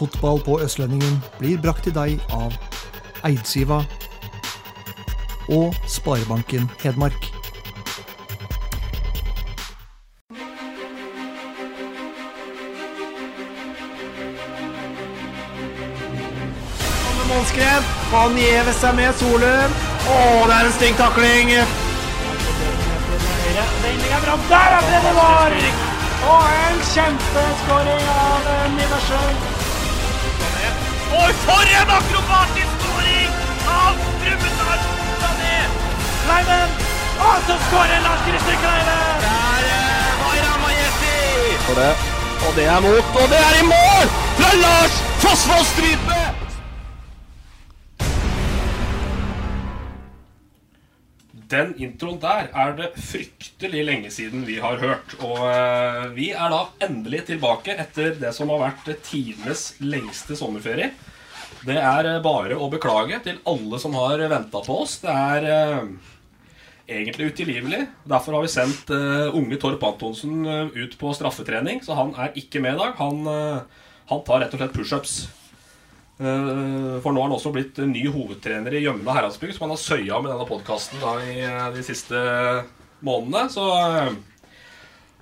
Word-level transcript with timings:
Fotball 0.00 0.40
på 0.40 0.54
Østlendingen 0.64 1.18
blir 1.38 1.58
brakt 1.60 1.84
til 1.84 1.92
deg 1.92 2.22
av 2.32 2.54
Eidsiva 3.28 3.82
og 5.52 5.76
Sparebanken 5.84 6.70
Hedmark. 6.80 7.26
Målskred. 17.28 17.92
Han 18.14 18.40
gjever 18.40 18.72
seg 18.80 18.96
med 18.96 19.12
Solum. 19.20 19.78
Å, 20.08 20.18
det 20.48 20.56
er 20.56 20.64
en 20.64 20.76
stygg 20.80 20.96
takling. 20.96 21.54
Der 24.48 24.76
er 24.80 24.82
Breddevar! 24.88 25.62
Og 26.30 26.52
en 26.64 26.84
kjempeskåring 26.96 28.12
av 28.16 28.52
Niversjø. 28.80 29.59
Oi, 31.10 31.32
for 31.44 31.62
en 31.80 31.90
akrobatisk 31.98 32.70
skåring 32.78 33.30
av 33.66 33.96
Brumunddal 34.20 34.80
Sané! 35.22 35.56
Kleiven! 36.22 36.70
Og 37.28 37.36
så 37.48 37.56
skårer 37.66 38.00
Lars 38.06 38.22
Christer 38.28 38.56
Kleiven! 38.62 39.26
Der 39.26 39.66
er 39.74 40.14
Vaira 40.22 40.54
Majesti! 40.62 41.18
For 41.66 41.82
det. 41.82 41.92
Og 42.46 42.56
det 42.56 42.64
er 42.76 42.80
mot, 42.86 43.20
og 43.22 43.28
det 43.34 43.42
er 43.48 43.60
i 43.62 43.68
mål! 43.74 44.16
Fra 44.38 44.54
Lars 44.64 45.02
Fossvoll 45.24 45.64
Strype! 45.74 46.19
Den 51.50 51.72
introen 51.82 52.20
der 52.22 52.50
er 52.54 52.74
det 52.78 52.92
fryktelig 53.02 53.80
lenge 53.86 54.10
siden 54.14 54.44
vi 54.46 54.60
har 54.62 54.78
hørt. 54.78 55.16
Og 55.18 55.40
eh, 55.48 56.04
vi 56.14 56.28
er 56.30 56.52
da 56.52 56.60
endelig 56.86 57.24
tilbake 57.32 57.74
etter 57.74 58.14
det 58.20 58.30
som 58.36 58.52
har 58.54 58.62
vært 58.68 58.90
tidenes 59.08 59.72
lengste 59.82 60.38
sommerferie. 60.38 60.92
Det 61.66 61.76
er 61.76 62.06
eh, 62.06 62.22
bare 62.22 62.54
å 62.54 62.70
beklage 62.70 63.18
til 63.26 63.42
alle 63.50 63.82
som 63.82 63.98
har 63.98 64.22
venta 64.30 64.62
på 64.62 64.78
oss. 64.84 65.00
Det 65.02 65.10
er 65.10 65.48
eh, 65.56 65.90
egentlig 67.00 67.32
utilgivelig. 67.34 67.82
Derfor 68.14 68.38
har 68.38 68.46
vi 68.46 68.54
sendt 68.54 68.94
unge 69.34 69.58
Torp 69.62 69.82
Antonsen 69.90 70.46
ut 70.46 70.96
på 70.98 71.12
straffetrening, 71.14 71.82
så 71.86 71.98
han 71.98 72.14
er 72.18 72.34
ikke 72.38 72.62
med 72.62 72.78
i 72.78 72.80
dag. 72.80 72.96
Han, 72.98 73.20
han 74.10 74.24
tar 74.26 74.42
rett 74.42 74.56
og 74.56 74.62
slett 74.62 74.74
pushups. 74.74 75.20
Eh, 76.20 76.96
For 77.00 77.14
nå 77.14 77.22
har 77.22 77.30
han 77.30 77.36
også 77.36 77.52
blitt 77.54 77.78
ny 77.88 78.02
hovedtrener 78.12 78.74
i 78.76 78.82
Gjømna 78.84 79.14
Heradsbygd, 79.16 79.54
som 79.56 79.66
han 79.66 79.72
har 79.72 79.80
søya 79.80 80.18
med 80.20 80.34
denne 80.34 80.48
podkasten 80.48 81.00
eh, 81.00 81.62
de 81.72 81.84
siste 81.86 82.20
månedene. 83.06 83.46
Så 83.52 83.64
eh, 83.78 84.10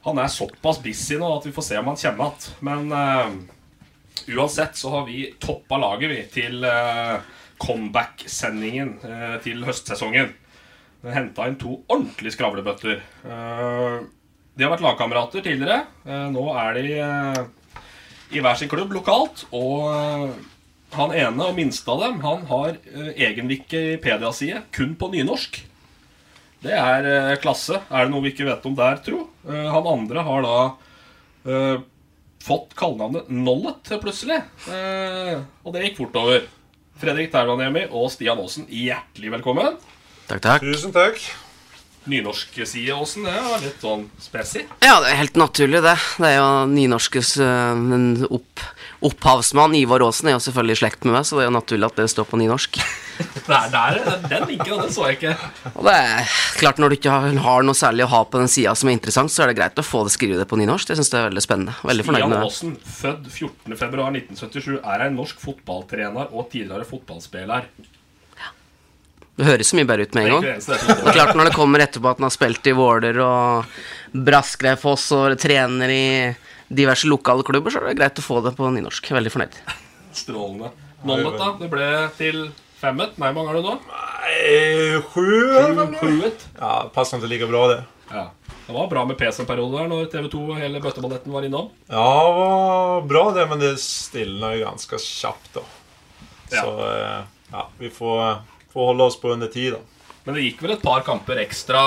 han 0.08 0.18
er 0.18 0.32
såpass 0.32 0.82
busy 0.82 1.20
nå 1.20 1.30
at 1.36 1.46
vi 1.46 1.54
får 1.54 1.68
se 1.68 1.78
om 1.78 1.92
han 1.92 2.00
kommer 2.00 2.32
igjen. 2.32 2.50
Men 2.64 2.92
uh, 2.94 4.34
uansett 4.38 4.78
så 4.78 4.92
har 4.94 5.06
vi 5.06 5.26
toppa 5.42 5.76
laget, 5.82 6.10
vi, 6.10 6.20
til 6.32 6.62
uh, 6.64 7.18
comeback-sendingen 7.60 8.94
uh, 9.02 9.36
til 9.44 9.66
høstsesongen. 9.66 10.30
Henta 11.02 11.48
inn 11.50 11.58
to 11.60 11.74
ordentlige 11.90 12.34
skravlebøtter. 12.34 13.02
De 13.22 14.64
har 14.64 14.72
vært 14.72 14.82
lagkamerater 14.82 15.44
tidligere. 15.44 15.84
Nå 16.34 16.42
er 16.58 16.74
de 16.74 16.86
i 18.34 18.42
hver 18.42 18.58
sin 18.58 18.70
klubb 18.72 18.96
lokalt. 18.96 19.44
Og 19.54 20.32
han 20.96 21.12
ene 21.12 21.48
og 21.50 21.56
minste 21.56 21.90
av 21.92 22.00
dem 22.00 22.20
Han 22.24 22.46
har 22.48 22.78
uh, 22.94 23.10
egen 23.12 23.50
Wikipedia-side 23.50 24.62
kun 24.72 24.94
på 24.98 25.10
nynorsk. 25.12 25.60
Det 26.64 26.74
er 26.74 27.08
uh, 27.08 27.38
klasse. 27.42 27.82
Er 27.90 28.06
det 28.06 28.14
noe 28.14 28.24
vi 28.24 28.32
ikke 28.32 28.48
vet 28.48 28.64
om 28.66 28.76
der, 28.78 29.00
tro? 29.04 29.26
Uh, 29.44 29.66
han 29.74 29.90
andre 29.90 30.24
har 30.26 30.46
da 30.46 30.58
eh, 31.48 31.80
fått 32.44 32.74
kallenavnet 32.78 33.28
Nollet 33.28 33.92
plutselig. 34.02 34.40
Eh, 34.70 35.34
og 35.64 35.74
det 35.74 35.88
gikk 35.88 36.00
fort 36.02 36.22
over. 36.22 36.46
Fredrik 36.98 37.30
Tervaniemi 37.30 37.84
og 37.94 38.08
Stian 38.10 38.40
Aasen, 38.42 38.66
hjertelig 38.70 39.36
velkommen. 39.36 39.76
Takk, 40.26 40.42
takk. 40.42 40.64
Tusen 40.66 40.94
takk. 40.94 41.20
Nynorskside, 42.08 42.94
Aasen, 42.96 43.26
det 43.28 43.36
var 43.44 43.62
litt 43.62 43.84
sånn 43.84 44.06
spesi. 44.22 44.64
Ja, 44.82 44.96
det 45.04 45.12
er 45.12 45.20
helt 45.20 45.38
naturlig, 45.38 45.82
det. 45.84 45.94
Det 46.18 46.30
er 46.30 46.38
jo 46.38 46.48
nynorskes 46.72 47.34
uh, 47.42 48.24
opp, 48.32 48.64
opphavsmann 49.04 49.76
Ivar 49.78 50.02
Aasen 50.02 50.30
er 50.30 50.34
jo 50.34 50.42
selvfølgelig 50.42 50.74
i 50.74 50.80
slekt 50.80 51.04
med 51.06 51.14
meg, 51.14 51.26
så 51.26 51.38
det 51.38 51.44
er 51.44 51.48
jo 51.50 51.54
naturlig 51.54 51.86
at 51.86 52.00
det 52.00 52.08
står 52.10 52.26
på 52.30 52.40
nynorsk. 52.40 52.80
Der, 53.48 53.64
der, 53.72 53.96
den 54.28 54.44
linken, 54.46 54.78
den 54.78 54.92
så 54.94 55.08
jeg 55.08 55.16
ikke. 55.16 55.32
Og 55.72 55.86
det 55.88 55.94
er 55.96 56.34
klart, 56.60 56.78
når 56.78 56.92
du 56.92 56.96
ikke 56.98 57.10
har, 57.42 57.64
noe 57.66 57.74
særlig 57.74 58.04
å 58.04 58.10
ha 58.12 58.20
på 58.28 58.38
den 58.38 58.50
sida 58.52 58.74
som 58.78 58.90
er 58.90 58.94
interessant, 58.94 59.32
så 59.34 59.42
er 59.42 59.50
det 59.50 59.56
greit 59.58 59.80
å 59.80 59.82
få 59.82 60.04
det 60.06 60.12
skrevet 60.14 60.46
på 60.46 60.58
nynorsk. 60.60 60.90
Det 60.92 60.98
syns 61.00 61.10
jeg 61.10 61.24
er 61.24 61.30
veldig 61.32 61.42
spennende. 61.42 61.74
Veldig 61.88 62.04
Stian. 62.06 62.36
Aasen, 62.38 62.76
født 63.00 63.26
14.2.1977, 63.32 64.76
er 64.78 65.06
en 65.08 65.18
norsk 65.18 65.40
fotballtrener 65.42 66.30
og 66.30 66.46
tidligere 66.52 66.86
fotballspiller. 66.86 67.66
Det 69.38 69.46
høres 69.46 69.72
så 69.72 69.78
mye 69.78 69.86
bedre 69.86 70.06
ut 70.06 70.14
med 70.18 70.24
en 70.28 70.32
gang. 70.36 70.46
Det 70.46 70.74
er 70.74 70.92
jeg 71.08 71.14
klart 71.14 71.36
Når 71.38 71.48
det 71.48 71.54
kommer 71.54 71.82
etterpå 71.82 72.10
at 72.10 72.18
han 72.18 72.26
har 72.26 72.34
spilt 72.34 72.70
i 72.70 72.74
Våler 72.74 73.18
og 73.22 73.80
Braskreifoss 74.28 75.08
og 75.14 75.36
trener 75.38 75.94
i 75.94 76.06
diverse 76.68 77.08
lokale 77.08 77.44
klubber, 77.46 77.72
så 77.72 77.82
er 77.82 77.90
det 77.90 77.98
greit 78.00 78.20
å 78.20 78.24
få 78.24 78.40
det 78.44 78.54
på 78.58 78.70
nynorsk. 78.74 79.10
Veldig 79.16 79.32
fornøyd. 79.34 79.60
Strålende. 80.16 80.72
Nonnet, 81.06 81.38
da? 81.38 81.52
Det 81.60 81.68
ble 81.72 81.88
til 82.18 82.42
femmet. 82.80 83.14
Nei, 83.20 83.30
hvor 83.32 83.44
mange 83.44 83.54
er 83.54 83.60
det 83.60 83.68
nå? 83.68 83.76
Nei, 83.88 85.00
sju 85.12 85.28
Sjuet. 86.00 86.44
Ja, 86.58 86.72
passer 86.94 87.20
ikke 87.20 87.30
like 87.32 87.48
bra, 87.50 87.64
det. 87.72 87.78
Ja. 88.10 88.28
Det 88.68 88.74
var 88.76 88.88
bra 88.90 89.04
med 89.08 89.16
PC 89.16 89.42
en 89.42 89.48
periode 89.48 89.78
der, 89.78 89.88
når 89.88 90.08
TV2 90.12 90.40
og 90.44 90.58
hele 90.60 90.80
bøtteballetten 90.84 91.32
var 91.32 91.46
innom. 91.46 91.70
Ja, 91.88 92.04
det 92.04 92.34
var 92.36 93.06
bra 93.08 93.22
det, 93.36 93.46
men 93.48 93.62
det 93.62 93.74
stilna 93.80 94.52
jo 94.56 94.66
ganske 94.66 95.00
kjapt, 95.00 95.54
da. 95.56 95.64
Ja. 96.52 96.64
Så 96.64 96.74
eh, 96.84 97.22
ja, 97.52 97.64
vi 97.80 97.90
får, 97.92 98.42
får 98.72 98.90
holde 98.92 99.08
oss 99.08 99.16
på 99.20 99.32
under 99.32 99.48
tid, 99.52 99.78
da. 99.78 99.97
Men 100.28 100.36
det 100.36 100.42
gikk 100.44 100.58
vel 100.60 100.74
et 100.74 100.82
par 100.84 101.00
kamper 101.06 101.38
ekstra. 101.40 101.80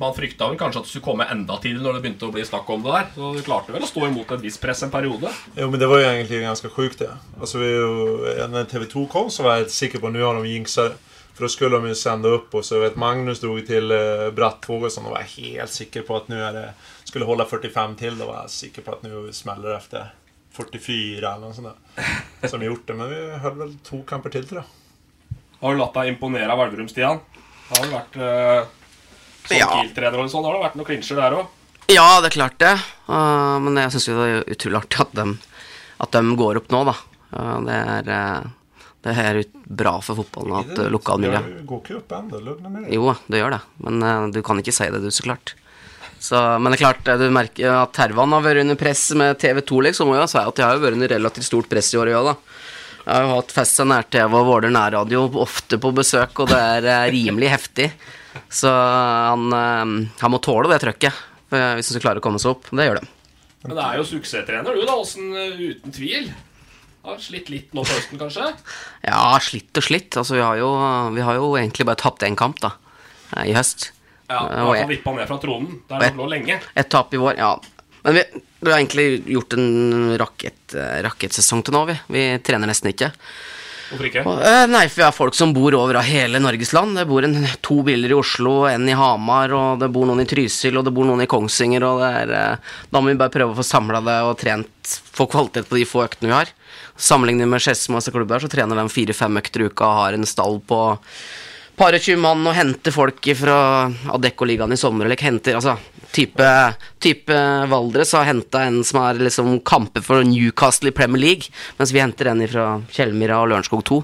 Man 0.00 0.14
frykta 0.16 0.46
vel 0.48 0.56
kanskje 0.56 0.80
at 0.80 0.86
det 0.86 0.92
skulle 0.94 1.04
komme 1.04 1.26
enda 1.28 1.58
tidligere 1.60 1.84
når 1.84 1.98
det 1.98 2.04
begynte 2.06 2.28
å 2.30 2.32
bli 2.32 2.44
snakk 2.48 2.70
om 2.72 2.80
det 2.86 2.94
der. 2.94 3.10
Så 3.12 3.32
du 3.36 3.42
klarte 3.44 3.74
vel 3.74 3.84
å 3.84 3.90
stå 3.90 4.06
imot 4.08 4.30
et 4.32 4.40
visst 4.46 4.62
press 4.62 4.80
en 4.86 4.92
periode. 4.94 5.28
Jo, 5.58 5.66
men 5.68 5.82
det 5.82 5.88
var 5.90 6.00
jo 6.00 6.06
egentlig 6.08 6.40
ganske 6.46 6.70
sjukt, 6.72 7.02
det. 7.02 7.10
Altså, 7.36 7.60
vi, 7.60 7.68
jo- 7.74 8.46
når 8.54 8.70
TV2 8.72 9.02
kom 9.12 9.28
så 9.28 9.44
var 9.44 9.58
jeg 9.60 9.74
sikker 9.76 10.00
på 10.00 10.08
at 10.08 10.16
nå 10.16 10.24
har 10.24 10.40
de 10.40 10.48
jinxa 10.54 10.86
det. 10.88 10.96
For 11.34 11.44
da 11.44 11.50
skulle 11.50 11.80
de 11.82 11.90
jo 11.92 11.98
sende 11.98 12.30
opp, 12.30 12.52
og 12.54 12.62
så 12.64 12.78
vet 12.80 12.96
Magnus 12.96 13.40
drog 13.42 13.60
till 13.66 13.90
og 13.92 14.38
sånn, 14.94 15.08
og 15.10 15.16
var 15.18 15.28
helt 15.34 15.72
sikker 15.74 16.06
på 16.06 16.16
at 16.22 16.28
nå 16.32 16.40
skulle 17.04 17.26
holde 17.28 17.44
45 17.50 17.96
til. 18.00 18.16
Da 18.16 18.28
var 18.30 18.44
jeg 18.46 18.54
sikker 18.54 18.86
på 18.86 18.94
at 18.96 19.02
nå 19.04 19.26
smeller 19.34 19.74
det 19.74 19.76
efter 19.82 20.08
44 20.54 21.18
eller 21.18 21.42
noe 21.42 21.52
sånt 21.52 21.74
Der. 21.98 22.48
Som 22.48 22.60
vi 22.62 22.70
gjort 22.70 22.86
det, 22.86 22.96
men 22.96 23.10
vi 23.10 23.20
holdt 23.44 23.60
vel 23.60 23.76
to 23.84 24.00
kamper 24.06 24.30
til, 24.30 24.46
tror 24.48 24.62
jeg. 24.62 25.40
Har 25.60 25.74
du 25.74 25.80
latt 25.82 25.94
deg 25.98 26.12
imponere 26.14 26.48
av 26.54 26.64
Elverum, 26.68 26.88
Stian? 26.88 27.18
Det 27.64 27.78
har 27.78 27.86
jo 27.86 27.92
vært 27.94 28.18
uh, 28.20 28.72
som 29.44 29.56
Ja. 29.58 29.68
Kiel-trener 29.72 30.20
og 30.20 30.30
sånn. 30.32 30.44
Har 30.46 30.56
det 30.56 30.64
vært 30.64 30.76
noen 30.80 30.88
klinsjer 30.88 31.20
der 31.20 31.38
òg? 31.38 31.62
Ja, 31.92 32.06
det 32.24 32.30
er 32.30 32.36
klart 32.38 32.58
det. 32.62 32.74
Uh, 33.08 33.56
men 33.64 33.80
jeg 33.80 33.94
syns 33.94 34.08
jo 34.08 34.18
det 34.18 34.28
er 34.28 34.54
utrolig 34.56 34.80
artig 34.80 35.02
at 35.04 35.16
de, 35.18 35.26
at 36.04 36.16
de 36.16 36.36
går 36.40 36.60
opp 36.62 36.70
nå, 36.72 36.84
da. 36.88 36.94
Uh, 37.34 37.58
det 37.66 37.80
er, 37.80 38.12
uh, 38.14 38.86
det 39.04 39.16
er 39.20 39.42
bra 39.64 39.98
for 40.04 40.22
fotballen 40.22 40.62
at 40.62 40.80
lokalmiljøet 40.92 41.50
Det 41.58 41.66
går 41.68 41.82
ikke 41.82 41.98
opp 42.00 42.38
lugna 42.38 42.72
ner. 42.72 42.88
Jo, 42.92 43.12
det 43.28 43.42
gjør 43.42 43.56
det. 43.58 43.60
Men 43.84 44.00
uh, 44.06 44.32
du 44.32 44.40
kan 44.46 44.60
ikke 44.60 44.74
si 44.76 44.88
det, 44.88 45.02
du, 45.04 45.10
så 45.12 45.28
klart. 45.28 45.56
Så, 46.24 46.38
men 46.56 46.72
det 46.72 46.78
er 46.78 46.86
klart, 46.86 47.08
du 47.20 47.26
merker 47.28 47.68
at 47.82 47.92
Tervan 47.92 48.32
har 48.32 48.44
vært 48.46 48.62
under 48.62 48.78
press 48.80 49.10
med 49.18 49.36
TV2, 49.42 49.82
liksom. 49.90 50.08
Og 50.08 50.22
jeg 50.22 50.30
si 50.32 50.40
at 50.40 50.56
de 50.56 50.64
har 50.64 50.78
jo 50.78 50.84
vært 50.86 50.96
under 50.96 51.12
relativt 51.12 51.50
stort 51.50 51.68
press 51.68 51.90
i 51.92 51.98
år, 52.00 52.14
ja, 52.14 52.22
da. 52.24 52.32
Jeg 53.04 53.12
har 53.12 53.26
jo 53.26 53.34
hatt 53.36 53.52
Fest 53.52 53.80
og 53.84 53.88
nær-TV 53.90 54.32
og 54.38 54.46
Våler 54.48 54.72
nærradio 54.72 55.26
ofte 55.42 55.76
på 55.80 55.92
besøk, 55.96 56.38
og 56.40 56.48
det 56.48 56.60
er 56.60 56.86
uh, 56.88 57.10
rimelig 57.12 57.50
heftig. 57.52 57.90
Så 58.48 58.70
han, 58.72 59.44
uh, 59.52 60.08
han 60.22 60.32
må 60.32 60.40
tåle 60.42 60.70
det 60.72 60.80
trøkket 60.82 61.12
uh, 61.52 61.74
hvis 61.76 61.90
han 61.90 61.98
skal 61.98 62.04
klare 62.06 62.22
å 62.22 62.24
komme 62.24 62.40
seg 62.40 62.54
opp. 62.54 62.70
Det 62.72 62.88
gjør 62.88 63.02
det. 63.02 63.10
Men 63.64 63.76
det 63.78 63.84
er 63.84 63.98
jo 64.00 64.06
suksesstrener, 64.08 64.76
du, 64.76 64.84
da. 64.84 64.94
Åssen, 65.00 65.30
eh, 65.40 65.60
uten 65.72 65.94
tvil. 65.96 66.26
Har 67.04 67.20
slitt 67.20 67.48
litt 67.52 67.70
nå 67.76 67.84
på 67.84 67.94
høsten, 67.94 68.20
kanskje? 68.20 68.50
Ja, 69.04 69.22
slitt 69.40 69.80
og 69.80 69.86
slitt. 69.86 70.18
Altså, 70.20 70.36
vi 70.36 70.42
har 70.44 70.58
jo, 70.60 70.68
vi 71.16 71.24
har 71.24 71.38
jo 71.40 71.46
egentlig 71.56 71.86
bare 71.88 72.00
tapt 72.00 72.24
én 72.28 72.36
kamp, 72.36 72.60
da, 72.60 72.74
eh, 73.36 73.46
i 73.48 73.54
høst. 73.56 73.90
Ja, 74.28 74.42
du 74.48 74.68
har 74.68 74.88
vippa 74.88 75.12
ned 75.16 75.28
fra 75.28 75.38
tronen. 75.40 75.80
Der 75.88 76.00
jeg- 76.00 76.16
lå 76.16 76.28
lenge. 76.28 76.60
Et 76.76 76.90
tap 76.92 77.12
i 77.12 77.20
vår, 77.20 77.36
ja. 77.40 77.54
Men 78.04 78.14
vi, 78.18 78.24
vi 78.64 78.72
har 78.72 78.80
egentlig 78.80 79.24
gjort 79.34 79.56
en 79.58 80.14
rakett, 80.20 80.62
eh, 80.74 81.02
rakettsesong 81.06 81.64
til 81.64 81.76
nå, 81.76 81.84
vi. 81.90 81.98
Vi 82.16 82.24
trener 82.46 82.70
nesten 82.70 82.92
ikke. 82.92 83.12
Hvorfor 83.90 84.08
ikke? 84.08 84.24
Og, 84.26 84.40
eh, 84.42 84.64
nei, 84.70 84.86
for 84.88 85.02
vi 85.02 85.04
har 85.04 85.14
folk 85.14 85.36
som 85.36 85.52
bor 85.54 85.74
over 85.76 86.00
av 86.00 86.08
hele 86.08 86.40
Norges 86.42 86.72
land. 86.72 86.96
Det 86.96 87.06
bor 87.06 87.26
en, 87.26 87.36
to 87.60 87.82
biler 87.86 88.10
i 88.10 88.16
Oslo, 88.16 88.64
en 88.66 88.88
i 88.88 88.96
Hamar, 88.96 89.52
og 89.52 89.78
det 89.82 89.90
bor 89.92 90.08
noen 90.08 90.24
i 90.24 90.28
Trysil, 90.28 90.78
og 90.78 90.86
det 90.86 90.94
bor 90.96 91.06
noen 91.06 91.22
i 91.22 91.30
Kongsvinger, 91.30 91.84
og 91.84 92.00
det 92.02 92.10
er 92.22 92.34
eh, 92.34 92.74
Da 92.90 93.00
må 93.00 93.12
vi 93.12 93.20
bare 93.20 93.34
prøve 93.34 93.54
å 93.54 93.60
få 93.60 93.66
samla 93.66 94.02
det 94.04 94.18
og 94.24 94.36
trent, 94.40 94.98
få 95.14 95.28
kvalitet 95.30 95.68
på 95.68 95.78
de 95.78 95.86
få 95.88 96.04
øktene 96.08 96.32
vi 96.32 96.38
har. 96.38 96.52
Sammenlignet 96.96 97.50
med 97.50 97.62
Skedsmo 97.62 98.00
og 98.00 98.14
klubber, 98.14 98.40
så 98.40 98.50
trener 98.50 98.78
de 98.78 98.88
fire-fem 98.88 99.40
økter 99.40 99.64
i 99.64 99.68
uka 99.70 99.86
og 99.86 100.00
har 100.00 100.16
en 100.16 100.28
stall 100.28 100.60
på 100.64 100.80
par 101.76 101.96
og 101.96 102.00
tjue 102.04 102.16
mann 102.20 102.46
og 102.46 102.54
hente 102.54 102.92
folk 102.94 103.26
fra 103.38 103.56
Adeccoligaen 104.14 104.72
i 104.72 104.76
sommer, 104.80 105.04
eller 105.08 105.16
henter 105.20 105.56
altså 105.58 105.76
type, 106.14 106.46
type 107.02 107.38
Valdres 107.70 108.12
har 108.14 108.24
henta 108.28 108.62
en 108.68 108.82
som 108.86 109.00
har 109.02 109.14
liksom 109.18 109.56
kamper 109.66 110.04
for 110.06 110.22
Newcastle 110.24 110.92
i 110.92 110.94
Premier 110.94 111.20
League, 111.24 111.50
mens 111.78 111.92
vi 111.92 112.00
henter 112.04 112.30
en 112.30 112.44
fra 112.48 112.68
Kjellmyra 112.94 113.40
og 113.42 113.48
Lørenskog 113.50 113.84
2. 113.90 114.02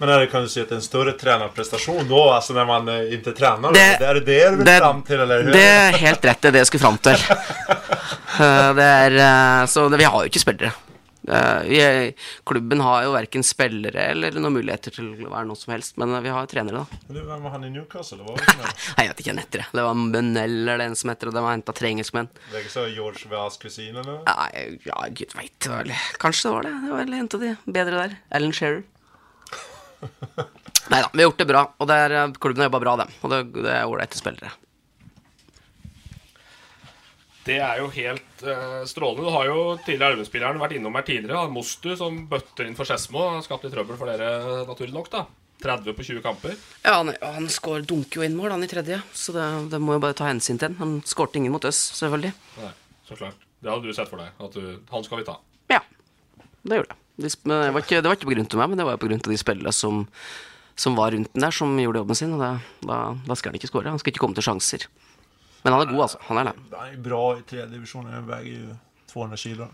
Men 0.00 0.08
är 0.08 0.18
det, 0.20 0.26
kan 0.26 0.42
du 0.42 0.48
si 0.48 0.60
att 0.60 0.70
en 0.70 0.82
større 0.82 1.12
trenerprestasjon 1.12 2.08
da, 2.08 2.20
altså 2.36 2.52
når 2.54 2.66
man 2.66 2.88
ikke 3.12 3.32
trener? 3.34 3.72
Det- 3.72 3.98
Det, 3.98 4.06
er 4.06 4.14
det 4.14 4.24
det 4.26 4.50
du 4.50 4.56
vil 4.64 4.78
fram 4.78 5.02
til, 5.02 5.20
eller 5.20 5.42
hur? 5.42 5.52
Det 5.52 5.62
er 5.64 5.96
helt 5.98 6.24
rett, 6.24 6.40
det 6.40 6.48
er 6.48 6.52
det 6.52 6.58
jeg 6.62 6.66
skulle 6.66 6.86
fram 6.86 6.98
til. 6.98 7.16
Eh, 8.38 8.72
Det 8.78 8.84
er, 8.84 9.14
eh, 9.18 9.66
så 9.66 9.88
det, 9.90 9.98
vi 9.98 10.04
har 10.04 10.20
jo 10.22 10.28
ikke 10.30 10.38
spillere. 10.38 10.70
Vi, 11.28 11.80
klubben 12.48 12.80
har 12.80 13.04
jo 13.04 13.12
verken 13.14 13.44
spillere 13.46 14.08
eller 14.12 14.36
noen 14.38 14.56
muligheter 14.58 14.94
til 14.94 15.10
å 15.26 15.32
være 15.32 15.48
noe 15.48 15.58
som 15.58 15.74
helst, 15.74 15.96
men 16.00 16.14
eh, 16.16 16.22
vi 16.24 16.32
har 16.34 16.48
trenere, 16.50 16.82
da. 16.82 17.00
Men 17.08 17.18
du, 17.18 17.22
var 17.28 17.54
han 17.54 17.66
i 17.68 17.70
Newcastle? 17.74 18.20
Var 18.26 18.40
det? 18.40 18.56
Nei, 18.96 19.06
jeg 19.06 19.12
vet 19.12 19.22
ikke 19.22 19.34
han 19.34 19.42
heter. 19.42 19.64
det. 19.64 19.78
Det 19.78 19.86
var 19.88 19.98
Munell 19.98 20.58
eller 20.62 20.84
en 20.86 20.96
som 20.98 21.12
heter 21.12 21.30
det. 21.30 21.36
De 21.38 21.44
har 21.44 21.56
henta 21.56 21.74
tre 21.76 21.92
engelskmenn. 21.92 22.30
Det 22.52 22.62
är 22.64 22.68
så 22.68 22.86
George 22.86 23.28
Vas 23.30 23.56
kusin 23.56 23.96
eller? 23.96 24.22
Nei, 24.28 24.78
ja, 24.88 25.02
gud 25.10 25.34
veit. 25.36 25.68
Kanskje 26.18 26.48
det 26.48 26.54
var 26.54 26.68
det. 26.68 26.76
Det 26.84 26.92
var 26.92 27.04
vel 27.04 27.18
en 27.18 27.32
av 27.34 27.44
de 27.44 27.56
bedre 27.78 28.04
der. 28.04 28.16
Alan 28.38 28.54
Shearer. 28.56 28.82
Nei 30.88 31.02
da, 31.02 31.10
vi 31.12 31.20
har 31.20 31.28
gjort 31.28 31.42
det 31.42 31.48
bra. 31.50 31.66
Og 31.78 31.90
det 31.90 31.98
er, 32.06 32.16
klubben 32.40 32.64
har 32.64 32.70
jobba 32.70 32.84
bra, 32.86 32.96
dem. 33.02 33.12
Og 33.22 33.34
det, 33.34 33.42
det 33.58 33.74
er 33.74 33.86
ålreite 33.90 34.20
spillere. 34.20 34.54
Det 37.48 37.56
er 37.64 37.78
jo 37.80 37.88
helt 37.94 38.42
uh, 38.44 38.84
strålende. 38.88 39.24
Du 39.24 39.32
har 39.32 39.48
jo 39.48 39.60
tidligere 39.80 40.12
Elverum-spilleren 40.12 40.60
vært 40.60 40.76
innom 40.76 40.96
her 40.98 41.06
tidligere. 41.08 41.48
Mostu 41.52 41.94
som 41.96 42.26
bøtter 42.28 42.68
inn 42.68 42.76
for 42.76 42.88
Skedsmo. 42.88 43.30
Skapt 43.44 43.64
litt 43.64 43.72
trøbbel 43.72 43.96
for 43.96 44.10
dere, 44.10 44.64
naturlig 44.68 44.96
nok. 44.96 45.12
da 45.14 45.26
30 45.58 45.94
på 45.94 46.04
20 46.06 46.22
kamper. 46.22 46.54
Ja, 46.84 47.00
han, 47.00 47.12
han 47.18 47.48
skår, 47.50 47.82
dunker 47.88 48.20
jo 48.20 48.26
inn 48.26 48.36
mål, 48.38 48.52
han 48.54 48.62
i 48.62 48.70
tredje. 48.70 49.00
Så 49.10 49.34
det, 49.34 49.46
det 49.72 49.80
må 49.82 49.96
jo 49.96 50.02
bare 50.02 50.14
ta 50.18 50.28
hensyn 50.28 50.60
til 50.60 50.76
han. 50.78 50.98
Skårte 51.08 51.40
ingen 51.40 51.54
mot 51.54 51.64
oss, 51.66 51.80
selvfølgelig. 51.98 52.30
Nei, 52.60 52.70
så 53.08 53.18
klart. 53.18 53.46
Det 53.58 53.72
hadde 53.72 53.90
du 53.90 53.96
sett 53.96 54.10
for 54.10 54.22
deg. 54.22 54.30
At 54.38 54.54
du, 54.54 54.76
han 54.92 55.06
skal 55.06 55.22
vi 55.22 55.26
ta. 55.26 55.34
Ja, 55.72 55.80
det 56.62 56.78
gjorde 56.78 56.94
jeg. 56.94 57.04
De, 57.18 57.32
men 57.48 57.56
det, 57.56 57.72
var 57.74 57.82
ikke, 57.82 57.98
det 57.98 58.06
var 58.06 58.18
ikke 58.20 58.28
på 58.28 58.34
grunn 58.36 58.46
av 58.46 58.60
meg, 58.60 58.70
men 58.70 58.78
det 58.78 58.86
var 58.86 59.00
på 59.02 59.08
grunn 59.10 59.24
av 59.24 59.32
de 59.32 59.40
spillerne 59.40 59.74
som, 59.74 60.04
som 60.78 60.98
var 60.98 61.10
rundt 61.16 61.32
den 61.34 61.48
der, 61.48 61.54
som 61.54 61.74
gjorde 61.82 62.04
jobben 62.04 62.20
sin. 62.20 62.36
Og 62.36 62.44
da, 62.44 62.52
da, 62.86 63.00
da 63.26 63.38
skal 63.38 63.50
han 63.50 63.58
ikke 63.58 63.72
skåre. 63.72 63.90
Han 63.90 63.98
skal 63.98 64.14
ikke 64.14 64.22
komme 64.22 64.38
til 64.38 64.46
sjanser. 64.46 64.86
Men 65.64 65.72
han 65.74 65.82
er 65.82 65.90
god, 65.92 66.02
altså. 66.06 66.18
Han 66.28 66.38
er 66.38 66.44
det. 66.50 66.52
Han 66.76 66.92
er 66.92 67.00
bra 67.02 67.22
i 67.38 67.42
tredje 67.42 67.66
divisionen. 67.72 68.12
Han 68.14 68.26
veier 68.28 68.60
jo 68.68 68.76
200 69.12 69.36
kilo. 69.42 69.66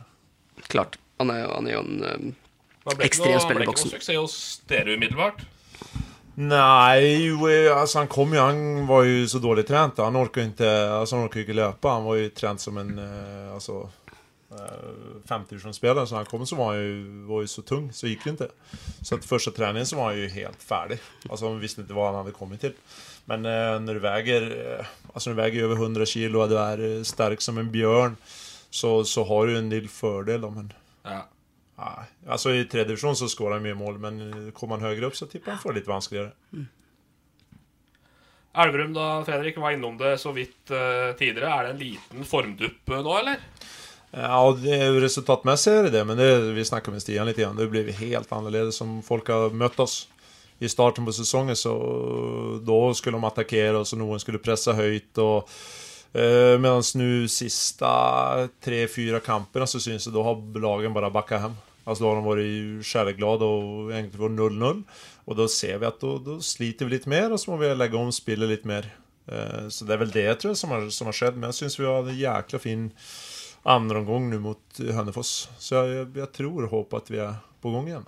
Klart. 0.68 0.96
Han 1.20 1.30
er, 1.30 1.42
jo- 1.44 1.54
han 1.54 1.66
er 1.66 1.72
jo 1.76 1.80
en 1.84 2.04
um, 2.04 2.34
Det 2.84 2.94
ikke 2.94 3.04
Ekstrem 3.10 3.40
spiller 3.40 3.54
i 3.54 3.64
ble 3.64 3.64
ikke 3.66 3.72
boksen. 3.72 3.90
noe 3.90 3.98
suksess 4.00 4.18
hos 4.18 4.60
dere 4.68 4.96
umiddelbart. 4.96 5.44
Nei, 6.36 7.30
altså 7.70 8.00
han 8.00 8.08
kom 8.10 8.32
jo 8.34 8.42
han 8.42 8.86
var 8.88 9.04
jo 9.06 9.26
så 9.30 9.38
dårlig 9.38 9.66
trent. 9.68 10.00
Han 10.02 10.16
orka 10.18 10.42
ikke, 10.42 10.66
altså, 10.66 10.98
alltså 10.98 11.16
han 11.16 11.24
orkar 11.28 11.40
ju 11.40 11.46
inte. 11.52 11.88
Han 11.88 12.04
var 12.08 12.16
jo 12.18 12.28
trent 12.34 12.60
som 12.60 12.78
en, 12.78 12.98
eh, 12.98 13.52
eh, 14.58 15.38
50-spelare. 15.38 16.06
Så 16.06 16.14
när 16.14 16.18
han 16.18 16.26
kom 16.26 16.46
så 16.46 16.56
var 16.56 16.66
han 16.66 16.82
ju, 16.82 17.22
var 17.24 17.40
ju 17.40 17.46
så 17.46 17.62
tung, 17.62 17.92
så 17.92 18.06
gick 18.06 18.24
det 18.24 18.30
inte. 18.30 18.48
Så 19.02 19.14
att 19.14 19.24
första 19.24 19.50
träningen 19.50 19.86
så 19.86 19.96
var 19.96 20.04
han 20.04 20.16
ju 20.16 20.28
helt 20.28 20.62
färdig. 20.62 20.98
Alltså 21.30 21.48
han 21.48 21.60
visste 21.60 21.80
inte 21.80 21.94
vad 21.94 22.06
han 22.06 22.14
hade 22.14 22.30
kommit 22.30 22.60
till. 22.60 22.72
Men 23.24 23.44
eh, 23.44 23.80
när 23.80 23.94
du 23.94 24.00
väger, 24.00 24.72
eh, 24.78 24.86
alltså 25.12 25.30
när 25.30 25.36
du 25.36 25.42
väger 25.42 25.62
över 25.62 25.74
100 25.74 26.06
kilo 26.06 26.40
och 26.40 26.48
du 26.48 26.58
är 26.58 26.96
eh, 26.96 27.02
stark 27.02 27.40
som 27.40 27.58
en 27.58 27.72
björn. 27.72 28.16
Så, 28.70 29.04
så 29.04 29.24
har 29.24 29.46
du 29.46 29.58
en 29.58 29.70
del 29.70 29.88
fördel 29.88 30.40
då, 30.40 30.50
men... 30.50 30.72
Ja. 31.02 31.28
Nej, 31.76 32.04
alltså 32.28 32.52
i 32.54 32.64
tredje 32.64 32.84
division 32.84 33.16
så 33.16 33.28
skårar 33.28 33.52
han 33.52 33.62
mye 33.62 33.74
mål, 33.74 33.98
men 33.98 34.46
eh, 34.46 34.52
kommer 34.52 34.74
han 34.74 34.84
högre 34.84 35.06
upp 35.06 35.16
så 35.16 35.26
tippar 35.26 35.52
han 35.52 35.60
får 35.60 35.72
det 35.72 35.78
lite 35.78 35.90
vanskeligere. 35.90 36.30
Elverum, 38.54 38.92
da, 38.92 39.24
Fredrik, 39.24 39.56
var 39.56 39.70
innom 39.70 39.98
det 39.98 40.18
så 40.18 40.32
vidt 40.32 40.70
uh, 40.70 41.16
tidligere. 41.18 41.50
Er 41.50 41.64
det 41.64 41.70
en 41.70 41.78
liten 41.78 42.24
formdupp 42.24 42.88
eh, 42.88 43.02
nå, 43.02 43.16
eller? 43.18 43.40
Ja, 44.16 44.56
resultatmessig 45.00 45.72
är 45.72 45.82
det 45.82 45.90
det, 45.90 46.04
men 46.04 46.16
det, 46.16 46.38
vi 46.38 46.64
snackade 46.64 46.92
med 46.92 47.02
Stian 47.02 47.26
litt. 47.26 47.38
Igjen. 47.38 47.56
Det 47.56 47.66
blev 47.66 47.90
helt 47.90 48.32
annerledes 48.32 48.76
som 48.76 49.02
folk 49.02 49.28
har 49.28 49.50
mött 49.50 49.80
oss. 49.80 50.08
I 50.58 50.68
starten 50.68 51.04
på 51.04 51.12
sesongen 51.12 51.56
så 51.56 51.72
da 52.62 52.78
skulle 52.94 53.18
de 53.18 53.26
attakkere, 53.26 53.80
og 53.80 53.88
så 53.88 53.98
noen 53.98 54.22
skulle 54.22 54.38
pressa 54.38 54.76
høyt. 54.78 55.18
og 55.18 55.50
eh, 56.14 56.54
Medan 56.62 56.84
nu 56.94 57.26
sista 57.28 58.46
tre, 58.62 58.84
fyra 58.86 59.18
kampene 59.20 59.66
så 59.66 59.82
syns 59.82 60.06
det 60.06 60.14
da 60.14 60.22
har 60.22 60.62
lagen 60.62 60.94
bare 60.94 61.10
bakka 61.10 61.42
hem. 61.48 61.58
Altså 61.84 62.04
Da 62.04 62.12
har 62.12 62.22
de 62.22 62.30
vært 62.30 62.86
kärleksglada 62.86 63.50
og 63.50 63.90
egentlig 63.90 64.22
var 64.22 64.36
0-0. 64.38 64.84
Og 65.26 65.40
da 65.42 65.48
ser 65.50 65.82
vi 65.82 65.90
at 65.90 66.00
da 66.00 66.38
sliter 66.38 66.86
vi 66.86 66.96
litt 66.96 67.10
mer 67.10 67.34
og 67.34 67.42
så 67.42 67.50
må 67.50 67.58
vi 67.60 67.74
legge 67.74 67.98
om 67.98 68.14
spillet 68.14 68.52
litt 68.52 68.64
mer. 68.68 68.86
Eh, 69.26 69.66
så 69.74 69.84
det 69.84 69.96
er 69.96 70.04
vel 70.06 70.14
det 70.14 70.30
tror 70.38 70.54
jeg 70.54 70.62
som 70.62 70.72
har, 70.72 71.16
skett. 71.18 71.34
Men 71.34 71.50
jeg 71.50 71.64
syns 71.64 71.80
vi 71.82 71.90
har 71.90 72.06
en 72.06 72.22
jækla 72.22 72.62
fin 72.62 72.92
andra 73.64 73.98
omgång 73.98 74.30
nu 74.30 74.38
mot 74.38 74.78
Hønefoss 74.78 75.48
Så 75.58 75.74
jag, 75.74 76.16
jag, 76.16 76.32
tror 76.32 76.64
och 76.64 76.70
hoppas 76.70 77.02
att 77.02 77.10
vi 77.10 77.18
är 77.18 77.34
på 77.60 77.70
gång 77.70 77.88
igen. 77.88 78.04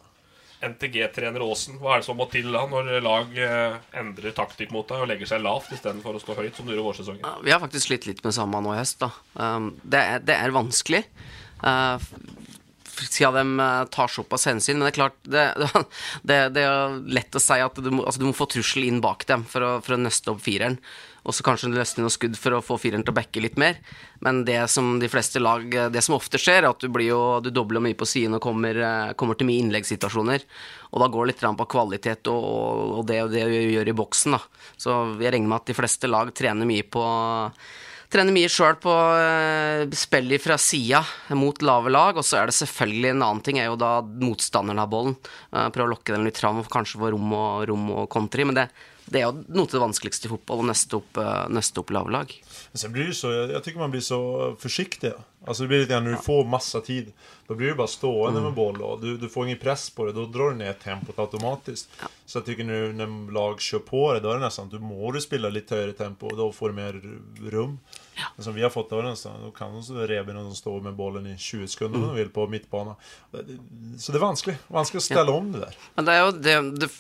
NTG-trener 0.61 1.43
Aasen, 1.45 1.77
hva 1.81 1.97
er 1.97 2.01
det 2.01 2.07
som 2.07 2.17
må 2.17 2.27
til 2.33 2.49
da 2.53 2.63
når 2.69 2.89
lag 3.05 3.35
eh, 3.41 3.77
endrer 4.01 4.33
taktikk 4.37 4.73
mot 4.73 4.89
deg 4.89 5.05
og 5.05 5.11
legger 5.11 5.29
seg 5.29 5.43
lavt 5.45 5.75
istedenfor 5.77 6.17
å 6.17 6.23
stå 6.23 6.37
høyt, 6.39 6.57
som 6.57 6.65
du 6.65 6.73
gjorde 6.73 6.87
vårsesongen? 6.87 7.25
Ja, 7.25 7.35
Vi 7.45 7.53
har 7.53 7.61
faktisk 7.61 7.91
slitt 7.91 8.09
litt 8.09 8.23
med 8.25 8.35
samme 8.35 8.63
nå 8.65 8.73
i 8.73 8.79
høst. 8.81 9.05
da 9.05 9.11
um, 9.37 9.75
det, 9.83 10.01
er, 10.01 10.25
det 10.25 10.37
er 10.37 10.57
vanskelig. 10.57 11.03
Uh, 11.61 12.01
siden 12.97 13.37
de 13.37 13.65
uh, 13.65 13.85
tar 13.93 14.09
såpass 14.13 14.49
hensyn. 14.49 14.79
Men 14.79 14.89
det 14.89 14.95
er 14.95 14.99
klart, 15.01 15.21
det, 15.29 15.45
det, 16.29 16.41
det 16.57 16.65
er 16.65 16.97
lett 17.19 17.37
å 17.37 17.43
si 17.43 17.61
at 17.61 17.77
du 17.77 17.93
må, 17.93 18.07
altså, 18.07 18.25
du 18.25 18.31
må 18.31 18.37
få 18.37 18.49
trussel 18.57 18.89
inn 18.89 19.03
bak 19.05 19.29
dem 19.29 19.45
for 19.49 19.65
å, 19.65 19.75
for 19.85 19.99
å 19.99 20.01
nøste 20.01 20.33
opp 20.33 20.41
fireren. 20.47 20.81
Og 21.27 21.35
så 21.35 21.43
kanskje 21.47 21.73
løsne 21.75 22.05
noen 22.05 22.15
skudd 22.15 22.37
for 22.39 22.55
å 22.55 22.63
få 22.63 22.77
fireren 22.79 23.03
til 23.03 23.11
å 23.11 23.17
backe 23.17 23.43
litt 23.43 23.59
mer. 23.59 23.81
Men 24.23 24.45
det 24.47 24.61
som 24.71 24.97
de 25.03 25.11
fleste 25.11 25.43
lag 25.43 25.65
Det 25.67 26.03
som 26.05 26.15
ofte 26.17 26.39
skjer, 26.39 26.63
er 26.63 26.71
at 26.71 26.83
du, 26.83 26.89
blir 26.93 27.11
jo, 27.11 27.23
du 27.43 27.51
dobler 27.51 27.83
mye 27.83 27.99
på 27.99 28.07
siden 28.07 28.39
og 28.39 28.45
kommer, 28.45 28.79
eh, 28.79 29.15
kommer 29.19 29.39
til 29.39 29.51
mye 29.51 29.65
innleggssituasjoner. 29.65 30.47
Og 30.93 31.03
da 31.03 31.11
går 31.11 31.27
det 31.27 31.35
litt 31.35 31.59
på 31.59 31.71
kvalitet 31.75 32.31
og, 32.31 32.47
og, 32.47 32.95
og 33.01 33.09
det, 33.11 33.19
du 33.33 33.41
vi 33.43 33.75
gjør 33.75 33.91
i 33.91 33.99
boksen. 33.99 34.39
da 34.39 34.41
Så 34.79 34.95
jeg 35.19 35.35
regner 35.35 35.51
med 35.51 35.65
at 35.65 35.73
de 35.73 35.77
fleste 35.77 36.11
lag 36.11 36.31
trener 36.35 36.69
mye 36.69 36.87
på 36.87 37.05
Trener 38.07 38.31
mye 38.31 38.47
sjøl 38.47 38.77
på 38.79 38.93
uh, 38.95 39.83
spillet 39.99 40.39
fra 40.39 40.55
sida 40.63 41.01
mot 41.35 41.59
lave 41.67 41.91
lag. 41.91 42.15
Og 42.15 42.27
så 42.27 42.39
er 42.39 42.51
det 42.51 42.55
selvfølgelig 42.55 43.11
en 43.11 43.25
annen 43.27 43.43
ting, 43.43 43.59
er 43.59 43.67
jo 43.67 43.79
da 43.81 43.99
motstanderen 44.23 44.79
av 44.79 44.93
bollen. 44.93 45.17
Uh, 45.51 45.67
prøve 45.75 45.89
å 45.89 45.95
lokke 45.97 46.15
den 46.15 46.29
litt 46.29 46.39
fram 46.39 46.63
og 46.63 46.71
kanskje 46.71 47.01
få 47.03 47.11
rom 47.17 47.35
og, 47.35 47.65
rom 47.67 47.91
og 47.97 48.07
kontri. 48.13 48.47
Men 48.47 48.61
det, 48.61 48.69
det 49.07 49.21
er 49.21 49.29
jo 49.29 49.45
noe 49.55 49.69
til 49.69 49.79
det 49.79 49.85
vanskeligste 49.85 50.27
i 50.27 50.33
fotball, 50.33 50.65
å 50.65 50.67
nøste 50.67 50.99
opp, 50.99 51.21
nøste 51.53 51.83
opp 51.83 51.93
lavlag. 51.95 52.33
Men 52.73 52.81
sen 52.83 52.95
blir 52.95 53.11
det 53.11 53.15
så, 53.15 53.31
jag, 53.33 53.51
jag 53.55 53.65
tycker 53.65 53.79
man 53.79 53.95
blir 53.95 54.03
så 54.05 54.21
forsiktig. 54.59 55.13
Altså 55.47 55.63
det 55.63 55.69
blir 55.71 55.85
litt 55.85 55.93
når 55.95 56.17
du 56.17 56.23
får 56.27 56.47
masse 56.51 56.81
tid. 56.81 57.13
da 57.47 57.55
blir 57.55 57.69
du 57.69 57.75
bare 57.79 57.89
stående 57.89 58.41
med 58.43 58.57
boll 58.57 58.81
og 58.83 59.03
du, 59.03 59.13
du 59.17 59.29
får 59.31 59.45
ingen 59.47 59.61
press 59.63 59.91
på 59.95 60.09
det. 60.09 60.17
Da 60.17 60.25
drar 60.27 60.51
du 60.51 60.57
ner 60.59 60.73
tempot 60.73 61.15
Ja. 61.17 62.09
Så 62.27 62.41
jeg 62.41 62.47
tycker 62.47 62.67
når, 62.67 62.97
når 62.99 63.33
lag 63.33 63.61
kjører 63.63 63.85
på 63.87 64.01
det, 64.15 64.25
da 64.25 64.33
er 64.33 64.41
det 64.41 64.47
nesten 64.49 64.65
att 64.65 64.71
du 64.71 64.79
må 64.83 65.13
du 65.15 65.21
spille 65.23 65.51
litt 65.55 65.71
høyere 65.71 65.95
tempo 65.95 66.27
og 66.27 66.37
da 66.41 66.51
får 66.53 66.69
du 66.69 66.75
mer 66.75 66.99
rum. 67.53 67.79
Men 68.35 68.45
som 68.45 68.55
vi 68.55 68.63
har 68.63 68.71
fått, 68.71 68.91
det 68.91 69.03
da 69.03 69.15
då 69.45 69.51
kan 69.51 69.83
Rebin 69.83 70.37
och 70.37 70.57
stå 70.57 70.81
med 70.81 70.95
bollen 70.95 71.27
i 71.27 71.39
20 71.39 71.69
sekunder 71.69 71.99
mm. 71.99 72.09
de 72.09 72.17
vil 72.17 72.29
på 72.29 72.49
midtbanen. 72.49 72.95
Så 73.99 74.13
det 74.13 74.19
er 74.19 74.27
vanskelig. 74.27 74.57
Vanskelig 74.67 74.99
å 74.99 75.07
stelle 75.07 75.31
ja. 75.31 75.39
om 75.39 75.53
det 75.53 75.63
der. 75.63 75.77
Men 75.95 76.09
det 76.09 76.15
er 76.17 76.25
jo 76.25 76.33
det, 76.33 76.57
det, 76.81 76.91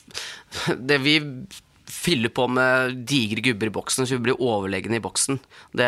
det 0.79 0.99
vi 1.03 1.19
fyller 1.87 2.29
på 2.29 2.49
med 2.49 2.97
digre 3.07 3.41
gubber 3.41 3.71
i 3.71 3.75
boksen, 3.75 4.07
så 4.07 4.17
vi 4.17 4.25
blir 4.29 4.43
overlegne 4.43 4.99
i 4.99 5.03
boksen. 5.03 5.39
Det, 5.77 5.87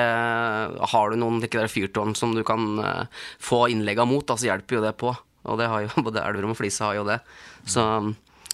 har 0.92 1.10
du 1.10 1.18
noen 1.18 1.40
like 1.42 1.58
der 1.58 1.70
fyrtårn 1.70 2.14
som 2.18 2.34
du 2.36 2.44
kan 2.46 2.78
uh, 2.78 3.24
få 3.42 3.66
innlegga 3.72 4.06
mot, 4.06 4.26
da, 4.26 4.36
så 4.38 4.50
hjelper 4.50 4.78
jo 4.78 4.84
det 4.84 4.94
på. 5.00 5.14
Og 5.48 5.58
det 5.58 5.70
har 5.70 5.86
jo 5.86 6.04
både 6.06 6.22
Elverum 6.22 6.54
og 6.54 6.60
Flisa 6.60 6.90
har 6.90 7.00
jo 7.00 7.08
det. 7.08 7.18
Så 7.66 7.82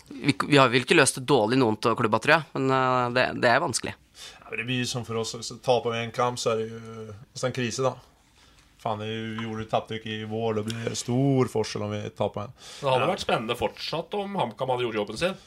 vi, 0.08 0.32
vi 0.46 0.56
har 0.60 0.72
vel 0.72 0.84
ikke 0.84 0.96
løst 0.96 1.20
det 1.20 1.26
dårlig 1.28 1.60
noen 1.60 1.78
av 1.80 1.98
klubba, 1.98 2.20
tror 2.22 2.38
jeg, 2.38 2.48
men 2.56 2.72
uh, 2.72 3.12
det, 3.14 3.28
det 3.44 3.52
er 3.52 3.62
vanskelig. 3.64 3.94
Ja, 4.40 4.48
men 4.48 4.58
det 4.62 4.66
blir 4.68 4.84
som 4.88 5.04
for 5.04 5.20
oss 5.20 5.52
Taper 5.64 5.94
vi 5.94 6.02
en 6.04 6.12
kamp 6.14 6.40
så 6.40 6.54
er 6.54 6.62
det 6.62 6.68
jo 6.70 7.46
en 7.48 7.56
krise, 7.56 7.84
da. 7.84 7.96
Faen, 8.84 9.00
vi 9.00 9.44
gjorde 9.44 9.62
ett 9.64 9.70
tapptryck 9.72 10.06
i 10.12 10.24
vår, 10.28 10.58
det 10.58 10.62
blir 10.68 10.96
stor 10.98 11.48
forskjell 11.48 11.86
om 11.86 11.92
vi 11.94 12.02
taper 12.12 12.42
en. 12.42 12.56
Det 12.80 12.90
hadde 12.90 13.08
vært 13.08 13.22
spennende 13.24 13.56
fortsatt 13.56 14.16
om 14.20 14.36
HamKam 14.36 14.74
hadde 14.74 14.84
gjort 14.84 14.98
jobben 14.98 15.20
sin. 15.20 15.38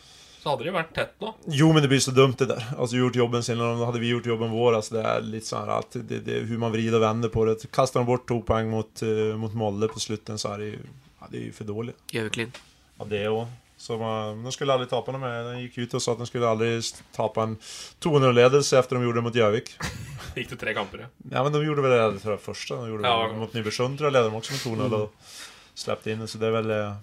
Så 0.47 0.53
hadde 0.55 0.63
de 0.63 0.71
vært 0.71 0.93
tett 0.95 1.17
nå. 1.19 1.33
Jo, 1.51 1.67
men 1.75 1.83
det 1.83 1.89
blir 1.91 1.99
så 1.99 2.13
dumt 2.15 2.39
det 2.39 2.45
der. 2.53 2.63
Altså, 2.77 2.95
gjort 3.01 3.17
jobben 3.19 3.43
sin, 3.43 3.59
hadde 3.59 3.99
vi 3.99 4.13
gjort 4.13 4.29
jobben 4.31 4.53
vår, 4.55 4.77
altså, 4.79 4.93
det 4.95 5.03
er 5.11 5.25
litt 5.27 5.43
sånn 5.49 5.67
at 5.75 5.97
det, 6.07 6.21
det, 6.23 6.37
hvor 6.47 6.61
man 6.63 6.71
vrider 6.71 7.01
og 7.01 7.03
vender 7.03 7.33
på 7.33 7.43
det. 7.49 7.57
Kaster 7.75 7.99
de 7.99 8.07
bort 8.07 8.23
to 8.31 8.37
poeng 8.47 8.71
mot, 8.71 9.03
uh, 9.03 9.33
mot 9.41 9.51
Molde 9.59 9.89
på 9.91 9.99
slutten 9.99 10.39
så 10.39 10.53
er 10.53 10.63
det 10.63 10.69
jo, 10.77 10.85
ja, 11.19 11.27
det 11.33 11.41
er 11.41 11.45
jo 11.49 11.55
for 11.57 11.67
dårlig. 11.73 11.97
Gjøviklin. 12.15 12.55
Ja, 13.01 13.09
det 13.11 13.25
òg. 13.27 13.43
Så 13.77 13.97
man, 13.99 14.39
de 14.47 14.51
skulle 14.55 14.73
aldri 14.73 14.87
tape 14.89 15.13
noe 15.13 15.21
mer. 15.21 15.51
De 15.51 15.65
gikk 15.67 15.83
ut 15.83 15.97
og 15.99 16.01
sa 16.01 16.15
at 16.15 16.23
de 16.23 16.29
skulle 16.31 16.47
aldri 16.49 16.71
tape 17.13 17.43
en 17.43 17.57
200-ledelse 18.01 18.79
etter 18.79 18.97
de 18.97 19.03
gjorde 19.05 19.19
det 19.19 19.25
mot 19.27 19.37
Gjøvik. 19.37 19.73
Gikk 20.37 20.49
det 20.53 20.57
tre 20.61 20.73
kamper, 20.77 21.03
ja. 21.03 21.09
Ja, 21.33 21.43
men 21.45 21.53
de 21.53 21.61
gjorde 21.65 21.83
vel 21.85 21.93
det 22.15 22.23
tror 22.23 22.35
jeg, 22.37 22.43
første. 22.45 22.77
De 22.79 22.89
gjorde 22.93 23.09
Ja. 23.11 23.27
det 23.29 23.37
mot 23.41 23.53
Nybergsund, 23.53 23.99
tror 23.99 24.09
jeg. 24.09 24.15
Leder 24.17 24.31
de 24.33 24.39
også 24.39 24.55
med 24.55 24.63
2-0 24.63 24.97
og 24.97 25.29
slapp 25.83 26.07
inn. 26.13 26.25
Så 26.29 26.41
det 26.41 26.49
er 26.49 26.55
vel 26.57 26.73
eh, 26.73 26.97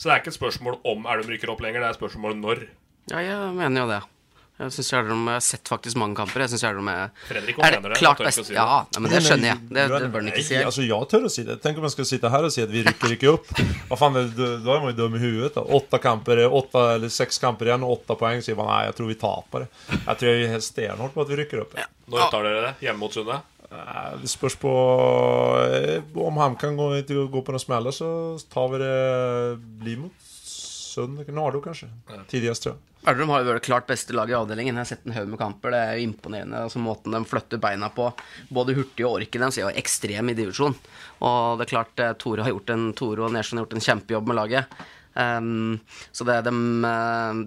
Så 0.00 0.08
det 0.08 0.14
er 0.14 0.22
ikke 0.22 0.32
et 0.32 0.38
spørsmål 0.38 0.78
om 0.88 1.04
Elverum 1.04 1.34
rykker 1.34 1.50
opp 1.52 1.60
lenger, 1.60 1.82
det 1.84 1.90
er 1.90 1.92
et 1.96 2.00
spørsmål 2.00 2.38
når. 2.40 2.62
Ja, 3.12 3.20
jeg 3.20 3.52
mener 3.58 3.82
jo 3.84 3.88
det. 3.90 4.00
Jeg 4.60 4.72
synes 4.74 4.88
Gjerdrum 4.92 5.20
Jeg 5.24 5.38
har 5.38 5.44
sett 5.44 5.68
faktisk 5.72 5.96
mange 5.96 6.16
kamper. 6.18 6.42
Jeg 6.44 6.50
synes 6.52 6.62
jeg 6.66 6.74
er 6.76 7.10
Fredrik 7.30 7.60
Er 7.64 7.76
det 7.80 7.96
klart 7.96 8.18
best? 8.20 8.42
si 8.44 8.52
det. 8.52 8.58
Ja, 8.58 8.82
nei, 8.92 9.00
men 9.00 9.12
det 9.14 9.20
skjønner 9.24 9.48
jeg. 9.48 9.60
Det, 9.70 9.84
det 9.88 10.10
bør 10.12 10.20
han 10.20 10.28
ikke 10.28 10.42
si. 10.44 10.54
Nei, 10.58 10.64
altså, 10.68 10.84
jeg 10.84 11.08
tør 11.08 11.24
å 11.24 11.30
si 11.32 11.44
det. 11.48 11.56
Tenk 11.64 11.78
om 11.80 11.86
jeg 11.88 11.94
skal 11.94 12.08
sitte 12.10 12.32
her 12.34 12.44
og 12.44 12.52
si 12.52 12.64
at 12.66 12.72
vi 12.74 12.82
rykker 12.84 13.14
ikke 13.16 13.30
opp. 13.32 13.48
Hva 13.88 13.96
faen, 14.02 14.18
det- 14.36 14.50
Da 14.66 14.74
er 14.76 14.82
man 14.84 14.92
jo 14.92 14.96
dum 14.98 15.16
i 15.16 15.22
huet. 15.22 15.54
da. 15.54 15.62
Åtte 15.64 16.00
kamper, 16.04 16.44
åtte 16.60 16.82
eller 16.96 17.08
seks 17.08 17.38
kamper 17.40 17.66
igjen 17.72 17.84
åtte 17.88 18.16
poeng. 18.20 18.42
Sier 18.44 18.56
man 18.56 18.68
nei, 18.68 18.82
jeg 18.90 18.96
tror 19.00 19.08
vi 19.08 19.14
taper 19.14 19.64
det. 19.64 19.68
Jeg 19.96 20.16
tror 20.20 20.28
jeg 20.28 20.44
er 20.44 20.52
helt 20.52 20.68
stenhård 20.68 21.14
på 21.16 21.24
at 21.24 21.28
vi 21.32 21.40
rykker 21.40 21.60
opp. 21.64 21.74
Når 22.10 22.30
tar 22.30 22.42
dere 22.44 22.60
det? 22.68 22.74
Hjemme 22.84 22.98
mot 23.00 23.12
Sundet? 23.16 23.40
Det 24.20 24.30
spørs 24.30 24.56
på 24.60 24.70
eh, 25.64 26.04
Om 26.16 26.38
HamKam 26.40 26.78
går, 26.78 27.00
ikke 27.02 27.26
går 27.32 27.44
på 27.46 27.54
noen 27.54 27.62
smeller, 27.62 27.94
så 27.94 28.10
tar 28.52 28.70
vi 28.72 28.82
det 28.82 28.94
Blir 29.82 30.04
mot 30.04 30.30
Sund 30.90 31.20
Nardo, 31.30 31.60
kanskje. 31.62 31.86
Tidligst, 32.30 32.64
tror 32.64 32.74
jeg. 32.74 32.90
Elverum 33.08 33.30
har 33.32 33.40
jo 33.40 33.48
vært 33.48 33.62
det 33.62 33.68
klart 33.68 33.86
beste 33.88 34.12
laget 34.12 34.34
i 34.34 34.36
avdelingen. 34.36 34.76
Jeg 34.76 34.82
har 34.82 34.88
sett 34.90 35.06
en 35.08 35.14
haug 35.16 35.30
med 35.32 35.40
kamper. 35.40 35.72
Det 35.72 35.78
er 35.80 35.94
jo 35.96 36.08
imponerende. 36.08 36.64
Altså, 36.66 36.82
måten 36.84 37.14
de 37.14 37.20
flytter 37.24 37.60
beina 37.62 37.88
på, 37.94 38.10
både 38.52 38.74
hurtig 38.76 39.06
og 39.06 39.20
orken 39.20 39.44
deres, 39.46 39.56
er 39.56 39.64
jo 39.64 39.80
ekstrem 39.80 40.32
i 40.32 40.34
divisjon. 40.36 40.76
Og 41.24 41.38
det 41.56 41.64
er 41.64 41.70
klart 41.70 42.02
eh, 42.02 42.12
Tore 42.20 42.44
har 42.44 42.52
gjort 42.52 42.74
en 42.74 42.90
Tore 42.98 43.24
og 43.24 43.32
Nesjøen 43.32 43.60
har 43.60 43.64
gjort 43.64 43.78
en 43.78 43.86
kjempejobb 43.86 44.28
med 44.28 44.40
laget. 44.40 44.76
Um, 45.14 45.80
så 46.12 46.26
det, 46.28 46.36
er 46.36 46.46
dem, 46.50 46.60
eh, 46.86 47.40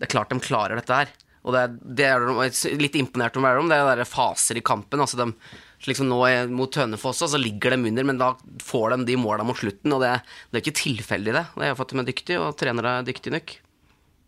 det 0.00 0.08
er 0.08 0.14
klart 0.16 0.34
de 0.34 0.42
klarer 0.42 0.80
dette 0.80 1.00
her. 1.02 1.14
Og 1.46 1.54
det, 1.54 1.64
det 2.00 2.08
er 2.08 2.26
de 2.26 2.34
er 2.48 2.82
litt 2.82 2.98
imponert 2.98 3.38
om 3.38 3.46
Elverum. 3.46 3.70
Det 3.70 3.78
er 3.78 4.02
der 4.02 4.08
faser 4.08 4.58
i 4.58 4.64
kampen. 4.66 5.04
Altså 5.04 5.20
de, 5.20 5.30
slik 5.82 5.98
som 6.00 6.08
nå 6.10 6.18
er 6.26 6.50
mot 6.50 6.74
Hønefoss, 6.74 7.22
så 7.30 7.40
ligger 7.40 7.74
de 7.74 7.90
under, 7.90 8.06
men 8.10 8.20
da 8.20 8.32
får 8.64 8.96
de 8.96 9.08
de 9.12 9.18
måla 9.20 9.46
mot 9.46 9.58
slutten. 9.58 9.94
Og 9.94 10.02
det, 10.02 10.14
det 10.50 10.58
er 10.58 10.64
ikke 10.64 10.80
tilfeldig, 10.82 11.34
det. 11.36 11.44
Det 11.54 11.68
er 11.68 11.76
for 11.78 11.86
at 11.86 11.94
de 11.94 12.02
er 12.02 12.08
dyktige, 12.10 12.40
og 12.42 12.56
trenere 12.58 12.98
er 12.98 13.06
dyktige 13.06 13.36
nok. 13.36 13.54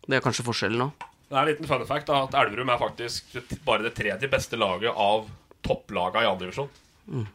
Det 0.07 0.17
er 0.17 0.23
kanskje 0.23 0.47
forskjellen 0.47 0.85
nå. 0.85 0.89
Det 1.31 1.37
er 1.37 1.45
en 1.45 1.51
liten 1.53 1.67
fun 1.69 1.83
fact 1.87 2.09
da, 2.09 2.23
at 2.25 2.33
Elverum 2.41 2.71
er 2.73 2.79
faktisk 2.79 3.37
bare 3.63 3.85
det 3.85 3.93
tredje 3.95 4.27
beste 4.31 4.57
laget 4.59 4.91
av 4.91 5.29
topplaga 5.63 6.25
i 6.25 6.27
andredivisjon. 6.27 6.67
Mm. 7.07 7.27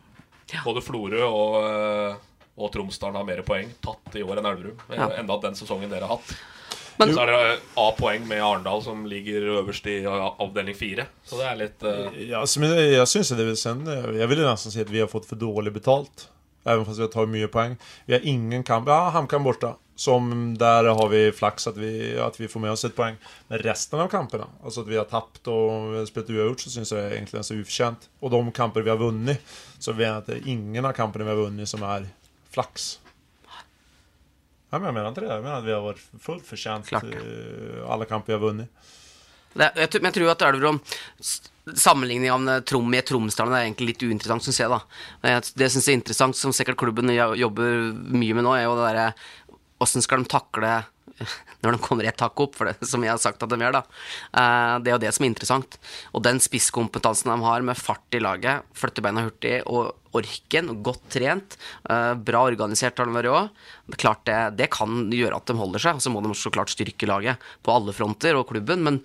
Ja. 0.52 0.60
Både 0.66 0.82
Florø 0.84 1.22
og, 1.24 1.54
øh, 1.64 2.18
og 2.56 2.72
Tromsdalen 2.74 3.16
har 3.16 3.24
mer 3.26 3.40
poeng 3.46 3.72
tatt 3.84 4.18
i 4.18 4.24
år 4.26 4.40
enn 4.40 4.50
Elverum. 4.52 4.84
Ja. 4.92 5.08
Enda 5.20 5.38
den 5.46 5.56
sesongen 5.58 5.92
dere 5.92 6.08
har 6.08 6.18
hatt. 6.18 6.36
Men- 6.98 7.12
så 7.14 7.22
er 7.22 7.26
det 7.32 7.40
øh, 7.40 7.58
A-poeng 7.82 8.28
med 8.28 8.40
Arendal, 8.42 8.82
som 8.82 9.04
ligger 9.06 9.48
øverst 9.58 9.86
i 9.86 9.98
avdeling 10.06 10.76
fire. 10.76 11.06
Så 11.24 11.36
det 11.40 11.48
er 11.50 11.58
litt 11.60 11.82
uh... 11.84 12.14
Ja, 12.28 12.44
men 12.62 12.76
jag 12.92 13.08
syns 13.08 13.34
det 13.36 13.44
vil 13.44 13.58
sende 13.60 13.98
Jeg 14.16 14.28
vil 14.30 14.40
nesten 14.44 14.72
si 14.72 14.80
at 14.80 14.92
vi 14.92 15.02
har 15.04 15.10
fått 15.12 15.28
for 15.28 15.36
dårlig 15.40 15.74
betalt. 15.76 16.28
Även 16.66 16.86
om 16.86 16.94
vi 16.94 17.02
har 17.02 17.08
tagit 17.08 17.30
mye 17.30 17.48
poeng. 17.48 17.76
Vi 18.06 18.16
har 18.16 18.24
ingen 18.26 18.64
kamp, 18.66 18.88
ja 18.88 19.10
HamKam 19.14 19.44
borte. 19.44 19.74
Som 19.96 20.56
der 20.58 20.84
har 20.84 21.08
vi 21.08 21.32
flaks 21.32 21.66
at 21.70 21.76
vi, 21.78 22.16
at 22.20 22.40
vi 22.40 22.48
får 22.48 22.60
med 22.60 22.70
oss 22.74 22.84
et 22.84 22.96
poeng. 22.96 23.14
Men 23.48 23.62
resten 23.64 24.00
av 24.02 24.10
kampene, 24.12 24.44
altså 24.64 24.82
at 24.82 24.90
vi 24.90 24.98
har 24.98 25.06
tapt 25.08 25.48
og 25.48 26.02
spilt 26.10 26.28
uavgjort, 26.34 26.60
så 26.66 26.72
syns 26.74 26.92
jeg 26.92 26.98
egentlig 26.98 27.12
er 27.12 27.16
egentligen 27.20 27.46
så 27.48 27.56
ufortjent. 27.60 28.08
Og 28.20 28.34
de 28.34 28.42
kamper 28.58 28.84
vi 28.84 28.92
har 28.92 29.00
vunnet, 29.00 29.54
så 29.78 29.94
vet 29.96 30.08
jeg 30.08 30.16
at 30.18 30.28
det 30.28 30.36
er 30.40 30.50
ingen 30.52 30.84
av 30.84 30.92
kampene 30.98 31.24
vi 31.24 31.32
har 31.32 31.40
vunnet, 31.40 31.70
som 31.70 31.86
er 31.86 32.10
flax. 32.52 32.96
Ja, 34.70 34.78
men 34.78 34.84
jag 34.84 34.94
menar 34.94 35.08
inte 35.08 35.20
det. 35.20 35.26
Jag 35.34 35.42
menar 35.42 35.58
att 35.58 35.64
vi 35.64 35.72
har 35.72 35.80
varit 35.80 36.00
fullt 36.20 36.46
förtjänt 36.46 36.86
Klart. 36.86 37.04
eh, 37.04 37.90
alla 37.90 38.04
kamper 38.04 38.26
vi 38.26 38.32
har 38.32 38.40
vunnit. 38.46 38.68
Det, 39.52 39.72
jeg, 39.76 39.90
tror- 39.90 40.00
men 40.02 40.10
jeg 40.12 40.14
tror 40.14 40.30
at 40.30 40.42
Elverum 40.42 40.80
Sammenligningen 41.74 42.44
med 42.44 42.64
Trom 42.66 42.90
med 42.90 43.06
Tromsdalen 43.08 43.54
er 43.56 43.64
egentlig 43.64 43.88
litt 43.88 44.02
uinteressant, 44.06 44.44
syns 44.44 44.60
jeg. 44.60 44.70
da 44.70 45.40
Det 45.56 45.70
syns 45.72 45.88
jeg 45.88 45.94
er 45.96 45.98
interessant, 45.98 46.36
som 46.38 46.52
sikkert 46.54 46.76
klubben 46.78 47.10
jobber 47.10 47.88
mye 47.96 48.34
med 48.36 48.44
nå, 48.46 48.52
er 48.54 48.66
jo 48.68 48.76
det 48.78 48.84
derre 48.92 49.06
Åssen 49.82 50.02
skal 50.04 50.22
de 50.22 50.30
takle 50.30 50.70
når 51.64 51.76
de 51.76 51.82
kommer 51.82 52.08
ett 52.08 52.20
hakk 52.20 52.40
opp, 52.44 52.56
for 52.58 52.70
det, 52.70 52.76
som 52.86 53.04
jeg 53.04 53.12
har 53.12 53.20
sagt 53.22 53.42
at 53.42 53.52
de 53.52 53.58
gjør, 53.60 53.78
da. 53.78 53.82
Eh, 54.36 54.78
Det 54.84 54.92
er 54.92 54.96
jo 54.96 55.02
det 55.06 55.12
som 55.16 55.26
er 55.26 55.32
interessant. 55.32 55.78
Og 56.14 56.24
den 56.26 56.40
spisskompetansen 56.42 57.32
de 57.32 57.38
har 57.44 57.64
med 57.66 57.78
fart 57.80 58.16
i 58.16 58.22
laget, 58.22 58.66
flytte 58.76 59.04
beina 59.04 59.24
hurtig 59.26 59.60
og 59.66 59.94
orken, 60.16 60.70
godt 60.86 61.02
trent, 61.12 61.56
eh, 61.90 62.14
bra 62.14 62.44
organisert 62.48 62.96
har 62.98 63.08
de 63.08 63.16
vært 63.16 63.32
òg. 63.32 63.50
Klart 64.00 64.24
det, 64.28 64.38
det 64.56 64.70
kan 64.72 65.10
gjøre 65.12 65.36
at 65.36 65.46
de 65.50 65.58
holder 65.58 65.82
seg, 65.82 65.98
og 65.98 66.04
så 66.04 66.12
må 66.12 66.22
de 66.24 66.32
så 66.36 66.52
klart 66.54 66.72
styrke 66.72 67.08
laget 67.08 67.42
på 67.62 67.74
alle 67.74 67.92
fronter 67.96 68.38
og 68.38 68.48
klubben, 68.48 68.82
men 68.86 69.02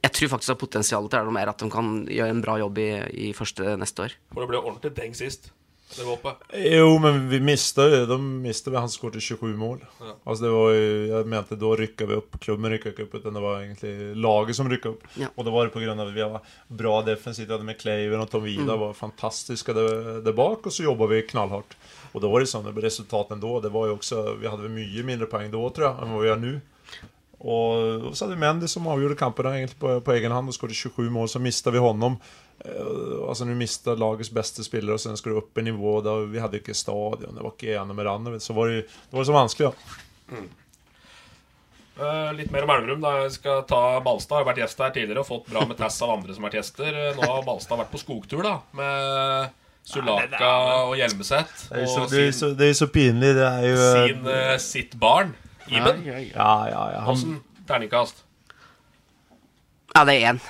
jeg 0.00 0.12
tror 0.16 0.32
faktisk 0.34 0.54
at 0.54 0.60
potensialet 0.62 1.12
til 1.12 1.20
Elverum 1.20 1.36
er 1.36 1.50
at 1.52 1.60
de 1.60 1.68
kan 1.72 1.88
gjøre 2.08 2.32
en 2.32 2.42
bra 2.42 2.56
jobb 2.60 2.78
i, 2.80 2.90
i 3.28 3.32
første 3.36 3.76
neste 3.80 4.06
år. 4.06 4.14
For 4.32 4.42
det 4.42 4.48
ble 4.50 4.60
ordentlig 4.62 4.94
deng 4.96 5.16
sist. 5.16 5.50
Det 5.96 6.06
oppe. 6.06 6.32
Jo, 6.54 6.98
men 7.02 7.28
vi 7.28 7.40
mista 7.42 7.82
jo 7.90 8.04
De 8.06 8.16
mistade 8.22 8.78
han 8.78 8.92
skåret 8.92 9.22
27 9.22 9.56
mål. 9.58 9.80
Ja. 9.98 10.14
Altså, 10.24 10.44
det 10.44 10.52
var 10.54 10.74
jo 10.74 10.90
Jeg 11.10 11.30
mente 11.32 11.58
da 11.58 11.72
rykka 11.80 12.06
vi 12.06 12.18
opp. 12.20 12.38
klubben 12.40 12.70
rykka 12.70 12.92
ikke 12.92 13.08
opp, 13.08 13.14
utan 13.14 13.34
det 13.34 13.42
var 13.42 13.60
egentlig 13.60 14.16
laget 14.16 14.56
som 14.56 14.70
rykka 14.70 14.94
opp. 14.94 15.06
Ja. 15.18 15.30
Og 15.34 15.44
det 15.44 15.54
var 15.54 15.66
det 15.66 15.74
på 15.74 15.82
grund 15.82 16.00
av 16.00 16.12
vi 16.14 16.22
var 16.22 16.40
bra 16.68 17.02
defensivt, 17.02 17.48
vi 17.48 17.52
hade 17.52 17.64
med 17.64 17.78
Kleiven 17.80 18.20
och 18.20 18.30
Tom 18.30 18.44
Vida 18.44 18.76
var 18.76 18.92
fantastiske 18.92 19.72
der, 19.72 20.20
där 20.22 20.32
bak 20.32 20.66
og 20.66 20.72
så 20.72 20.82
jobba 20.82 21.06
vi 21.06 21.22
knallhardt. 21.22 21.76
Og 22.12 22.22
da 22.22 22.28
var 22.28 22.40
det 22.40 22.50
sånn 22.50 22.64
det 22.66 22.82
resultatet 22.82 23.40
da. 23.40 23.60
det 23.60 23.70
var 23.70 23.86
jo 23.86 23.96
også 23.98 24.36
vi 24.40 24.48
hadde 24.48 24.70
mye 24.70 25.02
mindre 25.06 25.26
poeng 25.26 25.50
da, 25.50 25.58
tror 25.70 25.86
jeg, 25.86 25.96
enn 26.02 26.14
hva 26.14 26.22
vi 26.22 26.30
har 26.30 26.40
nå 26.42 26.58
og 27.40 28.12
så 28.12 28.26
hadde 28.26 28.36
vi 28.36 28.42
Mendy 28.42 28.68
som 28.68 28.88
avgjorde 28.92 29.16
kampen 29.16 29.48
egentlig 29.48 29.78
på, 29.80 29.94
på 30.04 30.12
egen 30.12 30.32
hand 30.34 30.52
og 30.52 30.56
skåret 30.56 30.76
27 30.76 31.08
mål, 31.08 31.28
så 31.32 31.40
mista 31.40 31.72
vi 31.72 31.80
honom. 31.80 32.18
Eh, 32.64 32.70
Når 33.40 33.48
du 33.48 33.56
miste 33.56 33.94
lagets 33.96 34.30
beste 34.30 34.64
spillere 34.64 34.94
Og 34.94 35.00
så 35.00 35.14
skulle 35.16 35.40
opp 35.40 35.58
en 35.58 35.64
nivå 35.64 36.00
der 36.04 36.26
vi 36.28 36.40
hadde 36.42 36.60
ikke 36.60 36.76
stadion, 36.76 37.34
det 37.36 37.44
var 37.44 37.54
ikke 37.54 37.76
ene 37.76 37.94
med 37.94 38.06
andre. 38.06 38.34
andra. 38.34 38.40
Så 38.40 38.52
var 38.56 38.68
det, 38.68 38.82
det 38.86 39.16
var 39.16 39.24
så 39.24 39.36
vanskelig, 39.36 39.72
Ja. 40.30 40.42
Eh, 42.00 42.32
litt 42.32 42.50
mer 42.50 42.64
om 42.64 42.70
Elverum. 42.70 43.00
da 43.00 43.14
Jeg 43.22 43.32
skal 43.32 43.62
ta 43.68 44.00
Balstad 44.00 44.40
har 44.40 44.44
vært 44.48 44.62
gjest 44.62 44.78
her 44.78 44.92
tidligere 44.94 45.20
og 45.20 45.28
fått 45.28 45.50
bra 45.52 45.66
med 45.68 45.76
tass 45.76 46.00
av 46.02 46.10
andre 46.14 46.34
som 46.34 46.44
har 46.44 46.50
vært 46.50 46.60
gjester. 46.62 46.88
Eh, 46.88 47.16
Nå 47.16 47.26
har 47.28 47.42
Balstad 47.44 47.80
vært 47.80 47.92
på 47.92 48.00
skogtur 48.00 48.42
da 48.46 48.54
med 48.76 49.50
Sulaka 49.84 50.52
og 50.86 50.96
Hjelmeset. 50.96 51.68
Det 51.68 51.82
är, 51.82 51.86
så, 51.86 52.06
det, 52.06 52.22
är 52.28 52.32
så, 52.32 52.48
det 52.48 52.66
är 52.66 52.74
så 52.74 52.86
pinlig. 52.86 53.34
det 53.34 53.46
er 53.46 53.62
jo 53.68 53.76
sin, 53.76 54.26
uh, 54.26 54.56
sitt 54.58 54.94
barn, 54.94 55.34
Iben. 55.68 56.02
Ja, 56.06 56.68
ja, 56.68 56.90
ja. 56.92 57.00
Han, 57.00 57.14
Åssen 57.14 57.40
terningkast? 57.66 58.24
Ja, 59.94 60.04
det 60.04 60.20
er 60.20 60.32
én. 60.32 60.40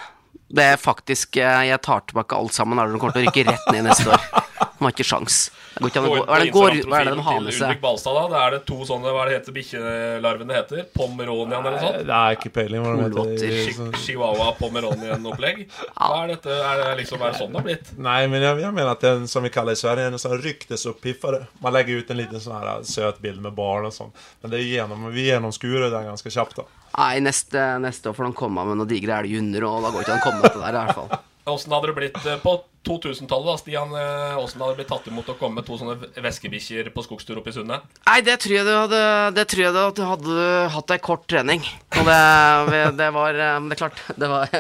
Det 0.51 0.65
er 0.73 0.81
faktisk 0.81 1.37
eh, 1.39 1.67
Jeg 1.71 1.83
tar 1.87 2.03
tilbake 2.11 2.37
alt 2.37 2.55
sammen. 2.57 2.81
Elverum 2.83 3.03
kommer 3.03 3.15
til 3.17 3.23
å 3.23 3.29
rykke 3.31 3.47
rett 3.51 3.69
ned 3.71 3.87
neste 3.87 4.11
år. 4.11 4.40
De 4.81 4.87
har 4.87 4.95
ikke 4.95 5.05
sjans. 5.05 5.35
Går 5.77 5.91
ikke 5.91 6.01
an 6.01 6.07
å 6.07 6.11
Gå 6.11 6.21
Hva 6.25 6.37
er 6.39 6.43
det, 6.43 6.53
går, 6.55 6.77
hva 6.89 7.01
er 7.01 7.05
det 7.05 7.13
de 7.13 7.25
har 7.27 7.41
med 7.45 7.55
seg? 7.55 7.81
Balstad, 7.83 8.17
da. 8.17 8.23
Det 8.33 8.39
er 8.41 8.55
det 8.57 8.61
to 8.71 8.79
sånne 8.89 9.13
Hva 9.13 9.27
er 9.27 9.29
det 9.29 9.35
heter 9.37 9.57
bikkjelarvene 9.59 10.57
heter? 10.57 10.87
Pomeronian 10.97 11.59
eller 11.61 11.77
noe 11.77 11.83
sånt? 11.85 12.09
det 12.09 12.17
er 12.17 12.39
ikke 12.39 12.53
peiling 12.55 12.87
hva 12.87 12.95
det 12.97 13.11
heter. 13.11 13.85
Det 13.85 14.01
Chihuahua 14.07 14.55
Pomeronian-opplegg? 14.57 15.63
Hva 15.93 16.23
er 16.23 16.33
dette? 16.33 16.57
Er 16.57 16.81
det 16.81 16.89
liksom 17.03 17.21
er 17.21 17.35
det 17.35 17.43
sånn 17.43 17.53
det 17.53 17.61
har 17.61 17.69
blitt? 17.69 17.93
Nei, 18.09 18.19
men 18.33 18.47
jeg 18.49 18.65
jag 18.65 18.75
menar 18.75 18.93
att 18.93 19.01
den 19.01 19.29
som 19.29 19.43
vi 19.43 19.51
kaller 19.51 19.73
i 19.73 19.77
Sverige, 19.77 20.07
en 20.07 20.19
sånn 20.19 20.33
här. 20.33 21.47
Man 21.59 21.73
legger 21.73 21.95
ut 22.01 22.11
en 22.11 22.17
liten 22.17 22.41
sånn 22.41 22.57
her 22.57 22.83
søt 22.83 23.21
bild 23.21 23.43
med 23.43 23.53
barn 23.53 23.85
og 23.85 23.93
sånn. 23.93 24.13
Men 24.41 24.51
det 24.51 24.59
er 24.59 24.69
gjennom, 24.81 25.11
vi 25.13 25.29
gjennomskuer 25.29 25.91
det 25.91 26.05
ganske 26.09 26.31
kjapt, 26.31 26.57
da. 26.57 26.65
Nei, 26.97 27.21
neste, 27.21 27.79
neste 27.79 28.11
år 28.11 28.17
får 28.17 28.31
de 28.31 28.33
komme 28.41 28.65
med 28.65 28.81
noen 28.81 28.89
digre 28.91 29.21
elghunder, 29.21 29.69
og 29.69 29.85
da 29.85 29.93
går 29.93 30.07
ikke 30.07 30.17
an 30.17 30.23
å 30.23 30.27
komme 30.27 30.49
til 30.49 30.61
det 30.61 30.65
der, 30.67 30.79
i 30.81 30.81
hvert 30.81 30.99
fall. 30.99 31.21
Åssen 31.51 31.73
hadde 31.73 31.91
det 31.91 31.97
blitt 31.97 32.27
eh, 32.27 32.41
på 32.43 32.57
2000-tallet, 32.87 33.47
da, 33.47 33.57
Stian? 33.61 33.91
eh, 33.93 34.39
Åssen 34.41 34.63
hadde 34.63 34.79
blitt 34.79 34.89
tatt 34.89 35.09
imot 35.11 35.29
å 35.29 35.35
komme 35.37 35.61
med 35.61 35.67
to 35.69 35.77
sånne 35.77 35.99
veskebikkjer 36.25 36.89
på 36.95 37.05
skogstur 37.05 37.41
oppe 37.41 37.53
i 37.53 37.57
Sundet? 37.57 37.85
Nei, 38.09 38.21
det 38.25 38.39
tror 38.41 38.55
jeg 38.57 38.67
du 38.67 38.73
hadde 38.73 39.01
Det 39.37 39.45
tror 39.53 39.63
jeg 39.67 39.75
du 39.75 39.81
hadde, 39.83 40.07
hadde 40.11 40.47
hatt 40.77 40.95
ei 40.95 40.99
kort 41.05 41.27
trening. 41.31 41.65
Og 42.01 42.09
det, 42.09 42.81
det 42.97 43.11
var 43.13 43.37
eh, 43.37 43.59
det 43.69 43.77
er 43.77 43.83
klart, 43.83 44.01
det 44.17 44.31
var, 44.33 44.57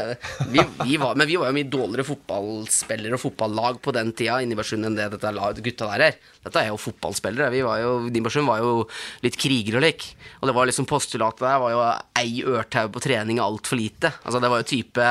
vi, 0.52 0.64
vi 0.84 0.98
var 1.00 1.16
Men 1.16 1.30
vi 1.30 1.38
var 1.40 1.48
jo 1.48 1.56
mye 1.56 1.70
dårligere 1.72 2.06
fotballspillere 2.10 3.16
og 3.16 3.24
fotballag 3.24 3.80
på 3.80 3.94
den 3.96 4.12
tida 4.16 4.40
i 4.44 4.48
Nibersund 4.50 4.84
enn 4.90 4.98
det 4.98 5.08
dette 5.16 5.32
gutta 5.64 5.88
der 5.94 6.06
er. 6.10 6.20
Dette 6.44 6.60
er 6.60 6.70
jo 6.70 6.78
fotballspillere. 6.80 7.50
Vi 7.52 7.64
var 7.64 7.80
jo, 7.82 7.96
Nibersund 8.12 8.48
var 8.48 8.60
jo 8.60 8.84
litt 9.24 9.36
kriger 9.40 9.80
og 9.80 9.84
lik. 9.86 10.06
Og 10.40 10.48
det 10.48 10.56
var 10.56 10.68
liksom 10.68 10.88
postulatet 10.88 11.46
der 11.46 11.60
var 11.62 11.72
jo 11.74 11.82
ei 12.20 12.44
ørtau 12.44 12.92
på 12.92 13.02
trening 13.04 13.40
er 13.40 13.48
altfor 13.48 13.80
lite. 13.80 14.12
Altså 14.24 14.40
det 14.42 14.52
var 14.52 14.62
jo 14.62 14.68
type 14.70 15.08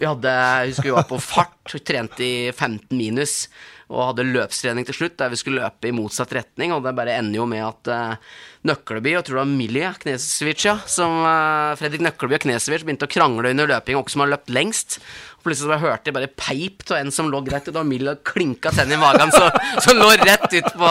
Vi 0.00 0.08
hadde 0.08 0.34
husker 0.70 0.88
vi 0.90 0.94
var 0.96 1.06
på 1.10 1.18
fart, 1.22 1.59
trente 1.78 2.24
i 2.24 2.50
15 2.50 2.90
minus 2.96 3.44
og 3.90 4.10
hadde 4.10 4.26
løpstrening 4.28 4.86
til 4.86 4.96
slutt 4.96 5.16
der 5.18 5.32
vi 5.32 5.38
skulle 5.38 5.62
løpe 5.62 5.90
i 5.90 5.94
motsatt 5.94 6.32
retning, 6.34 6.74
og 6.74 6.84
det 6.84 6.94
bare 6.98 7.16
ender 7.18 7.40
jo 7.40 7.46
med 7.50 7.64
at 7.66 7.90
eh, 7.90 8.34
Nøkleby 8.68 9.14
og 9.16 9.22
tror 9.24 9.38
det 9.38 9.40
var 9.40 9.48
Milje 9.48 9.90
Knesevic, 10.02 10.64
ja. 10.66 10.74
Som 10.84 11.22
uh, 11.24 11.72
Fredrik 11.80 12.02
Nøkleby 12.04 12.36
og 12.36 12.42
Knesevic 12.44 12.82
begynte 12.84 13.06
å 13.08 13.10
krangle 13.10 13.52
under 13.54 13.70
løping, 13.70 13.96
og 13.96 14.10
som 14.12 14.20
har 14.20 14.34
løpt 14.34 14.52
lengst. 14.52 14.98
Og 15.38 15.46
plutselig 15.46 15.70
så 15.70 15.78
hørte 15.80 16.10
jeg 16.10 16.16
bare 16.18 16.28
peip 16.36 16.84
av 16.90 16.98
en 16.98 17.12
som 17.14 17.30
lå 17.32 17.40
rett 17.48 17.70
ut, 17.70 17.78
og 17.80 17.88
Milje 17.88 18.18
klinka 18.28 18.72
tennene 18.76 18.98
i 18.98 19.00
magen, 19.00 19.32
så, 19.32 19.46
så 19.80 19.94
lå 19.96 20.10
rett 20.20 20.48
ut 20.52 20.68
på 20.76 20.90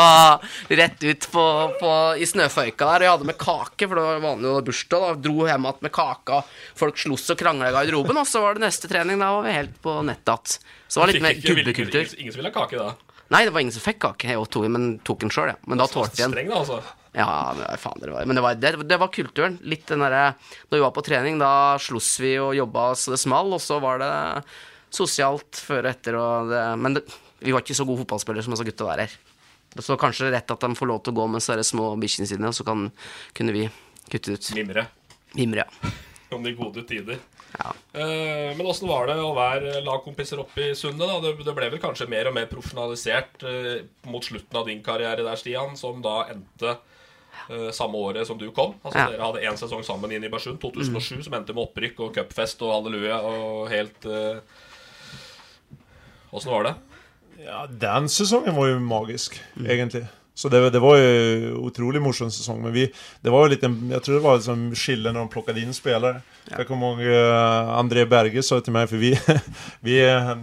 Rett 0.79 1.03
ut 1.03 1.27
på, 1.29 1.43
på 1.79 1.91
i 2.17 2.25
snøføyka 2.29 2.87
der. 2.87 3.03
Og 3.03 3.05
jeg 3.05 3.13
hadde 3.13 3.27
med 3.29 3.37
kake, 3.41 3.85
for 3.85 3.99
det 3.99 4.05
var 4.07 4.23
vanlig 4.23 4.49
å 4.49 4.63
bursdag. 4.65 5.05
da 5.05 5.23
Dro 5.27 5.45
hjem 5.45 5.67
igjen 5.69 5.85
med 5.85 5.93
kake, 5.93 6.39
folk 6.79 6.97
sloss 7.01 7.29
og 7.35 7.41
krangla 7.41 7.69
i 7.69 7.75
garderoben. 7.75 8.17
Og 8.17 8.29
så 8.29 8.41
var 8.41 8.57
det 8.57 8.65
neste 8.65 8.89
trening, 8.89 9.21
da 9.21 9.29
var 9.35 9.45
vi 9.45 9.53
helt 9.59 9.77
på 9.85 9.99
nettet 10.07 10.33
igjen. 10.33 10.73
Så 10.89 10.97
det 10.97 11.03
var 11.03 11.13
litt 11.13 11.25
mer 11.27 11.43
gubbekultur. 11.43 12.01
Ingen, 12.01 12.17
ingen 12.23 12.33
som 12.33 12.41
ville 12.41 12.53
ha 12.53 12.63
kake 12.63 12.81
da? 12.81 13.19
Nei, 13.29 13.43
det 13.45 13.53
var 13.53 13.61
ingen 13.61 13.75
som 13.75 13.85
fikk 13.85 14.01
kake, 14.07 14.31
jeg 14.33 14.49
tok, 14.49 14.65
men 14.73 14.95
tok 15.05 15.21
den 15.21 15.33
sjøl, 15.33 15.51
ja. 15.51 15.59
Men 15.69 15.83
da 15.83 15.85
tålte 15.91 16.17
jeg 16.17 16.33
den. 16.33 16.79
Altså. 17.09 17.21
Ja, 17.21 17.53
men 17.57 17.79
faen, 17.81 18.01
det 18.03 18.11
var, 18.13 18.25
men 18.29 18.37
det 18.37 18.43
var, 18.45 18.57
det, 18.61 18.71
det 18.85 18.97
var 19.01 19.09
kulturen. 19.13 19.57
Litt 19.65 19.87
den 19.89 20.03
derre 20.03 20.35
Når 20.69 20.77
vi 20.77 20.83
var 20.83 20.91
på 20.93 21.03
trening, 21.05 21.39
da 21.41 21.77
sloss 21.81 22.11
vi 22.21 22.35
og 22.37 22.53
jobba 22.57 22.91
så 22.93 23.15
det 23.15 23.21
small, 23.21 23.49
og 23.57 23.63
så 23.63 23.79
var 23.81 24.01
det 24.03 24.11
sosialt 24.93 25.57
før 25.57 25.85
og 25.87 25.89
etter 25.89 26.17
og 26.17 26.51
det 26.53 26.61
Men 26.81 26.97
det, 26.97 27.05
vi 27.39 27.55
var 27.55 27.63
ikke 27.63 27.77
så 27.77 27.87
gode 27.87 28.03
fotballspillere 28.03 28.45
som 28.45 28.53
disse 28.53 28.67
gutta 28.67 28.91
der 28.91 29.05
her. 29.05 29.17
Så 29.79 29.97
kanskje 30.01 30.31
rett 30.33 30.51
at 30.51 30.65
de 30.65 30.75
får 30.75 30.89
lov 30.89 31.01
til 31.05 31.13
å 31.13 31.21
gå 31.21 31.25
med 31.29 31.41
disse 31.41 31.71
små 31.71 31.91
bikkjene 32.01 32.29
sine, 32.29 32.49
og 32.49 32.57
så 32.57 32.65
kan, 32.67 32.89
kunne 33.37 33.55
vi 33.55 33.65
kutte 34.09 34.35
ut. 34.35 34.53
Mimre. 34.57 34.85
Mimre, 35.37 35.65
ja. 35.65 35.91
Om 36.35 36.43
de 36.45 36.53
gode 36.53 36.83
tider. 36.85 37.17
Ja. 37.55 37.71
Uh, 37.95 38.51
men 38.53 38.67
åssen 38.69 38.89
var 38.89 39.07
det 39.09 39.15
å 39.17 39.31
være 39.33 39.79
lagkompiser 39.81 40.41
oppe 40.43 40.67
i 40.67 40.75
Sundet? 40.77 41.09
Det, 41.23 41.31
det 41.47 41.55
ble 41.57 41.71
vel 41.73 41.81
kanskje 41.81 42.09
mer 42.11 42.29
og 42.29 42.35
mer 42.35 42.45
profesjonalisert 42.51 43.45
uh, 43.45 43.79
mot 44.09 44.25
slutten 44.25 44.59
av 44.59 44.69
din 44.69 44.83
karriere 44.85 45.25
der, 45.25 45.39
Stian, 45.41 45.73
som 45.79 46.03
da 46.05 46.27
endte 46.29 46.75
eh, 47.49 47.69
samme 47.75 47.97
året 47.97 48.27
som 48.27 48.37
du 48.39 48.49
kom. 48.51 48.75
Altså 48.83 48.99
Ja. 48.99 49.07
Mm. 49.07 49.11
Dere 49.13 49.25
hadde 49.27 49.45
én 49.49 49.57
sesong 49.57 49.83
sammen 49.83 50.11
inn 50.11 50.23
i 50.23 50.29
Bersund, 50.31 50.59
2007, 50.61 51.23
som 51.27 51.33
endte 51.33 51.53
med 51.53 51.65
opprykk 51.67 51.99
og 52.05 52.13
cupfest 52.15 52.61
og 52.61 52.75
halleluja 52.77 53.19
og 53.25 53.69
helt 53.73 54.05
Åssen 56.29 56.51
uh... 56.51 56.55
var 56.55 56.63
det? 56.69 56.75
Ja, 57.39 57.65
den 57.71 58.09
sesongen 58.11 58.55
var 58.55 58.67
jo 58.67 58.79
magisk, 58.83 59.39
egentlig. 59.63 60.07
Så 60.39 60.49
det, 60.49 60.69
det 60.69 60.79
var 60.79 60.97
ju 60.97 61.53
otroligt 61.55 62.01
morsom 62.01 62.31
säsong. 62.31 62.61
Men 62.61 62.73
vi, 62.73 62.93
det 63.21 63.29
var 63.29 63.43
ju 63.43 63.49
lite, 63.49 63.75
jag 63.91 64.03
tror 64.03 64.15
det 64.15 64.21
var 64.21 64.39
som 64.39 64.75
skille 64.75 65.11
när 65.11 65.19
de 65.19 65.29
plockade 65.29 65.61
in 65.61 65.73
spelare. 65.73 66.21
Jag 66.57 66.67
kommer 66.67 66.87
ihåg 66.87 67.01
uh, 67.01 67.69
André 67.69 68.05
Berge 68.05 68.43
sa 68.43 68.61
till 68.61 68.73
mig, 68.73 68.87
för 68.87 68.95
vi, 68.95 69.19
vi 69.79 70.05
uh, 70.05 70.37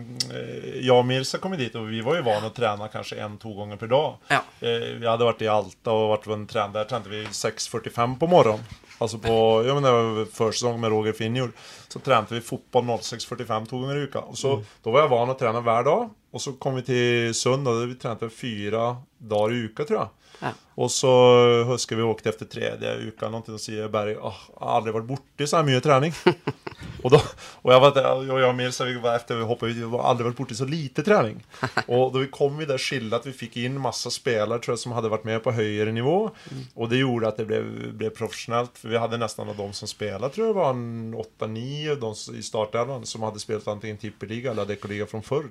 jag 0.81 0.99
och 0.99 1.07
Mirsa 1.07 1.39
kom 1.39 1.57
dit 1.57 1.75
och 1.75 1.93
vi 1.93 2.01
var 2.01 2.15
ju 2.15 2.23
vana 2.23 2.47
att 2.47 2.55
träna 2.55 2.89
kanske 2.89 3.17
en, 3.17 3.39
två 3.39 3.55
gånger 3.55 3.77
per 3.77 3.87
dag. 3.87 4.17
Ja. 4.29 4.37
Uh, 4.63 4.99
Vi 5.01 5.07
hade 5.07 5.25
varit 5.25 5.43
i 5.43 5.49
Alta 5.49 5.91
och 5.91 6.09
varit 6.09 6.27
en 6.27 6.47
trän 6.47 6.73
där 6.73 6.85
tränade 6.85 7.11
vi 7.11 7.25
6.45 7.25 8.19
på 8.19 8.27
morgonen. 8.27 8.65
Alltså 8.99 9.19
på, 9.19 9.65
ja 9.67 9.75
men 9.75 9.83
det 9.83 9.91
var 9.91 10.25
försäsong 10.25 10.81
med 10.81 10.91
Roger 10.91 11.13
Finjord. 11.13 11.51
Så 11.89 11.99
tränade 11.99 12.35
vi 12.35 12.41
fotboll 12.41 12.85
06.45 12.85 13.67
två 13.67 13.79
gånger 13.79 13.97
i 13.97 14.01
veckan. 14.01 14.23
Och 14.23 14.39
så, 14.39 14.63
då 14.83 14.91
var 14.91 15.01
jag 15.01 15.09
van 15.09 15.31
att 15.31 15.39
träna 15.39 15.61
hver 15.61 15.85
dag. 15.85 16.11
Och 16.37 16.43
så 16.43 16.53
kom 16.53 16.75
vi 16.77 16.83
til 16.85 17.33
da 17.65 17.73
hade 17.73 17.87
vi 17.89 17.95
trente 17.97 18.29
fyra 18.29 18.97
dager 19.19 19.53
i 19.55 19.61
uka 19.65 19.85
tror 19.89 19.99
jeg. 20.03 20.09
Ja. 20.43 20.51
Og 20.77 20.91
så 20.93 21.13
husker 21.71 21.97
vi 21.97 22.05
åkte 22.05 22.29
etter 22.29 22.49
tredje 22.53 22.91
uka 23.09 23.31
någonting 23.31 23.57
og 23.57 23.63
sier 23.63 23.89
Berg, 23.89 24.19
at 24.19 24.43
jeg 24.51 24.59
har 24.61 24.75
aldri 24.77 24.93
vært 24.99 25.09
borta 25.09 25.49
så 25.49 25.63
mye 25.65 25.81
trening. 25.81 26.13
og, 27.05 27.09
da, 27.15 27.23
og 27.63 27.73
jeg 27.73 27.85
vet, 27.87 28.03
og 28.05 28.29
jeg 28.29 28.51
og 28.51 28.55
Mils, 28.59 28.83
vi 28.85 28.99
var 29.01 29.17
efter 29.17 29.41
vi 29.41 29.49
har 29.49 30.05
aldri 30.11 30.29
vært 30.29 30.37
borti 30.43 30.61
så 30.61 30.69
lite 30.69 31.07
trening. 31.09 31.41
og 31.89 32.13
da 32.13 32.27
vi 32.27 32.29
kom 32.37 32.61
vi 32.61 32.69
der 32.69 32.85
skillet, 32.85 33.17
at 33.17 33.31
vi 33.31 33.33
fikk 33.33 33.57
inn 33.65 33.81
masse 33.81 34.13
spillere 34.13 34.61
tror 34.61 34.77
jeg, 34.77 34.85
som 34.85 34.93
hadde 34.99 35.15
vært 35.17 35.25
med 35.25 35.41
på 35.41 35.57
høyere 35.57 35.97
nivå. 35.97 36.19
og 36.77 36.93
det 36.93 37.01
gjorde 37.01 37.33
at 37.33 37.41
det 37.41 37.49
ble, 37.49 37.63
ble 37.97 38.13
professionellt. 38.13 38.77
For 38.77 38.93
vi 38.93 39.01
hadde 39.01 39.25
nesten 39.25 39.49
av 39.49 39.57
de 39.57 39.73
som 39.81 39.89
spilte, 39.89 40.35
tror 40.37 40.51
jeg 40.51 40.61
var 40.61 40.77
en 40.77 41.17
8-9 41.17 41.97
de 42.05 42.17
i 42.37 42.45
startelvan 42.45 43.09
som 43.09 43.25
hadde 43.25 43.41
spilt 43.41 43.73
antingen 43.73 44.05
tippeliga 44.05 44.53
eller 44.53 44.69
dekoliga 44.69 45.09
från 45.09 45.25
förr. 45.25 45.49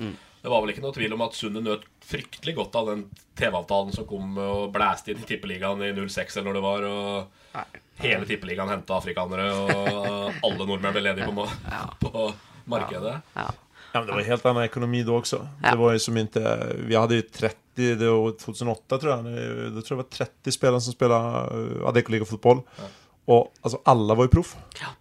Då. 0.00 0.10
Det 0.42 0.48
var 0.48 0.62
vel 0.62 0.72
ikke 0.72 0.82
noe 0.84 0.96
tvil 0.96 1.12
om 1.12 1.22
at 1.26 1.36
Sundet 1.36 1.66
nøt 1.66 1.82
fryktelig 2.10 2.54
godt 2.56 2.76
av 2.80 2.86
den 2.88 3.02
TV-avtalen 3.36 3.92
som 3.92 4.06
kom 4.08 4.38
og 4.40 4.70
blæste 4.72 5.12
inn 5.12 5.20
i 5.20 5.26
Tippeligaen 5.28 5.82
i 5.84 5.90
06 5.92 6.38
eller 6.40 6.48
når 6.48 6.56
det 6.56 6.62
var, 6.64 6.86
og 6.88 7.80
hele 8.00 8.28
Tippeligaen 8.28 8.72
henta 8.72 8.96
afrikanere, 8.96 9.50
og 9.52 10.46
alle 10.46 10.64
nordmenn 10.64 10.96
ble 10.96 11.04
ledige 11.04 11.28
på, 11.28 11.44
ja. 11.68 11.82
på 12.04 12.30
markedet. 12.72 13.18
Ja. 13.36 13.50
Ja, 13.90 13.98
men 13.98 14.06
det 14.06 14.14
var 14.14 14.26
helt 14.28 14.44
annen 14.46 14.64
ekonomi 14.64 15.02
da 15.02 15.16
også. 15.18 15.40
Ja. 15.62 15.72
Det 15.72 15.78
var 15.80 15.92
ju 15.92 15.98
som 15.98 16.18
ikke 16.20 16.54
vi 16.86 16.94
hadde 16.94 17.18
jo 17.18 17.26
30, 17.40 17.88
det 17.98 18.10
var 18.10 18.36
2008 18.38 18.98
tror 19.02 19.12
jeg. 19.12 19.46
då 19.74 19.82
tror 19.82 19.96
jeg 19.96 19.98
det 19.98 20.02
var 20.02 20.10
30 20.44 20.52
spillere 20.52 20.80
som 20.80 20.94
spilte 20.94 21.18
uh, 21.18 21.88
Adecco 21.88 22.14
Ja. 22.14 22.88
Og 23.26 23.50
altså, 23.62 23.80
alle 23.84 24.14
var 24.14 24.24
jo 24.24 24.30
proff. 24.30 24.56
Ja. 24.80 24.94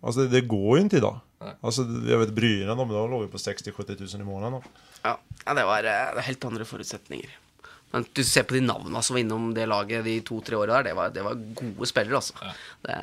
Alltså 0.00 0.28
det, 0.30 0.44
går 0.50 0.78
jo 0.78 0.84
ikke 0.84 1.00
i 1.00 1.04
dag. 1.04 1.18
Altså, 1.62 1.84
jeg 2.06 2.20
vet 2.20 2.34
Brynäs, 2.34 2.78
de, 2.78 2.86
da 2.90 3.02
lå 3.10 3.20
vi 3.24 3.32
på 3.32 3.40
60-70 3.40 3.98
tusen 3.98 4.22
i 4.22 4.26
måneden. 4.26 4.62
Ja, 5.02 5.16
ja 5.44 5.54
det 5.58 5.66
var 5.66 5.86
det 5.86 6.26
helt 6.28 6.48
andre 6.48 6.66
forutsetninger. 6.68 7.36
Men 7.90 8.04
du 8.12 8.20
ser 8.26 8.44
på 8.44 8.58
de 8.58 8.60
navnene 8.60 9.00
som 9.02 9.16
var 9.16 9.22
innom 9.22 9.46
det 9.56 9.64
laget 9.68 10.04
de 10.04 10.18
to-tre 10.26 10.58
åra 10.58 10.78
der, 10.78 10.90
det 10.90 10.96
var, 10.98 11.12
det 11.14 11.24
var 11.24 11.38
gode 11.56 11.88
spillere, 11.88 12.20
altså. 12.20 12.52
Det, 12.84 12.98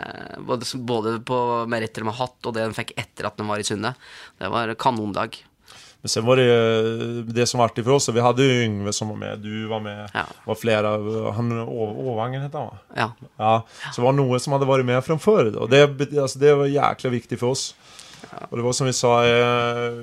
både, 0.46 0.70
både 0.78 1.16
på 1.26 1.40
meritter 1.72 2.06
de 2.06 2.12
har 2.12 2.20
hatt, 2.20 2.38
og 2.46 2.54
det 2.54 2.68
de 2.68 2.78
fikk 2.78 2.94
etter 3.02 3.30
at 3.32 3.40
de 3.40 3.48
var 3.50 3.62
i 3.62 3.66
Sundet. 3.66 4.06
Det 4.38 4.52
var 4.54 4.76
kanondag. 4.78 5.40
Men 6.06 6.10
sen 6.10 6.26
var 6.26 6.36
det 6.38 6.44
ju 6.44 7.24
det 7.24 7.48
som 7.48 7.58
var 7.58 7.66
artigt 7.66 7.86
för 7.86 7.92
oss, 7.92 8.10
vi 8.10 8.20
hade 8.20 8.44
ju 8.44 8.64
Yngve 8.64 8.94
som 8.94 9.10
var 9.10 9.16
med, 9.16 9.40
du 9.40 9.66
var 9.68 9.80
med, 9.80 10.10
Ja. 10.14 10.22
var 10.44 10.56
flera, 10.56 10.90
han 11.32 11.52
Åvangen 11.62 12.42
hette 12.42 12.58
han 12.58 12.68
va? 12.68 12.78
Ja. 12.96 13.12
Ja, 13.38 13.68
så 13.96 14.02
var 14.02 14.14
det 14.14 14.18
Noe 14.22 14.40
som 14.40 14.54
hade 14.54 14.66
varit 14.66 14.86
med 14.86 15.06
från 15.06 15.20
förr 15.20 15.56
Og 15.58 15.70
det, 15.70 15.82
alltså, 16.22 16.40
det 16.40 16.54
var 16.56 16.66
jäkla 16.66 17.10
viktigt 17.10 17.40
för 17.40 17.48
oss. 17.48 17.76
Och 18.50 18.58
det 18.58 18.64
var 18.64 18.72
som 18.74 18.88
vi 18.88 18.94
sa, 18.94 19.26
jeg, 19.26 19.40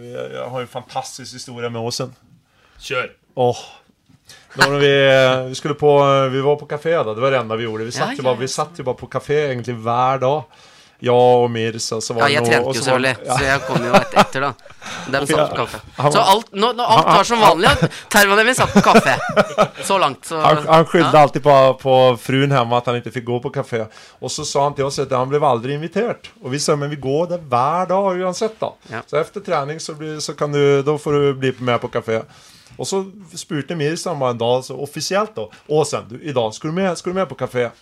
jag, 0.04 0.32
jag 0.34 0.48
har 0.50 0.58
ju 0.60 0.62
en 0.62 0.68
fantastisk 0.68 1.34
historia 1.34 1.68
med 1.70 1.82
Åsen. 1.82 2.14
Kjør! 2.78 3.10
Åh. 3.34 3.56
Var 4.56 4.70
vi, 4.78 4.92
eh, 5.14 5.44
vi 5.48 5.54
skulle 5.54 5.74
på, 5.74 6.02
vi 6.32 6.40
var 6.40 6.56
på 6.56 6.66
kafé 6.66 6.96
da, 7.04 7.14
det 7.14 7.20
var 7.20 7.30
det 7.30 7.38
enda 7.38 7.56
vi 7.56 7.64
gjorde. 7.64 7.84
Vi 7.84 7.92
satt, 7.92 8.00
Ja, 8.00 8.06
bare, 8.06 8.16
ja, 8.16 8.22
bara, 8.22 8.34
ja. 8.34 8.40
vi 8.40 8.48
satt 8.48 8.70
jo 8.78 8.84
bare 8.84 8.94
på 8.98 9.06
kafé 9.06 9.38
egentlig 9.46 9.74
hver 9.76 10.18
dag. 10.18 10.42
Jag 11.04 11.44
og 11.44 11.50
Mirza, 11.50 12.00
så 12.00 12.14
var 12.14 12.28
Ja, 12.28 12.38
jeg 12.38 12.46
trente 12.46 12.68
jo 12.68 12.72
selvfølgelig, 12.78 13.16
ja. 13.26 13.36
så 13.38 13.44
jeg 13.44 13.62
kom 13.66 13.86
jo 13.88 13.94
et 13.98 14.12
etter, 14.22 14.44
da. 14.44 14.50
Dem 15.10 15.24
satt 15.26 15.50
på 15.50 15.56
kaffe. 15.56 15.80
Så 15.98 16.20
alt, 16.20 16.52
nå, 16.54 16.68
nå, 16.78 16.84
alt 16.94 17.08
var 17.08 17.26
som 17.26 17.40
vanlig, 17.42 17.72
ja. 17.72 17.88
Termanen 18.14 18.46
min 18.46 18.54
satt 18.54 18.70
på 18.70 18.82
kaffe. 18.86 19.16
Så 19.88 19.98
langt, 19.98 20.28
så 20.30 20.38
Han, 20.44 20.60
han 20.68 20.86
skyldte 20.86 21.10
ja. 21.16 21.24
alltid 21.24 21.42
på, 21.42 21.56
på 21.82 21.96
fruen 22.22 22.54
hjemme 22.54 22.78
at 22.78 22.86
han 22.86 23.00
ikke 23.00 23.14
fikk 23.16 23.26
gå 23.32 23.40
på 23.48 23.50
kafé. 23.56 23.82
Og 24.22 24.30
så 24.30 24.46
sa 24.46 24.68
han 24.68 24.78
til 24.78 24.86
oss 24.86 25.00
at 25.02 25.10
han 25.16 25.26
ble 25.32 25.42
aldri 25.42 25.74
invitert. 25.74 26.30
Og 26.38 26.54
vi 26.54 26.62
sa, 26.62 26.78
men 26.78 26.94
vi 26.94 27.00
går 27.02 27.32
der 27.34 27.42
hver 27.50 27.90
dag 27.90 28.22
uansett 28.22 28.54
da. 28.62 28.70
Ja. 28.94 29.02
Så 29.10 29.18
efter 29.18 29.42
trening 29.42 29.82
så, 29.82 29.98
blir, 29.98 30.20
så 30.22 30.36
kan 30.38 30.54
du, 30.54 30.62
da 30.86 30.94
får 31.02 31.18
du 31.18 31.30
bli 31.42 31.54
med 31.58 31.82
på 31.82 31.90
kafé. 31.98 32.22
Og 32.78 32.86
så 32.86 33.02
spurte 33.34 33.74
Mirza 33.74 34.14
bara 34.14 34.36
en 34.36 34.38
dag, 34.38 34.62
så 34.64 34.78
offisielt 34.78 35.34
da, 35.34 35.50
Åsen, 35.66 36.06
du, 36.14 36.20
i 36.22 36.32
dag 36.32 36.54
skulle 36.54 36.70
du, 36.70 36.78
med, 36.78 36.98
ska 36.98 37.10
du 37.10 37.18
med 37.18 37.28
på 37.28 37.42
kafé. 37.42 37.72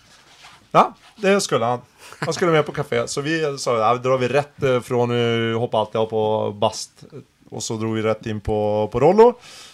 Ja, 0.72 0.92
det 1.20 1.40
skulle 1.44 1.66
han. 1.66 1.85
Han 2.20 2.35
skulle 2.35 2.52
med 2.52 2.66
på 2.66 2.72
kafé. 2.72 3.06
Så 3.06 3.20
vi 3.20 3.40
sa, 3.59 3.78
ja, 3.78 3.94
drar 3.96 4.18
vi 4.18 4.28
rett 4.28 4.56
fra 4.59 4.80
från, 4.80 5.11
uh, 5.11 5.59
hoppa 5.59 5.78
alltid 5.78 6.00
av 6.00 6.06
på 6.06 6.22
bast. 6.61 7.04
Og 7.50 7.62
så 7.62 7.76
drog 7.76 7.94
vi 7.96 8.02
rett 8.02 8.26
inn 8.26 8.40
på, 8.40 8.88
på 8.92 9.00
Rollo. 9.00 9.33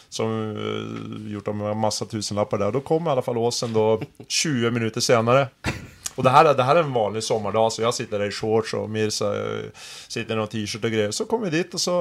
Som 0.09 0.30
uh, 0.30 1.32
gjort 1.32 1.48
av 1.48 1.76
massa 1.76 2.04
tusenlappar 2.04 2.59
där. 2.59 2.72
Då 2.72 2.80
kom 2.80 3.06
i 3.06 3.11
alle 3.11 3.22
fall 3.22 3.38
Åsen 3.38 3.72
da 3.72 3.98
20 4.28 4.70
minutter 4.70 5.00
senere. 5.00 5.48
Og 6.16 6.24
det 6.24 6.32
her, 6.32 6.48
det 6.56 6.64
her, 6.64 6.78
er 6.80 6.87
en 6.87 6.94
vanlig 6.94 7.22
sommerdag, 7.24 7.72
så 7.72 7.82
jeg 7.82 7.94
sitter 7.94 8.22
der 8.22 8.30
i 8.30 8.32
shorts 8.32 8.72
og 8.76 8.88
Mirza 8.90 9.35
eh, 9.37 9.88
sitter 10.09 10.32
i 10.32 10.38
noen 10.38 10.48
t-shirt 10.48 10.87
og 10.88 10.94
greier. 10.94 11.12
Så 11.12 11.26
kommer 11.28 11.50
vi 11.50 11.61
dit 11.61 11.76
og 11.76 11.82
så 11.82 11.96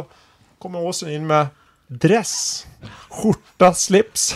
kommer 0.62 0.86
Åsen 0.88 1.12
in 1.12 1.28
med 1.28 1.52
dress, 1.88 2.66
skjorta, 3.10 3.74
slips. 3.74 4.36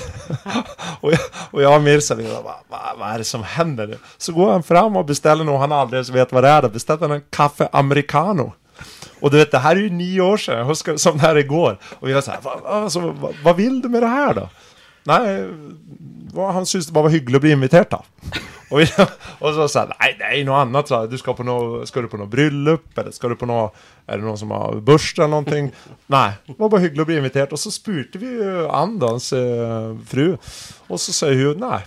och, 1.02 1.12
jag, 1.12 1.20
och 1.52 1.62
jag 1.62 1.76
och 1.76 1.82
Mirza, 1.82 2.16
vi 2.16 2.24
bara, 2.24 2.42
vad, 2.68 3.00
vad, 3.00 3.10
är 3.10 3.18
det 3.18 3.24
som 3.24 3.44
händer 3.44 3.88
nu? 3.88 3.98
Så 4.18 4.34
går 4.34 4.52
han 4.52 4.64
fram 4.64 4.96
och 4.96 5.06
beställer 5.06 5.44
något 5.44 5.60
han 5.60 5.72
aldrig 5.72 6.10
vet 6.10 6.32
vad 6.32 6.44
det 6.44 6.50
är. 6.50 6.62
Då 6.62 6.70
beställer 6.70 7.02
han 7.02 7.12
en 7.12 7.24
kaffe 7.30 7.70
americano. 7.72 8.54
Och 9.20 9.32
du 9.32 9.38
vet, 9.38 9.52
det 9.52 9.58
här 9.58 9.76
är 9.76 9.80
ju 9.80 9.90
nio 9.90 10.22
år 10.22 10.38
sedan, 10.38 10.58
jag 10.58 10.66
huskar 10.66 10.98
som 10.98 11.18
det 11.18 11.22
här 11.22 11.38
igår. 11.38 11.78
Och 12.00 12.08
vi 12.08 12.14
var 12.14 12.22
så 12.22 12.32
här, 12.32 12.40
vad, 12.44 12.66
alltså, 12.66 13.00
vad, 13.00 13.36
vad 13.44 13.58
du 13.58 13.90
med 13.90 14.04
det 14.04 14.08
här 14.08 14.34
då? 14.34 14.50
Nej, 15.04 15.50
han 16.36 16.66
syntes 16.66 16.88
det 16.88 16.94
bare 16.94 17.04
var 17.04 17.10
hyggelig 17.10 17.38
å 17.38 17.40
bli 17.40 17.52
invitert, 17.52 17.90
då. 17.90 18.04
Vi, 18.78 18.86
och 19.40 19.54
så 19.54 19.68
sa 19.68 19.80
han, 19.80 19.94
det 20.20 20.26
er 20.26 20.44
noe 20.46 20.60
annet. 20.62 20.88
Så 20.88 21.02
du 21.10 21.18
skal, 21.18 21.34
på 21.34 21.46
noe, 21.48 21.88
skal 21.90 22.06
du 22.06 22.12
på 22.12 22.20
noe 22.22 22.30
bryllup, 22.30 22.92
Eller 22.98 23.14
skal 23.16 23.34
du 23.34 23.40
på 23.40 23.50
noe 23.50 23.72
Er 24.06 24.20
det 24.20 24.28
noen 24.28 24.38
som 24.38 24.54
har 24.54 24.78
bursdag 24.86 25.26
eller 25.26 25.42
noe? 25.42 25.62
nei. 26.16 26.28
det 26.46 26.58
var 26.58 26.70
bare 26.70 26.84
hyggelig 26.86 27.06
å 27.06 27.10
bli 27.10 27.18
invitert. 27.22 27.56
Og 27.56 27.62
så 27.62 27.74
spurte 27.74 28.22
vi 28.22 28.30
ju 28.38 28.68
Ann, 28.70 29.00
hans 29.02 29.32
eh, 29.34 29.90
fru. 30.10 30.38
og 30.90 31.02
så 31.02 31.16
sier 31.16 31.50
hun, 31.50 31.66
nei. 31.66 31.82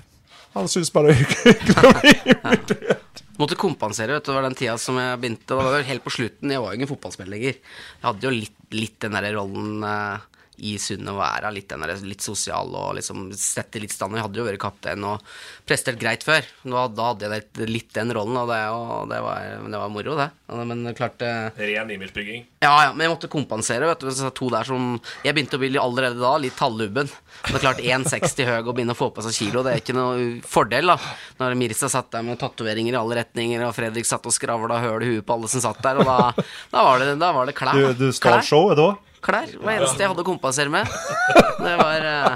han 0.56 0.70
syns 0.70 0.90
bara 0.94 1.14
hyggelig 1.18 1.78
å 1.78 1.94
bli 2.00 2.16
invitert. 2.34 3.22
Måtte 3.38 3.58
kompensere, 3.58 4.18
vet 4.18 4.26
du, 4.26 4.30
det 4.30 4.36
var 4.36 4.44
den 4.46 4.58
tida 4.58 4.74
som 4.78 4.98
jeg 5.00 5.18
begynte. 5.22 5.46
Det 5.48 5.58
var 5.58 5.78
jo 5.78 5.86
helt 5.88 6.04
på 6.04 6.14
slutten, 6.14 6.50
jeg 6.52 6.62
var 6.62 6.74
jo 6.74 6.78
ingen 6.78 6.90
fotballspiller 6.90 7.32
lenger. 7.36 7.56
Jeg 7.62 8.06
hadde 8.06 8.28
jo 8.28 8.34
litt, 8.34 8.58
litt 8.74 8.98
den 9.02 9.16
derre 9.16 9.32
rollen 9.38 9.86
eh, 9.86 10.28
i 10.62 10.76
sundet 10.78 11.10
å 11.10 11.18
være 11.18 11.50
litt, 11.56 11.72
litt 12.06 12.22
sosial 12.22 12.70
og 12.78 12.94
liksom 12.98 13.24
sette 13.34 13.80
litt 13.82 13.92
stand. 13.94 14.14
Jeg 14.14 14.26
hadde 14.26 14.38
jo 14.38 14.46
vært 14.46 14.62
kaptein 14.62 15.06
og 15.06 15.24
prestert 15.66 15.98
greit 15.98 16.22
før. 16.26 16.46
Nå, 16.70 16.84
da 16.94 17.08
hadde 17.10 17.26
jeg 17.26 17.32
litt, 17.34 17.62
litt 17.70 17.90
den 17.96 18.14
rollen, 18.14 18.38
og 18.38 18.52
det, 18.52 18.60
og 18.70 19.10
det, 19.10 19.18
var, 19.24 19.48
det 19.66 19.82
var 19.82 19.92
moro, 19.92 20.16
det. 20.20 20.28
Men 20.52 20.86
klart 20.94 21.24
eh, 21.26 21.50
Ren 21.58 21.90
imagebygging. 21.90 22.46
Ja, 22.62 22.72
ja, 22.86 22.92
men 22.94 23.06
jeg 23.06 23.14
måtte 23.16 23.30
kompensere. 23.32 23.88
vet 23.90 24.04
du 24.04 24.10
Så 24.14 24.30
to 24.36 24.50
der 24.52 24.68
som 24.68 25.00
Jeg 25.24 25.34
begynte 25.34 25.58
å 25.58 25.62
bli 25.62 25.72
allerede 25.80 26.20
da 26.20 26.36
litt 26.38 26.54
tallubben. 26.58 27.10
Men 27.10 27.54
det 27.56 27.58
er 27.58 27.64
klart 27.66 27.82
1,60 27.82 28.50
høy 28.50 28.58
og 28.60 28.74
begynne 28.76 28.94
å 28.94 28.98
få 28.98 29.10
på 29.14 29.24
seg 29.26 29.34
kilo, 29.34 29.64
det 29.66 29.72
er 29.72 29.82
ikke 29.82 29.96
noe 29.96 30.26
fordel, 30.46 30.92
da. 30.92 31.14
Når 31.40 31.56
Mirza 31.58 31.90
satt 31.90 32.12
der 32.14 32.22
med 32.26 32.38
tatoveringer 32.38 32.94
i 32.94 33.00
alle 33.00 33.18
retninger, 33.22 33.64
og 33.66 33.74
Fredrik 33.74 34.06
satt 34.06 34.28
og 34.28 34.34
skravla 34.36 34.78
høl 34.84 35.02
i 35.02 35.14
huet 35.16 35.26
på 35.26 35.34
alle 35.34 35.50
som 35.50 35.64
satt 35.64 35.82
der, 35.82 35.98
og 36.02 36.06
da, 36.06 36.44
da 36.70 36.84
var 36.86 37.02
det, 37.02 37.16
da 37.18 37.32
var 37.34 37.50
det 37.50 37.56
klær. 37.58 37.80
Du, 37.80 38.06
du 38.06 38.14
stal 38.14 38.44
showet 38.46 38.78
da? 38.78 38.92
Klær 39.22 39.52
var 39.60 39.68
det 39.70 39.76
eneste 39.80 40.02
jeg 40.02 40.10
hadde 40.12 40.24
å 40.24 40.26
kompensere 40.26 40.72
med. 40.72 40.88
Det 41.62 41.76
var 41.78 42.06
eh, 42.10 42.32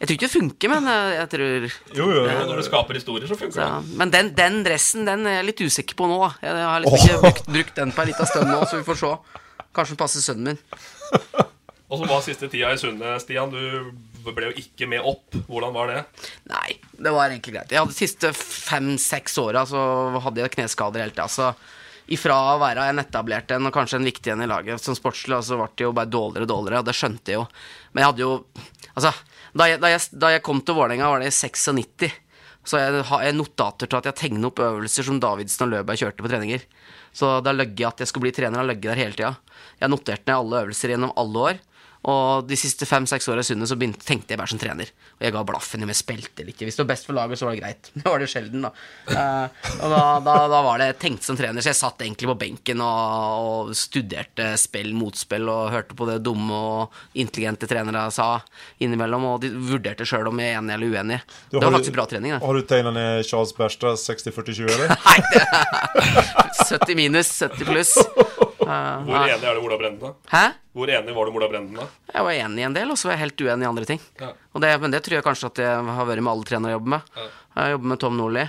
Jeg 0.00 0.08
tror 0.08 0.14
ikke 0.16 0.24
det 0.24 0.32
funker, 0.32 0.70
men 0.72 0.88
eh, 0.88 1.10
jeg 1.18 1.30
tror 1.34 1.66
Jo, 1.98 2.06
jo. 2.08 2.22
jo 2.24 2.46
når 2.48 2.62
du 2.62 2.64
skaper 2.66 2.96
historier, 2.98 3.28
så 3.28 3.36
funker 3.38 3.58
så, 3.58 3.68
det. 3.68 3.96
Men 4.00 4.14
den, 4.14 4.32
den 4.38 4.60
dressen 4.66 5.04
den 5.08 5.28
er 5.28 5.40
jeg 5.40 5.50
litt 5.50 5.64
usikker 5.68 5.98
på 5.98 6.08
nå. 6.10 6.18
Jeg 6.42 6.66
har 6.66 6.82
liksom 6.84 6.98
ikke 7.12 7.22
brukt, 7.26 7.48
brukt 7.58 7.80
den 7.82 7.92
på 7.92 8.04
en 8.04 8.12
liten 8.12 8.30
stund 8.32 8.48
nå, 8.50 8.62
så 8.70 8.80
vi 8.80 8.86
får 8.88 9.02
se. 9.04 9.12
Kanskje 9.72 9.94
den 9.94 10.00
passer 10.00 10.24
sønnen 10.24 10.54
min. 10.54 10.62
Og 11.92 12.00
så 12.00 12.08
var 12.08 12.22
siste 12.24 12.48
tida 12.48 12.70
i 12.72 12.78
Sundet, 12.80 13.20
Stian. 13.20 13.52
Du 13.52 14.30
ble 14.32 14.48
jo 14.48 14.62
ikke 14.62 14.86
med 14.88 15.04
opp. 15.04 15.34
Hvordan 15.44 15.74
var 15.74 15.90
det? 15.92 15.98
Nei, 16.48 16.78
det 16.96 17.12
var 17.12 17.28
egentlig 17.28 17.52
greit. 17.58 17.72
Jeg 17.74 17.82
hadde 17.82 17.92
De 17.92 17.98
siste 17.98 18.30
fem-seks 18.38 19.36
åra 19.42 19.66
så 19.68 19.82
hadde 20.24 20.40
jeg 20.40 20.54
kneskader 20.54 21.04
hele 21.04 21.12
tida. 21.12 21.28
Så 21.28 21.50
ifra 22.12 22.36
å 22.52 22.60
være 22.60 22.88
en 22.90 23.02
etablert 23.02 23.50
en 23.54 23.68
og 23.68 23.74
kanskje 23.74 24.00
en 24.00 24.08
viktig 24.08 24.32
en 24.34 24.44
i 24.44 24.50
laget 24.50 24.82
som 24.82 24.96
sportslig, 24.96 25.40
så 25.46 25.58
ble 25.58 25.68
det 25.76 25.86
jo 25.86 25.94
bare 25.96 26.10
dårligere 26.10 26.46
og 26.46 26.52
dårligere, 26.52 26.82
og 26.82 26.88
det 26.88 26.96
skjønte 26.98 27.32
jeg 27.32 27.40
jo. 27.40 27.46
Men 27.92 28.04
jeg 28.04 28.12
hadde 28.12 28.24
jo 28.26 28.36
Altså, 28.92 29.08
da 29.56 29.64
jeg, 29.70 29.78
da 29.80 29.88
jeg, 29.88 30.00
da 30.20 30.28
jeg 30.34 30.42
kom 30.44 30.58
til 30.60 30.76
Vålerenga, 30.76 31.06
var 31.08 31.22
det 31.22 31.30
i 31.30 31.32
96. 31.32 32.10
Så 32.68 32.76
jeg 32.76 33.04
har 33.08 33.30
notater 33.32 33.88
til 33.88 33.98
at 33.98 34.08
jeg 34.10 34.18
tegner 34.20 34.50
opp 34.50 34.60
øvelser 34.60 35.06
som 35.06 35.16
Davidsen 35.22 35.64
og 35.64 35.72
Løberg 35.72 36.02
kjørte 36.02 36.20
på 36.20 36.28
treninger. 36.28 36.66
Så 37.16 37.38
da 37.40 37.54
løgge 37.56 37.80
jeg 37.80 37.88
at 37.88 38.02
jeg 38.02 38.10
skulle 38.10 38.28
bli 38.28 38.34
trener, 38.36 38.60
har 38.60 38.68
løgge 38.68 38.90
der 38.90 39.00
hele 39.00 39.16
tida. 39.16 39.32
Jeg 39.78 39.86
har 39.86 39.92
notert 39.94 40.26
ned 40.28 40.36
alle 40.36 40.60
øvelser 40.66 40.92
gjennom 40.94 41.14
alle 41.18 41.46
år. 41.48 41.62
Og 42.10 42.48
de 42.50 42.56
siste 42.58 42.86
fem-seks 42.88 43.28
åra 43.30 43.44
i 43.44 43.46
Sundet 43.46 43.70
så 43.70 43.76
begynte, 43.78 44.02
tenkte 44.02 44.34
jeg 44.34 44.40
bare 44.40 44.50
som 44.50 44.58
trener. 44.58 44.88
Og 45.20 45.22
jeg 45.22 45.34
ga 45.36 45.42
blaffen 45.46 45.82
i 45.82 45.86
om 45.86 45.90
jeg 45.92 46.00
spilte 46.00 46.42
eller 46.42 46.50
ikke. 46.50 46.66
Hvis 46.66 46.78
det 46.78 46.82
var 46.82 46.88
best 46.90 47.06
for 47.06 47.14
laget, 47.14 47.38
så 47.38 47.46
var 47.46 47.54
det 47.54 47.60
greit. 47.62 47.90
Det 48.02 48.04
var 48.08 48.18
det 48.18 48.26
sjelden, 48.32 48.64
da. 48.66 48.70
Eh, 49.12 49.68
og 49.78 49.92
da, 49.92 50.00
da, 50.26 50.34
da 50.50 50.62
var 50.66 50.82
det 50.82 50.88
tenkt 51.02 51.22
som 51.22 51.36
trener, 51.38 51.62
så 51.62 51.70
jeg 51.70 51.78
satt 51.78 52.02
egentlig 52.02 52.26
på 52.32 52.34
benken 52.40 52.82
og, 52.82 53.44
og 53.70 53.70
studerte 53.78 54.48
spill, 54.58 54.90
motspill, 54.98 55.46
og 55.52 55.70
hørte 55.76 55.94
på 55.98 56.08
det 56.10 56.18
dumme 56.26 56.58
og 56.58 56.98
intelligente 57.22 57.68
trenere 57.70 58.08
sa 58.14 58.32
innimellom, 58.82 59.28
og 59.34 59.40
de 59.44 59.52
vurderte 59.54 60.06
sjøl 60.08 60.26
om 60.32 60.42
jeg 60.42 60.56
er 60.56 60.58
enig 60.58 60.74
eller 60.74 60.96
uenig. 60.98 61.20
Du, 61.52 61.58
det 61.60 61.62
var 61.68 61.76
faktisk 61.78 61.94
du- 61.94 61.98
bra 62.00 62.08
trening, 62.10 62.34
det. 62.34 62.42
Har 62.42 62.58
du 62.58 62.66
tegnet 62.72 62.96
ned 62.98 63.26
Charles 63.30 63.54
Berstad 63.56 64.00
60-40-20, 64.02 64.74
eller? 64.74 64.96
Nei, 65.06 65.18
det 65.30 65.46
70 66.72 66.96
minus, 66.98 67.30
70 67.38 67.68
pluss. 67.68 67.94
Eh, 68.62 69.04
Hvor 69.08 69.26
enig 69.26 69.44
er 69.48 69.56
du 69.58 69.64
Ola 69.66 69.76
Brenden, 69.80 70.00
da? 70.06 70.12
Hæ? 70.32 70.42
Hvor 70.76 70.88
enig 70.94 71.14
var 71.16 71.26
du 71.28 71.32
med 71.34 71.40
Ola 71.42 71.48
Brenden, 71.52 71.74
da? 71.80 71.86
Jeg 72.14 72.26
var 72.28 72.32
enig 72.38 72.62
i 72.62 72.66
en 72.68 72.74
del, 72.76 72.90
og 72.94 72.98
så 73.00 73.08
var 73.08 73.16
jeg 73.16 73.22
helt 73.26 73.40
uenig 73.46 73.66
i 73.66 73.70
andre 73.70 73.86
ting. 73.88 74.00
Ja. 74.20 74.32
Og 74.54 74.62
det, 74.64 74.70
men 74.80 74.90
det 74.94 75.00
tror 75.02 75.18
jeg 75.18 75.24
kanskje 75.26 75.50
at 75.50 75.62
jeg 75.64 75.86
har 75.98 76.06
vært 76.08 76.22
med 76.22 76.32
alle 76.32 76.48
trenere 76.48 76.72
jeg 76.74 76.78
jobber 76.80 76.92
med. 76.96 77.16
Jeg 77.56 77.74
jobber 77.76 77.90
med 77.92 78.00
Tom 78.04 78.16
Nordli. 78.20 78.44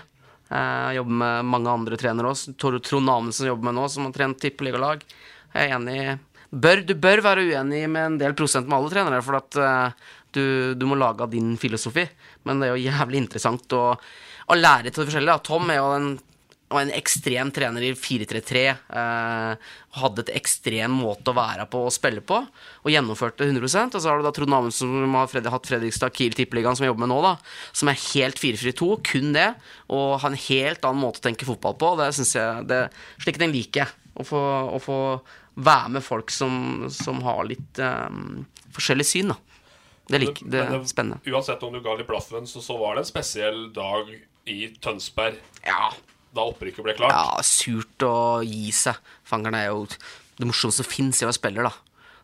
Jeg 0.53 0.97
jobber 0.99 1.17
med 1.23 1.45
mange 1.49 1.71
andre 1.73 1.97
trenere. 1.97 2.33
Tor- 2.61 2.79
Trond 2.85 3.09
Amundsen 3.09 3.47
jobber 3.49 3.69
med 3.71 3.77
nå, 3.79 3.87
som 3.89 4.05
har 4.05 4.13
trent 4.13 4.39
tippeligalag. 4.43 5.01
Jeg 5.53 5.69
er 5.71 5.77
enig 5.79 6.19
bør, 6.53 6.83
Du 6.85 6.93
bør 6.93 7.21
være 7.25 7.47
uenig 7.49 7.87
med 7.89 8.05
en 8.11 8.17
del 8.21 8.35
prosent 8.37 8.67
med 8.69 8.77
alle 8.77 8.91
trenere, 8.93 9.21
for 9.25 9.39
at 9.39 9.57
eh, 9.57 10.11
du, 10.33 10.43
du 10.77 10.85
må 10.89 10.95
lage 10.99 11.25
av 11.25 11.31
din 11.33 11.55
filosofi. 11.57 12.05
Men 12.45 12.59
det 12.61 12.69
er 12.69 12.75
jo 12.77 12.85
jævlig 12.91 13.23
interessant 13.23 13.73
å, 13.77 13.81
å 13.97 14.55
lære 14.59 14.91
til 14.91 15.01
det 15.03 15.09
forskjellige. 15.09 15.41
Tom 15.49 15.69
er 15.73 15.81
jo 15.81 15.89
en 15.97 16.11
og 16.73 16.79
en 16.81 16.91
ekstrem 16.95 17.51
trener 17.53 17.85
i 17.85 17.91
4-3-3. 17.93 18.63
Eh, 18.73 19.73
hadde 19.99 20.23
et 20.23 20.31
ekstrem 20.39 20.95
måte 20.97 21.29
å 21.29 21.37
være 21.37 21.67
på 21.69 21.83
og 21.85 21.93
spille 21.93 22.23
på, 22.25 22.39
og 22.41 22.89
gjennomførte 22.89 23.45
100% 23.45 23.93
Og 23.93 24.01
så 24.01 24.09
har 24.09 24.17
du 24.17 24.25
da 24.25 24.33
Trond 24.33 24.57
Amundsen, 24.57 24.89
som 24.89 25.17
har 25.19 25.53
hatt 25.53 25.69
Fredrikstad 25.69 26.15
Kiel 26.17 26.33
Tippeligaen, 26.37 26.77
som 26.77 26.87
jeg 26.87 26.93
jobber 26.93 27.05
med 27.05 27.13
nå, 27.13 27.19
da, 27.21 27.35
som 27.77 27.91
er 27.91 28.01
helt 28.09 28.41
4-4-2, 28.41 28.89
kun 29.05 29.37
det, 29.37 29.51
og 29.93 30.17
har 30.23 30.33
en 30.33 30.43
helt 30.47 30.89
annen 30.89 31.03
måte 31.03 31.21
å 31.21 31.27
tenke 31.29 31.47
fotball 31.47 31.77
på. 31.77 31.93
Det 32.01 32.09
synes 32.17 32.33
jeg, 32.39 32.67
det, 32.71 32.81
Slik 33.21 33.41
den 33.41 33.53
liker 33.53 33.85
jeg. 33.85 33.99
Å 34.13 34.25
få, 34.25 34.39
å 34.73 34.77
få 34.81 34.97
være 35.57 35.95
med 35.95 36.05
folk 36.05 36.29
som, 36.33 36.85
som 36.93 37.21
har 37.25 37.45
litt 37.49 37.79
um, 37.81 38.43
forskjellig 38.73 39.07
syn, 39.09 39.33
da. 39.33 39.39
Det, 40.09 40.19
lik, 40.19 40.41
det 40.51 40.59
er 40.59 40.81
spennende. 40.89 41.21
Uansett 41.31 41.61
om 41.63 41.73
du 41.73 41.79
ga 41.81 41.95
litt 41.95 42.09
blaffen, 42.09 42.45
så, 42.49 42.61
så 42.61 42.75
var 42.77 42.97
det 42.97 43.05
en 43.05 43.09
spesiell 43.13 43.61
dag 43.73 44.09
i 44.49 44.67
Tønsberg 44.83 45.39
Ja. 45.65 45.93
Da 46.33 46.45
opprykket 46.49 46.83
ble 46.85 46.95
klart. 46.97 47.13
Ja, 47.13 47.41
surt 47.45 48.05
å 48.07 48.15
gi 48.45 48.71
seg. 48.73 48.97
Fangeren 49.27 49.57
er 49.59 49.67
jo 49.71 49.83
det 49.87 50.47
morsomste 50.49 50.81
som 50.83 50.89
fins 50.89 51.21
i 51.21 51.25
å 51.25 51.29
være 51.29 51.37
spiller, 51.37 51.69
da. 51.69 51.73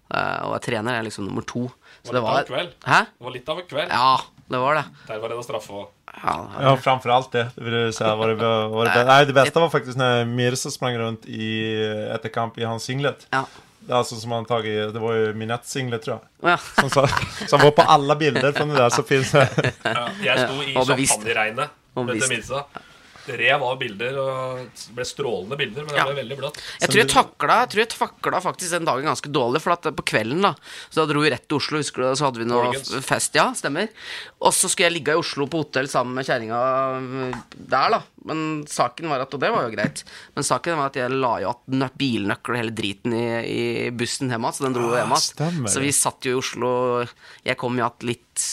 Eh, 0.10 0.42
og 0.48 0.56
jeg 0.58 0.66
trener 0.72 0.98
er 0.98 1.06
liksom 1.06 1.28
nummer 1.30 1.46
to. 1.46 1.68
Så 2.02 2.14
det 2.16 2.18
Det 2.18 2.26
var 2.26 2.40
litt 2.40 2.50
av 2.50 2.50
var 2.50 2.50
en 2.50 2.50
kveld. 2.50 2.76
Hæ? 2.90 3.00
Det 3.20 3.26
var 3.28 3.34
litt 3.38 3.50
av 3.54 3.60
en 3.62 3.70
kveld. 3.70 3.90
Ja, 3.94 4.18
det 4.50 4.60
var 4.64 4.76
det. 4.80 4.84
Der 5.08 5.20
var 5.22 5.30
det 5.36 5.40
straffe 5.46 5.72
og 5.84 5.88
Ja, 6.10 6.36
Ja, 6.60 6.76
framfor 6.82 7.12
alt 7.14 7.32
det. 7.32 7.44
det 7.56 7.82
si, 7.94 8.04
var 8.04 8.28
det, 8.34 8.38
var 8.74 8.86
det, 8.90 9.06
Nei, 9.06 9.20
det 9.30 9.36
beste 9.38 9.62
var 9.62 9.70
faktisk 9.70 9.98
når 10.00 10.26
Mirza 10.26 10.72
sprang 10.74 10.98
rundt 10.98 11.28
i 11.30 11.52
Etterkamp 12.16 12.58
i 12.58 12.66
hans 12.66 12.84
singlet. 12.90 13.28
ja. 13.34 13.46
Det, 13.80 13.96
er 13.96 14.04
sånn 14.06 14.20
som 14.22 14.34
han 14.36 14.46
tagit, 14.46 14.92
det 14.94 15.02
var 15.02 15.16
jo 15.16 15.30
Minettes 15.40 15.72
singlet, 15.74 16.04
tror 16.04 16.20
jeg. 16.20 16.52
ja. 16.52 16.58
Som, 16.78 16.90
så, 16.94 17.06
som 17.50 17.62
var 17.64 17.72
på 17.74 17.82
alle 17.90 18.16
bilder 18.20 18.52
fra 18.54 18.66
det 18.70 18.76
der 18.78 18.90
som 18.94 19.06
fins. 19.08 19.32
ja, 19.34 20.10
Jeg 20.22 20.44
sto 20.44 20.60
i 20.62 20.74
champagneregnet 20.76 21.70
med 21.96 22.12
bevisst. 22.12 22.54
Rev 23.38 23.64
av 23.64 23.78
bilder, 23.80 24.18
og 24.18 24.60
det 24.74 24.96
ble 24.96 25.06
strålende 25.06 25.58
bilder, 25.60 25.84
men 25.86 25.94
det 25.94 25.98
Ja. 26.00 26.06
ble 26.10 26.16
veldig 26.24 26.38
bløtt. 26.40 26.58
Jeg 26.82 26.90
tror 26.90 27.00
jeg 27.04 27.10
takla, 27.14 27.60
jeg 27.62 27.70
tror 27.70 27.80
jeg 27.84 27.90
takla 27.90 28.42
faktisk 28.42 28.72
den 28.72 28.86
dagen 28.86 29.06
ganske 29.06 29.32
dårlig. 29.32 29.62
For 29.62 29.72
at 29.76 29.82
på 29.96 30.04
kvelden 30.06 30.42
da 30.42 30.56
Så 30.90 31.02
da 31.06 31.06
dro 31.14 31.22
vi 31.22 31.30
rett 31.30 31.48
til 31.48 31.58
Oslo, 31.58 31.78
husker 31.78 32.02
du 32.02 32.08
det? 32.10 32.18
Så 32.18 32.26
hadde 32.26 32.40
vi 32.40 32.46
noe 32.46 32.64
Morgens. 32.70 32.90
fest, 33.06 33.34
ja, 33.36 33.52
stemmer. 33.54 33.90
Og 34.42 34.52
så 34.54 34.70
skulle 34.70 34.90
jeg 34.90 34.94
ligge 35.04 35.14
i 35.14 35.20
Oslo 35.20 35.46
på 35.48 35.64
hotell 35.64 35.88
sammen 35.88 36.14
med 36.16 36.26
kjerringa 36.26 36.60
øh, 36.98 37.34
der, 37.56 37.90
da. 37.90 38.02
Men 38.28 38.64
saken 38.70 39.10
var 39.12 39.24
at 39.24 39.34
Og 39.34 39.42
det 39.42 39.52
var 39.54 39.66
jo 39.68 39.74
greit. 39.74 40.04
Men 40.36 40.46
saken 40.48 40.80
var 40.80 40.92
at 40.92 41.00
jeg 41.00 41.14
la 41.14 41.34
jo 41.44 41.54
igjen 41.70 41.88
bilnøkler 42.00 42.58
og 42.58 42.62
hele 42.62 42.76
driten 42.76 43.16
i, 43.16 43.26
i 43.48 43.64
bussen 43.96 44.32
hjem 44.32 44.46
igjen, 44.46 44.58
så 44.58 44.68
den 44.68 44.78
dro 44.78 44.92
jo 44.92 45.00
hjem 45.00 45.16
igjen. 45.16 45.68
Så 45.72 45.84
vi 45.84 45.96
satt 45.96 46.28
jo 46.28 46.36
i 46.36 46.40
Oslo 46.40 46.72
Jeg 47.48 47.60
kom 47.60 47.80
jo 47.80 47.86
igjen 47.86 48.10
litt 48.14 48.48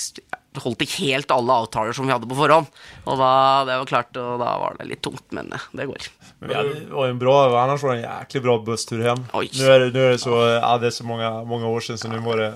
Holdt 0.56 0.86
ikke 0.86 1.02
helt 1.04 1.32
alle 1.34 1.52
avtaler 1.52 1.92
som 1.92 2.06
vi 2.08 2.14
hadde 2.14 2.28
på 2.30 2.36
forhånd. 2.38 2.70
Og 3.04 3.18
da, 3.20 3.32
det 3.68 3.74
var 3.76 3.90
klart, 3.90 4.16
og 4.16 4.38
da 4.40 4.54
var 4.56 4.78
det 4.78 4.86
litt 4.88 5.02
tungt, 5.04 5.26
men 5.36 5.50
eh, 5.52 5.66
det 5.76 5.84
går. 5.90 6.06
Men 6.40 6.48
vi 6.48 6.56
hade, 6.56 6.72
det 6.78 6.96
var 6.96 7.12
en 7.12 7.20
bra, 7.20 7.34
annars 7.60 7.84
var 7.84 7.92
det 7.92 7.98
en 7.98 8.06
jæklig 8.06 8.42
bra 8.46 8.54
busstur 8.64 9.04
hjem. 9.04 9.26
Oi. 9.36 9.50
Nå 9.52 9.68
er 9.68 9.84
det, 9.84 9.90
nå 9.92 10.06
er 10.06 10.16
det 10.16 10.22
så, 10.24 10.38
ja 10.54 10.72
det 10.80 10.88
er 10.88 10.96
så 10.96 11.04
mange, 11.08 11.28
mange 11.52 11.68
år 11.68 11.84
siden, 11.84 12.00
så 12.00 12.08
nå 12.08 12.22
var 12.24 12.40
det 12.40 12.50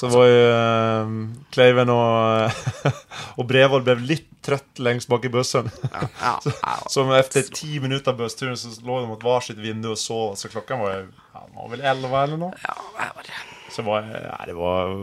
så 0.00 0.08
var 0.08 0.28
jo 0.30 0.44
eh, 0.48 1.10
Kleiven 1.52 1.90
og, 1.92 2.60
og 3.38 3.48
Brevold 3.48 3.84
ble 3.84 3.98
lite 4.00 4.30
trött 4.50 4.82
lengst 4.82 5.08
bak 5.10 5.24
i 5.24 5.32
bussen. 5.32 5.70
Ja, 5.94 6.34
så, 6.44 6.52
som 6.90 7.12
efter 7.14 7.46
10 7.46 7.80
minuter 7.86 8.12
av 8.12 8.20
bussturen 8.20 8.58
så 8.58 8.74
lå 8.84 9.00
de 9.00 9.08
mot 9.12 9.24
varsitt 9.24 9.60
vindu 9.62 9.92
og 9.94 9.98
sov. 10.00 10.34
Så 10.40 10.50
klokka 10.52 10.78
var, 10.80 11.06
ja, 11.06 11.46
var 11.54 11.72
vel 11.72 11.86
11 11.94 12.20
eller 12.24 12.44
noe. 12.44 12.52
Ja, 12.66 12.76
det 12.98 13.10
var 13.16 13.30
det. 13.30 13.40
Så 13.70 13.86
var, 13.86 14.06
ja, 14.10 14.38
det 14.50 14.56
var 14.58 14.94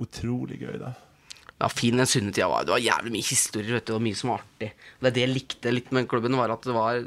utrolig 0.00 0.62
gøy 0.64 0.78
det. 0.80 0.94
Ja, 1.62 1.68
fin 1.68 2.00
den 2.00 2.08
sunnetida 2.10 2.48
var. 2.50 2.64
Det 2.66 2.74
var 2.74 2.82
jævlig 2.82 3.12
mye 3.14 3.28
historier, 3.28 3.76
vet 3.76 3.86
du, 3.86 3.94
og 3.94 4.02
mye 4.02 4.18
som 4.18 4.32
var 4.32 4.40
artig. 4.42 4.72
Og 4.98 5.06
det 5.06 5.12
det 5.14 5.22
jeg 5.22 5.30
likte 5.30 5.74
litt 5.74 5.92
med 5.94 6.08
klubben, 6.10 6.34
var 6.34 6.50
at 6.50 6.64
det 6.66 6.74
var, 6.74 7.04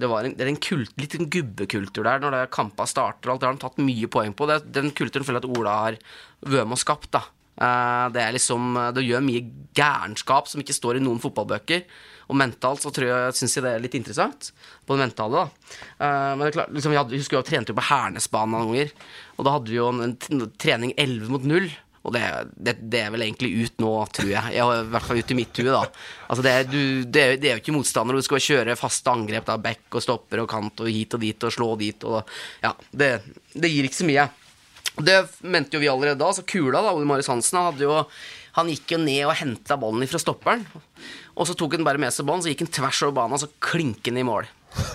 det 0.00 0.08
var 0.08 0.24
en, 0.24 0.36
det 0.38 0.46
er 0.46 0.52
en 0.54 0.62
kult, 0.64 0.94
litt 0.96 1.16
en 1.18 1.28
gubbekultur 1.28 2.06
der 2.06 2.22
når 2.22 2.38
kampa 2.54 2.86
starter 2.88 3.28
og 3.28 3.34
alt. 3.34 3.42
Det 3.42 3.48
har 3.50 3.56
han 3.56 3.60
tatt 3.66 3.82
mye 3.84 4.08
poeng 4.08 4.32
på. 4.32 4.48
Det, 4.48 4.62
den 4.72 4.94
kulturen 4.96 5.28
føler 5.28 5.42
jeg 5.42 5.50
at 5.50 5.58
Ola 5.60 5.74
har 5.82 5.98
vært 6.40 6.70
med 6.70 6.78
og 6.78 6.80
skapt, 6.80 7.10
da. 7.18 7.26
Eh, 7.58 8.06
Det 8.14 8.22
er 8.22 8.36
liksom 8.36 8.94
Du 8.94 9.00
gjør 9.02 9.24
mye 9.24 9.42
gærenskap 9.74 10.48
som 10.48 10.62
ikke 10.62 10.76
står 10.76 10.98
i 10.98 11.04
noen 11.04 11.20
fotballbøker. 11.22 11.84
Og 12.28 12.36
mentalt 12.36 12.84
så 12.84 12.92
tror 12.92 13.08
jeg, 13.08 13.34
synes 13.38 13.56
jeg 13.56 13.64
det 13.64 13.72
er 13.72 13.82
litt 13.84 13.96
interessant. 13.96 14.52
På 14.86 14.96
det 14.96 15.06
mentale, 15.06 15.44
da. 15.44 15.74
Eh, 15.98 16.30
Men 16.36 16.44
det 16.44 16.52
er 16.52 16.56
klart, 16.60 16.72
liksom, 16.76 16.92
vi 16.92 17.00
hadde, 17.00 17.18
husker 17.18 17.38
jeg 17.38 17.48
trente 17.50 17.72
jo 17.72 17.78
på 17.80 17.88
Hernesbanen 17.88 18.54
noen 18.54 18.72
ganger. 18.72 18.96
Og 19.38 19.44
da 19.46 19.54
hadde 19.56 19.70
vi 19.72 19.78
jo 19.78 19.90
en, 19.92 20.16
en 20.16 20.48
trening 20.60 20.94
11 20.96 21.30
mot 21.32 21.44
0. 21.44 21.70
Og 22.08 22.14
det, 22.14 22.22
det, 22.56 22.74
det 22.88 23.00
er 23.04 23.12
vel 23.12 23.24
egentlig 23.26 23.50
ut 23.66 23.82
nå, 23.82 23.92
tror 24.14 24.30
jeg. 24.30 24.54
jeg 24.54 24.64
I 24.64 24.90
hvert 24.92 25.06
fall 25.08 25.20
ut 25.20 25.32
i 25.34 25.36
mitt 25.36 25.60
hue, 25.60 25.68
da. 25.72 25.82
Altså 26.28 26.44
det, 26.46 26.54
du, 26.70 26.82
det, 27.04 27.24
er, 27.36 27.56
jo 27.56 27.62
ikke 27.62 27.74
motstander. 27.74 28.16
Du 28.16 28.24
skal 28.24 28.44
kjøre 28.44 28.78
faste 28.80 29.12
angrep, 29.12 29.48
da, 29.48 29.58
back 29.60 29.98
og 29.98 30.04
stopper 30.04 30.44
og 30.44 30.50
kant 30.50 30.84
og 30.84 30.92
hit 30.92 31.16
og 31.16 31.24
dit 31.24 31.48
og 31.48 31.54
slå 31.54 31.72
dit. 31.80 32.06
Og, 32.08 32.36
ja, 32.64 32.72
det 32.92 33.72
gir 33.72 33.88
ikke 33.88 34.00
så 34.00 34.08
mye. 34.08 34.28
Det 34.98 35.18
mente 35.46 35.76
jo 35.76 35.82
vi 35.82 35.90
allerede 35.90 36.18
da. 36.20 36.32
Så 36.34 36.44
Kula, 36.48 36.82
da, 36.82 36.92
Ole 36.92 37.06
Marius 37.08 37.30
Hansen, 37.30 37.58
han, 37.60 37.72
hadde 37.72 37.86
jo, 37.86 38.02
han 38.58 38.70
gikk 38.72 38.96
jo 38.96 39.00
ned 39.02 39.24
og 39.28 39.36
henta 39.38 39.78
ballen 39.80 40.10
fra 40.10 40.20
stopperen. 40.22 40.64
Og 41.38 41.46
så 41.46 41.54
tok 41.58 41.78
han 41.78 41.86
bare 41.86 42.02
med 42.02 42.14
seg 42.14 42.26
ballen, 42.28 42.42
så 42.44 42.52
gikk 42.52 42.66
han 42.66 42.74
tvers 42.80 43.02
over 43.06 43.18
banen 43.20 43.38
og 43.38 43.44
så 43.44 43.50
klinket 43.62 44.10
han 44.12 44.22
i 44.22 44.26
mål. 44.26 44.48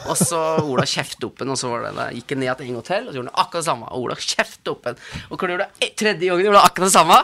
Og 0.08 0.18
så 0.20 0.40
Ola 0.64 0.86
kjefte 0.88 1.28
opp 1.28 1.42
en, 1.44 1.52
og 1.54 1.58
så 1.60 1.70
var 1.72 1.86
det, 1.88 2.06
gikk 2.20 2.34
han 2.36 2.42
ned 2.44 2.58
til 2.60 2.70
en 2.70 2.78
hotell, 2.80 3.08
og 3.08 3.12
så 3.14 3.18
gjorde 3.20 3.32
han 3.32 3.42
akkurat 3.44 3.64
det 3.64 3.68
samme. 3.70 3.88
Og 3.90 4.04
Ola 4.06 4.16
kjefte 4.20 4.72
opp 4.74 4.90
en. 4.92 5.00
Og 5.30 5.34
hvordan 5.38 5.54
gjorde 5.56 5.68
det 5.82 5.90
Tredje 6.04 6.30
gangen 6.30 6.46
gjorde 6.48 6.64
akkurat 6.68 6.90
det 6.90 6.96
samme. 6.96 7.18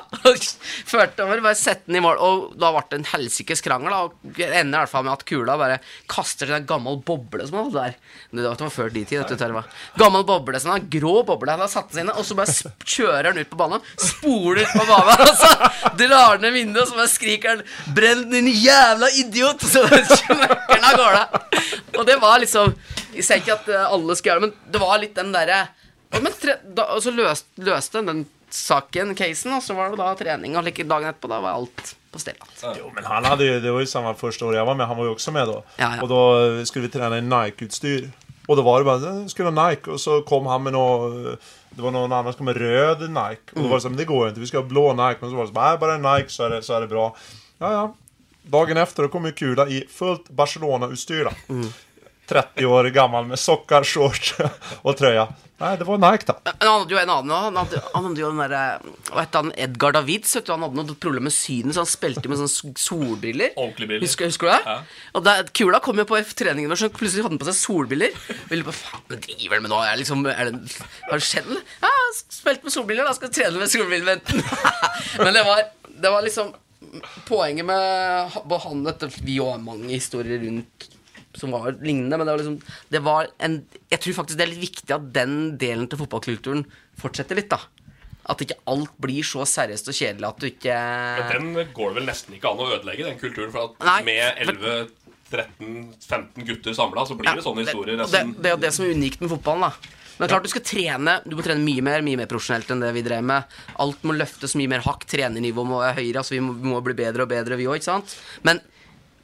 Førte 0.91 1.25
over, 1.25 1.41
bare 1.45 1.59
sette 1.59 1.87
den 1.89 1.99
i 1.99 2.03
mål. 2.03 2.19
Og 2.25 2.45
da 2.59 2.71
ble 2.75 2.83
det 2.89 2.99
en 2.99 3.07
helsikes 3.13 3.63
krangel. 3.65 3.95
Og 3.95 4.15
det 4.37 4.49
ender 4.49 4.79
i 4.79 4.81
hvert 4.83 4.91
fall 4.93 5.05
med 5.07 5.13
at 5.15 5.25
kula 5.29 5.57
bare 5.59 5.79
kaster 6.11 6.49
seg 6.49 6.57
en 6.61 6.67
gammel 6.69 6.99
boble 7.05 7.47
som 7.47 7.59
han 7.59 7.69
hadde 7.69 7.85
der. 7.85 7.99
Det 8.31 8.47
var- 8.49 8.73
før 8.79 8.91
de 8.93 9.03
tid, 9.07 9.23
du, 9.27 9.35
Terva. 9.39 9.63
Gammel 9.97 10.23
boble, 10.27 10.59
sånn 10.61 10.75
en 10.77 10.89
grå 10.91 11.23
boble. 11.25 11.51
Han 11.51 11.63
har 11.63 11.71
satt 11.71 11.93
seg 11.93 12.03
inn, 12.03 12.11
og 12.13 12.25
så 12.27 12.35
bare 12.37 12.53
kjører 12.85 13.31
han 13.31 13.39
ut 13.39 13.49
på 13.49 13.57
banen. 13.59 13.81
Spoler 13.97 14.61
ut 14.63 14.75
på 14.75 14.85
banen, 14.89 15.23
og 15.29 15.35
så 15.39 15.93
drar 15.99 16.39
ned 16.43 16.53
vinduet, 16.53 16.83
og 16.85 16.91
så 16.93 16.99
bare 16.99 17.11
skriker 17.13 17.49
han 17.55 17.63
'Brenn 17.95 18.29
din 18.31 18.47
jævla 18.53 19.09
idiot!' 19.23 19.63
Og 19.65 19.69
så 19.69 19.83
smekker 20.21 20.75
han 20.75 20.89
av 20.91 20.99
gårde. 20.99 21.23
Og 21.99 22.05
det 22.07 22.19
var 22.21 22.38
liksom 22.41 22.73
Jeg 23.15 23.25
sier 23.25 23.43
ikke 23.43 23.57
at 23.57 23.69
eh, 23.73 23.85
alle 23.85 24.15
skal 24.17 24.31
gjøre 24.31 24.41
det, 24.41 24.49
men 24.49 24.73
det 24.73 24.81
var 24.83 24.99
litt 25.01 25.15
den 25.17 25.31
derre 25.35 25.67
og, 26.09 27.01
så 27.03 27.11
løste, 27.13 27.61
løste 27.61 28.01
den 28.01 28.23
saken, 28.49 29.11
casen, 29.13 29.53
og 29.53 29.61
så 29.61 29.75
var 29.77 29.91
det 29.91 29.99
da 29.99 30.07
trening, 30.17 30.55
og 30.57 30.65
like 30.65 30.85
dagen 30.89 31.11
etterpå, 31.11 31.29
da 31.29 31.37
var 31.43 31.59
alt 31.59 31.91
på 32.09 32.21
stell. 32.21 32.39
Jo, 32.79 32.89
men 32.95 33.05
han 33.05 33.27
hadde 33.29 33.45
jo, 33.45 33.59
det 33.61 33.73
var 33.75 33.83
jo 33.85 33.91
samme 33.91 34.15
første 34.17 34.47
år 34.47 34.57
jeg 34.57 34.65
var 34.65 34.79
med, 34.79 34.89
han 34.89 34.97
var 34.97 35.05
jo 35.05 35.13
også 35.13 35.33
med 35.35 35.51
da. 35.51 35.59
Ja, 35.77 35.91
ja. 35.99 36.01
Og 36.01 36.09
da 36.09 36.65
skulle 36.65 36.87
vi 36.87 36.95
trene 36.95 37.21
i 37.21 37.27
Nike-utstyr. 37.27 38.09
Og 38.49 38.57
da 38.57 38.65
var 38.65 38.81
det 38.81 38.89
bare 38.89 39.13
skulle 39.29 39.51
ha 39.53 39.69
Nike. 39.69 39.93
og 39.93 40.01
så 40.01 40.23
kom 40.25 40.49
han 40.49 40.63
med 40.65 40.73
noe 40.73 41.35
det 41.69 41.83
var 41.85 41.93
noen 41.93 42.11
andre 42.11 42.33
som 42.33 42.41
kom 42.41 42.49
med 42.49 42.57
rød 42.57 43.05
Nike. 43.13 43.53
Og 43.53 43.61
da 43.61 43.67
var 43.69 43.77
det 43.77 43.85
sånn 43.85 43.99
det 43.99 44.07
går 44.09 44.23
jo 44.23 44.31
ikke 44.31 44.41
vi 44.41 44.49
skal 44.49 44.63
ha 44.63 44.69
blå 44.71 44.85
Nike. 44.97 45.21
Men 45.21 45.29
så 45.29 45.37
var 45.37 45.45
det 45.45 45.51
sånn 45.51 45.59
Nei, 45.61 45.73
bare 45.83 45.97
Nike 46.01 46.33
så 46.33 46.47
er 46.47 46.55
det, 46.55 46.63
så 46.65 46.75
er 46.75 46.85
det 46.85 46.89
bra. 46.91 47.05
Ja, 47.61 47.69
ja. 47.75 47.83
Dagen 48.49 48.77
efter 48.81 49.03
då 49.03 49.09
kom 49.13 49.25
ju 49.25 49.31
Kula 49.31 49.67
i 49.67 49.83
fullt 49.93 50.29
Barcelona-utstyr. 50.29 51.23
då. 51.29 51.53
30 52.29 52.65
år 52.79 52.89
gammel 52.95 53.29
med 53.33 53.41
sokker, 53.41 53.85
shorts 53.87 54.35
og 54.83 54.95
trøya. 54.99 55.27
Nei, 55.59 55.73
det 55.75 55.83
var 55.83 55.97
Nike 55.99 56.23
da. 56.29 56.37
Men 56.45 56.67
han 56.69 56.81
hadde 56.85 56.93
jo 56.93 56.99
en 57.01 57.09
annen 57.11 57.31
Han 57.35 57.57
hadde, 57.59 57.79
han 57.91 58.05
hadde 58.07 58.21
jo 58.21 58.27
den 58.31 58.37
derre 58.39 58.59
Hva 59.09 59.23
het 59.25 59.33
han? 59.35 59.49
Edgar 59.59 59.91
Davids. 59.97 60.31
Vet 60.37 60.47
du, 60.47 60.53
han 60.53 60.63
hadde 60.63 60.77
noe 60.79 60.95
problem 61.03 61.25
med 61.27 61.35
synet, 61.35 61.75
så 61.75 61.83
han 61.83 61.89
spilte 61.89 62.31
med 62.31 62.39
sånne 62.39 62.79
solbriller. 62.79 63.51
Briller. 63.75 63.99
Husker, 64.05 64.29
husker 64.31 64.47
du 64.47 64.53
det? 64.53 64.61
Ja. 64.63 64.77
Og 65.19 65.25
da, 65.25 65.33
Kula 65.59 65.81
kom 65.83 65.99
jo 65.99 66.05
på 66.07 66.21
treningen 66.31 66.71
vår, 66.71 66.79
så 66.79 66.91
plutselig 66.93 67.25
hadde 67.25 67.35
han 67.35 67.41
på 67.43 67.49
seg 67.49 67.57
solbriller. 67.59 68.15
Ville 68.53 68.67
på 68.67 68.75
faen, 68.77 69.03
men 69.11 69.21
driver 69.25 69.57
han 69.57 69.65
med 69.67 69.73
nå? 69.73 69.81
Er 69.83 69.99
liksom, 69.99 70.23
er 70.31 70.53
det, 70.53 70.79
har 71.09 71.19
det 71.19 71.27
skjedd? 71.27 71.51
Ja, 71.83 71.91
spilt 72.39 72.63
med 72.63 72.75
solbriller, 72.77 73.09
da 73.09 73.17
skal 73.17 73.27
jeg 73.27 73.37
trene 73.41 73.59
med 73.59 73.73
solbriller. 73.73 74.23
men 75.25 75.35
det 75.35 75.43
var, 75.49 75.65
det 75.91 76.15
var 76.15 76.27
liksom 76.27 76.55
Poenget 77.27 77.67
med 77.67 78.31
ha- 78.33 78.59
han 78.63 78.79
dette, 78.87 79.11
Vi 79.21 79.35
har 79.37 79.59
mange 79.61 79.91
historier 79.91 80.39
rundt 80.41 80.87
som 81.37 81.51
var 81.53 81.75
lignende, 81.77 82.17
men 82.17 82.25
det 82.25 82.33
var 82.33 82.41
liksom 82.41 82.61
Det 82.89 83.01
var 83.05 83.27
en 83.37 83.59
Jeg 83.91 83.99
tror 84.01 84.13
faktisk 84.21 84.37
det 84.39 84.45
er 84.47 84.53
litt 84.53 84.63
viktig 84.63 84.95
at 84.95 85.11
den 85.13 85.35
delen 85.61 85.89
til 85.89 85.99
fotballkulturen 86.01 86.63
fortsetter 86.99 87.37
litt, 87.37 87.51
da. 87.51 87.59
At 88.29 88.41
ikke 88.43 88.57
alt 88.69 88.93
blir 89.01 89.25
så 89.25 89.45
seriøst 89.47 89.89
og 89.89 89.95
kjedelig 89.97 90.27
at 90.27 90.41
du 90.41 90.47
ikke 90.49 90.79
Men 91.19 91.53
den 91.55 91.69
går 91.75 91.93
det 91.93 91.99
vel 91.99 92.09
nesten 92.09 92.35
ikke 92.37 92.49
an 92.51 92.61
å 92.61 92.67
ødelegge, 92.75 93.05
den 93.07 93.21
kulturen. 93.21 93.53
For 93.53 93.69
at 93.69 93.87
Nei, 93.87 94.01
med 94.09 94.41
11-13-15 95.29 96.49
gutter 96.49 96.75
samla, 96.77 97.05
så 97.09 97.17
blir 97.17 97.39
det 97.39 97.45
sånne 97.45 97.65
historier. 97.65 98.01
Det, 98.01 98.09
det, 98.13 98.25
det 98.37 98.51
er 98.51 98.57
jo 98.57 98.61
det 98.65 98.73
som 98.75 98.85
er 98.85 98.93
unikt 98.97 99.23
med 99.23 99.33
fotballen. 99.33 99.69
da 99.69 100.19
Men 100.19 100.33
klart 100.33 100.45
du 100.45 100.51
skal 100.51 100.65
trene 100.67 101.13
Du 101.25 101.37
må 101.37 101.45
trene 101.45 101.63
mye 101.63 101.85
mer 101.85 102.03
Mye 102.05 102.19
mer 102.19 102.29
profesjonelt 102.31 102.69
enn 102.73 102.83
det 102.83 102.91
vi 102.97 103.05
drev 103.05 103.23
med. 103.29 103.59
Alt 103.85 104.03
må 104.05 104.17
løftes 104.17 104.57
mye 104.59 104.71
mer 104.73 104.83
hakk. 104.85 105.05
Trenernivået 105.09 105.71
må 105.71 105.79
være 105.81 105.97
høyere. 106.01 106.21
Altså 106.21 106.35
Vi 106.35 106.43
må, 106.43 106.57
vi 106.59 106.73
må 106.73 106.81
bli 106.85 106.97
bedre 106.99 107.25
og 107.25 107.31
bedre, 107.31 107.57
vi 107.57 107.69
òg. 107.69 107.81
Men 108.45 108.61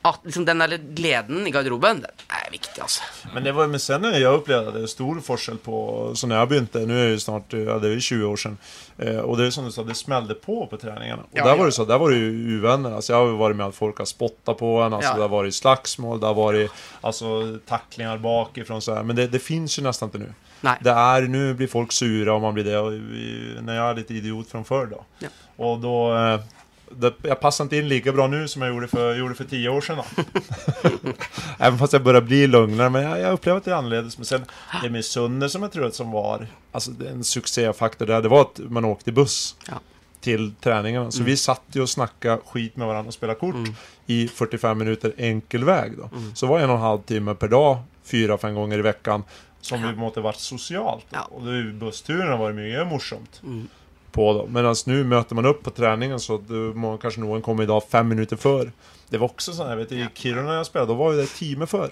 at 0.06 0.26
liksom 0.28 0.46
den 0.46 0.62
der 0.62 0.78
gleden 0.98 1.48
i 1.48 1.52
garderoben, 1.54 2.02
det 2.06 2.12
er 2.30 2.52
viktig, 2.54 2.78
altså. 2.82 3.02
Men 3.34 3.44
det 3.44 3.56
var, 3.58 3.68
med 3.72 3.82
sen 3.82 4.04
jeg 4.14 4.22
opplevde 4.30 4.56
upplevde 4.66 4.82
det 4.82 4.90
stor 4.90 5.20
forskjell 5.26 5.58
på, 5.64 5.78
så 6.16 6.28
når 6.28 6.40
jeg 6.42 6.50
begynte, 6.52 6.84
Nå 6.88 6.94
er 6.98 7.14
det 7.14 7.22
snart, 7.24 7.54
ja 7.58 7.78
det 7.82 7.92
er 7.92 8.00
20 8.00 8.28
år 8.30 8.38
siden. 8.42 8.58
eh, 8.98 9.20
och 9.20 9.38
det 9.38 9.48
er 9.48 9.52
som 9.52 9.66
du 9.66 9.72
sa, 9.72 9.84
det 9.84 9.96
smällde 9.96 10.36
på 10.36 10.68
på 10.70 10.78
treningene. 10.78 11.24
Og 11.24 11.38
Ja, 11.38 11.44
der 11.44 11.56
var 11.58 11.66
det 11.66 11.74
så, 11.74 11.86
der 11.86 11.98
var 11.98 12.10
det 12.12 12.20
jo 12.20 12.60
uvenner. 12.60 12.96
Altså, 12.96 13.14
jeg 13.14 13.20
har 13.20 13.28
jo 13.28 13.38
vært 13.38 13.56
med 13.56 13.68
at 13.68 13.76
folk 13.76 13.98
har 13.98 14.06
spotta 14.06 14.54
på 14.54 14.86
en, 14.86 14.94
Altså, 14.94 15.10
Ja. 15.10 15.16
det 15.16 15.30
har 15.30 15.44
vært 15.44 15.54
slagsmål, 15.54 16.20
det 16.20 16.28
har 16.28 16.36
vært 16.36 16.72
altså, 17.04 17.60
taklinger 17.66 18.18
bakifrån 18.18 19.06
men 19.06 19.16
det, 19.16 19.32
det 19.32 19.42
fins 19.42 19.78
jo 19.78 19.84
nesten 19.84 20.10
ikke 20.10 20.20
nå. 20.20 20.34
Det 20.82 20.92
er 20.92 21.28
Nå 21.28 21.54
blir 21.56 21.68
folk 21.68 21.92
sura 21.92 22.34
om 22.36 22.42
man 22.42 22.54
blir 22.54 22.64
det, 22.64 22.76
Og, 22.76 22.92
når 23.64 23.74
jeg 23.74 23.90
er 23.90 23.96
litt 23.96 24.12
idiot 24.12 24.48
fra 24.48 24.64
før, 24.64 24.90
da. 24.90 24.98
Ja. 25.22 25.30
Og 25.60 25.82
då, 25.82 26.14
eh, 26.16 26.40
det, 26.98 27.14
jag 27.22 27.40
passar 27.40 27.64
inte 27.64 27.78
in 27.78 27.88
lika 27.88 28.12
bra 28.12 28.28
nu 28.28 28.48
som 28.48 28.62
jag 28.62 28.74
gjorde 28.74 28.88
för, 28.88 29.16
gjorde 29.16 29.36
för 29.36 29.44
tio 29.44 29.70
år 29.70 29.82
sedan. 29.82 29.98
Då. 29.98 30.24
Även 31.60 31.80
fast 31.80 31.94
jag 31.94 32.04
börjar 32.04 32.22
bli 32.22 32.48
lugnare, 32.48 32.90
men 32.90 33.04
jag, 33.04 33.20
jag 33.20 33.34
upplever 33.34 33.58
att 33.58 33.66
det 33.66 33.72
är 33.72 33.76
annorlunda. 33.76 34.12
Men 34.18 34.26
sen 34.26 34.46
det 34.84 34.90
med 34.90 35.06
Sunne 35.06 35.50
som 35.50 35.62
jag 35.62 35.72
tror 35.72 35.86
att 35.86 35.96
som 35.96 36.12
var 36.12 36.48
alltså, 36.72 36.92
det 36.92 37.10
en 37.10 37.24
succéfaktor 37.24 38.06
där, 38.06 38.22
det 38.22 38.30
var 38.30 38.42
att 38.42 38.60
man 38.70 38.86
åkte 38.86 39.12
buss 39.12 39.56
Ja. 39.68 39.74
till 40.22 40.54
träningarna. 40.62 41.12
Så 41.12 41.24
vi 41.24 41.38
satt 41.38 41.62
ju 41.72 41.82
och 41.82 41.90
snackade 41.90 42.42
skit 42.46 42.76
med 42.76 42.88
varandra 42.88 43.08
och 43.08 43.14
spelade 43.14 43.40
kort 43.40 43.56
i 44.06 44.28
45 44.28 44.78
minuter 44.78 45.14
enkel 45.18 45.64
väg. 45.64 45.98
Då. 45.98 46.10
Så 46.34 46.48
var 46.48 46.58
det 46.58 46.64
en 46.64 46.70
och 46.70 46.76
en 46.76 46.82
halv 46.82 47.02
timme 47.02 47.36
per 47.36 47.48
dag, 47.48 47.78
fyra, 48.04 48.38
fem 48.38 48.56
gånger 48.56 48.78
i 48.80 48.82
veckan, 48.82 49.24
som 49.62 49.82
vi 49.84 49.96
måste 49.96 50.22
varit 50.22 50.40
socialt. 50.40 51.06
Ja. 51.10 51.22
Och 51.32 51.44
då 51.46 51.50
är 51.52 51.56
ju 51.56 51.74
bussturerna 51.74 52.38
var 52.38 52.52
mycket 52.54 52.88
morsomt. 52.88 53.42
På 54.16 54.34
då. 54.34 54.46
Medan 54.48 54.76
nu 54.86 55.04
möter 55.04 55.36
man 55.36 55.46
upp 55.46 55.64
på 55.64 55.72
träningen 55.76 56.20
så 56.20 56.38
du 56.48 56.72
må, 56.76 56.98
kanske 56.98 57.20
någon 57.22 57.42
kommer 57.42 57.64
idag 57.64 57.84
fem 57.90 58.08
minuter 58.08 58.36
før. 58.40 58.72
Det 59.10 59.18
var 59.22 59.28
också 59.28 59.54
sånn, 59.54 59.70
jag 59.70 59.78
vet 59.78 59.92
i 59.92 60.08
Kiruna 60.14 60.54
jag 60.56 60.66
spelade, 60.66 60.92
då 60.92 60.96
var 60.98 61.12
ju 61.14 61.18
det 61.22 61.28
timme 61.28 61.66
för. 61.68 61.92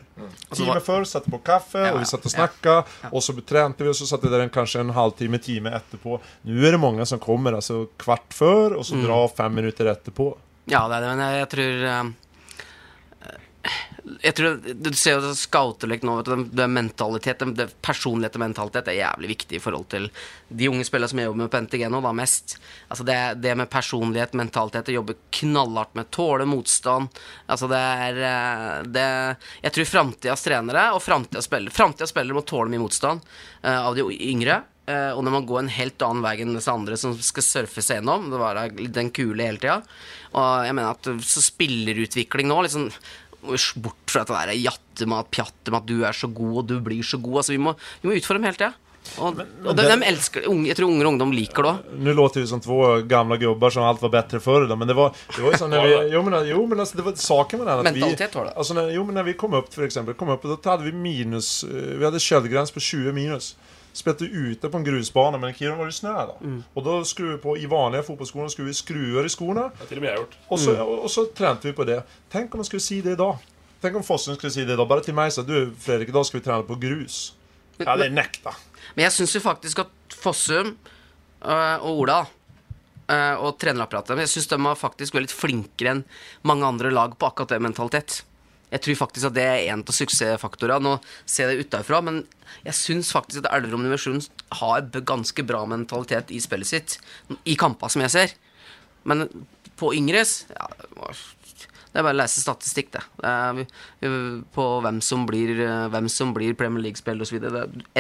så 0.50 0.56
Timme 0.56 0.80
för, 0.80 1.04
satte 1.04 1.32
på 1.32 1.38
kaffe 1.38 1.92
och 1.92 2.02
vi 2.02 2.06
satt 2.06 2.20
och 2.26 2.26
Ja. 2.26 2.30
snackade. 2.30 2.84
Och 3.12 3.24
så 3.24 3.34
trente 3.34 3.84
vi 3.84 3.90
og 3.90 3.96
så 3.96 4.06
satt 4.06 4.24
vi 4.24 4.30
der 4.30 4.40
en, 4.40 4.50
kanske 4.50 4.80
en 4.80 4.90
halvtime, 4.90 5.38
time 5.38 5.70
etterpå. 5.76 6.20
Nå 6.42 6.64
er 6.68 6.72
det 6.72 6.80
mange 6.82 7.06
som 7.06 7.20
kommer 7.20 7.54
alltså 7.54 7.86
kvart 7.98 8.34
før 8.34 8.78
og 8.80 8.86
så 8.86 8.96
Mm. 8.96 9.06
drar 9.06 9.28
fem 9.38 9.54
minutter 9.56 9.86
etterpå. 9.86 10.38
Ja, 10.66 10.88
det 10.88 10.96
er 10.96 11.02
det, 11.02 11.08
men 11.18 11.20
jeg, 11.20 11.40
jeg 11.40 11.50
tror 11.50 11.86
eh, 11.92 12.04
Jeg 14.04 14.36
tror 14.36 14.58
Du 14.60 14.90
ser 15.00 15.16
jo 15.16 15.34
scouterlek 15.38 16.04
nå, 16.04 16.18
vet 16.20 16.30
du. 16.30 16.44
Det, 16.52 16.64
er 16.66 16.72
mentalitet, 16.72 17.44
det, 17.56 17.68
er 17.68 17.76
personlighet 17.86 18.36
og 18.36 18.44
mentalitet 18.44 18.90
er 18.92 18.98
jævlig 19.00 19.30
viktig 19.32 19.58
i 19.58 19.62
forhold 19.64 19.88
til 19.94 20.10
de 20.54 20.68
unge 20.70 20.84
spillere 20.88 21.12
som 21.12 21.22
jeg 21.22 21.30
jobber 21.30 21.44
med 21.46 21.54
på 21.54 21.62
NTG 21.64 21.86
nå, 21.92 22.02
da 22.04 22.12
mest. 22.16 22.58
Altså 22.92 23.08
det, 23.08 23.18
det 23.44 23.56
med 23.60 23.72
personlighet, 23.72 24.36
mentalitet, 24.38 24.92
å 24.92 24.98
jobbe 25.00 25.16
knallhardt 25.40 25.96
med, 25.96 26.12
tåle 26.14 26.48
motstand. 26.50 27.24
Altså 27.48 27.72
det 27.72 27.80
er 27.80 28.22
eh, 28.28 28.76
det, 28.92 29.08
Jeg 29.64 29.78
tror 29.78 29.92
framtidas 29.94 30.46
trenere 30.46 30.90
og 30.98 31.02
framtidas 31.04 31.48
spillere 31.48 32.12
spillere 32.12 32.38
må 32.38 32.46
tåle 32.48 32.72
mye 32.74 32.84
motstand 32.84 33.24
uh, 33.64 33.88
av 33.88 33.96
de 33.96 34.06
yngre. 34.12 34.62
Uh, 34.84 35.16
og 35.16 35.24
når 35.24 35.38
man 35.38 35.46
går 35.48 35.62
en 35.62 35.72
helt 35.72 36.04
annen 36.04 36.26
vei 36.26 36.36
enn 36.44 36.58
disse 36.58 36.72
andre 36.72 36.98
som 37.00 37.16
skal 37.16 37.46
surfe 37.46 37.84
seg 37.84 38.02
gjennom, 38.02 38.28
det 38.34 38.40
var 38.42 38.60
den 38.68 39.14
kule 39.16 39.48
hele 39.48 39.62
tida. 39.62 39.80
Og 40.34 40.68
jeg 40.68 40.76
mener 40.76 40.98
at 40.98 41.28
så 41.30 41.44
spillerutvikling 41.46 42.50
nå 42.52 42.64
liksom 42.66 42.90
Bort 43.76 44.14
fra 44.14 44.24
det 44.24 44.40
der 44.40 44.54
jattemat, 44.62 45.30
pjattemat, 45.32 45.86
du 45.90 46.04
er 46.04 46.16
så 46.16 46.30
god, 46.32 46.58
og 46.64 46.68
du 46.72 46.80
blir 46.80 47.04
så 47.04 47.20
god. 47.22 47.42
Altså, 47.44 47.56
vi 47.56 47.62
må, 47.62 47.76
vi 48.02 48.10
må 48.10 48.18
utfordre 48.18 48.42
dem 48.42 48.50
hele 48.50 48.60
tida. 48.60 48.74
Og, 49.20 49.40
og 49.68 49.76
de, 49.76 49.84
de 49.84 49.96
elsker 50.08 50.46
unge, 50.48 50.70
Jeg 50.70 50.78
tror 50.78 50.88
unger 50.88 51.06
og 51.06 51.12
ungdom 51.12 51.34
liker 51.36 51.66
det 51.66 51.72
òg. 51.74 51.90
Nu 52.00 52.14
låter 52.16 52.42
vi 52.42 52.48
som 52.48 52.62
två 52.64 53.02
gamla 53.08 53.38
gubbar 53.38 53.70
som 53.70 53.84
allt 53.84 54.02
var 54.02 54.10
bättre 54.10 54.40
förr 54.40 54.68
då, 54.68 54.76
men 54.76 54.88
det 54.88 54.94
var, 54.94 55.12
det 55.36 55.42
var 55.42 55.52
ju 55.52 55.58
så 55.58 55.68
när 55.68 55.84
vi, 55.88 56.10
jo 56.14 56.22
men, 56.24 56.48
jo 56.48 56.66
men 56.66 56.80
alltså 56.80 56.98
det 56.98 57.04
var 57.04 57.14
saken 57.14 57.60
med 57.60 57.68
den 57.68 57.80
att 57.80 57.86
vi, 57.96 58.00
Mentalitet 58.00 58.36
var 58.36 58.46
det. 58.46 58.52
alltså 58.52 58.74
när, 58.74 58.90
jo 58.92 59.04
men 59.04 59.16
när 59.16 59.24
vi 59.24 59.34
kom 59.34 59.54
upp 59.54 59.74
för 59.74 59.84
exempel, 59.84 60.14
kom 60.14 60.30
upp 60.30 60.42
då 60.42 60.70
hade 60.70 60.84
vi 60.84 60.92
minus, 60.92 61.64
eh, 61.64 61.70
vi 61.70 62.06
hade 62.06 62.20
köldgräns 62.20 62.72
på 62.72 62.80
20 62.80 63.12
minus. 63.12 63.56
Spelade 63.94 64.26
ute 64.26 64.70
på 64.70 64.78
en 64.80 64.84
grusbane, 64.88 65.38
men 65.38 65.50
i 65.52 65.54
Kiruna 65.54 65.78
var 65.78 65.86
det 65.92 65.94
snø. 65.94 66.14
da. 66.14 66.34
Mm. 66.42 66.64
Og 66.76 66.84
da 66.86 67.04
skulle 67.06 67.36
vi 67.36 67.42
på, 67.44 67.58
i 67.58 67.66
vanlige 67.70 68.04
fotballskoler 68.08 68.50
skulle 68.50 68.72
vi 68.72 68.74
skruer 68.74 69.26
i 69.26 69.30
skoene. 69.30 69.68
Det 69.80 69.88
til 69.92 69.98
og 69.98 70.02
med 70.02 70.10
jeg 70.10 70.18
gjort. 70.18 70.38
Og 70.50 70.60
så, 70.60 70.72
Mm. 70.74 70.82
og, 70.82 71.04
og 71.04 71.10
så 71.10 71.26
trente 71.36 71.64
vi 71.70 71.74
på 71.78 71.86
det. 71.86 72.00
Tenk 72.32 72.54
om 72.56 72.58
man 72.64 72.66
skulle 72.66 72.82
si 72.82 73.02
det 73.02 73.18
da. 73.18 73.32
Tenk 73.82 73.96
om 73.96 74.04
Fossen 74.04 74.36
skulle 74.36 74.52
si 74.52 74.66
det 74.66 74.78
da. 74.78 74.86
Bare 74.86 75.04
til 75.04 75.14
meg 75.14 75.32
sa 75.32 75.44
du 75.44 75.72
Fredrik, 75.78 76.12
da 76.14 76.24
skal 76.24 76.40
vi 76.40 76.46
trene 76.46 76.64
på 76.66 76.80
grus. 76.80 77.34
Ja, 77.78 77.96
det 77.96 78.06
är 78.06 78.10
nekta. 78.10 78.54
Men 78.96 79.04
jeg 79.04 79.12
syns 79.12 79.34
jo 79.36 79.40
faktisk 79.42 79.80
at 79.80 79.90
Fossum 80.16 80.78
øh, 81.46 81.78
og 81.84 82.00
Ola 82.00 82.20
øh, 83.10 83.36
og 83.44 83.58
trenerapparatet 83.60 84.18
Jeg 84.20 84.30
syns 84.30 84.48
de 84.48 84.58
var 84.64 84.76
faktisk 84.76 85.14
veldig 85.14 85.28
litt 85.30 85.38
flinkere 85.38 85.90
enn 85.92 86.04
mange 86.44 86.66
andre 86.66 86.92
lag 86.92 87.18
på 87.18 87.26
akkurat 87.26 87.50
det 87.50 87.62
mentalitet. 87.62 88.24
Jeg 88.74 88.84
tror 88.86 89.00
faktisk 89.04 89.30
at 89.30 89.36
det 89.38 89.46
er 89.46 89.68
en 89.74 89.84
av 89.86 89.96
suksessfaktorene. 89.96 90.82
Nå 90.82 90.98
ser 91.30 91.52
jeg 91.52 91.62
det 91.62 91.68
utafra, 91.68 92.02
men 92.06 92.24
jeg 92.66 92.78
syns 92.80 93.12
faktisk 93.14 93.44
at 93.44 93.52
Elverum 93.54 93.86
Universjon 93.86 94.24
har 94.60 94.88
ganske 95.06 95.46
bra 95.46 95.64
mentalitet 95.70 96.34
i 96.34 96.42
spillet 96.44 96.72
sitt. 96.72 96.98
I 97.46 97.58
kamper, 97.60 97.94
som 97.94 98.04
jeg 98.06 98.16
ser. 98.16 98.36
Men 99.08 99.28
på 99.78 99.94
yngres 99.98 100.44
ja, 100.54 100.68
det 101.94 102.02
er 102.02 102.06
bare 102.08 102.16
å 102.16 102.22
lese 102.24 102.42
statistikk, 102.42 102.96
det. 102.96 103.02
på 104.56 104.64
hvem 104.82 105.00
som 105.06 105.28
blir, 105.30 105.60
hvem 105.94 106.08
som 106.10 106.32
blir 106.34 106.56
Premier 106.58 106.82
League-spiller 106.88 107.22
osv. 107.22 107.44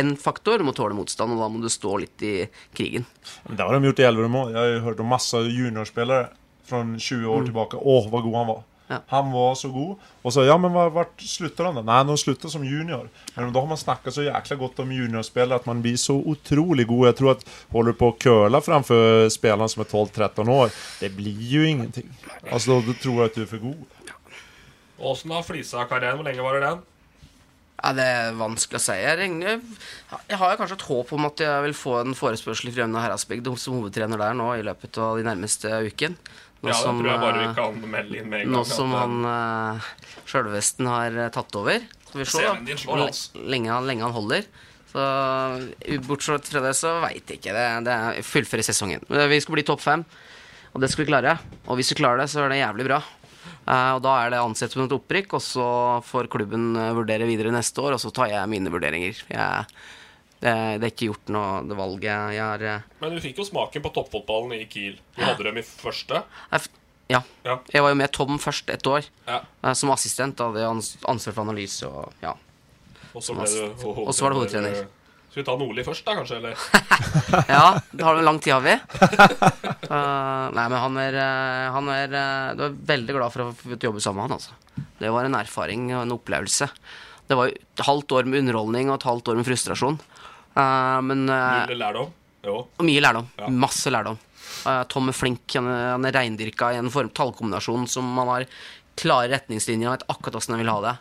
En 0.02 0.16
faktor 0.18 0.58
du 0.58 0.66
må 0.66 0.74
tåle 0.74 0.98
motstand, 0.98 1.36
og 1.36 1.44
da 1.44 1.50
må 1.54 1.62
du 1.62 1.70
stå 1.70 2.00
litt 2.02 2.26
i 2.26 2.34
krigen. 2.74 3.06
Det 3.46 3.62
har 3.62 3.78
de 3.78 3.92
gjort 3.92 4.02
i 4.02 4.08
Elverum 4.10 4.40
òg. 4.42 4.56
Jeg 4.56 4.80
har 4.80 4.86
hørt 4.88 5.04
om 5.04 5.14
masse 5.14 5.44
juniorspillere 5.46 6.32
från 6.66 6.96
20 6.98 7.30
år 7.36 7.46
tilbake, 7.52 7.78
Åh, 7.78 8.10
hvor 8.10 8.26
god 8.26 8.40
han 8.40 8.50
var. 8.50 8.64
Han 9.10 9.32
var 9.34 9.56
så 9.60 9.72
god. 9.74 10.04
Og 10.24 10.36
så, 10.36 10.46
ja 10.48 10.58
men 10.60 10.74
hvor 10.74 11.08
slutter 11.18 11.70
han 11.70 11.82
Nei, 11.84 12.00
nå 12.08 12.18
slutter 12.20 12.44
slutar 12.44 12.50
som 12.50 12.64
junior. 12.66 13.10
Men 13.36 13.54
da 13.54 13.60
har 13.62 13.68
man 13.68 13.78
snakka 13.78 14.12
så 14.12 14.26
jækla 14.26 14.58
godt 14.60 14.80
om 14.84 14.92
juniorspillere 14.92 15.60
at 15.62 15.68
man 15.70 15.82
blir 15.82 15.98
så 15.98 16.16
utrolig 16.18 16.88
god. 16.88 17.08
Jeg 17.08 17.18
tror 17.20 17.32
at 17.36 17.44
holder 17.72 17.94
du 17.94 18.00
på 18.00 18.12
å 18.12 18.18
køle 18.20 18.62
framfor 18.62 19.30
spelarna 19.34 19.70
som 19.72 19.84
er 19.84 19.92
12-13 19.92 20.50
år, 20.50 20.72
det 21.00 21.12
blir 21.16 21.44
jo 21.52 21.64
ingenting. 21.68 22.10
Altså, 22.50 22.82
då 22.82 22.96
tror 23.02 23.24
jeg 23.24 23.32
at 23.32 23.38
du 23.38 23.44
er 23.46 23.52
for 23.52 23.64
god. 23.64 24.00
Åssen 25.04 25.32
har 25.36 25.44
Flisa-karrieren? 25.44 26.20
Hvor 26.20 26.28
lenge 26.28 26.44
varer 26.46 26.64
den? 26.64 26.84
Ja, 27.84 27.92
Det 27.92 28.04
er 28.08 28.38
vanskelig 28.40 28.80
å 28.80 28.84
si. 28.86 28.96
Jeg, 28.96 29.18
regner, 29.20 29.60
jeg 30.30 30.40
har 30.40 30.56
kanskje 30.60 30.78
et 30.78 30.88
håp 30.88 31.10
om 31.18 31.26
at 31.28 31.42
jeg 31.44 31.66
vil 31.66 31.76
få 31.76 31.98
en 32.00 32.16
forespørsel 32.16 32.72
fra 32.72 32.86
Rømna 32.86 33.02
Herredsbygd 33.04 33.50
som 33.60 33.82
hovedtrener 33.82 34.22
der 34.22 34.38
nå 34.40 34.54
i 34.56 34.64
løpet 34.64 35.00
av 35.04 35.20
de 35.20 35.26
nærmeste 35.28 35.72
uken. 35.90 36.16
Nå 36.64 36.72
Ja, 36.72 36.76
det 36.78 36.80
som, 36.80 37.00
tror 37.02 37.10
jeg 37.12 37.20
bare 37.20 37.40
vi 37.42 37.48
eh, 37.50 37.56
kan 37.58 37.80
melde 37.92 38.20
inn 38.22 38.30
med 38.32 38.40
en 38.40 38.46
gang. 38.48 38.54
Nå 38.56 38.62
som 38.68 38.94
eh, 38.94 39.00
han 39.02 39.26
uh, 39.28 39.88
sjølvesten 40.30 40.88
har 40.88 41.18
eh, 41.26 41.32
tatt 41.36 41.58
over. 41.60 41.82
Skal 42.08 42.22
vi 42.22 42.28
se 42.32 42.44
din 42.70 42.80
slår 42.80 43.02
hvor 43.02 43.42
lenge, 43.52 43.72
han- 43.74 43.90
lenge 43.90 44.06
han 44.08 44.16
holder. 44.16 44.46
Så 44.94 45.08
Bortsett 46.06 46.48
fra 46.54 46.62
det 46.64 46.76
så 46.78 46.94
veit 47.02 47.26
jeg 47.28 47.42
ikke. 47.42 47.56
Det, 47.58 47.66
det 47.88 47.98
er 47.98 48.28
fullføre 48.28 48.64
sesongen. 48.64 49.04
Vi 49.10 49.40
skal 49.44 49.58
bli 49.58 49.66
topp 49.68 49.82
fem, 49.84 50.06
og 50.72 50.84
det 50.84 50.92
skal 50.94 51.04
vi 51.04 51.10
klare. 51.12 51.36
Og 51.68 51.80
hvis 51.80 51.92
vi 51.92 51.98
klarer 52.00 52.22
det, 52.24 52.30
så 52.32 52.44
er 52.46 52.54
det 52.54 52.62
jævlig 52.62 52.86
bra. 52.88 53.02
Uh, 53.64 53.96
og 53.98 54.02
da 54.06 54.14
er 54.22 54.32
det 54.34 54.40
ansett 54.44 54.72
som 54.76 54.84
et 54.86 54.94
opprykk, 54.96 55.36
og 55.38 55.44
så 55.44 55.68
får 56.08 56.28
klubben 56.32 56.74
eh, 56.80 56.94
vurdere 56.96 57.28
videre 57.28 57.52
neste 57.56 57.80
år, 57.84 57.96
og 57.96 58.02
så 58.04 58.12
tar 58.16 58.32
jeg 58.32 58.52
mine 58.52 58.72
vurderinger. 58.72 59.20
Jeg, 59.32 59.68
det, 60.44 60.54
det 60.82 60.88
er 60.88 60.92
ikke 60.92 61.08
gjort 61.08 61.30
noe 61.32 61.60
det 61.70 61.76
valget 61.80 62.34
jeg 62.36 62.44
har 62.44 62.64
eh, 62.68 62.88
Men 63.00 63.14
du 63.16 63.20
fikk 63.24 63.38
jo 63.40 63.46
smaken 63.48 63.84
på 63.86 63.92
toppfotballen 63.96 64.56
i 64.58 64.66
Kiel. 64.68 64.98
Du 65.16 65.22
hadde 65.24 65.46
dem 65.48 65.60
i 65.62 65.64
første. 65.64 66.24
jeg 66.52 66.72
ja. 67.12 67.20
Ja. 67.46 67.58
Jeg 67.70 67.84
var 67.84 67.92
jo 67.92 68.00
med 68.00 68.12
Tom 68.16 68.40
først 68.42 68.72
et 68.74 68.88
år, 68.88 69.06
Ja. 69.28 69.42
eh, 69.64 69.74
som 69.78 69.92
assistent. 69.94 70.36
Da 70.40 70.50
hadde 70.50 70.64
jeg 70.64 71.00
ansvar 71.12 71.36
for 71.36 71.44
analyse 71.46 71.88
og 71.88 72.12
ja. 72.24 72.34
Og 73.14 73.24
så 73.24 73.36
var 73.36 73.46
det 73.46 74.40
hovedtrener. 74.40 74.84
Skal 75.30 75.42
vi 75.42 75.46
ta 75.48 75.56
Nordli 75.58 75.84
først, 75.86 76.06
da, 76.06 76.14
kanskje? 76.18 76.38
Eller? 76.42 76.58
Ja, 77.56 77.80
det 77.92 78.06
har 78.06 78.18
vi 78.18 78.26
lang 78.26 78.40
tid, 78.44 78.54
har 78.54 78.66
vi. 78.66 78.76
Uh, 79.94 80.48
nei, 80.56 80.64
men 80.72 80.80
han 80.80 80.96
er, 80.98 81.16
eh, 81.20 81.66
han 81.76 81.90
er 81.92 82.14
Du 82.58 82.62
er 82.66 82.78
veldig 82.88 83.14
glad 83.14 83.34
for 83.34 83.44
å 83.44 83.48
få 83.54 83.76
jobbe 83.78 84.02
sammen 84.02 84.24
med 84.24 84.32
han, 84.32 84.38
altså. 84.40 84.86
Det 84.98 85.12
var 85.14 85.28
en 85.28 85.36
erfaring 85.38 85.84
og 85.92 86.06
en 86.06 86.16
opplevelse. 86.16 86.70
Det 87.30 87.38
var 87.38 87.52
et 87.52 87.84
halvt 87.86 88.16
år 88.16 88.30
med 88.32 88.40
underholdning 88.42 88.90
og 88.90 88.96
et 88.98 89.06
halvt 89.10 89.30
år 89.34 89.38
med 89.38 89.46
frustrasjon. 89.46 90.00
Eh, 90.54 91.00
men 91.08 91.26
eh, 91.30 91.64
Null 91.70 91.82
lærdom? 91.82 92.14
Jo. 92.44 92.58
mye 92.84 93.02
lærdom. 93.04 93.28
Ja. 93.40 93.50
Masse 93.50 93.92
lærdom. 93.94 94.20
Eh, 94.68 94.84
Tom 94.92 95.10
er 95.10 95.18
flink. 95.18 95.44
Han 95.58 95.70
han 95.72 96.06
er 96.10 96.16
reindyrka 96.18 96.74
i 96.74 96.80
en 96.82 96.92
form, 96.94 97.10
tallkombinasjon 97.16 97.88
som 97.90 98.08
man 98.18 98.32
har 98.32 98.48
klare 99.00 99.32
retningslinjer 99.32 99.90
og 99.90 99.96
vet 99.96 100.10
akkurat 100.14 100.38
åssen 100.38 100.54
han 100.58 100.62
vil 100.62 100.70
ha 100.74 100.80
det. 100.84 100.96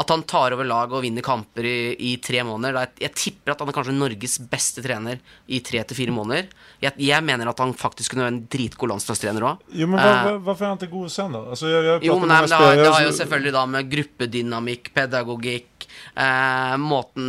At 0.00 0.08
han 0.08 0.22
tar 0.24 0.54
over 0.56 0.64
laget 0.64 0.96
og 0.96 1.02
vinner 1.04 1.24
kamper 1.24 1.66
i, 1.68 1.92
i 1.92 2.10
tre 2.24 2.40
måneder 2.46 2.78
er, 2.80 2.92
Jeg 3.02 3.12
tipper 3.18 3.52
at 3.52 3.60
han 3.60 3.68
er 3.68 3.76
kanskje 3.76 3.94
Norges 3.96 4.38
beste 4.50 4.84
trener 4.84 5.20
i 5.46 5.60
tre 5.64 5.82
til 5.84 5.98
fire 5.98 6.14
måneder. 6.16 6.48
Jeg, 6.80 6.94
jeg 7.04 7.26
mener 7.26 7.50
at 7.50 7.60
han 7.60 7.74
faktisk 7.76 8.14
kunne 8.14 8.24
være 8.24 8.34
en 8.34 8.40
dritgod 8.54 8.94
landslagstrener 8.94 9.44
òg. 9.50 9.66
Jo 9.76 9.90
men 9.90 10.00
hva, 10.00 10.14
var, 10.24 10.40
varför 10.46 10.64
är 10.64 10.72
han 10.72 10.80
til 10.80 10.92
god 10.94 11.12
sen 11.12 11.36
da? 11.36 11.42
Alltså 11.50 11.68
jag, 11.68 11.84
jag 11.84 12.04
Jo, 12.04 12.16
men 12.18 12.32
nei, 12.32 12.40
men 12.40 12.48
det, 12.48 12.62
har, 12.62 12.76
det 12.80 12.88
har 12.94 13.04
jo 13.04 13.12
selvfølgelig 13.18 13.52
da 13.58 13.66
med 13.74 13.92
gruppedynamikk, 13.92 14.90
pedagogikk 14.96 15.86
eh, 16.14 16.74
Måten 16.80 17.28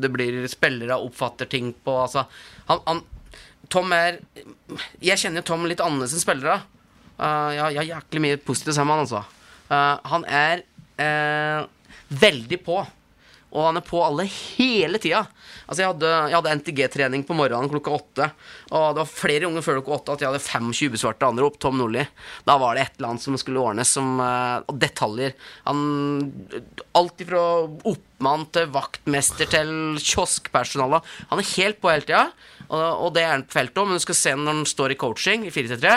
det 0.00 0.12
blir 0.14 0.38
spillere 0.52 1.00
oppfatter 1.02 1.50
ting 1.50 1.72
på 1.84 1.98
Altså, 2.04 2.26
han, 2.70 2.82
han 2.86 3.02
Tom 3.72 3.90
er 3.96 4.20
Jeg 5.02 5.18
kjenner 5.18 5.42
jo 5.42 5.48
Tom 5.50 5.66
litt 5.66 5.82
annerledes 5.82 6.14
enn 6.14 6.22
spillere. 6.22 6.60
Uh, 7.16 7.50
jeg, 7.50 7.72
jeg 7.72 7.80
har 7.80 7.88
jæklig 7.88 8.22
mye 8.22 8.38
positivt 8.44 8.76
sammen 8.76 8.92
med 8.92 8.98
han, 9.00 9.06
altså. 9.06 9.22
Uh, 9.66 10.10
han 10.12 10.26
er 10.30 10.60
eh, 11.02 11.66
veldig 12.08 12.60
på. 12.66 12.80
Og 13.56 13.62
han 13.62 13.78
er 13.78 13.84
på 13.86 14.00
alle 14.02 14.26
hele 14.28 14.98
tida. 15.00 15.22
Altså 15.64 15.82
jeg 15.82 15.92
hadde, 15.92 16.10
hadde 16.34 16.54
NTG-trening 16.58 17.22
på 17.24 17.36
morgenen 17.38 17.70
klokka 17.70 17.94
åtte. 17.94 18.26
Og 18.74 18.96
det 18.96 19.00
var 19.00 19.08
flere 19.08 19.46
ganger 19.46 19.64
før 19.64 19.78
klokka 19.78 19.94
åtte 19.94 20.16
at 20.16 20.24
jeg 20.24 20.28
hadde 20.32 20.42
25 20.44 20.90
ubesvarte 20.90 21.28
anrop. 21.30 21.56
Tom 21.62 21.78
Nordli. 21.78 22.02
Da 22.44 22.58
var 22.60 22.76
det 22.76 22.84
et 22.84 22.98
eller 22.98 23.14
annet 23.14 23.24
som 23.24 23.38
skulle 23.40 23.62
ordnes. 23.62 23.92
Som, 23.96 24.18
eh, 24.20 24.66
og 24.66 24.80
detaljer. 24.82 25.36
Han 25.68 25.80
Alt 26.96 27.22
ifra 27.22 27.44
oppmann 27.86 28.46
til 28.52 28.68
vaktmester 28.74 29.48
til 29.52 29.70
kioskpersonale. 30.02 31.00
Han 31.30 31.40
er 31.40 31.54
helt 31.54 31.80
på 31.80 31.92
hele 31.92 32.04
tida. 32.04 32.26
Og, 32.66 32.82
og 33.06 33.14
det 33.14 33.24
er 33.24 33.32
han 33.36 33.46
på 33.46 33.56
feltet 33.56 33.80
òg, 33.80 33.88
men 33.88 34.00
du 34.00 34.04
skal 34.04 34.18
se 34.18 34.34
når 34.34 34.52
han 34.52 34.68
står 34.68 34.92
i 34.92 34.98
coaching 35.00 35.46
i 35.46 35.54
4-3-3 35.54 35.96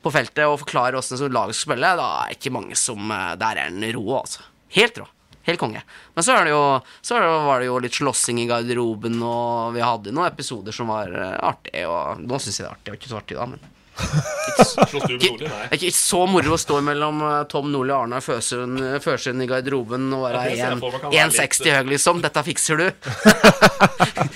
på 0.00 0.12
feltet 0.12 0.46
og 0.48 0.62
forklarer 0.62 0.96
åssen 0.96 1.20
laget 1.28 1.58
skal 1.58 1.74
spille, 1.74 1.94
da 2.00 2.06
er 2.22 2.30
det 2.30 2.38
ikke 2.38 2.54
mange 2.56 2.76
som 2.80 3.12
eh, 3.12 3.32
Der 3.40 3.60
er 3.60 3.70
han 3.70 3.88
rå, 3.94 4.06
altså. 4.20 4.44
Helt 4.74 5.00
rå. 5.00 5.08
Helt 5.48 5.60
konge. 5.60 5.82
Men 6.14 6.24
så, 6.24 6.36
det 6.44 6.52
jo, 6.52 6.62
så 7.00 7.20
var 7.20 7.60
det 7.62 7.70
jo 7.70 7.78
litt 7.80 7.96
slåssing 7.96 8.42
i 8.42 8.46
garderoben, 8.50 9.20
og 9.24 9.72
vi 9.76 9.84
hadde 9.84 10.12
noen 10.12 10.28
episoder 10.28 10.74
som 10.76 10.92
var 10.92 11.12
eh, 11.16 11.36
artige. 11.48 11.86
Og 11.88 12.20
nå 12.26 12.40
syns 12.40 12.60
jeg 12.60 12.66
det 12.66 12.70
er 12.70 12.74
artig. 12.74 12.84
Det 12.84 12.92
var 12.92 13.00
ikke 13.00 13.12
så 13.12 13.20
artig 13.22 13.38
da, 13.40 13.46
men 13.54 13.68
ikke, 14.00 15.76
ikke 15.76 15.90
så 15.94 16.20
moro 16.30 16.54
å 16.54 16.58
stå 16.60 16.78
mellom 16.84 17.20
eh, 17.26 17.42
Tom 17.50 17.68
Nordli 17.72 17.92
og 17.94 18.04
Arnar 18.06 18.22
Førsund 18.24 18.80
Førsund 19.04 19.44
i 19.44 19.48
garderoben 19.50 20.06
og 20.16 20.24
være 20.26 20.40
Ja, 20.40 20.44
det 20.46 20.56
ser 20.60 20.72
jeg 20.74 20.80
for 20.80 20.94
meg 20.94 21.02
kan 21.02 21.12
være 21.12 21.26
litt- 21.30 21.40
1,60 21.40 21.74
høy, 21.76 21.90
liksom. 21.92 22.22
Dette 22.24 22.44
fikser 22.46 22.80
du. 22.80 22.86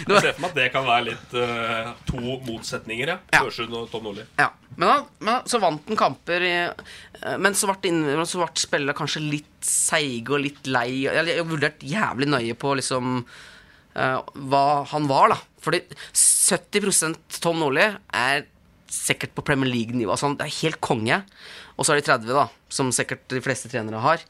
Jeg 0.05 0.21
ser 0.21 0.35
for 0.35 0.43
meg 0.45 0.51
at 0.51 0.59
det 0.59 0.67
kan 0.75 0.87
være 0.89 1.07
litt 1.11 1.35
eh, 1.41 1.91
to 2.11 2.21
motsetninger, 2.49 3.15
ja. 3.15 3.19
Ja. 3.35 3.43
Førsund 3.47 3.75
og 3.79 3.89
Tom 3.93 4.07
Nordli. 4.09 4.27
Ja, 4.41 4.51
men, 4.81 5.07
men 5.25 5.49
så 5.51 5.61
vant 5.63 5.89
han 5.91 6.01
kamper 6.01 6.45
i, 6.45 6.55
eh, 6.69 7.37
Men 7.41 7.57
så 7.57 7.71
ble, 7.71 7.91
inn- 7.91 8.27
så 8.29 8.45
kanskje 8.97 9.25
litt 9.25 9.65
seige 9.65 10.37
og 10.37 10.45
litt 10.45 10.67
lei. 10.71 11.05
Jeg, 11.07 11.39
har 11.41 11.49
vurdert 11.49 11.85
jævlig 11.85 12.29
nøye 12.33 12.57
på 12.59 12.75
liksom 12.81 13.21
eh, 13.25 14.19
hva 14.51 14.65
han 14.93 15.09
var, 15.11 15.35
da. 15.35 15.41
Fordi 15.65 15.81
70% 16.13 17.41
Tom 17.41 17.63
Nordli 17.63 17.87
er 18.13 18.45
sikkert 18.95 19.35
på 19.37 19.45
Premier 19.47 19.71
League-nivå. 19.71 20.15
Altså, 20.15 20.33
det 20.39 20.47
er 20.47 20.59
helt 20.63 20.81
konge. 20.85 21.21
Og 21.77 21.87
så 21.87 21.95
er 21.95 22.01
de 22.01 22.07
30, 22.07 22.35
da, 22.37 22.49
som 22.73 22.93
sikkert 22.95 23.27
de 23.33 23.43
fleste 23.45 23.71
trenere 23.73 24.03
har. 24.05 24.23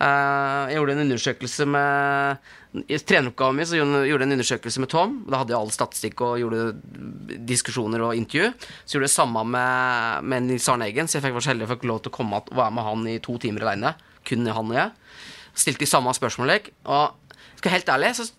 Eh, 0.00 0.70
jeg 0.70 0.78
gjorde 0.78 0.94
en 0.94 1.02
undersøkelse 1.02 1.66
med 1.68 2.86
I 2.88 2.96
treneroppgaven 3.04 3.58
min 3.58 3.66
så 3.68 3.76
gjorde 3.76 4.06
jeg 4.06 4.24
en 4.24 4.36
undersøkelse 4.38 4.80
med 4.80 4.90
Tom. 4.92 5.16
Da 5.28 5.42
hadde 5.42 5.52
jeg 5.52 5.60
all 5.60 5.72
statistikk 5.74 6.22
og 6.24 6.38
gjorde 6.40 7.40
diskusjoner 7.48 8.06
og 8.06 8.16
intervju. 8.16 8.52
Så 8.84 8.96
gjorde 8.96 9.08
jeg 9.08 9.10
det 9.10 9.16
samme 9.16 9.44
med, 9.56 10.28
med 10.32 10.48
Nils 10.48 10.68
Arne 10.72 10.88
Eggen, 10.88 11.10
så 11.10 11.18
jeg 11.18 11.26
fikk, 11.26 11.36
var 11.36 11.44
så 11.44 11.52
heldig 11.52 11.66
jeg 11.66 11.74
fikk 11.74 11.88
lov 11.90 12.00
til 12.04 12.12
å 12.12 12.16
komme 12.16 12.40
og 12.40 12.52
være 12.56 12.76
med 12.76 12.88
han 12.88 13.08
i 13.12 13.18
to 13.24 13.36
timer 13.42 13.66
aleine. 13.66 13.96
Kun 14.28 14.48
han 14.48 14.72
og 14.72 14.78
jeg. 14.78 15.16
Stilte 15.64 15.84
de 15.84 15.90
samme 15.90 16.14
spørsmålene. 16.16 16.72
Og 16.88 17.36
skal 17.58 17.68
jeg 17.68 17.80
helt 17.80 17.96
ærlig, 17.96 18.14
så 18.16 18.30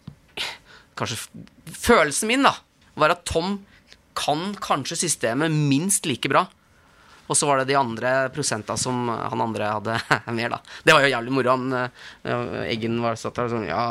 Kanskje 0.97 1.23
Følelsen 1.71 2.27
min, 2.27 2.43
da, 2.43 2.51
var 2.99 3.13
at 3.13 3.21
Tom 3.25 3.61
kan 4.17 4.51
kanskje 4.61 4.97
systemet 5.05 5.51
minst 5.53 6.05
like 6.09 6.29
bra. 6.31 6.45
Og 7.31 7.37
så 7.37 7.47
var 7.47 7.61
det 7.61 7.69
de 7.71 7.77
andre 7.79 8.09
prosenta 8.35 8.75
som 8.79 9.05
han 9.07 9.41
andre 9.43 9.69
hadde 9.77 9.97
mer, 10.37 10.57
da. 10.57 10.59
Det 10.83 10.95
var 10.95 11.05
jo 11.05 11.11
jævlig 11.13 11.35
moro. 11.37 11.53
Han, 11.55 11.73
eh, 11.73 12.65
Eggen 12.67 12.97
var 13.03 13.15
satt 13.19 13.37
der 13.39 13.47
og 13.47 13.53
sånn 13.53 13.69
Ja, 13.69 13.85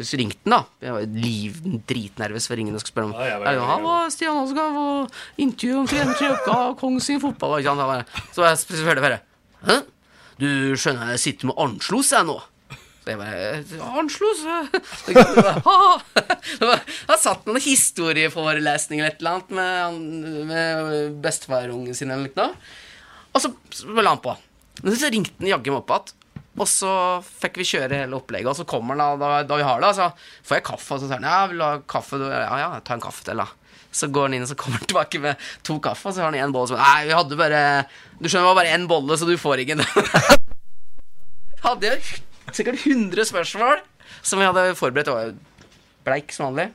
så 0.00 0.16
ringte 0.16 0.40
han, 0.46 0.54
da. 0.54 0.60
Jeg 0.80 0.94
var 0.96 1.18
liv 1.26 1.58
dritnervøs 1.90 2.48
for 2.48 2.56
å 2.56 2.60
ringe 2.60 2.72
og 2.72 2.80
skulle 2.80 2.94
spørre 2.94 3.10
om 3.10 3.16
Ja, 3.28 3.38
var. 3.42 3.60
Han 3.74 3.84
var 3.84 4.12
Stian 4.14 4.40
Oskar 4.40 4.78
og 4.80 5.20
intervju 5.40 5.82
om 5.82 5.90
trener 5.90 6.16
tre 6.16 6.30
av 6.54 6.76
Kongsvinger 6.80 7.24
fotball. 7.26 7.58
Ikke 7.60 7.76
sant? 7.76 8.16
Så 8.32 8.44
var 8.44 8.54
jeg 8.54 8.62
selvfølgelig 8.64 9.04
bare 9.08 9.20
Hæ? 9.68 9.80
Du 10.40 10.48
skjønner 10.80 11.12
jeg 11.12 11.20
sitter 11.20 11.50
med 11.50 11.58
Arnslos 11.60 12.14
jeg 12.14 12.24
nå. 12.24 12.38
Så 13.10 13.16
jeg 13.16 13.20
bare 13.20 13.90
Arnslos? 13.98 14.44
Da 17.08 17.16
satt 17.18 17.42
han 17.46 17.56
og 17.56 17.64
historieforelesning 17.64 19.00
eller 19.00 19.10
et 19.14 19.20
eller 19.22 19.38
annet 19.38 19.50
med, 19.56 20.46
med 20.50 21.18
bestefarungen 21.24 21.96
sin 21.96 22.12
eller 22.14 22.30
noe. 22.36 22.54
Og 23.34 23.42
så 23.42 23.52
så 23.74 23.90
la 23.98 24.12
han 24.14 24.22
på. 24.22 24.34
Men 24.82 24.96
så 24.96 25.10
ringte 25.10 25.34
han 25.40 25.50
jaggu 25.50 25.72
meg 25.72 25.82
opp 25.82 25.92
igjen. 25.94 26.16
Og 26.60 26.68
så 26.68 26.92
fikk 27.24 27.60
vi 27.60 27.66
kjøre 27.70 28.02
hele 28.02 28.18
opplegget, 28.18 28.50
og 28.50 28.58
så 28.58 28.66
kommer 28.68 28.98
han 28.98 29.00
da, 29.00 29.28
da, 29.38 29.42
da 29.48 29.58
vi 29.58 29.64
har 29.64 29.80
det. 29.82 29.92
Så 29.96 30.10
får 30.46 30.58
jeg 30.58 30.66
kaffe, 30.66 30.94
og 30.94 31.00
så 31.00 31.08
sier 31.08 31.20
han 31.20 31.28
ja, 31.30 31.40
vil 31.50 31.62
du 31.62 31.64
ha 31.64 31.72
kaffe? 31.88 32.20
Ja, 32.20 32.56
ja, 32.60 32.70
ta 32.84 32.96
en 32.96 33.04
kaffe 33.04 33.24
til, 33.26 33.40
da. 33.40 33.48
Så 33.90 34.10
går 34.12 34.28
han 34.28 34.36
inn 34.36 34.44
og 34.46 34.50
så 34.50 34.58
kommer 34.58 34.78
han 34.78 34.90
tilbake 34.90 35.22
med 35.22 35.48
to 35.66 35.78
kaffe, 35.82 36.10
og 36.10 36.14
så 36.14 36.22
har 36.22 36.30
han 36.30 36.38
én 36.38 36.54
bolle. 36.54 36.70
Så, 36.70 36.78
Nei, 36.78 37.08
vi 37.08 37.16
hadde 37.16 37.38
bare 37.38 37.62
Du 38.20 38.28
skjønner, 38.28 38.44
det 38.44 38.50
var 38.50 38.60
bare 38.60 38.74
én 38.76 38.88
bolle, 38.90 39.18
så 39.18 39.26
du 39.26 39.34
får 39.40 39.64
ingen. 39.64 39.82
hadde 41.66 41.94
jeg 41.94 42.20
sikkert 42.58 42.82
100 42.86 43.28
spørsmål 43.30 43.80
som 44.22 44.40
vi 44.40 44.48
hadde 44.48 44.74
forberedt. 44.78 45.10
Og 45.12 45.38
bleik 46.06 46.32
som 46.34 46.50
vanlig. 46.50 46.70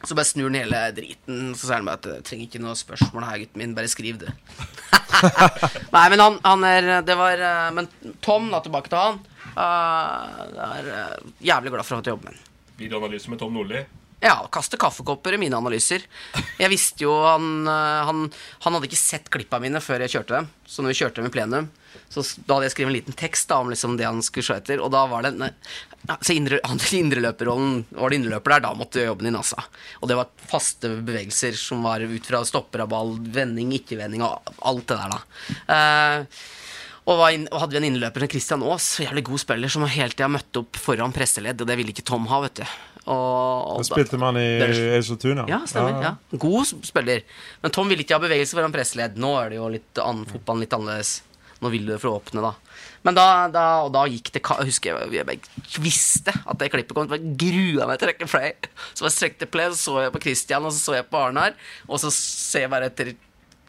Så 0.00 0.16
bare 0.16 0.28
snur 0.28 0.48
han 0.48 0.56
hele 0.56 0.78
driten, 0.96 1.50
så 1.52 1.66
sier 1.66 1.76
han 1.76 1.88
bare 1.88 2.00
at 2.00 2.06
jeg 2.08 2.24
trenger 2.24 2.46
ikke 2.48 2.62
noe 2.64 2.78
spørsmål 2.78 3.26
her, 3.28 3.42
gutten 3.42 3.60
min, 3.60 3.74
bare 3.76 3.90
skriv 3.92 4.22
det. 4.22 4.32
Nei, 5.94 6.06
men 6.08 6.22
han, 6.22 6.38
han 6.40 6.64
er 6.64 6.86
Det 7.04 7.14
var 7.18 7.42
eh, 7.44 7.66
Men 7.76 7.88
Tom, 8.24 8.46
da, 8.48 8.62
tilbake 8.64 8.88
til 8.88 8.96
han. 8.96 9.18
Uh, 9.50 10.40
er 10.64 10.88
uh, 10.88 11.32
jævlig 11.44 11.74
glad 11.74 11.84
for 11.84 11.96
å 11.96 11.98
ha 11.98 12.00
fått 12.00 12.08
jobbe 12.12 12.30
med 12.30 12.38
han. 12.38 12.46
Videoanalyse 12.80 13.32
med 13.32 13.42
Tom 13.42 13.52
Nordli. 13.52 13.82
Ja, 14.20 14.36
kaste 14.52 14.76
kaffekopper 14.76 15.32
i 15.32 15.40
mine 15.40 15.56
analyser. 15.56 16.02
Jeg 16.60 16.68
visste 16.68 17.06
jo 17.06 17.14
han, 17.24 17.66
eh, 17.66 18.00
han 18.04 18.26
Han 18.60 18.74
hadde 18.74 18.90
ikke 18.90 19.00
sett 19.00 19.30
klippa 19.32 19.60
mine 19.60 19.80
før 19.80 20.04
jeg 20.04 20.12
kjørte 20.12 20.36
dem. 20.36 20.48
Så 20.66 20.82
når 20.82 20.92
vi 20.92 20.98
kjørte 21.00 21.22
dem 21.22 21.30
i 21.30 21.32
plenum, 21.32 21.70
så 22.10 22.22
da 22.44 22.54
hadde 22.54 22.68
jeg 22.68 22.74
skrevet 22.74 22.90
en 22.90 22.96
liten 22.98 23.16
tekst 23.16 23.48
da, 23.48 23.58
om 23.62 23.70
liksom 23.70 23.96
det 23.96 24.04
han 24.04 24.20
skulle 24.22 24.44
se 24.44 24.58
etter. 24.60 24.82
Og 24.84 24.92
da 24.92 25.06
var 25.08 25.24
det 25.24 25.32
nei, 25.40 25.48
ja, 26.06 26.18
så 26.20 26.36
indre, 26.36 26.60
indreløperrollen 27.00 27.84
Var 27.90 28.10
det 28.10 28.18
indreløper 28.20 28.54
der, 28.54 28.64
da 28.66 28.74
måtte 28.76 28.98
du 28.98 29.00
jobbe 29.00 29.08
jobben 29.10 29.30
din, 29.30 29.40
altså. 29.40 29.64
Og 30.00 30.10
det 30.10 30.20
var 30.20 30.30
faste 30.52 30.92
bevegelser 31.00 31.56
som 31.58 31.82
var 31.86 32.04
ut 32.04 32.26
fra 32.26 32.44
stopper 32.44 32.84
av 32.84 32.92
ball, 32.92 33.16
vending, 33.18 33.72
ikke-vending 33.80 34.24
og 34.26 34.52
alt 34.68 34.86
det 34.90 35.00
der, 35.00 35.16
da. 35.16 35.20
Uh, 35.70 36.40
og, 37.10 37.24
og 37.24 37.58
hadde 37.62 37.72
vi 37.74 37.80
en 37.80 37.88
innløper 37.88 38.28
Christian 38.30 38.62
Aas, 38.62 38.92
jævlig 39.00 39.24
god 39.26 39.42
spiller, 39.42 39.72
som 39.72 39.88
hele 39.88 40.12
tida 40.12 40.28
møtte 40.30 40.60
opp 40.62 40.78
foran 40.78 41.14
presseledd, 41.16 41.62
og 41.62 41.70
det 41.70 41.78
ville 41.80 41.94
ikke 41.94 42.06
Tom 42.06 42.28
ha, 42.30 42.42
vet 42.44 42.60
du. 42.60 42.66
Og, 43.10 43.80
og 43.80 43.86
spilte 43.88 44.18
man 44.20 44.36
i 44.38 44.44
Det 44.60 44.68
Eiseltuna. 44.98 45.46
ja, 45.50 45.62
stemmer. 45.68 45.96
Ja. 46.04 46.12
God 46.38 46.68
spiller. 46.86 47.24
Men 47.64 47.74
Tom 47.74 47.90
ville 47.90 48.04
ikke 48.04 48.18
ha 48.18 48.22
bevegelse 48.22 48.54
foran 48.58 48.74
pressledd. 48.74 49.18
Nå 49.20 49.32
er 49.40 49.50
det 49.50 49.58
jo 49.58 49.66
litt 49.72 50.00
annen 50.02 50.28
fotballen 50.30 50.62
litt 50.66 50.76
annerledes. 50.76 51.16
Nå 51.60 51.68
vil 51.74 51.90
du 51.90 51.96
for 52.00 52.08
å 52.12 52.18
åpne, 52.20 52.40
da. 52.40 52.54
Men 53.04 53.16
da, 53.16 53.24
da, 53.52 53.64
og 53.84 53.90
da 53.92 54.06
gikk 54.08 54.30
det 54.32 54.40
Jeg 54.40 54.68
Husker 54.70 54.96
jeg, 54.96 55.24
jeg 55.24 55.80
visste 55.84 56.32
at 56.32 56.60
det 56.60 56.70
klippet 56.72 56.96
kom. 56.96 57.10
Jeg 57.12 57.34
grua 57.40 57.88
meg 57.88 57.98
til 58.00 58.06
å 58.06 58.10
trekke 58.10 58.28
play. 58.30 58.54
Så 58.94 59.04
jeg 59.08 59.16
strekte 59.16 59.48
play, 59.50 59.68
så 59.72 59.80
så 59.90 60.04
jeg 60.06 60.14
på 60.14 60.22
Christian, 60.24 60.64
og 60.64 60.72
så 60.72 60.80
så 60.80 60.96
jeg 61.00 61.08
på 61.10 61.20
Arnar. 61.20 61.56
Og 61.88 62.00
så 62.00 62.12
ser 62.14 62.64
jeg 62.66 62.72
bare 62.72 62.88
etter 62.92 63.12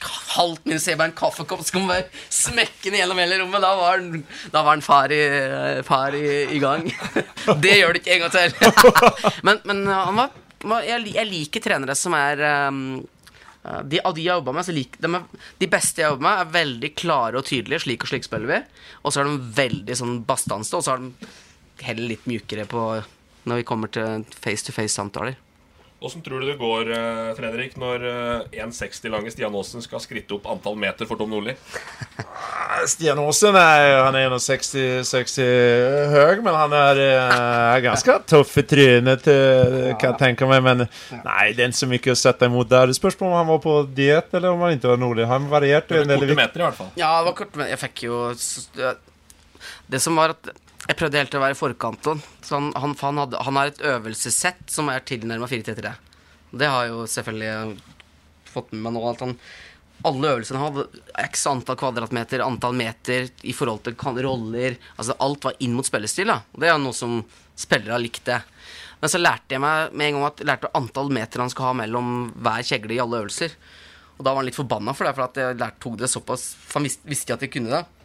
halvt 0.09 0.65
min 0.69 0.81
seber 0.81 1.09
en 1.09 1.15
kaffekopp 1.17 1.63
som 1.65 1.79
kommer 1.79 2.07
smekkende 2.31 3.01
gjennom 3.01 3.21
hele 3.21 3.39
rommet. 3.41 3.63
Da 3.63 3.71
var 3.77 3.97
han, 3.97 4.23
da 4.53 4.63
var 4.63 4.75
han 4.75 4.85
far, 4.85 5.13
i, 5.13 5.21
far 5.87 6.17
i, 6.17 6.27
i 6.55 6.61
gang. 6.63 6.87
Det 7.63 7.77
gjør 7.77 7.95
det 7.95 8.03
ikke 8.03 8.17
en 8.17 8.25
gang 8.25 8.35
til. 8.35 8.55
men, 9.47 9.61
men 9.67 9.83
han 9.91 10.17
var, 10.17 10.33
jeg, 10.87 11.13
jeg 11.15 11.29
liker 11.29 11.65
trenere 11.65 11.97
som 11.97 12.15
er 12.17 12.41
um, 12.69 12.81
uh, 13.65 13.81
de, 13.83 14.01
Av 14.05 14.15
de 14.15 14.25
jeg 14.25 14.33
jobba 14.33 14.55
med, 14.55 14.73
lik, 14.75 14.97
de, 15.01 15.23
de 15.61 15.69
beste 15.71 16.03
jeg 16.03 16.13
jobba 16.13 16.27
med, 16.27 16.41
er 16.43 16.55
veldig 16.57 16.91
klare 16.97 17.41
og 17.41 17.47
tydelige. 17.49 17.85
Slik 17.85 18.05
og 18.05 18.13
slik 18.13 18.27
spiller 18.27 18.51
vi. 18.51 18.59
Og 19.03 19.13
så 19.13 19.21
er 19.21 19.29
de 19.29 19.53
veldig 19.61 19.97
sånn 20.01 20.19
bastanste, 20.27 20.79
og 20.79 20.85
så 20.85 20.97
er 20.97 21.05
de 21.05 21.31
heller 21.85 22.13
litt 22.13 22.27
mjukere 22.29 22.67
på 22.69 22.85
når 23.49 23.61
vi 23.61 23.65
kommer 23.65 23.89
til 23.89 24.25
face-to-face-samtaler. 24.37 25.39
Åssen 26.01 26.21
tror 26.21 26.39
du 26.41 26.47
det 26.47 26.55
går, 26.57 26.87
eh, 26.91 27.35
Fredrik, 27.37 27.75
når 27.77 28.05
eh, 28.09 28.63
1,60 28.65 29.11
lange 29.13 29.29
Stian 29.29 29.53
Aasen 29.53 29.83
skal 29.85 30.01
skritte 30.01 30.33
opp 30.33 30.47
antall 30.49 30.73
meter 30.81 31.05
for 31.05 31.19
Tom 31.19 31.29
Nordli? 31.29 31.53
Stian 32.89 33.19
Aasen 33.21 33.53
er, 33.53 33.99
han 34.07 34.17
er 34.17 34.33
1,60 34.33 35.37
høy, 36.09 36.41
men 36.41 36.57
han 36.57 36.73
er, 36.73 37.01
er 37.05 37.83
ganske 37.85 38.15
tuff 38.25 38.55
i 38.57 38.63
trynet 38.65 39.21
til 39.27 39.91
kan 40.01 40.15
jeg 40.15 40.19
tenke 40.23 40.49
meg. 40.49 40.63
Men 40.65 40.81
nei, 40.87 41.51
det 41.53 41.67
er 41.67 41.69
ikke 41.69 41.81
så 41.83 41.91
mye 41.93 42.15
å 42.15 42.17
sette 42.23 42.49
imot 42.49 42.73
der. 42.73 42.89
Det 42.89 42.97
spørs 42.97 43.19
på 43.21 43.29
om 43.29 43.37
han 43.37 43.51
var 43.53 43.61
på 43.61 43.77
diet 44.01 44.33
eller 44.33 44.55
om 44.55 44.65
han 44.65 44.73
ikke 44.79 44.95
var 44.95 45.03
nordlig. 45.05 45.29
Han 45.29 45.45
varierte 45.53 46.01
en 46.01 46.09
del. 46.09 46.25
Korte 46.25 46.41
meter, 46.41 46.63
i 46.63 46.65
hvert 46.65 46.81
fall. 46.81 46.91
Ja, 46.97 47.13
det 47.19 47.29
var 47.29 47.37
kort, 47.43 47.53
men 47.61 47.69
jeg 47.75 47.81
fikk 47.85 48.07
jo 48.07 48.23
Det 49.85 50.01
som 50.01 50.17
var 50.17 50.33
at 50.33 50.49
jeg 50.87 50.97
prøvde 50.97 51.19
helt 51.19 51.31
til 51.33 51.39
å 51.41 51.43
være 51.43 51.57
forkant. 51.57 52.07
Så 52.41 52.57
han, 52.57 52.71
han, 52.73 52.95
han, 52.99 53.19
hadde, 53.21 53.41
han 53.45 53.59
har 53.59 53.71
et 53.71 53.81
øvelsessett 53.85 54.63
som 54.71 54.89
er 54.91 55.03
tilnærma 55.05 55.49
433. 55.49 55.91
Det 56.51 56.69
har 56.69 56.87
jo 56.89 57.03
selvfølgelig 57.07 57.75
fått 58.51 58.73
med 58.73 58.87
meg 58.87 58.95
nå. 58.97 59.03
At 59.11 59.21
han, 59.23 59.35
alle 60.09 60.31
øvelsene 60.35 60.63
hadde 60.63 60.87
x 61.27 61.45
antall 61.51 61.77
kvadratmeter, 61.79 62.43
antall 62.43 62.75
meter 62.77 63.29
i 63.45 63.53
forhold 63.55 63.85
til 63.85 64.25
roller. 64.25 64.79
Altså 64.97 65.15
Alt 65.21 65.45
var 65.47 65.61
inn 65.61 65.77
mot 65.77 65.87
spillestil. 65.87 66.33
da 66.33 66.41
Det 66.57 66.71
er 66.71 66.81
noe 66.81 66.97
som 66.97 67.21
spillere 67.55 67.95
har 67.95 68.01
likte. 68.01 68.41
Men 69.01 69.09
så 69.09 69.21
lærte 69.21 69.55
jeg 69.55 69.61
meg 69.61 69.93
med 69.93 70.07
en 70.07 70.17
gang 70.17 70.27
at 70.27 70.41
jeg 70.41 70.49
lærte 70.49 70.73
antall 70.77 71.13
meter 71.13 71.41
han 71.41 71.53
skal 71.53 71.71
ha 71.71 71.77
mellom 71.77 72.31
hver 72.41 72.65
kjegle 72.65 72.97
i 72.97 73.01
alle 73.01 73.21
øvelser. 73.21 73.53
Og 74.17 74.25
da 74.25 74.33
var 74.33 74.41
han 74.41 74.49
litt 74.49 74.57
forbanna 74.57 74.93
for 74.97 75.07
det, 75.07 75.15
for 75.17 75.25
at 75.25 75.39
jeg 75.41 75.57
lærte, 75.57 75.81
tok 75.81 75.95
det 75.97 76.09
såpass 76.11 76.43
For 76.61 76.77
han 76.77 76.85
visste 76.89 77.25
ikke 77.25 77.37
at 77.37 77.45
jeg 77.45 77.53
kunne 77.55 77.73
det. 77.73 78.00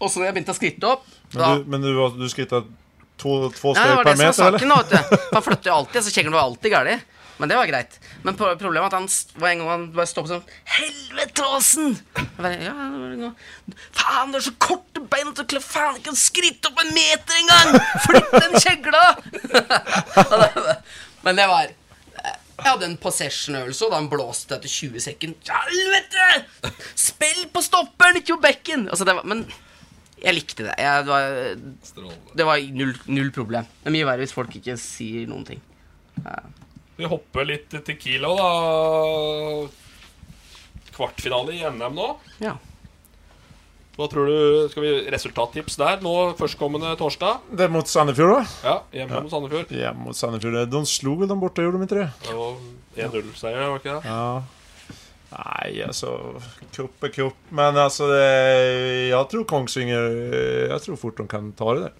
Og 0.00 0.10
så 0.12 0.24
jeg 0.26 0.34
begynte 0.36 0.52
å 0.52 0.58
skritte 0.58 0.88
opp 0.90 1.06
da, 1.32 1.54
Men 1.64 1.64
du, 1.64 1.70
men 1.72 1.84
du, 1.86 1.90
du 2.20 2.26
skrittet 2.30 2.66
to, 3.16 3.36
två 3.56 3.72
Nei, 3.74 3.80
det 3.80 3.86
steg 3.86 3.96
var 3.96 4.04
per 4.04 4.16
det 4.20 4.32
som 4.32 4.44
var 4.44 4.56
meter, 4.56 4.60
saken, 4.60 4.72
eller? 4.72 4.82
vet 4.82 5.12
du. 5.12 5.28
Han 5.36 5.44
flytter 5.46 5.70
jo 5.70 5.76
alltid, 5.80 6.04
så 6.04 6.12
kjeglen 6.12 6.34
var 6.36 6.48
alltid 6.50 6.74
gæren. 6.76 7.04
Men 7.36 7.50
det 7.50 7.56
var 7.58 7.68
greit. 7.68 7.96
Men 8.24 8.36
problemet 8.36 8.78
var 8.80 8.86
at 8.88 8.94
han 8.96 9.08
var 9.40 9.50
en 9.50 9.58
gang 9.60 9.68
han 9.68 9.82
bare 9.92 10.08
stoppet 10.08 10.30
sånn 10.32 10.46
Helvete, 10.76 11.44
Åsen! 11.52 11.90
Ja, 12.16 12.44
det 12.46 13.18
var 13.20 13.34
faen, 13.92 14.32
du 14.32 14.38
har 14.38 14.44
så 14.46 14.54
korte 14.56 15.02
bein 15.12 15.28
at 15.28 15.36
du 15.36 15.44
klarer 15.44 15.64
faen 15.66 15.98
ikke 16.00 16.14
å 16.14 16.16
skritte 16.20 16.70
opp 16.70 16.80
en 16.80 16.94
meter 16.96 17.40
engang! 17.42 17.76
Flytt 18.06 18.36
den 18.38 18.56
kjegla! 18.64 19.02
Men 21.26 21.36
det 21.36 21.46
var 21.50 21.68
Jeg 21.68 22.64
hadde 22.70 22.88
en 22.88 22.96
possession-øvelse, 23.00 23.84
og 23.84 23.92
da 23.92 24.00
han 24.00 24.08
blåste 24.12 24.56
etter 24.56 24.72
20 24.72 25.04
sekunder. 25.04 25.60
Helvete! 25.68 26.72
Spill 26.96 27.44
på 27.52 27.60
stopperen, 27.64 28.16
ikke 28.22 28.38
på 28.38 28.44
bekken! 28.48 28.88
Altså, 28.88 29.04
det 29.08 29.18
var, 29.18 29.28
men 29.28 29.44
jeg 30.22 30.34
likte 30.36 30.64
det. 30.66 30.74
Jeg, 30.80 31.04
det 31.04 31.10
var, 31.12 32.12
det 32.40 32.46
var 32.48 32.62
null, 32.76 32.94
null 33.12 33.32
problem. 33.36 33.66
Det 33.82 33.90
er 33.90 33.96
mye 33.98 34.08
verre 34.08 34.24
hvis 34.24 34.36
folk 34.36 34.54
ikke 34.58 34.76
sier 34.80 35.26
noen 35.28 35.44
ting. 35.48 35.60
Vi 36.96 37.04
hopper 37.10 37.44
litt 37.44 37.68
til 37.84 37.98
Kilo, 38.00 38.32
da. 38.38 38.48
Kvartfinale 40.96 41.52
i 41.52 41.60
NM 41.68 41.92
nå. 41.98 42.08
Ja. 42.40 42.54
Hva 43.96 44.06
tror 44.12 44.28
du, 44.28 44.38
skal 44.72 44.84
vi 44.84 44.90
Resultattips 45.12 45.78
der 45.80 46.02
nå 46.04 46.12
førstkommende 46.36 46.90
torsdag? 47.00 47.46
Det 47.56 47.64
er 47.64 47.72
mot 47.72 47.88
Sandefjord, 47.88 48.34
da? 48.34 48.42
Ja, 48.64 48.74
hjemme 48.98 49.22
mot 49.24 49.32
Sandefjord. 49.32 49.72
Ja, 49.72 49.92
mot 49.96 50.16
Sandefjord. 50.16 50.58
De 50.68 50.82
slo 50.88 51.14
vel 51.20 51.30
dem 51.30 51.40
borte, 51.40 51.64
gjorde 51.64 51.80
de 51.80 51.88
ikke 51.88 52.02
det? 52.02 52.10
Det 52.26 52.36
var 52.36 52.52
1-0-seier, 53.08 53.62
var 53.72 53.80
ikke 53.80 53.94
det? 53.94 54.02
Ja. 54.12 54.55
Nej, 55.32 55.80
altså 55.82 56.10
Kropp 56.72 57.02
er 57.04 57.10
kropp. 57.12 57.36
Men 57.50 57.76
altså 57.82 58.06
det, 58.12 59.10
Jeg 59.10 59.28
tror 59.32 59.44
Kongsvinger, 59.50 60.06
Jeg 60.70 60.80
tror 60.84 60.96
fort 61.00 61.18
de 61.18 61.26
kan 61.28 61.52
ta 61.58 61.72
det 61.74 61.88
der. 61.88 61.96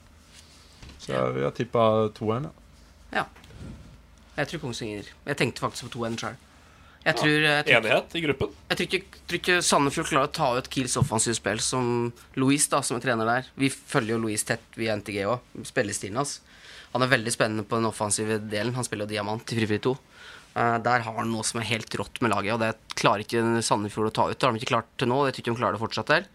Så 1.03 1.13
jeg, 1.13 1.43
jag 1.43 1.55
tippar 1.55 2.09
2-1. 2.17 2.51
Jeg 4.37 4.49
tror 4.51 4.61
Kongsvinger. 4.67 5.07
Jeg 5.25 5.37
tenkte 5.41 5.63
faktisk 5.65 5.87
på 5.89 6.03
2-1 6.03 6.19
sjøl. 6.21 6.35
Jeg, 7.07 7.15
tror- 7.17 7.31
jeg, 7.41 7.65
tror- 7.65 7.77
Enighet 7.79 8.15
i 8.19 8.21
gruppen? 8.21 8.49
jeg 8.69 8.77
tror 8.77 8.87
ikke, 8.87 9.19
tror 9.31 9.39
ikke 9.39 9.63
Sandefjord 9.63 10.09
klarer 10.11 10.27
å 10.29 10.33
ta 10.35 10.49
ut 10.59 10.69
Kiels 10.69 10.97
offensive 11.01 11.35
spill 11.39 11.61
som 11.63 12.13
Louise, 12.35 12.69
da, 12.69 12.81
som 12.83 12.97
er 12.99 13.01
trener 13.01 13.25
der. 13.31 13.47
Vi 13.57 13.71
følger 13.71 14.17
jo 14.17 14.19
Louise 14.27 14.45
tett 14.45 14.61
via 14.77 14.97
NTG 14.97 15.23
òg. 15.25 15.39
Spillestilen 15.65 16.17
hans. 16.19 16.41
Han 16.93 17.03
er 17.03 17.09
veldig 17.15 17.33
spennende 17.33 17.65
på 17.65 17.77
den 17.79 17.87
offensive 17.89 18.41
delen. 18.51 18.75
Han 18.75 18.85
spiller 18.85 19.07
jo 19.07 19.15
diamant 19.15 19.53
i 19.53 19.57
Frifri 19.57 19.79
2. 19.79 19.97
Eh, 20.57 20.77
der 20.81 21.03
har 21.05 21.17
han 21.21 21.29
noe 21.33 21.45
som 21.45 21.61
er 21.61 21.67
helt 21.69 21.93
rått 22.01 22.21
med 22.25 22.33
laget, 22.33 22.55
og 22.57 22.63
det 22.65 22.71
klarer 22.97 23.25
ikke 23.27 23.43
Sandefjord 23.67 24.09
å 24.09 24.15
ta 24.17 24.29
ut. 24.31 24.39
Det 24.41 24.47
har 24.49 24.55
de 24.57 24.61
ikke 24.63 24.73
klart 24.73 24.87
til 24.97 25.11
nå, 25.11 25.19
det 25.27 25.35
tror 25.37 25.43
ikke 25.45 25.53
de 25.53 25.61
klarer 25.61 25.77
det 25.77 25.83
fortsatt 25.85 26.13
der. 26.15 26.29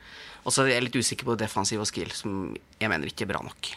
Og 0.46 0.54
så 0.54 0.64
er 0.66 0.76
jeg 0.76 0.84
litt 0.88 0.98
usikker 1.02 1.26
på 1.32 1.38
defensiv 1.42 1.82
og 1.82 1.90
skill, 1.90 2.12
som 2.14 2.36
jeg 2.82 2.90
mener 2.92 3.10
ikke 3.10 3.26
er 3.26 3.32
bra 3.34 3.42
nok. 3.46 3.72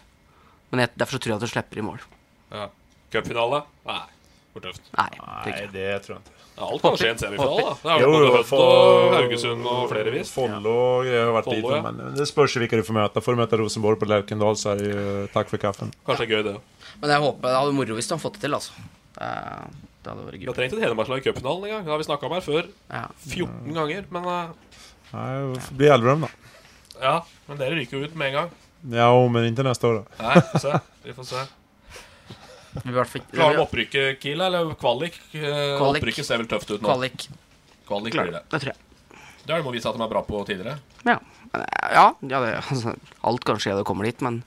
Men 0.72 0.84
jeg, 0.84 0.92
derfor 1.00 1.16
så 1.16 1.22
tror 1.24 1.32
jeg 1.34 1.40
at 1.40 1.46
de 1.46 1.52
slipper 1.54 1.80
i 1.80 1.84
mål. 1.86 2.04
Ja. 2.52 2.66
Cupfinale? 3.14 3.62
Nei, 3.88 4.00
for 4.52 4.64
tøft. 4.64 4.88
Nei, 4.98 5.08
det 5.14 5.20
tror 5.24 5.48
jeg 5.48 5.68
ikke. 5.68 5.72
det 5.78 5.90
tror 6.04 6.16
jeg 6.18 6.22
ikke. 6.24 6.30
Ja, 6.54 6.66
alt 6.70 6.82
kan 6.84 6.96
skje 7.00 7.06
i 7.08 7.10
en 7.10 7.18
semifinale, 7.18 7.62
da. 7.66 7.72
Det 7.82 7.90
er 7.94 8.02
Jo, 8.04 8.10
jo 8.14 8.26
jo, 8.28 8.42
for- 8.46 8.60
og 8.64 9.14
Haugesund 9.16 9.64
og 9.66 9.88
flere 9.90 10.12
vis. 10.14 10.28
Follo 10.30 10.74
har 11.02 11.32
vært 11.34 11.48
Follo, 11.48 11.56
dit, 11.56 11.72
ja. 11.74 11.80
men 11.88 12.14
det 12.20 12.26
spørs 12.30 12.52
hvilke 12.54 12.76
vilka 12.76 12.82
du 12.84 12.86
får 12.92 12.98
møte. 13.00 13.22
Får 13.26 13.34
du 13.34 13.40
møte 13.42 13.58
Rosenborg 13.58 13.98
på 13.98 14.06
Laukendal, 14.12 14.54
så 14.60 14.74
er 14.74 14.82
det 14.84 14.92
jo 14.92 15.06
takk 15.34 15.50
for 15.50 15.58
kaffen. 15.64 15.90
Kanskje 16.06 16.28
gøy, 16.30 16.42
det. 16.46 16.54
Men 17.02 17.10
jeg 17.16 17.24
håper 17.24 17.48
det 17.48 17.56
hadde 17.58 17.72
vært 17.72 17.80
moro 17.80 17.96
hvis 17.98 18.06
de 18.06 18.14
hadde 18.14 18.22
fått 18.28 18.38
det 18.38 18.44
til, 18.46 18.54
altså. 18.60 18.72
Det, 20.04 20.10
det 20.10 20.12
hadde 20.12 20.26
vært 20.28 20.40
Vi 20.42 20.48
har 20.50 20.56
trengt 20.58 20.74
et 20.76 20.82
Hedmarkslag 20.84 21.22
i 21.22 21.24
cupfinalen 21.24 21.64
en 21.64 21.72
gang. 21.72 21.84
Det 21.86 21.92
har 21.94 22.00
vi 22.02 22.06
snakka 22.08 22.28
om 22.28 22.34
her 22.36 22.44
før. 22.44 22.66
Ja. 22.90 23.06
14 23.24 23.74
ganger. 23.78 24.06
Men 24.12 24.28
eh, 24.28 24.50
Nej, 25.14 25.42
det 25.54 25.78
blir 25.78 25.92
Elverum 25.94 26.26
da. 26.26 26.30
ja, 27.00 27.16
men 27.48 27.58
dere 27.60 27.78
ryker 27.78 27.98
jo 27.98 28.08
ut 28.08 28.16
med 28.18 28.32
en 28.32 28.38
gang. 28.40 28.54
Ja, 28.92 29.08
men 29.32 29.46
inte 29.48 29.64
neste 29.64 29.88
år 29.88 30.00
da. 30.02 30.24
Nei, 30.26 30.34
vi 30.34 30.48
får 30.50 30.64
se. 30.64 30.80
Vi 31.04 31.16
får 31.16 31.28
se. 31.30 31.44
Klarer 33.30 33.54
de 33.54 33.62
opprykket, 33.62 34.18
Kiel, 34.20 34.40
eller 34.42 34.74
kvalik? 34.74 35.20
Eh, 35.32 35.44
Kvalik. 35.78 36.02
Opprykket 36.02 36.26
ser 36.26 36.42
vel 36.42 36.50
tøft 36.50 36.72
ut 36.74 36.80
nå. 36.80 36.88
Kvalik. 36.88 37.28
Kvalik 37.86 38.16
blir 38.18 38.34
det. 38.34 38.42
det 38.50 38.60
tror 38.64 38.72
jeg. 38.72 39.20
Det 39.44 39.52
har 39.52 39.60
de 39.60 39.66
må 39.66 39.74
vise 39.76 39.88
at 39.88 39.96
de 39.96 40.02
er 40.02 40.10
bra 40.10 40.24
på 40.26 40.42
tidligere. 40.48 40.76
Ja. 41.06 41.18
Eh, 41.54 41.64
ja, 41.94 42.06
ja 42.26 42.42
det, 42.42 42.52
altså, 42.60 42.96
alt 43.30 43.46
kan 43.46 43.62
skje, 43.62 43.76
det 43.78 43.86
kommer 43.86 44.08
dit, 44.08 44.20
men 44.24 44.42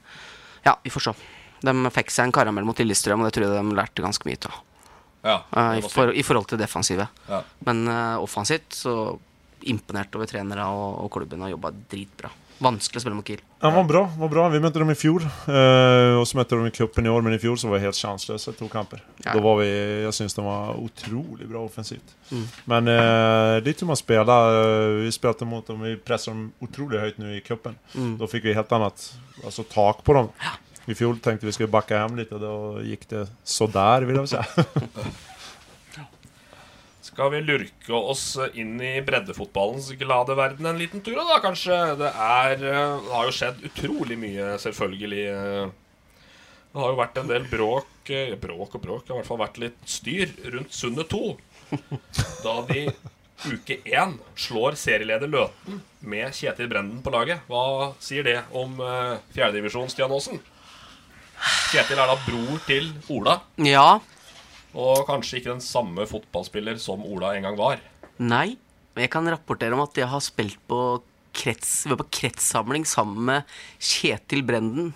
ja, 0.67 0.75
vi 0.83 0.91
får 0.91 1.07
se. 1.07 1.15
De 1.63 1.73
fikk 1.95 2.11
seg 2.13 2.27
en 2.27 2.35
karamell 2.35 2.67
mot 2.67 2.77
Lillestrøm, 2.77 3.23
og 3.23 3.29
det 3.29 3.37
tror 3.37 3.47
jeg 3.47 3.55
de 3.55 3.77
lærte 3.77 4.03
ganske 4.05 4.27
mye 4.27 4.41
av. 4.49 4.59
Ja, 5.27 5.37
eh, 5.51 5.77
i, 5.81 5.85
for, 5.91 6.13
I 6.15 6.25
forhold 6.25 6.49
til 6.49 6.61
defensivet. 6.61 7.21
Ja. 7.29 7.43
Men 7.67 7.85
uh, 7.91 8.23
offensivt 8.23 8.79
så 8.79 8.97
imponert 9.67 10.13
over 10.15 10.29
trenere 10.29 10.65
og, 10.71 11.03
og 11.03 11.11
klubben 11.17 11.43
har 11.43 11.51
jobba 11.51 11.73
dritbra. 11.91 12.31
Vanskelig 12.57 12.97
å 12.97 13.03
spille 13.03 13.17
mot 13.17 13.27
Kiel. 13.27 13.41
Han 13.61 13.73
var 13.75 13.85
bra, 13.89 14.01
var 14.17 14.29
bra. 14.31 14.43
Vi 14.49 14.59
møtte 14.61 14.81
dem 14.81 14.89
i 14.89 14.97
fjor. 14.97 15.21
Eh, 15.21 16.15
og 16.17 16.23
så 16.25 16.39
møtte 16.39 16.57
de 16.57 16.69
i 16.69 16.73
cupen 16.73 17.05
i 17.05 17.11
år, 17.11 17.21
men 17.25 17.35
i 17.35 17.39
fjor 17.41 17.57
så 17.61 17.69
var 17.69 17.77
vi 17.77 17.85
helt 17.85 17.97
sjanseløse 17.99 18.53
to 18.57 18.69
kamper. 18.71 19.03
Ja. 19.21 19.35
Da 19.35 19.41
var 19.45 19.59
vi, 19.61 19.67
Jeg 20.05 20.15
syns 20.17 20.37
de 20.37 20.45
var 20.45 20.79
utrolig 20.81 21.45
bra 21.49 21.61
offensivt. 21.65 22.15
Mm. 22.31 22.45
Men 22.73 22.91
eh, 22.93 23.57
lite 23.65 23.85
hur 23.85 23.91
man 23.91 23.99
spelar. 23.99 24.57
eh, 24.61 25.03
vi 25.03 25.13
spilte 25.13 25.45
mot 25.45 25.69
dem, 25.69 25.85
vi 25.85 25.95
presset 26.01 26.33
dem 26.33 26.47
utrolig 26.65 27.01
høyt 27.03 27.21
nu 27.21 27.29
i 27.35 27.43
cupen. 27.45 27.77
Mm. 27.93 28.15
Da 28.21 28.29
fikk 28.31 28.49
vi 28.49 28.57
helt 28.57 28.73
annet 28.73 29.05
altså, 29.43 29.65
tak 29.69 30.01
på 30.05 30.17
dem. 30.17 30.31
I 30.87 30.95
fjol 30.95 31.17
tenkte 31.19 31.47
vi 31.47 31.53
skulle 31.55 31.71
backa 31.71 32.03
hem 32.05 32.15
litt, 32.19 32.31
og 32.31 32.43
da 32.43 32.83
gikk 32.87 33.07
det 33.11 33.25
så 33.43 33.67
der, 33.71 34.05
vil 34.07 34.21
jeg 34.21 34.31
si. 34.31 34.41
Skal 37.07 37.31
vi 37.33 37.41
lurke 37.41 37.97
oss 37.97 38.37
inn 38.59 38.77
i 38.83 39.01
breddefotballens 39.03 39.89
glade 39.99 40.35
verden 40.37 40.69
en 40.69 40.79
liten 40.79 41.01
tur, 41.03 41.17
da, 41.17 41.39
kanskje? 41.43 41.75
Det 41.99 42.11
er 42.13 42.55
eh, 42.61 42.95
Det 43.03 43.13
har 43.15 43.27
jo 43.27 43.35
skjedd 43.35 43.63
utrolig 43.71 44.17
mye, 44.21 44.53
selvfølgelig. 44.61 45.23
Det 46.77 46.83
har 46.83 46.91
jo 46.93 46.99
vært 46.99 47.19
en 47.21 47.31
del 47.31 47.47
bråk 47.49 48.11
eh, 48.13 48.35
Bråk 48.39 48.75
og 48.77 48.83
bråk. 48.83 49.05
Det 49.05 49.13
har 49.13 49.17
i 49.17 49.21
hvert 49.23 49.31
fall 49.31 49.41
vært 49.41 49.61
litt 49.63 49.79
styr 49.89 50.35
rundt 50.53 50.75
Sundet 50.77 51.09
2. 51.09 51.23
Da 52.45 52.53
de 52.69 52.83
uke 53.47 53.79
én 53.85 54.15
slår 54.39 54.77
serieleder 54.79 55.31
Løten 55.31 55.81
med 55.99 56.35
Kjetil 56.37 56.69
Brenden 56.71 57.01
på 57.05 57.13
laget. 57.13 57.43
Hva 57.49 57.95
sier 58.03 58.25
det 58.27 58.37
om 58.55 58.77
uh, 58.81 59.17
fjerdedivisjon, 59.35 59.89
Stian 59.91 60.13
Aasen? 60.13 60.39
Kjetil 61.71 61.99
er 61.99 62.09
da 62.09 62.15
bror 62.25 62.61
til 62.67 62.89
Ola. 63.13 63.39
Ja. 63.63 63.99
Og 64.77 65.03
kanskje 65.07 65.39
ikke 65.39 65.53
den 65.53 65.63
samme 65.63 66.07
fotballspiller 66.09 66.79
som 66.81 67.05
Ola 67.05 67.35
en 67.35 67.47
gang 67.47 67.59
var. 67.59 67.83
Nei. 68.17 68.57
Men 68.95 69.05
jeg 69.05 69.13
kan 69.13 69.29
rapportere 69.29 69.77
om 69.77 69.83
at 69.83 69.97
jeg 69.99 70.09
har 70.09 70.23
spilt 70.25 70.57
på 70.69 70.81
krets, 71.37 71.83
vi 71.85 71.93
var 71.93 72.01
på 72.01 72.09
kretssamling 72.17 72.87
sammen 72.89 73.27
med 73.29 73.57
Kjetil 73.77 74.41
Brenden 74.47 74.95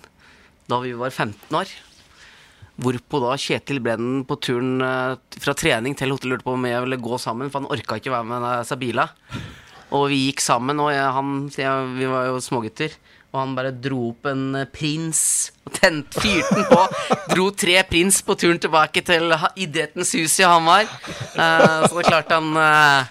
da 0.70 0.80
vi 0.82 0.90
var 0.98 1.12
15 1.12 1.54
år. 1.54 1.70
Hvorpå 2.82 3.20
da 3.22 3.36
Kjetil 3.38 3.78
Brenden 3.84 4.24
på 4.26 4.38
turen 4.42 4.82
eh, 4.82 5.18
fra 5.44 5.54
trening 5.54 5.94
til 5.98 6.10
hotellet 6.14 6.40
lurte 6.40 6.48
på 6.48 6.56
om 6.56 6.66
jeg 6.66 6.82
ville 6.82 6.98
gå 7.04 7.18
sammen, 7.20 7.50
for 7.52 7.62
han 7.62 7.70
orka 7.70 7.98
ikke 8.00 8.14
være 8.14 8.28
med 8.30 8.48
seg 8.66 8.80
bila. 8.80 9.06
Og 9.92 10.08
vi 10.08 10.22
gikk 10.26 10.40
sammen, 10.40 10.80
og 10.80 10.90
jeg, 10.94 11.08
han, 11.18 11.34
jeg, 11.52 11.88
vi 11.98 12.08
var 12.08 12.30
jo 12.30 12.40
smågutter. 12.42 12.94
Og 13.32 13.40
han 13.40 13.54
bare 13.56 13.72
dro 13.72 14.10
opp 14.10 14.28
en 14.28 14.58
eh, 14.60 14.68
prins 14.68 15.22
og 15.64 15.72
tent, 15.78 16.12
fyrte 16.20 16.58
den 16.58 16.66
på. 16.68 16.82
Dro 17.32 17.48
tre 17.56 17.78
prins 17.88 18.20
på 18.26 18.36
turen 18.36 18.60
tilbake 18.60 19.00
til 19.06 19.32
Idrettens 19.56 20.12
hus 20.18 20.36
i 20.42 20.44
Hamar. 20.44 20.84
Uh, 21.32 21.86
så 21.86 21.94
det 21.94 22.02
er 22.02 22.10
klart 22.10 22.34
han 22.34 22.50
uh, 22.58 23.08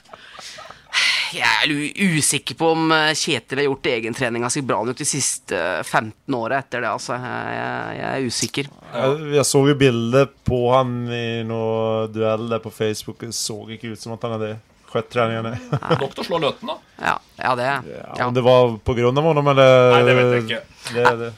Jeg 1.33 1.47
er 1.47 2.13
usikker 2.19 2.57
på 2.59 2.69
om 2.75 2.93
Kjetil 3.17 3.63
har 3.63 3.69
gjort 3.69 3.89
egentreninga 3.95 4.49
si 4.51 4.61
bra 4.67 4.81
nok 4.85 4.99
de 4.99 5.07
siste 5.07 5.57
15 5.87 6.37
åra 6.37 6.59
etter 6.61 6.83
det. 6.83 6.91
altså. 6.91 7.17
Jeg, 7.17 7.97
jeg 7.97 8.09
er 8.11 8.27
usikker. 8.27 8.73
Jeg, 8.91 9.21
jeg 9.39 9.47
så 9.47 9.63
jo 9.71 9.77
bildet 9.79 10.35
på 10.45 10.65
han 10.75 10.99
i 11.09 11.25
noen 11.47 12.11
dueller 12.13 12.61
på 12.61 12.73
Facebook. 12.75 13.23
Det 13.23 13.33
så 13.33 13.57
ikke 13.73 13.95
ut 13.95 14.03
som 14.03 14.13
at 14.19 14.27
han 14.27 14.37
er 14.37 14.51
skjøtt 14.51 14.70
treningene. 15.11 15.55
Nok 16.01 16.11
til 16.17 16.23
å 16.23 16.27
slå 16.27 16.41
Løten, 16.43 16.71
da. 16.73 16.77
Ja, 16.99 17.15
ja 17.39 17.55
det 17.59 17.69
ja. 17.69 18.27
Om 18.27 18.35
det 18.35 18.43
var 18.45 18.75
på 18.83 18.95
grunn 18.97 19.17
av 19.17 19.31
ham, 19.31 19.51
eller 19.53 19.95
Nei, 19.95 20.03
det 20.07 20.17
vet 20.19 20.35
jeg 20.35 20.45
ikke. 20.45 20.61
Det, 20.91 21.15
det. 21.21 21.31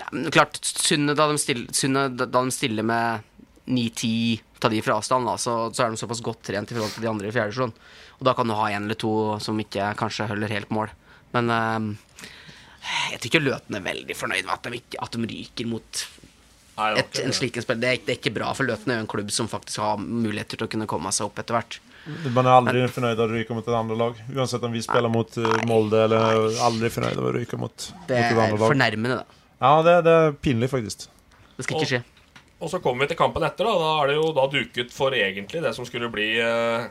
Ja, 0.00 0.08
klart, 0.36 0.58
Sunne, 0.62 1.16
da 1.18 1.28
de 1.30 1.38
stiller, 1.40 2.08
da 2.14 2.28
de 2.30 2.54
stiller 2.54 2.86
med 2.86 3.30
9-10 3.66 4.42
ta 4.64 4.68
de 4.68 4.80
fra 4.82 4.96
avstand, 4.96 5.26
da, 5.28 5.36
så, 5.40 5.54
så, 5.74 5.84
er 5.84 5.92
de 5.92 6.00
såpass 6.00 6.22
godt 6.24 6.46
trent 6.48 6.70
i 6.70 6.76
forhold 6.76 6.94
til 6.94 7.04
de 7.04 7.10
andre 7.10 7.28
i 7.28 7.34
fjerde 7.34 7.52
divisjon. 7.52 7.74
Og 8.16 8.24
da 8.24 8.32
kan 8.36 8.48
du 8.48 8.56
ha 8.56 8.70
en 8.72 8.86
eller 8.86 8.98
to 9.00 9.12
som 9.44 9.58
ikke 9.60 9.90
kanskje 10.00 10.28
holder 10.30 10.54
helt 10.54 10.70
mål. 10.72 10.92
Men 11.34 11.50
uh, 11.52 12.22
jeg 13.12 13.18
tror 13.18 13.30
ikke 13.30 13.42
Løten 13.44 13.76
er 13.76 13.84
veldig 13.84 14.16
fornøyd 14.16 14.46
med 14.46 14.54
at 14.54 14.68
de, 14.68 14.80
ikke, 14.80 15.00
at 15.04 15.16
de 15.16 15.28
ryker 15.34 15.68
mot 15.68 16.04
et, 16.74 17.18
en 17.22 17.34
slik 17.34 17.60
spiller 17.62 17.82
Det, 17.82 18.06
det 18.06 18.14
er 18.14 18.18
ikke 18.18 18.34
bra, 18.34 18.48
for 18.56 18.66
Løten 18.66 18.92
er 18.92 18.98
jo 18.98 19.04
en 19.04 19.10
klubb 19.10 19.28
som 19.34 19.50
faktisk 19.50 19.82
har 19.84 20.00
muligheter 20.00 20.58
til 20.58 20.66
å 20.66 20.72
kunne 20.72 20.88
komme 20.90 21.12
seg 21.14 21.28
opp 21.28 21.42
etter 21.42 21.58
hvert. 21.58 21.78
Man 22.04 22.44
er 22.44 22.52
aldri 22.52 22.82
fornøyd 22.92 23.16
av 23.16 23.30
å 23.30 23.32
ryke 23.32 23.54
mot 23.56 23.64
et 23.64 23.76
andre 23.76 23.96
lag. 23.96 24.18
Uansett 24.34 24.64
om 24.66 24.74
vi 24.74 24.82
spiller 24.84 25.12
mot 25.12 25.38
uh, 25.40 25.52
Molde 25.68 26.02
eller 26.04 26.58
aldri 26.66 26.90
fornøyd 26.92 27.20
av 27.20 27.28
å 27.30 27.32
ryke 27.32 27.58
mot, 27.60 27.86
et 28.04 28.12
andre 28.12 28.36
lag. 28.36 28.52
Det 28.52 28.58
er 28.58 28.74
fornærmende, 28.74 29.22
da. 29.22 29.40
Ja, 29.62 29.70
det, 29.86 29.94
det, 30.04 30.16
er 30.20 30.36
pinlig, 30.44 30.68
faktisk. 30.74 31.06
Det 31.56 31.64
skal 31.64 31.80
ikke 31.80 31.90
skje. 31.94 32.02
Og, 32.04 32.60
og 32.66 32.72
så 32.74 32.82
kommer 32.84 33.04
vi 33.06 33.14
til 33.14 33.20
kampen 33.22 33.48
etter. 33.48 33.70
Da 33.70 33.80
Da 33.80 33.94
er 34.02 34.12
det 34.12 34.18
jo 34.18 34.28
da 34.36 34.46
duket 34.52 34.92
for 34.92 35.16
egentlig 35.16 35.64
det 35.64 35.72
som 35.78 35.88
skulle 35.88 36.12
bli 36.12 36.28
uh, 36.44 36.84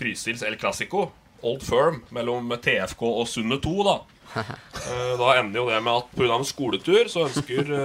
Trysils 0.00 0.46
El 0.46 0.56
Clásico. 0.56 1.10
Old 1.44 1.62
Firm 1.62 2.00
mellom 2.16 2.48
TFK 2.56 3.04
og 3.12 3.28
Sundet 3.30 3.60
2, 3.68 3.76
da. 3.86 3.98
Uh, 4.32 5.14
da 5.20 5.34
ender 5.36 5.60
jo 5.60 5.68
det 5.68 5.84
med 5.84 6.00
at 6.00 6.12
pga. 6.16 6.32
en 6.32 6.48
skoletur 6.48 7.12
så 7.12 7.28
ønsker, 7.28 7.76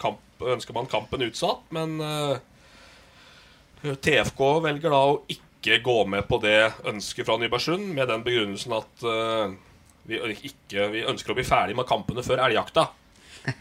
kamp, 0.00 0.24
ønsker, 0.42 0.74
man 0.74 0.90
kampen 0.90 1.22
utsatt, 1.30 1.62
men 1.70 2.00
TFK 3.78 4.42
velger 4.66 4.90
da 4.90 5.06
å 5.06 5.20
ikke 5.30 5.47
ikke 5.68 5.88
gå 5.88 5.98
med 6.14 6.28
på 6.28 6.38
det 6.42 6.58
ønsket 6.88 7.28
fra 7.28 7.36
Nybergsund 7.40 7.90
med 7.96 8.08
den 8.10 8.24
begrunnelsen 8.26 8.74
at 8.78 9.04
uh, 9.04 9.52
vi, 10.08 10.20
ikke, 10.48 10.88
vi, 10.94 11.04
ønsker 11.08 11.34
å 11.34 11.36
bli 11.36 11.46
ferdig 11.46 11.76
med 11.76 11.88
kampene 11.88 12.24
før 12.24 12.40
elgjakta. 12.46 12.88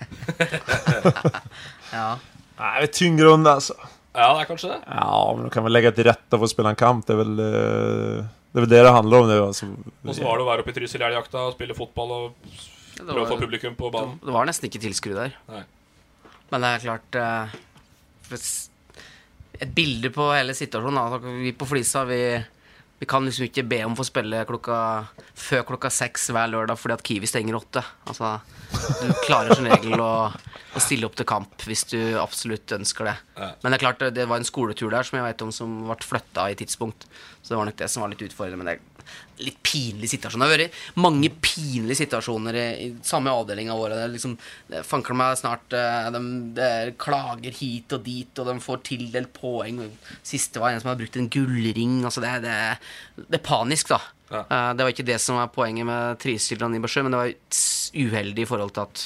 ja. 1.97 2.09
Nei, 2.57 2.71
det 2.79 2.87
er 2.87 2.93
tynn 2.95 3.19
grunn, 3.19 3.45
altså. 3.47 3.75
Ja, 4.17 4.31
det 4.33 4.45
er 4.45 4.49
kanskje 4.49 4.71
det. 4.71 4.79
Ja, 4.87 5.17
men 5.35 5.45
du 5.45 5.51
kan 5.53 5.65
vel 5.67 5.75
legge 5.75 5.91
til 5.93 6.07
rette 6.07 6.39
for 6.39 6.47
å 6.47 6.49
spille 6.49 6.71
en 6.73 6.79
kamp. 6.79 7.03
Det 7.05 7.13
er 7.13 7.21
vel 7.21 7.35
uh, 7.37 8.23
det, 8.23 8.55
er 8.55 8.63
vel 8.63 8.71
det 8.71 8.81
det 8.87 8.95
handler 8.95 9.25
om. 9.25 9.33
Altså. 9.49 9.69
Og 10.07 10.15
så 10.15 10.25
var 10.25 10.39
det 10.39 10.47
å 10.47 10.49
være 10.49 10.65
oppe 10.65 10.73
i 10.73 10.79
Trysil 10.79 11.03
i 11.03 11.07
elgjakta 11.11 11.43
og 11.49 11.57
spille 11.57 11.77
fotball 11.77 12.15
og 12.15 12.55
prøve 12.97 13.25
å 13.25 13.29
få 13.29 13.37
publikum 13.43 13.75
på 13.77 13.91
banen. 13.93 14.17
Det 14.23 14.33
var 14.33 14.49
nesten 14.49 14.71
ikke 14.71 14.81
tilskudd 14.87 15.19
der. 15.19 15.35
Nei. 15.51 15.65
Men 16.49 16.63
det 16.63 16.73
er 16.73 16.85
klart 16.87 17.19
uh, 17.19 17.59
et 19.59 19.73
bilde 19.73 20.11
på 20.13 20.29
hele 20.33 20.55
situasjonen. 20.57 21.11
Da. 21.11 21.33
vi 21.41 21.53
på 21.57 21.67
Flisa 21.69 22.03
vi, 22.07 22.19
vi, 22.99 23.07
kan 23.09 23.25
liksom 23.25 23.47
ikke 23.47 23.65
be 23.67 23.81
om 23.85 23.95
å 23.95 23.99
få 23.99 24.07
spille 24.07 24.43
klokka, 24.49 24.79
før 25.37 25.65
klokka 25.71 25.91
seks 25.93 26.29
hver 26.35 26.51
lørdag 26.51 26.79
fordi 26.79 26.97
at 26.97 27.05
Kiwi 27.09 27.29
stenger 27.29 27.59
åtte. 27.59 27.83
Altså, 28.09 28.35
du 29.01 29.13
klarer 29.25 29.55
som 29.55 29.69
regel 29.69 29.97
å, 30.03 30.11
å, 30.31 30.83
stille 30.83 31.07
opp 31.09 31.17
til 31.17 31.29
kamp 31.29 31.67
hvis 31.67 31.87
du 31.93 31.99
absolutt 32.21 32.77
ønsker 32.77 33.11
det. 33.11 33.17
Men 33.37 33.71
det 33.71 33.79
er 33.79 33.85
klart 33.85 34.05
det 34.13 34.27
var 34.29 34.41
en 34.41 34.47
skoletur 34.47 34.93
der 34.93 35.07
som 35.07 35.19
jeg 35.19 35.27
vet 35.29 35.47
om 35.47 35.55
som 35.55 35.79
ble 35.87 35.99
flytta 36.05 36.49
i 36.51 36.59
tidspunkt. 36.59 37.09
Så 37.41 37.53
det 37.53 37.61
var 37.61 37.69
nok 37.69 37.81
det 37.81 37.91
som 37.91 38.05
var 38.05 38.13
litt 38.13 38.27
utfordrende. 38.27 38.61
Men 38.61 38.73
det 38.73 38.96
litt 39.43 39.57
pinlig 39.65 40.09
situasjon. 40.11 40.41
Det 40.41 40.47
har 40.47 40.53
vært 40.55 40.77
mange 41.03 41.29
pinlige 41.43 41.99
situasjoner 42.01 42.57
i, 42.57 42.65
i 42.85 42.89
samme 43.05 43.33
avdelinga 43.33 43.75
vår. 43.77 43.95
Det, 43.95 44.05
liksom, 44.15 44.35
det 44.71 44.83
fanker 44.87 45.17
meg 45.17 45.37
snart 45.39 45.75
eh, 45.77 46.09
de, 46.13 46.21
de, 46.57 46.69
klager 47.01 47.57
hit 47.59 47.93
og 47.97 48.05
dit, 48.05 48.31
og 48.41 48.49
de 48.49 48.57
får 48.63 48.83
tildelt 48.87 49.33
poeng. 49.37 49.83
Siste 50.25 50.63
var 50.63 50.73
en 50.73 50.83
som 50.83 50.91
hadde 50.91 51.03
brukt 51.03 51.19
en 51.19 51.29
gullring. 51.33 51.99
Altså 52.07 52.23
det, 52.23 52.37
det, 52.45 52.55
det, 53.23 53.39
er 53.39 53.45
panisk, 53.45 53.93
da. 53.93 54.01
Ja. 54.27 54.41
Uh, 54.49 54.71
det 54.75 54.83
var 54.83 54.91
ikke 54.91 55.07
det 55.07 55.21
som 55.23 55.37
var 55.39 55.53
poenget 55.55 55.87
med 55.87 56.17
Trysil 56.19 56.65
og 56.65 56.73
Nibersjø, 56.73 57.05
men 57.05 57.15
det 57.15 57.21
var 57.21 57.61
uheldig 58.07 58.43
i 58.43 58.49
forhold 58.49 58.73
til 58.75 58.87
at 58.87 59.05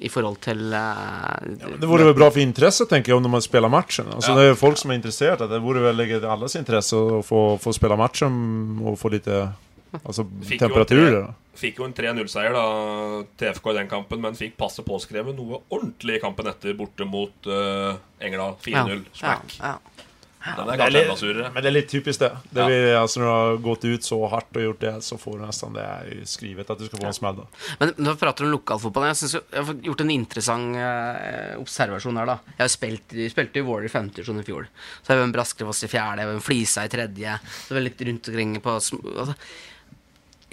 i 0.00 0.08
forhold 0.08 0.38
til 0.42 0.72
uh, 0.72 1.36
ja, 1.60 1.72
Det 1.78 1.88
vore 1.88 2.06
vel 2.08 2.16
bra 2.16 2.30
for 2.32 2.42
interesse, 2.42 2.86
tenker 2.90 3.12
jeg, 3.12 3.18
om 3.20 3.28
man 3.30 3.44
spiller 3.44 3.70
matchen. 3.72 4.08
Altså, 4.14 4.32
ja. 4.32 4.38
Det 4.38 4.46
er 4.46 4.50
jo 4.54 4.60
folk 4.62 4.80
som 4.80 4.92
er 4.92 5.00
interessert. 5.00 5.44
Det 5.50 5.60
vore 5.62 5.84
vel 5.84 6.04
i 6.06 6.16
alles 6.22 6.56
interesse 6.58 6.96
å 6.96 7.20
få, 7.26 7.42
få 7.62 7.74
spille 7.76 7.98
matchen 8.00 8.32
og 8.80 8.96
få 9.00 9.12
litt 9.12 9.28
altså, 9.28 10.24
temperatur. 10.56 11.18
Fikk 11.58 11.82
jo 11.82 11.86
en 11.86 11.92
3-0-seier, 11.96 12.56
da, 12.56 13.24
TFK 13.38 13.68
i 13.74 13.76
den 13.82 13.90
kampen, 13.90 14.22
men 14.24 14.38
fikk 14.38 14.56
passet 14.60 14.86
påskrevet 14.88 15.36
noe 15.36 15.60
ordentlig 15.68 16.16
i 16.16 16.22
kampen 16.22 16.48
etter, 16.48 16.72
borte 16.78 17.06
mot 17.08 17.50
uh, 17.50 17.92
Engerdal. 18.22 18.56
4-0. 18.64 19.04
Smack. 19.20 19.58
Ja, 19.60 19.74
ja. 19.74 20.08
Ja, 20.42 20.64
det 20.66 20.74
er 20.82 20.90
litt, 20.90 21.22
men 21.54 21.62
det 21.62 21.68
er 21.70 21.74
litt 21.74 21.90
typisk, 21.90 22.18
det. 22.18 22.30
det 22.50 22.64
vil, 22.66 22.86
altså, 22.98 23.20
når 23.20 23.28
du 23.28 23.32
har 23.32 23.60
gått 23.62 23.84
ut 23.86 24.06
så 24.06 24.18
hardt 24.32 24.58
og 24.58 24.64
gjort 24.64 24.80
det, 24.82 24.94
så 25.06 25.18
får 25.20 25.36
du 25.38 25.44
nesten 25.44 25.76
det 25.76 25.86
skrevet 26.30 26.72
at 26.74 26.80
du 26.80 26.88
skal 26.88 26.98
få 26.98 27.10
en 27.10 27.16
smell. 27.16 27.38
Da. 27.38 27.46
Men 27.78 27.92
når 27.98 28.16
vi 28.16 28.22
prater 28.24 28.46
om 28.46 28.54
lokalfotball, 28.56 29.06
jeg, 29.12 29.20
synes 29.20 29.36
jeg 29.38 29.66
har 29.68 29.84
gjort 29.86 30.02
en 30.02 30.12
interessant 30.14 30.80
eh, 30.82 31.54
observasjon 31.62 32.18
her. 32.18 32.32
da 32.32 32.38
Jeg 32.56 32.62
har 32.64 32.72
spilt, 32.74 33.16
spilte 33.34 33.62
i 33.62 33.66
Warrior 33.68 33.86
i 33.86 33.94
femte 33.94 34.18
divisjon 34.18 34.42
i 34.42 34.46
fjor. 34.46 34.66
Så 34.98 35.12
har 35.12 35.20
vi 35.20 35.28
en 35.28 35.36
Braskerefoss 35.36 35.86
i 35.86 35.92
fjerde, 35.92 36.26
en 36.26 36.44
Flisa 36.44 36.86
i 36.88 36.92
tredje. 36.92 37.38
Så 37.62 37.78
vi 37.78 37.86
litt 37.86 38.06
rundt 38.08 38.32
omkring 38.32 38.58
på 38.64 38.76
altså, 38.80 39.38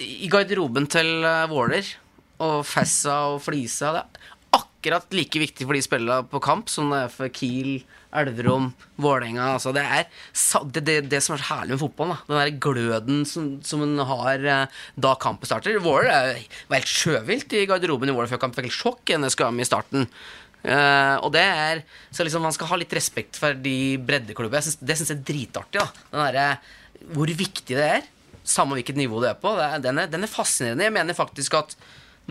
I 0.06 0.30
garderoben 0.30 0.86
til 0.90 1.16
uh, 1.26 1.48
Våler 1.50 1.96
og 2.40 2.60
Fessa 2.64 3.16
og 3.34 3.42
Flisa 3.44 3.90
Det 3.92 4.04
er 4.04 4.28
akkurat 4.60 5.16
like 5.18 5.42
viktig 5.42 5.66
for 5.66 5.76
de 5.76 5.82
spillerne 5.84 6.28
på 6.30 6.40
kamp 6.42 6.70
som 6.72 6.94
det 6.94 7.02
er 7.04 7.12
for 7.12 7.32
Kiel 7.34 7.80
Elverum, 8.16 8.70
Vålerenga. 9.00 9.52
Altså 9.54 9.72
det 9.74 9.84
det, 10.74 10.82
det, 10.86 10.96
det, 11.12 11.20
som 11.22 11.36
er 11.36 11.42
så 11.42 11.54
herlig 11.54 11.76
med 11.76 11.82
fotballen. 11.82 12.16
Da. 12.16 12.26
Den 12.26 12.40
der 12.40 12.60
gløden 12.66 13.24
som, 13.28 13.48
som 13.66 13.84
en 13.86 14.02
har 14.06 14.46
eh, 14.54 14.82
da 14.98 15.14
kampen 15.20 15.48
starter. 15.48 15.78
Våler 15.82 16.40
var 16.68 16.80
helt 16.80 16.90
sjøvilt 16.90 17.54
i 17.54 17.66
garderoben 17.70 18.10
i 18.10 18.16
Våler 18.16 18.30
før 18.30 18.42
kamp. 18.42 18.56
Fikk 18.58 18.70
helt 18.70 18.78
sjokk 18.80 19.12
i 19.12 19.18
NSKM 19.20 19.62
i 19.62 19.68
starten. 19.68 20.08
Uh, 20.60 21.16
og 21.24 21.30
det 21.32 21.40
er 21.40 21.78
Så 22.12 22.20
liksom 22.20 22.42
man 22.44 22.52
skal 22.52 22.68
ha 22.68 22.76
litt 22.76 22.90
respekt 22.92 23.38
for 23.40 23.56
de 23.56 23.96
breddeklubbene. 23.96 24.60
Det 24.60 24.96
syns 24.98 25.08
jeg 25.08 25.16
er 25.16 25.28
dritartig. 25.30 25.86
der, 26.12 26.58
Hvor 27.14 27.32
viktig 27.32 27.78
det 27.78 27.86
er. 27.86 28.10
Samme 28.44 28.76
hvilket 28.76 28.98
nivå 28.98 29.22
det 29.22 29.30
er 29.30 29.40
på. 29.40 29.54
Er, 29.56 29.78
den, 29.80 30.02
er, 30.02 30.10
den 30.10 30.26
er 30.26 30.32
fascinerende. 30.32 30.84
Jeg 30.84 30.96
mener 30.98 31.16
faktisk 31.16 31.56
at 31.56 31.76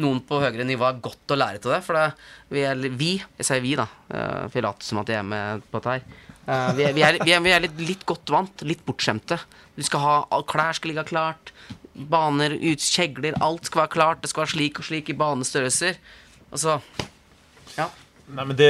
noen 0.02 0.22
på 0.26 0.40
høyere 0.42 0.66
nivå 0.68 0.88
er 0.88 1.02
godt 1.04 1.34
å 1.34 1.38
lære 1.38 1.62
til 1.64 1.74
det. 1.74 1.82
For 1.86 1.98
det, 1.98 2.08
vi, 2.54 2.64
er, 2.68 2.88
vi, 3.00 3.12
jeg 3.40 3.48
sier 3.48 3.64
vi, 3.64 3.76
da, 3.80 3.86
uh, 4.12 4.48
for 4.48 4.60
jeg 4.60 4.66
later 4.66 4.90
som 4.90 5.02
at 5.04 5.12
jeg 5.14 5.22
er 5.22 5.30
med 5.30 5.66
på 5.70 5.80
dette 5.82 5.96
her. 5.98 6.26
Uh, 6.50 6.70
vi, 6.78 6.86
er, 6.88 6.96
vi, 6.96 7.06
er, 7.06 7.20
vi, 7.22 7.36
er, 7.36 7.44
vi 7.46 7.54
er, 7.56 7.64
litt, 7.68 7.84
litt, 7.92 8.06
godt 8.10 8.34
vant, 8.34 8.66
litt 8.68 8.84
bortskjemte. 8.88 9.40
Du 9.78 9.84
skal 9.86 10.04
ha, 10.04 10.16
Klær 10.50 10.78
skal 10.78 10.94
ligge 10.94 11.06
klart. 11.12 11.54
Baner, 11.94 12.56
ut, 12.56 12.84
kjegler, 12.84 13.38
alt 13.44 13.70
skal 13.70 13.84
være 13.84 13.96
klart. 13.96 14.24
Det 14.24 14.32
skal 14.32 14.46
være 14.46 14.56
slik 14.56 14.82
og 14.82 14.88
slik 14.90 15.12
i 15.12 15.18
banestørrelser. 15.20 16.00
Altså 16.50 16.80
Ja. 17.78 17.92
Nej 18.36 18.46
men 18.46 18.56
det... 18.58 18.70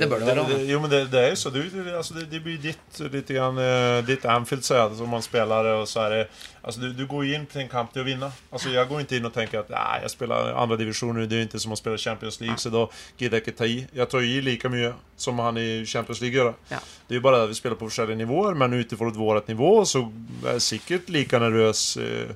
Det 0.00 0.06
bør 0.08 0.18
det 0.18 0.26
være. 0.26 0.44
Det, 0.48 0.70
Jo 0.70 0.80
men 0.80 0.90
det, 0.90 1.00
det 1.12 1.20
er 1.20 1.28
jo 1.30 1.36
så. 1.36 1.50
Du, 1.50 1.60
altså, 1.96 2.14
det, 2.14 2.24
det 2.30 2.40
blir 2.44 2.58
ditt, 2.62 3.00
litt 3.12 3.28
grann, 3.28 3.58
eh, 3.60 3.98
ditt 4.06 4.24
Anfield 4.24 4.64
så 4.64 4.74
här, 4.74 4.94
som 4.96 5.08
man 5.08 5.22
spiller. 5.22 5.68
Og 5.74 5.88
så 5.88 6.00
er 6.00 6.10
det... 6.10 6.22
altså, 6.62 6.80
du, 6.80 6.92
du 6.92 7.06
går 7.06 7.24
inn 7.34 7.46
til 7.46 7.60
en 7.64 7.68
kamp 7.68 7.92
til 7.92 8.02
å 8.02 8.06
vinne. 8.06 8.30
Altså, 8.52 8.70
jeg 8.72 8.88
går 8.88 9.04
ikke 9.04 9.18
inn 9.20 9.28
og 9.28 9.34
tenker 9.34 9.60
at 9.60 9.72
Nei, 9.72 9.98
jeg 10.06 10.14
spiller 10.14 10.54
andredivisjon 10.62 11.16
nå, 11.16 11.26
det 11.28 11.38
er 11.38 11.50
ikke 11.50 11.60
som 11.62 11.76
å 11.76 11.78
spille 11.80 12.00
Champions 12.00 12.40
League 12.40 12.58
så 12.62 12.72
da 12.72 12.86
gidder 13.20 13.38
jeg 13.38 13.46
ikke 13.46 13.58
ta 13.58 13.68
i. 13.68 13.82
Jeg 13.92 14.08
tar 14.14 14.24
i 14.24 14.40
lika 14.48 14.72
mye 14.72 14.94
som 15.20 15.38
han 15.44 15.60
i 15.60 15.68
Champions 15.84 16.22
League 16.24 16.38
gjør. 16.38 16.54
Ja. 16.72 16.80
Det 17.08 17.16
er 17.16 17.20
jo 17.20 17.26
bare 17.28 17.44
at 17.44 17.52
vi 17.52 17.58
spiller 17.60 17.76
på 17.76 17.90
forskjellige 17.90 18.22
nivåer 18.24 18.56
men 18.56 18.78
utifrån 18.80 19.12
vårt 19.18 19.52
nivå 19.52 19.74
så 19.88 20.06
er 20.46 20.56
jeg 20.56 20.66
sikkert 20.70 21.12
lika 21.12 21.42
nervøs. 21.42 21.84
Eh, 22.00 22.32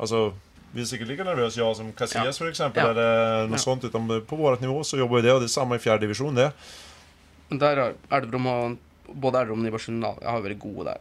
alltså 0.00 0.30
vi 0.74 0.80
är 0.80 0.84
säkert 0.84 1.08
lika 1.08 1.24
nervösa, 1.24 1.60
jag 1.60 1.76
som 1.76 1.92
Casillas 1.92 2.40
Ja. 2.40 2.44
för 2.44 2.50
exempel 2.50 2.84
Ja. 2.84 2.90
eller 2.90 3.42
något 3.42 3.50
Ja. 3.50 3.58
sånt. 3.58 3.84
Utan 3.84 4.22
på 4.26 4.36
vårt 4.36 4.60
nivå 4.60 4.84
så 4.84 4.98
jobbar 4.98 5.16
vi 5.16 5.22
det 5.22 5.32
och 5.32 5.40
det 5.40 5.46
är 5.46 5.48
samma 5.48 5.76
i 5.76 5.78
fjärde 5.78 6.00
division 6.00 6.34
det. 6.34 6.52
Der 7.50 7.76
har 7.76 7.92
Elverum 8.10 8.46
og 8.46 8.76
både 9.12 9.38
Elverum 9.40 9.58
og 9.60 9.64
Nybergsund 9.64 10.04
har 10.04 10.40
vært 10.42 10.58
gode 10.58 10.84
der, 10.88 10.98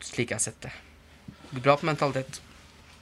slik 0.00 0.30
jeg 0.30 0.36
har 0.36 0.40
sett 0.44 0.60
det. 0.60 0.72
Bra 1.62 1.76
på 1.76 1.86
mentalitet. 1.86 2.40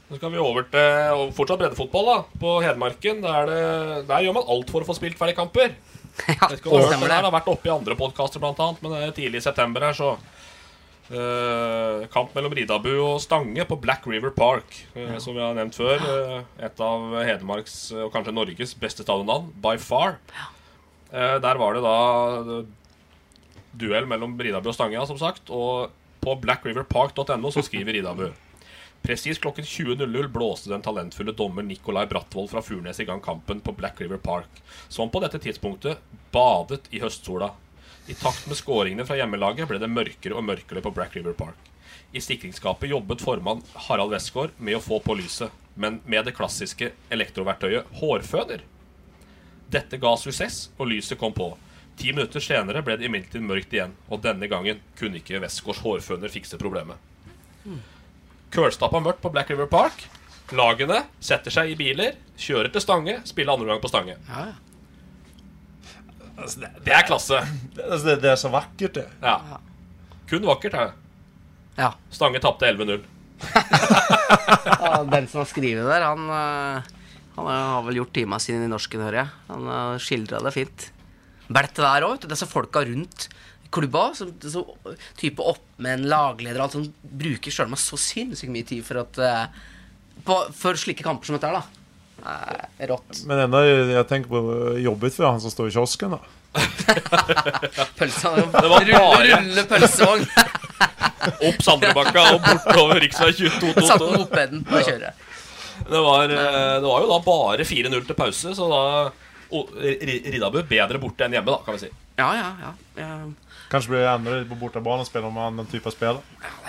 Så 0.09 0.17
skal 0.17 0.31
vi 0.33 0.39
over 0.39 0.63
til 0.71 1.17
og 1.17 1.33
fortsatt 1.35 1.59
breddefotball 1.59 2.07
da, 2.07 2.17
på 2.41 2.61
Hedmarken. 2.63 3.21
Der, 3.25 3.47
det, 3.51 4.07
der 4.09 4.23
gjør 4.23 4.35
man 4.37 4.49
alt 4.49 4.71
for 4.71 4.85
å 4.85 4.89
få 4.89 4.95
spilt 4.97 5.19
ferdig 5.19 5.37
kamper. 5.37 5.75
Ja, 6.29 6.47
det 6.49 6.61
det. 6.63 7.11
har 7.11 7.33
vært 7.35 7.49
oppe 7.51 7.67
i 7.67 7.73
andre 7.75 7.97
podkaster 7.99 8.39
bl.a., 8.39 8.67
men 8.81 8.93
det 8.93 9.01
er 9.03 9.11
tidlig 9.17 9.41
i 9.41 9.47
september 9.49 9.81
her, 9.83 9.93
så 9.99 10.13
eh, 11.11 12.05
Kamp 12.13 12.35
mellom 12.37 12.55
Ridabu 12.57 12.93
og 12.93 13.19
Stange 13.25 13.67
på 13.69 13.79
Black 13.81 14.07
River 14.09 14.33
Park, 14.35 14.79
eh, 14.95 15.17
som 15.23 15.37
vi 15.37 15.43
har 15.43 15.57
nevnt 15.57 15.77
før. 15.77 16.01
uh, 16.01 16.65
et 16.65 16.81
av 16.81 17.19
Hedmarks, 17.25 17.77
og 17.99 18.13
kanskje 18.15 18.35
Norges, 18.37 18.77
beste 18.79 19.07
stadionnavn, 19.07 19.53
by 19.65 19.77
far. 19.79 20.19
Der 21.15 21.59
var 21.61 21.77
det 21.77 21.83
da 21.85 22.63
duell 23.79 24.09
mellom 24.11 24.35
Ridabu 24.35 24.73
og 24.73 24.75
Stange, 24.75 24.97
ja, 24.97 25.05
som 25.07 25.21
sagt. 25.21 25.51
Og 25.51 25.93
på 26.25 26.35
blackriverpark.no 26.43 27.53
så 27.55 27.63
skriver 27.63 27.95
Ridabu 27.95 28.33
Presis 29.05 29.39
klokken 29.39 29.65
20.00 29.65 30.29
blåste 30.33 30.71
den 30.71 30.83
talentfulle 30.83 31.35
dommer 31.37 31.63
Nikolai 31.63 32.07
Brattvold 32.09 32.49
fra 32.49 32.63
Furnes 32.65 33.01
i 33.01 33.05
gang 33.05 33.21
kampen 33.21 33.59
på 33.61 33.75
Black 33.77 34.01
River 34.01 34.17
Park, 34.17 34.63
som 34.89 35.11
på 35.13 35.21
dette 35.21 35.43
tidspunktet 35.45 36.01
badet 36.33 36.89
i 36.89 37.03
høstsola. 37.03 37.51
I 38.07 38.15
takt 38.15 38.47
med 38.47 38.59
skåringene 38.59 39.07
fra 39.09 39.17
hjemmelaget 39.17 39.69
ble 39.69 39.79
det 39.81 39.89
mørkere 39.89 40.37
og 40.37 40.45
mørkere 40.45 40.83
på 40.85 40.93
Black 40.93 41.17
River 41.17 41.33
Park. 41.39 41.71
I 42.13 42.21
sikringsskapet 42.21 42.91
jobbet 42.91 43.23
formann 43.25 43.63
Harald 43.87 44.13
Westgård 44.13 44.53
med 44.59 44.77
å 44.77 44.83
få 44.85 45.01
på 45.03 45.17
lyset, 45.19 45.53
men 45.75 46.03
med 46.05 46.29
det 46.29 46.35
klassiske 46.37 46.93
elektroverktøyet 47.15 47.89
hårføner. 48.01 48.61
Dette 49.73 49.99
ga 49.99 50.13
suksess, 50.21 50.69
og 50.77 50.93
lyset 50.93 51.19
kom 51.19 51.33
på. 51.35 51.49
Ti 51.99 52.13
minutter 52.13 52.43
senere 52.43 52.83
ble 52.85 52.99
det 52.99 53.09
imidlertid 53.09 53.43
mørkt 53.43 53.73
igjen, 53.75 53.97
og 54.13 54.23
denne 54.23 54.51
gangen 54.53 54.83
kunne 54.99 55.19
ikke 55.23 55.41
Westgårds 55.43 55.81
hårføner 55.83 56.31
fikse 56.31 56.61
problemet. 56.61 57.01
Kølstappa 58.55 59.01
mørkt 59.03 59.25
på 59.25 59.33
Black 59.35 59.51
River 59.51 59.71
Park. 59.71 60.05
Lagene 60.55 61.01
setter 61.25 61.55
seg 61.55 61.73
i 61.73 61.79
biler, 61.79 62.19
kjører 62.37 62.69
til 62.75 62.85
Stange, 62.85 63.17
spiller 63.27 63.57
andre 63.57 63.73
gang 63.73 63.83
på 63.83 63.91
Stange. 63.91 64.19
Ja. 66.37 66.47
Det, 66.61 66.71
Det 66.85 66.95
er 66.97 67.07
klasse. 67.07 67.41
det, 67.77 67.85
altså, 67.85 68.05
det, 68.09 68.17
det 68.25 68.31
er 68.33 68.41
så 68.41 68.51
vakkert, 68.53 68.99
det. 68.99 69.07
Ja. 69.23 69.61
Kun 70.31 70.47
vakkert, 70.49 70.75
er 70.75 70.91
det. 70.91 70.95
ja. 71.79 71.93
Stange 72.15 72.41
tapte 72.43 72.67
11-0. 72.73 73.05
Den 75.13 75.27
som 75.31 75.43
har 75.43 75.49
skrevet 75.51 75.87
der, 75.89 76.05
han, 76.07 76.27
eh, 76.33 76.93
han 77.37 77.49
har 77.51 77.83
vel 77.87 77.99
gjort 78.03 78.15
tima 78.17 78.39
sine 78.43 78.67
i 78.67 78.71
norsken, 78.71 79.03
hører 79.05 79.23
jeg. 79.25 79.33
Han 79.51 79.67
har 79.71 80.03
skildra 80.03 80.41
det 80.45 80.55
fint. 80.55 80.89
Bert 81.53 81.75
det 81.77 81.85
der 81.85 82.07
òg, 82.07 82.25
disse 82.31 82.49
folka 82.49 82.83
rundt 82.89 83.29
klubba, 83.75 84.13
som, 84.15 84.31
som 84.49 84.69
type 85.19 85.43
oppmenn, 85.43 86.07
lagleder 86.09 86.61
og 86.61 86.69
alt 86.69 86.77
sånt, 86.79 86.93
bruker 87.03 87.53
sjøl 87.53 87.73
meg 87.73 87.81
så 87.83 87.99
sinnssykt 87.99 88.53
mye 88.55 88.67
tid 88.69 88.85
for 88.87 89.03
at 89.03 89.19
eh, 89.19 89.65
på, 90.25 90.37
For 90.57 90.79
slike 90.79 91.03
kamper 91.05 91.27
som 91.27 91.37
dette 91.37 91.51
her, 91.51 91.59
da. 91.59 91.84
Eh, 92.25 92.87
rått. 92.89 93.25
Men 93.29 93.45
enda 93.47 93.61
jeg 93.67 94.07
tenker 94.09 94.33
på 94.33 94.41
jobbet 94.81 95.17
for 95.17 95.29
han 95.29 95.43
som 95.43 95.53
står 95.53 95.69
i 95.69 95.75
kiosken 95.77 96.17
da. 96.17 96.23
Det 97.99 98.09
rulle, 98.23 99.01
rulle 99.27 99.65
pølsevogn. 99.69 100.25
Opp 101.49 101.61
Sandrebakka 101.65 102.25
og 102.35 102.41
bortover 102.45 103.01
rv. 103.03 103.11
Satt 103.17 103.41
på 103.61 103.69
2222. 103.75 104.09
mopeden 104.23 104.65
og 104.69 104.89
kjører. 104.89 105.21
Det 105.85 106.01
var, 106.07 106.33
eh, 106.33 106.75
det 106.81 106.89
var 106.89 107.05
jo 107.05 107.11
da 107.11 107.21
bare 107.27 107.67
4-0 107.69 108.07
til 108.09 108.19
pause, 108.19 108.55
så 108.57 108.71
da 108.73 108.83
Riddabu 109.55 110.63
bedre 110.67 110.99
borte 110.99 111.27
enn 111.27 111.37
hjemme, 111.37 111.53
da, 111.53 111.61
kan 111.67 111.77
vi 111.77 111.85
si. 111.85 111.91
Ja, 112.19 112.31
ja, 112.39 112.49
ja. 112.65 113.19
Jeg, 113.65 113.71
Kanske 113.73 113.91
blir 113.91 114.01
det 114.05 114.11
ännu 114.11 114.45
på 114.49 114.55
bortebane 114.55 115.01
och 115.01 115.07
spille 115.07 115.31
med 115.31 115.53
den 115.57 115.67
type 115.67 115.89
av 115.89 115.93
spel. 115.93 116.19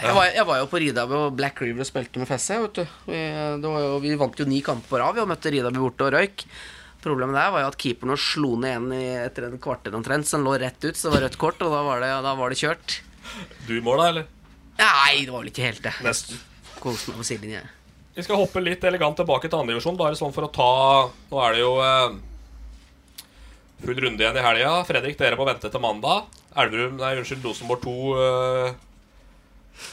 jeg, 0.01 0.13
var, 0.15 0.25
jeg 0.33 0.45
var 0.47 0.57
jo 0.61 0.65
på 0.71 0.79
Ridabu 0.81 1.13
og 1.15 1.33
Black 1.37 1.59
River 1.61 1.83
og 1.83 1.85
spilte 1.89 2.17
med 2.21 2.27
Fesse. 2.27 2.57
Vet 2.63 2.73
du. 2.79 2.85
Vi, 3.05 3.19
det 3.61 3.67
var 3.69 3.83
jo, 3.83 3.99
vi 3.99 4.15
vant 4.15 4.39
jo 4.39 4.45
ni 4.49 4.61
kamper 4.65 4.89
på 4.89 4.99
rad. 5.01 5.15
Vi 5.19 5.25
møtte 5.29 5.51
Ridabu 5.53 5.79
borte 5.83 6.07
og 6.07 6.13
røyk. 6.15 6.45
Problemet 7.03 7.35
der 7.37 7.51
var 7.53 7.61
jo 7.61 7.67
at 7.69 7.77
keeperen 7.77 8.09
vår 8.15 8.21
slo 8.23 8.55
ned 8.57 8.75
en 8.79 8.87
i- 8.95 9.19
etter 9.25 9.45
en 9.45 9.59
kvarter 9.61 9.93
omtrent, 9.93 10.25
så 10.25 10.37
den 10.39 10.45
lå 10.47 10.55
rett 10.57 10.81
ut. 10.87 10.95
Så 10.97 11.11
det 11.11 11.13
var 11.19 11.25
rødt 11.27 11.37
kort, 11.37 11.61
og 11.61 11.69
da 11.75 11.83
var 11.85 11.99
det, 12.01 12.09
da 12.25 12.33
var 12.39 12.49
det 12.49 12.57
kjørt. 12.57 12.95
Du 13.67 13.75
i 13.77 13.81
mål, 13.85 13.97
da, 14.01 14.07
eller? 14.09 14.25
Nei, 14.79 15.25
det 15.25 15.31
var 15.35 15.43
vel 15.43 15.51
ikke 15.51 15.67
helt 15.67 15.83
det. 15.85 15.93
Nesten. 16.01 16.39
Koste 16.81 17.11
meg 17.11 17.19
på 17.21 17.27
sidelinja. 17.27 17.61
Vi 18.15 18.23
skal 18.23 18.39
hoppe 18.39 18.63
litt 18.63 18.83
elegant 18.87 19.17
tilbake 19.19 19.49
til 19.51 19.59
andredivisjon, 19.59 19.97
bare 19.99 20.15
sånn 20.17 20.33
for 20.33 20.47
å 20.47 20.51
ta 20.55 21.11
Nå 21.29 21.39
er 21.45 21.53
det 21.53 21.59
jo 21.61 21.75
eh, 21.83 22.15
full 23.85 23.99
runde 24.01 24.23
igjen 24.23 24.37
i 24.39 24.43
helga. 24.45 24.73
Fredrik, 24.87 25.17
dere 25.19 25.37
må 25.37 25.45
vente 25.47 25.69
til 25.69 25.83
mandag. 25.83 26.25
Elverum, 26.55 26.99
nei, 27.01 27.15
unnskyld, 27.19 27.43
Rosenborg 27.43 27.81
2 27.83 27.95
uh, 28.15 28.69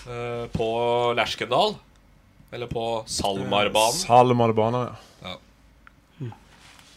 uh, 0.07 0.45
på 0.55 0.69
Lerskendal. 1.19 1.75
Eller 2.53 2.69
på 2.71 3.03
Salmarbanen. 3.09 3.99
Salmarbanen, 3.99 4.93
ja. 5.25 5.39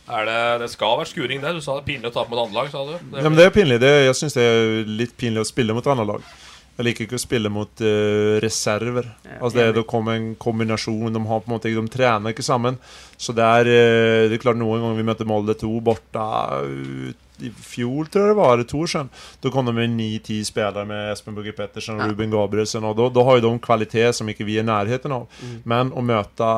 Er 0.05 0.25
det, 0.27 0.41
det 0.61 0.67
skal 0.69 0.99
være 0.99 1.09
skuring, 1.09 1.39
det. 1.41 1.55
Du 1.57 1.63
sa 1.65 1.79
det 1.79 1.85
er 1.85 1.87
pinlig 1.87 2.11
å 2.11 2.13
tape 2.13 2.29
mot 2.29 2.43
andre 2.43 2.59
lag, 2.59 2.67
sa 2.69 2.83
du. 2.85 2.91
Det, 2.93 3.23
ja 3.23 3.29
men 3.31 3.39
det 3.39 3.47
er 3.47 3.53
pinlig. 3.55 3.79
Det, 3.81 3.93
jeg 4.05 4.17
syns 4.19 4.35
det 4.37 4.43
er 4.45 4.91
litt 4.99 5.15
pinlig 5.17 5.41
å 5.41 5.47
spille 5.49 5.73
mot 5.73 5.87
andre 5.89 6.05
lag. 6.11 6.27
Jeg 6.75 6.85
liker 6.89 7.07
ikke 7.07 7.17
å 7.17 7.23
spille 7.23 7.49
mot 7.49 7.81
uh, 7.81 8.35
reserver. 8.43 9.07
Altså 9.39 9.55
det, 9.57 9.67
det 9.79 9.85
kommer 9.89 10.19
en 10.19 10.33
kombinasjon. 10.37 11.15
De 11.15 11.21
har 11.25 11.41
på 11.41 11.49
en 11.49 11.55
måte 11.55 11.71
De 11.73 11.85
trener 11.89 12.35
ikke 12.35 12.45
sammen. 12.45 12.77
Så 13.17 13.33
det 13.33 13.47
er 13.47 13.71
uh, 13.71 14.27
Det 14.29 14.37
er 14.37 14.43
klart 14.43 14.59
noen 14.59 14.83
ganger 14.83 14.99
vi 14.99 15.07
møter 15.07 15.29
Molde 15.29 15.55
2 15.57 15.71
borte 15.87 16.25
ut 16.61 17.24
i 17.43 17.51
fjol, 17.51 18.07
tror 18.07 18.27
jeg 18.27 18.33
det 18.33 18.37
var, 18.37 18.53
eller 18.53 18.67
to 18.69 18.81
år 18.85 18.91
siden. 18.91 19.09
Da 19.43 19.51
kom 19.53 19.65
de 19.67 19.73
med 19.75 19.95
ni-ti 19.95 20.37
spillere 20.47 20.85
med 20.87 21.11
Espen 21.13 21.35
Bugge 21.35 21.53
Pettersen 21.55 21.97
og 21.97 22.05
Ja. 22.05 22.11
Ruben 22.11 22.31
Gabrielsen. 22.31 22.83
Og 22.83 22.95
da, 22.97 23.23
har 23.23 23.39
jo 23.39 23.49
de 23.49 23.59
kvalitet 23.59 24.15
som 24.15 24.29
ikke 24.29 24.45
vi 24.45 24.57
er 24.57 24.63
i 24.63 24.69
nærheten 24.69 25.11
av. 25.11 25.27
Men 25.63 25.91
å 25.91 26.03
møte, 26.05 26.51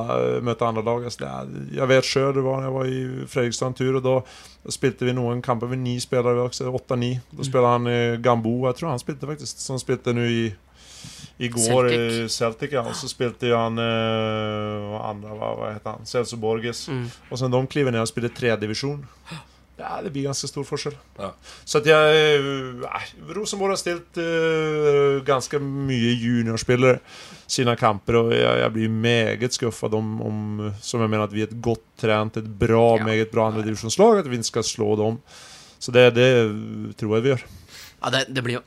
møte 0.43 0.67
andre 0.67 0.83
lag 0.83 1.03
altså 1.03 1.23
det 1.23 1.31
er, 1.31 1.79
Jeg 1.81 1.87
vet 1.87 2.11
sjøl, 2.11 2.33
det 2.33 2.43
var 2.43 2.61
når 2.61 2.67
jeg 2.67 2.77
var 2.77 2.85
i 2.85 3.27
Fredrikstad 3.27 3.67
en 3.67 3.73
tur, 3.73 3.95
og 3.95 4.03
da 4.03 4.71
spilte 4.71 5.05
vi 5.07 5.15
noen 5.15 5.41
kamper 5.41 5.67
med 5.67 5.79
ni 5.79 5.97
spillere 5.99 6.43
også. 6.43 6.71
Åtte-ni. 6.73 7.19
Da 7.31 7.43
spilte 7.43 7.73
han 7.73 7.87
eh, 7.87 8.19
Gambo, 8.21 8.67
jeg 8.67 8.79
tror 8.79 8.93
han 8.93 9.03
spilte 9.03 9.29
faktisk, 9.29 9.59
som 9.63 9.79
spilte 9.79 10.13
nå 10.13 10.25
i 10.27 10.47
Igår 11.37 11.91
i 11.91 11.97
Celtic. 11.97 12.33
Celtic, 12.33 12.71
ja. 12.73 12.81
Og 12.81 12.95
så 12.97 13.09
spilte 13.09 13.51
han 13.53 13.77
eh, 13.77 14.95
andre, 15.05 15.35
hva, 15.37 15.51
hva 15.59 15.73
heter 15.75 15.97
han? 15.97 16.07
Celso 16.09 16.39
Borges. 16.41 16.87
Mm. 16.89 17.05
Og 17.29 17.39
sen 17.39 17.53
de 17.53 17.61
kliver 17.69 17.93
ned 17.93 18.01
og 18.01 18.09
spiller 18.09 18.33
tredjedivisjon. 18.33 19.03
Ja, 19.77 19.99
det 20.01 20.09
blir 20.09 20.23
ganske 20.25 20.47
stor 20.49 20.65
forskjell. 20.65 20.95
Ja. 21.21 21.27
Så 21.63 21.77
at 21.83 21.85
jeg 21.85 22.21
eh, 22.39 23.27
Rosenborg 23.37 23.75
har 23.75 23.77
stilt 23.81 24.17
eh, 24.17 25.19
ganske 25.27 25.59
mye 25.61 26.15
juniorspillere 26.17 26.97
sine 27.45 27.75
kamper, 27.77 28.17
og 28.23 28.31
jeg, 28.33 28.55
jeg 28.63 28.73
blir 28.73 28.89
meget 28.89 29.53
skuffet 29.53 29.93
om, 29.93 30.15
om 30.25 30.39
Som 30.81 31.03
jeg 31.05 31.11
mener 31.13 31.27
at 31.27 31.35
vi 31.35 31.43
er 31.45 31.51
et 31.51 31.61
godt 31.61 31.85
trent, 32.01 32.39
et 32.41 32.49
bra, 32.59 32.97
Ja. 32.97 33.05
meget 33.05 33.29
bra 33.31 33.51
andredivisjonslag, 33.51 34.23
at 34.23 34.29
vi 34.31 34.39
ikke 34.41 34.49
skal 34.49 34.65
slå 34.65 34.89
dem. 34.97 35.21
Så 35.79 35.93
det, 35.93 36.07
det 36.17 36.27
tror 36.97 37.15
jeg 37.19 37.23
vi 37.27 37.33
gjør. 37.35 37.45
Ja, 38.01 38.09
det, 38.13 38.23
det 38.33 38.43
blir 38.45 38.57
jo 38.59 38.63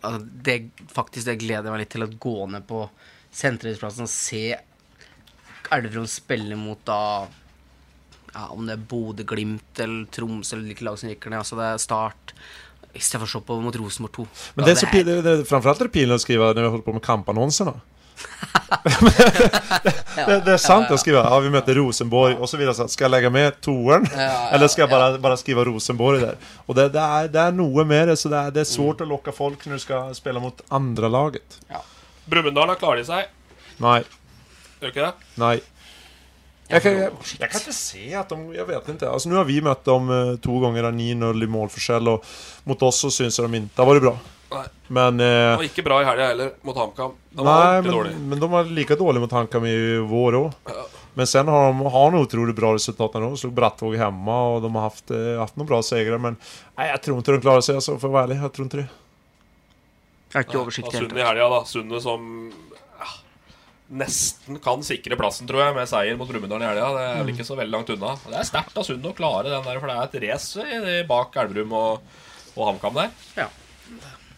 det, 0.46 0.56
Faktisk 0.94 1.26
det 1.26 1.40
gleder 1.42 1.66
jeg 1.66 1.74
meg 1.74 1.82
litt 1.84 1.90
til 1.94 2.06
å 2.06 2.10
gå 2.22 2.36
ned 2.54 2.64
på 2.70 2.84
sentrumsplassen 3.34 4.06
og 4.06 4.10
se 4.10 4.44
Elverum 5.70 6.06
spille 6.10 6.56
mot 6.58 6.80
da 6.86 7.26
ja, 8.34 8.46
Om 8.54 8.66
det 8.66 8.76
er 8.76 8.88
Bodø-Glimt 8.90 9.82
eller 9.82 10.08
Tromsø 10.14 10.56
eller 10.56 10.70
hvilke 10.70 10.86
lag 10.86 10.98
som 10.98 11.10
rykker 11.10 11.32
ned. 11.32 11.42
Altså 11.42 11.58
det 11.58 11.68
er 11.68 11.80
Start. 11.82 12.34
Istedenfor 12.90 13.28
å 13.28 13.30
se 13.30 13.40
på 13.46 13.60
mot 13.62 13.78
Rosenborg 13.78 14.16
2. 14.16 14.26
Men 14.56 14.66
det 14.66 14.74
er 14.74 14.80
så 14.80 14.90
pin, 14.90 15.06
det, 15.06 15.20
det, 15.26 15.36
framförallt 15.46 15.84
er 15.84 15.90
det 15.90 15.94
pinlig 15.94 16.18
å 16.18 16.22
skrive 16.22 16.50
når 16.50 16.64
vi 16.64 16.72
holder 16.74 16.86
på 16.88 16.96
med 16.96 17.04
kampannonserna. 17.06 17.76
det, 20.26 20.34
det 20.44 20.52
er 20.52 20.60
sant 20.60 20.90
å 20.92 20.98
skrive 21.00 21.22
ja 21.24 21.38
vi 21.40 21.52
møter 21.54 21.78
Rosenborg 21.78 22.34
og 22.36 22.50
så 22.50 22.58
videre. 22.60 22.74
Så, 22.76 22.88
skal 22.92 23.06
jeg 23.06 23.14
legge 23.14 23.30
med 23.32 23.56
toeren, 23.64 24.04
ja, 24.10 24.50
Eller 24.56 24.70
skal 24.70 24.84
jeg 24.84 24.92
bare, 24.92 25.18
bare 25.22 25.38
skrive 25.40 25.64
Rosenborg 25.70 26.24
der? 26.24 26.36
Og 26.66 26.76
det, 26.76 26.90
det, 26.96 27.04
er, 27.04 27.30
det 27.32 27.42
er 27.46 27.56
noe 27.56 27.86
med 27.88 28.10
det, 28.10 28.18
så 28.20 28.32
det 28.32 28.40
er, 28.42 28.54
det 28.58 28.64
er 28.64 28.70
svårt 28.70 29.04
å 29.04 29.08
lokke 29.08 29.34
folk 29.34 29.64
når 29.66 29.80
du 29.80 29.84
skal 29.86 30.14
spille 30.18 30.42
mot 30.42 30.64
andre 30.80 31.12
laget. 31.12 31.60
Brumunddal 32.30 32.74
klarer 32.78 33.02
de 33.02 33.08
seg. 33.08 33.30
Nei. 33.80 34.00
Gjør 34.80 34.92
ikke 34.92 35.06
det? 35.06 35.30
nej. 35.40 35.56
Jag 36.70 36.82
kan, 36.84 36.98
jeg, 37.00 37.12
jeg 37.40 37.50
kan 37.50 37.62
ikke 37.64 37.74
se 37.74 38.02
at 38.20 38.30
de... 38.30 38.36
Jeg 38.54 38.66
vet 38.68 38.90
ikke. 38.92 39.08
Altså, 39.10 39.30
Nå 39.30 39.40
har 39.40 39.48
vi 39.48 39.56
møtt 39.64 39.82
dem 39.88 40.12
eh, 40.14 40.50
ganger. 40.64 40.86
Det 40.86 40.92
er 40.92 40.98
9-0 41.00 41.46
i 41.46 41.50
målforskjell, 41.50 42.12
og 42.12 42.28
mot 42.70 42.84
oss 42.86 43.00
så 43.04 43.10
syns 43.14 43.40
jeg 43.40 43.48
de 43.50 43.60
inte 43.64 43.82
har 43.82 43.90
vært 43.90 44.06
bra. 44.06 44.14
Nei. 44.50 44.64
Men... 44.88 45.20
Eh, 45.24 45.56
Og 45.56 45.66
ikke 45.66 45.84
bra 45.86 46.00
i 46.02 46.06
helga 46.06 46.30
heller, 46.32 46.54
mot 46.66 46.78
HamKam. 46.78 47.12
De 47.30 47.44
dårlig. 47.86 48.14
men, 48.16 48.30
men 48.32 48.42
de 48.42 48.50
var 48.54 48.70
like 48.78 48.98
dårlige 48.98 49.26
mot 49.26 49.36
HamKam 49.38 49.66
i 49.70 49.76
vår 50.10 50.40
också. 50.44 50.88
Men 51.14 51.26
sen 51.26 51.48
har 51.48 51.72
de 51.72 51.86
har 51.90 52.10
nog 52.10 52.22
utrolig 52.26 52.54
bra 52.54 52.74
resultat 52.74 53.14
nå 53.18 53.30
de 53.32 53.36
slog 53.36 53.52
Brattvåg 53.52 53.96
hjemme, 53.98 54.30
og 54.54 54.62
de 54.62 54.70
har 54.76 54.86
haft, 54.86 55.10
eh, 55.10 55.38
haft 55.40 55.56
några 55.58 55.68
bra 55.74 55.82
seire. 55.82 56.18
Men 56.18 56.36
nei, 56.78 56.86
jeg 56.86 57.02
tror 57.02 57.18
ikke 57.20 57.34
de 57.34 57.40
klarer 57.44 57.66
seg, 57.66 57.80
altså, 57.80 57.96
for 57.98 58.10
å 58.10 58.14
være 58.14 58.28
ærlig. 58.30 58.38
Jeg 58.44 58.54
tror 58.56 58.68
ikke 58.70 58.82
det. 58.82 58.88
Jeg 60.30 60.38
har 60.38 60.46
ikke 60.46 60.60
oversiktlig. 60.60 60.86
oversikt 60.86 60.94
helt. 60.94 61.10
Sundet 61.10 61.18
i 61.18 61.26
helga, 61.26 61.48
da. 61.50 61.60
Sundet 61.66 62.04
som 62.06 62.28
ja, 62.54 62.79
nesten 63.90 64.58
kan 64.62 64.82
sikre 64.86 65.16
plassen, 65.18 65.48
tror 65.50 65.64
jeg, 65.64 65.74
med 65.74 65.88
seier 65.90 66.18
mot 66.18 66.28
Brumunddal 66.30 66.62
i 66.62 66.68
helga. 66.68 66.90
Det 66.94 67.06
er 67.06 67.16
vel 67.20 67.32
ikke 67.34 67.46
så 67.48 67.56
veldig 67.58 67.74
langt 67.74 67.90
unna. 67.94 68.14
Det 68.22 68.36
er 68.38 68.46
sterkt 68.46 68.76
av 68.78 68.86
Sund 68.86 69.06
å 69.06 69.14
klare 69.16 69.50
den 69.50 69.66
der, 69.66 69.80
for 69.80 69.90
det 69.90 69.96
er 69.96 70.06
et 70.06 70.20
race 70.28 71.00
bak 71.10 71.40
Elverum 71.42 71.74
og, 71.74 72.20
og 72.54 72.68
HamKam 72.68 73.00
der. 73.00 73.48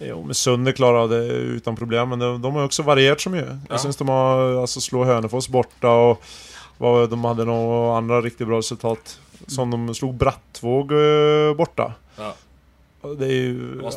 Jo, 0.03 0.18
men 0.26 0.34
Sunde 0.34 0.72
klarer 0.74 1.11
det 1.11 1.20
utan 1.59 1.76
problem, 1.78 2.14
men 2.14 2.22
de, 2.22 2.30
de 2.42 2.55
har 2.57 2.70
også 2.70 2.86
variert 2.86 3.22
så 3.22 3.30
mycket. 3.30 3.53
Ja. 3.68 3.74
Jag 3.74 3.84
syns 3.84 4.00
de 4.00 4.09
har 4.09 4.62
altså, 4.62 4.82
slå 4.82 5.05
Hønefoss 5.07 5.50
borte, 5.53 5.92
og 5.92 7.05
de 7.12 7.20
hadde 7.22 7.46
noe 7.46 7.92
andre 7.98 8.22
riktig 8.24 8.48
bra 8.48 8.59
resultat. 8.62 9.18
Som 9.50 9.70
de 9.74 9.94
slog 9.98 10.14
Brattvåg 10.18 10.92
borte. 11.59 11.88
Ja. 12.18 12.32
Det 13.18 13.26
er 13.26 13.40
jo 13.50 13.90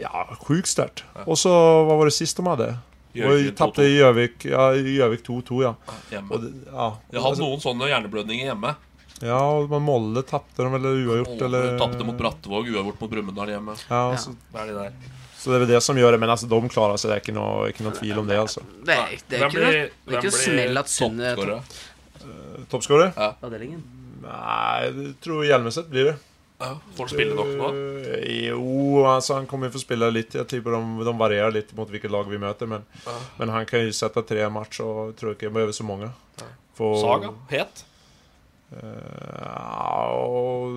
ja, 0.00 0.22
sjukt 0.40 0.68
sterkt. 0.68 1.04
ja. 1.14 1.24
Och 1.24 1.38
så, 1.38 1.52
hva 1.84 1.96
var 2.00 2.08
det 2.08 2.16
sist 2.16 2.36
de 2.36 2.46
hade? 2.48 2.70
Gjøvik 3.14 3.56
tapte 3.58 3.58
tappade 3.58 3.88
i 3.90 3.96
Gjøvik 3.96 4.44
ja, 4.50 4.64
i 4.74 5.16
2-2 5.26 5.62
ja. 5.64 5.74
Hjemme. 6.10 6.30
Och 6.30 6.40
det, 6.44 6.50
ja. 6.72 6.88
Jeg 7.10 7.24
har 7.24 7.36
noen 7.40 7.62
sånne 7.62 7.88
hjerneblødninger 7.90 8.50
hjemme. 8.52 8.74
Ja, 9.20 9.38
og 9.58 9.68
man 9.68 9.82
Molle 9.84 10.22
tapte 10.24 10.62
de 10.64 10.68
eller 10.78 11.00
oavgjort 11.04 11.42
eller... 11.44 11.72
Tapte 11.80 12.06
mot 12.08 12.16
Brattvåg, 12.16 12.70
uavgjort 12.72 13.00
mot 13.02 13.10
Brumunddal 13.10 13.50
hjemme. 13.52 13.74
Ja, 13.90 14.04
Ja. 14.12 14.16
Så, 14.16 14.32
Det 14.52 14.60
er 14.62 14.70
de 14.70 14.76
der. 14.78 14.92
så 15.40 15.50
det 15.52 15.60
er 15.62 15.66
det 15.74 15.82
som 15.82 15.96
gjør 15.96 16.12
det, 16.16 16.20
men 16.20 16.30
altså, 16.30 16.48
de 16.48 16.60
klarer 16.72 16.96
seg, 16.96 17.10
det 17.10 17.16
er 17.18 17.24
ikke 17.24 17.36
noe, 17.36 17.68
ikke 17.72 17.84
noe 17.84 17.96
tvil 17.98 18.18
om 18.22 18.26
det 18.30 18.38
altså 18.38 18.62
Det 18.86 18.94
er, 18.96 19.14
det 19.28 19.36
er 19.36 19.44
Hvem 19.44 19.50
ikke 19.50 19.60
noe, 19.60 19.70
blir- 19.70 19.90
det 19.90 19.90
er 19.90 19.90
ikke 19.90 20.14
noe 20.14 20.20
blir 20.22 20.38
smell 20.46 20.78
at 20.84 20.88
Sundet 20.88 21.26
er 21.34 22.66
toppskårer? 22.70 23.12
Ja. 23.16 23.30
Avdelingen? 23.42 23.82
Nei, 24.20 24.80
jeg 24.86 25.14
tror 25.24 25.44
Hjelmeset 25.48 25.88
blir 25.90 26.12
det. 26.12 26.16
Ja, 26.60 26.74
får 26.96 27.06
han 27.06 27.12
spille 27.14 27.34
nok 27.34 27.52
nå? 27.56 27.68
Eh, 28.14 28.48
Jo, 28.50 29.04
altså 29.08 29.34
han 29.38 29.46
kommer 29.48 29.66
ju 29.70 29.72
få 29.78 29.82
spille 29.82 30.10
litt. 30.12 30.34
Jeg 30.36 30.46
tipper 30.50 30.76
de, 30.76 31.04
de 31.08 31.14
varierer 31.18 31.54
litt 31.54 31.70
mot 31.76 31.88
vilket 31.90 32.10
lag 32.12 32.28
vi 32.28 32.38
møter. 32.38 32.68
Men, 32.68 32.84
men 33.38 33.48
han 33.54 33.66
kan 33.66 33.86
jo 33.86 33.92
sätta 33.96 34.22
tre 34.28 34.44
matcher 34.52 34.84
og 34.84 35.14
tror 35.16 35.32
ikke 35.36 35.48
jeg 35.48 35.54
behøver 35.56 35.72
så 35.76 35.86
många. 35.88 36.10
For, 36.76 36.96
Saga? 37.00 37.32
Het? 37.50 37.84
Eh, 38.70 39.42
ja, 39.42 40.06
och 40.14 40.68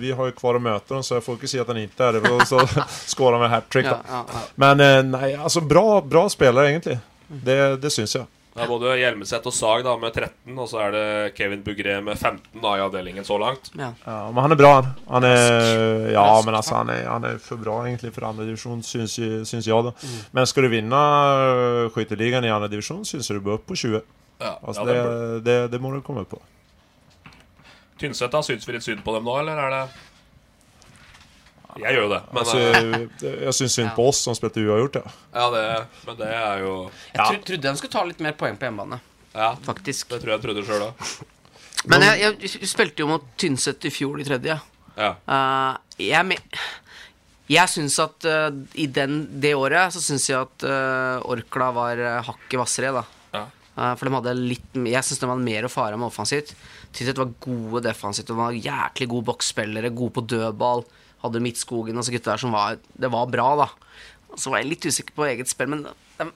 vi 0.00 0.12
har 0.12 0.26
jo 0.30 0.32
kvar 0.38 0.54
å 0.54 0.62
møte 0.62 0.94
dem 0.94 1.02
så 1.02 1.16
jeg 1.18 1.24
får 1.26 1.38
ikke 1.40 1.48
si 1.50 1.58
at 1.62 1.72
han 1.72 1.80
ikke 1.82 2.06
er 2.10 2.18
det. 2.20 2.34
Så 2.48 2.60
skårer 3.14 3.38
han 3.38 3.44
med 3.46 3.50
hattrick 3.56 3.88
Ja, 3.88 3.96
då. 3.96 4.12
ja, 4.12 4.20
ja. 4.34 4.42
Men 4.54 4.80
uh, 4.84 5.00
nei, 5.18 5.32
altså 5.34 5.60
bra, 5.64 6.00
bra 6.00 6.28
spelare 6.30 6.70
egentlig. 6.70 6.98
Det, 7.28 7.58
det 7.82 7.90
syns 7.94 8.14
jag. 8.20 8.28
Det 8.50 8.64
er 8.64 8.66
både 8.70 8.96
Hjelmeset 8.98 9.44
og 9.46 9.54
Sag 9.54 9.84
da 9.86 9.92
med 10.00 10.10
13, 10.10 10.56
og 10.58 10.66
så 10.66 10.80
er 10.82 10.94
det 10.96 11.04
Kevin 11.36 11.60
Bugré 11.62 12.00
med 12.02 12.18
15 12.18 12.58
da 12.64 12.72
i 12.76 12.82
avdelingen 12.82 13.24
så 13.24 13.38
langt. 13.38 13.70
ja. 13.78 13.92
Ja, 14.06 14.16
men 14.34 14.42
han 14.42 14.52
er 14.52 14.58
bra 14.58 14.72
han. 14.80 14.88
Han 15.08 15.26
er, 15.28 16.10
ja, 16.10 16.24
men 16.44 16.58
altså, 16.58 16.80
han 16.80 16.90
er, 16.90 17.04
han 17.06 17.24
er 17.28 17.38
for 17.38 17.62
bra 17.62 17.76
egentlig 17.86 18.10
for 18.16 18.26
andredivisjon, 18.26 18.82
syns, 18.82 19.14
syns, 19.46 19.68
jeg. 19.70 19.86
da. 19.86 19.94
Mm. 19.94 20.18
Men 20.34 20.50
skal 20.50 20.66
du 20.66 20.72
vinne 20.74 21.02
eh, 21.46 21.90
skytteligan 21.94 22.44
i 22.44 22.50
andredivisjon, 22.50 23.04
syns 23.06 23.30
det 23.30 23.38
du 23.38 23.44
bør 23.46 23.60
opp 23.60 23.68
på 23.70 23.78
20. 23.78 24.02
Ja, 24.40 24.56
Altså, 24.64 24.82
ja, 24.82 24.88
det, 24.88 24.98
det 24.98 25.44
det, 25.46 25.58
det 25.76 25.80
må 25.84 25.94
du 25.94 26.00
komme 26.02 26.24
på. 26.26 26.40
Tynset, 28.00 28.32
da? 28.32 28.40
Syns 28.42 28.66
vi 28.66 28.74
litt 28.74 28.86
synd 28.86 29.04
på 29.04 29.14
dem 29.14 29.26
nå, 29.28 29.34
eller 29.42 29.58
er 29.60 29.74
det 29.76 29.82
Jeg 31.78 31.94
gjør 31.94 32.06
jo 32.06 32.10
det, 32.12 32.20
men, 32.30 32.40
altså, 32.42 32.58
jeg 32.58 33.42
jag 33.46 33.56
syns 33.56 33.76
synd 33.78 33.92
på 33.96 34.06
oss 34.10 34.22
som 34.26 34.36
spilte 34.36 34.62
uavgjort 34.64 35.00
ja. 35.00 35.12
ja, 35.34 35.46
det, 35.54 35.64
men 36.08 36.18
det 36.18 36.30
er 36.36 36.64
jo 36.64 36.72
Jeg 36.90 37.20
tro, 37.20 37.42
trodde 37.50 37.68
de 37.68 37.80
skulle 37.80 37.94
ta 37.94 38.04
litt 38.08 38.24
mer 38.24 38.36
poeng 38.40 38.58
på 38.58 38.68
hjemmebane, 38.68 39.00
Ja, 39.34 39.52
faktisk. 39.66 40.08
det 40.10 40.22
tror 40.22 40.34
jeg 40.34 40.38
jeg 40.40 40.46
trodde 40.48 40.66
sjøl 40.66 40.88
òg. 40.88 41.10
Men 41.88 42.04
jeg, 42.04 42.34
jeg 42.44 42.68
spilte 42.68 43.04
jo 43.04 43.08
mot 43.08 43.24
Tynset 43.40 43.86
i 43.88 43.92
fjor, 43.94 44.18
i 44.20 44.26
tredje. 44.26 44.58
Ja. 44.98 45.14
Uh, 45.24 45.78
jeg 46.02 46.40
jeg 47.50 47.70
syns 47.72 47.96
at 48.02 48.26
uh, 48.30 48.50
i 48.78 48.86
den, 48.86 49.24
det 49.42 49.56
året 49.58 49.94
så 49.94 50.02
syns 50.02 50.28
jeg 50.30 50.38
at 50.38 50.66
uh, 50.66 51.30
Orkla 51.32 51.70
var 51.74 52.02
uh, 52.02 52.18
hakket 52.28 52.58
hvassere, 52.60 52.92
da. 52.94 53.02
Ja. 53.34 53.46
Uh, 53.74 53.94
for 53.98 54.06
de 54.06 54.14
hadde 54.18 54.34
litt 54.38 54.76
Jeg 54.76 55.02
syns 55.06 55.22
de 55.22 55.30
hadde 55.30 55.46
mer 55.46 55.66
å 55.66 55.72
fare 55.72 55.98
med 55.98 56.10
offensivt. 56.10 56.52
Tynset 56.94 57.18
var 57.18 57.32
gode 57.42 57.82
defensivt. 57.88 58.30
De 58.30 58.38
var 58.38 58.54
jæklig 58.54 59.08
gode 59.10 59.28
boksspillere, 59.32 59.90
gode 59.94 60.14
på 60.18 60.26
dødball. 60.30 60.84
Hadde 61.20 61.42
Midtskogen 61.44 61.98
og 62.00 62.06
så 62.06 62.14
gutta 62.14 62.32
der 62.34 62.40
som 62.40 62.54
var 62.56 62.78
Det 62.96 63.10
var 63.12 63.26
bra, 63.32 63.48
da. 63.60 63.68
Så 64.38 64.52
var 64.52 64.62
jeg 64.62 64.70
litt 64.70 64.86
usikker 64.88 65.16
på 65.16 65.26
eget 65.28 65.50
spill, 65.50 65.68
men 65.72 65.84
de, 65.84 66.26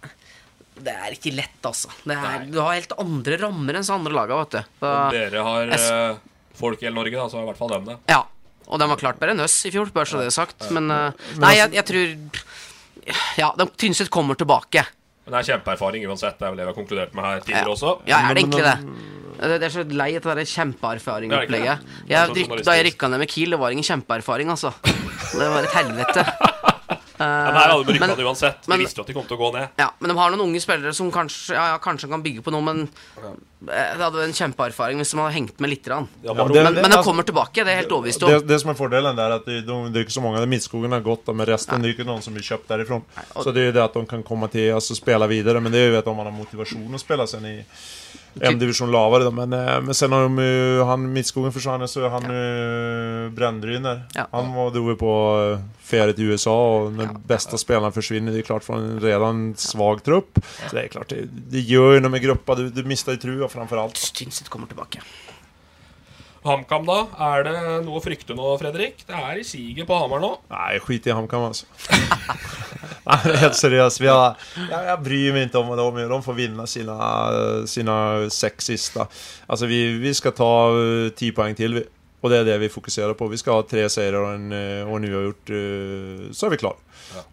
det 0.84 0.92
er 0.92 1.14
ikke 1.14 1.30
lett, 1.36 1.60
altså. 1.62 1.92
Det 2.02 2.16
er, 2.18 2.46
du 2.50 2.58
har 2.60 2.74
helt 2.74 2.94
andre 2.98 3.38
rammer 3.40 3.78
enn 3.78 3.86
så 3.86 3.94
andre 3.96 4.16
laga, 4.16 4.40
vet 4.42 4.56
du. 4.56 4.72
Så, 4.82 4.92
dere 5.14 5.44
har 5.46 5.60
jeg 5.70 5.78
eh, 5.78 6.22
folk 6.58 6.82
i 6.82 6.88
hele 6.88 6.98
Norge, 6.98 7.14
da, 7.14 7.28
så 7.30 7.38
har 7.38 7.46
i 7.46 7.50
hvert 7.52 7.60
fall 7.62 7.74
dem 7.76 7.90
det. 7.92 7.98
ja. 8.10 8.22
Og 8.64 8.80
de 8.80 8.86
var 8.88 8.96
klart 8.96 9.18
bedre 9.20 9.34
enn 9.34 9.44
oss 9.44 9.58
i 9.68 9.70
fjor, 9.74 9.90
bare 9.92 10.08
så 10.08 10.22
det 10.22 10.30
er 10.30 10.32
sagt. 10.32 10.62
Men 10.72 10.86
eh, 10.90 11.24
Nei, 11.36 11.50
jeg, 11.58 11.74
jeg 11.76 11.84
tror 11.90 13.18
Ja, 13.36 13.50
de 13.60 13.66
Tynset 13.76 14.08
kommer 14.12 14.38
tilbake. 14.40 14.86
Men 15.24 15.32
det 15.32 15.38
er 15.40 15.46
kjempeerfaring 15.54 16.06
uansett. 16.08 16.38
Det 16.38 16.44
er 16.46 16.50
vel 16.52 16.58
det 16.60 16.66
vi 16.66 16.72
har 16.72 16.78
konkludert 16.78 17.14
med 17.16 17.24
her 17.24 17.40
tidligere 17.40 17.64
Ja. 17.64 17.74
også. 17.74 17.92
Ja, 18.06 18.16
er 18.30 18.34
det 18.34 18.42
egentlig 18.44 18.64
det? 18.64 18.78
Det 19.44 19.62
er 19.66 19.68
så 19.74 19.82
lei 19.90 20.10
av 20.16 20.22
det 20.36 20.46
kjempeerfaring-opplegget. 20.46 21.52
Er 21.52 21.78
ikke 21.78 21.88
det. 21.88 22.08
Jeg 22.08 22.08
Det 22.08 22.14
er 22.14 22.26
rykk, 22.28 22.36
journalistisk. 22.48 22.64
da 22.64 22.72
jeg 22.76 22.84
rykka 22.86 23.08
ned 23.10 23.18
med 23.18 23.28
Kiel, 23.28 23.50
det 23.50 23.58
var 23.58 23.70
ingen 23.70 23.84
kjempeerfaring, 23.84 24.48
altså. 24.50 24.72
Det 24.84 25.48
var 25.50 25.62
et 25.62 25.74
helvete. 25.74 26.26
Men 27.18 27.54
her 27.54 27.70
hadde 27.70 27.84
de 27.86 27.94
rykka 27.94 28.24
uansett. 28.26 28.66
men- 28.68 28.78
de 28.78 28.84
visste 28.84 28.98
jo 28.98 29.02
at 29.02 29.06
de 29.06 29.14
kom 29.14 29.26
til 29.26 29.36
å 29.36 29.40
gå 29.40 29.52
ned. 29.54 29.68
Ja, 29.78 29.90
men 30.00 30.10
de 30.10 30.16
har 30.18 30.30
noen 30.30 30.40
unge 30.48 30.60
spillere 30.60 30.94
som 30.94 31.12
kanskje, 31.12 31.54
ja, 31.54 31.66
ja, 31.72 31.78
kanskje 31.78 32.08
kan 32.10 32.22
bygge 32.22 32.42
på 32.42 32.50
noe, 32.50 32.60
men 32.60 32.88
okay. 33.16 33.34
det 33.66 34.02
hadde 34.02 34.18
vært 34.18 34.28
en 34.28 34.38
kjempeerfaring 34.40 34.98
hvis 34.98 35.10
de 35.14 35.20
hadde 35.22 35.34
hengt 35.34 35.60
med 35.60 35.70
litt. 35.70 35.86
Ja, 35.86 36.00
men, 36.00 36.52
det- 36.52 36.64
Men, 36.64 36.74
men 36.74 36.90
de 36.90 37.02
kommer 37.02 37.22
tilbake, 37.22 37.64
det 37.64 37.68
er 37.68 37.76
helt 37.82 37.92
overbevist 37.92 38.22
om. 38.22 38.46
det 38.46 38.60
som 38.60 38.70
er 38.70 38.74
fordelen, 38.74 39.18
er 39.18 39.36
at 39.36 39.44
de, 39.44 39.60
det, 39.60 39.66
de, 39.66 39.90
det 39.92 40.10
så 40.10 40.20
mange 40.20 40.38
så 40.38 40.42
många. 40.42 40.48
Midtskogen 40.48 40.92
har 40.92 41.00
gått 41.00 41.26
men 41.34 41.46
resten 41.46 41.82
det 41.82 41.90
er 41.90 41.94
ikke 41.94 42.06
noen 42.06 42.22
som 42.22 42.34
blir 42.34 42.42
kjøpt 42.42 42.66
derifra. 42.68 43.02
Så 43.42 43.52
det 43.52 43.62
er 43.62 43.66
jo 43.66 43.72
det 43.72 43.84
at 43.84 43.94
de 43.94 44.06
kan 44.06 44.22
komma 44.22 44.48
till, 44.50 44.72
altså, 44.74 44.94
spille 44.96 45.28
videre, 45.28 45.60
Men 45.60 45.72
det 45.72 45.80
er 45.80 45.92
jo 45.92 45.98
at 45.98 46.06
om 46.06 46.16
man 46.16 46.26
har 46.26 46.34
motivasjon 46.34 46.94
Å 46.94 46.98
spille 46.98 47.26
seg 47.26 47.40
inn 47.40 47.46
i 47.60 47.64
en 48.40 48.58
division 48.58 48.90
lavare 48.90 49.24
då. 49.24 49.30
Men, 49.30 49.52
eh, 49.52 49.80
men 49.80 49.94
sen 49.94 50.12
har 50.12 50.22
de 50.22 50.38
ju, 50.38 50.82
han 50.82 51.12
Midtskogen 51.12 51.52
försvann 51.52 51.88
så 51.88 52.08
han 52.08 52.30
uh, 52.30 53.30
Brändryner. 53.30 54.02
Ja. 54.14 54.26
Han 54.30 54.54
var 54.54 54.70
drog 54.70 54.98
på 54.98 55.36
uh, 55.38 55.58
ferie 55.82 56.12
till 56.12 56.24
USA 56.24 56.76
och 56.76 56.92
när 56.92 57.08
bästa 57.26 57.58
spelaren 57.58 57.92
försvinner, 57.92 58.32
det 58.32 58.38
är 58.38 58.42
klart 58.42 58.64
från 58.64 58.78
en 58.78 59.00
redan 59.00 59.54
svag 59.56 60.02
trupp. 60.02 60.38
Så 60.70 60.76
det 60.76 60.82
är 60.82 60.88
klart, 60.88 61.08
det, 61.08 61.16
det 61.50 61.60
gör 61.60 61.92
ju 61.92 62.00
när 62.00 62.08
de 62.08 62.14
är 62.14 62.18
gruppa, 62.18 62.54
du, 62.54 62.70
du 62.70 62.84
mister 62.84 63.12
ju 63.12 63.18
trua 63.18 63.48
framförallt. 63.48 64.14
Tynset 64.14 64.48
kommer 64.48 64.66
tilbake. 64.66 65.00
HamKam, 66.44 66.84
da? 66.88 66.98
Er 67.32 67.46
det 67.46 67.56
noe 67.86 67.98
å 67.98 68.04
frykte 68.04 68.36
nå, 68.36 68.50
Fredrik? 68.60 69.00
Det 69.08 69.16
er 69.16 69.40
i 69.40 69.46
siget 69.46 69.88
på 69.88 69.96
Hamar 69.96 70.20
nå. 70.20 70.30
Nei, 70.52 70.76
skit 70.84 71.08
i 71.08 71.14
HamKam 71.16 71.46
altså. 71.48 71.68
Nei, 73.08 73.18
helt 73.40 73.56
seriøst. 73.56 74.00
Jag, 74.04 74.44
jag 74.70 75.02
bryr 75.04 75.34
meg 75.36 75.48
ikke 75.48 75.60
om 75.60 75.72
vad 75.72 75.98
de 76.10 76.20
får 76.24 76.36
vinne 76.38 76.66
sine, 76.68 76.96
sine 77.68 77.96
seks 78.32 78.70
siste. 78.72 79.04
Altså, 79.48 79.68
vi, 79.68 79.80
vi 80.00 80.12
skal 80.16 80.36
ta 80.36 80.52
ti 81.16 81.32
poeng 81.36 81.56
til, 81.56 81.82
og 82.24 82.32
det 82.32 82.40
er 82.40 82.48
det 82.48 82.60
vi 82.62 82.72
fokuserer 82.72 83.16
på. 83.16 83.28
Vi 83.28 83.40
skal 83.40 83.60
ha 83.60 83.66
tre 83.68 83.84
seire 83.92 84.20
og 84.22 84.34
en, 84.34 84.52
eh, 84.52 84.92
och 84.92 85.00
nu 85.00 85.10
gjort 85.12 85.50
eh, 85.50 86.32
så 86.32 86.46
er 86.46 86.50
vi 86.50 86.56
klara. 86.56 86.80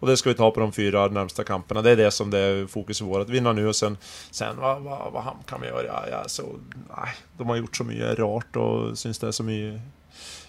Och 0.00 0.06
det 0.08 0.16
ska 0.16 0.28
vi 0.30 0.34
ta 0.34 0.50
på 0.50 0.60
de 0.60 0.72
fyra 0.72 1.06
närmsta 1.08 1.44
kamperna. 1.44 1.82
Det 1.82 1.90
är 1.90 1.96
det 1.96 2.10
som 2.10 2.30
det 2.30 2.38
är 2.38 2.66
fokus 2.66 3.00
i 3.00 3.04
vår. 3.04 3.20
Att 3.20 3.28
vinna 3.30 3.52
nu 3.52 3.68
och 3.68 3.76
sen, 3.76 3.96
sen 4.30 4.56
vad, 4.60 4.82
vad, 4.82 5.12
vad 5.12 5.60
vi 5.60 5.66
gör. 5.66 5.84
Ja, 5.84 6.04
ja, 6.10 6.22
så, 6.28 6.42
nej, 6.96 7.14
de 7.38 7.48
har 7.48 7.56
gjort 7.56 7.76
så 7.76 7.84
mycket 7.84 8.18
rart 8.18 8.56
och 8.56 8.98
syns 8.98 9.18
det 9.18 9.26
är 9.26 9.32
så 9.32 9.42
mycket, 9.42 9.80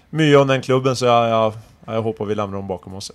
mycket 0.09 0.39
om 0.39 0.47
den 0.47 0.61
klubben 0.61 0.95
så 0.95 1.05
jag, 1.05 1.29
jag, 1.29 1.53
jag 1.85 2.01
hoppas 2.01 2.27
vi 2.27 2.35
lämnar 2.35 2.57
dem 2.57 2.67
bakom 2.67 2.93
oss. 2.93 3.11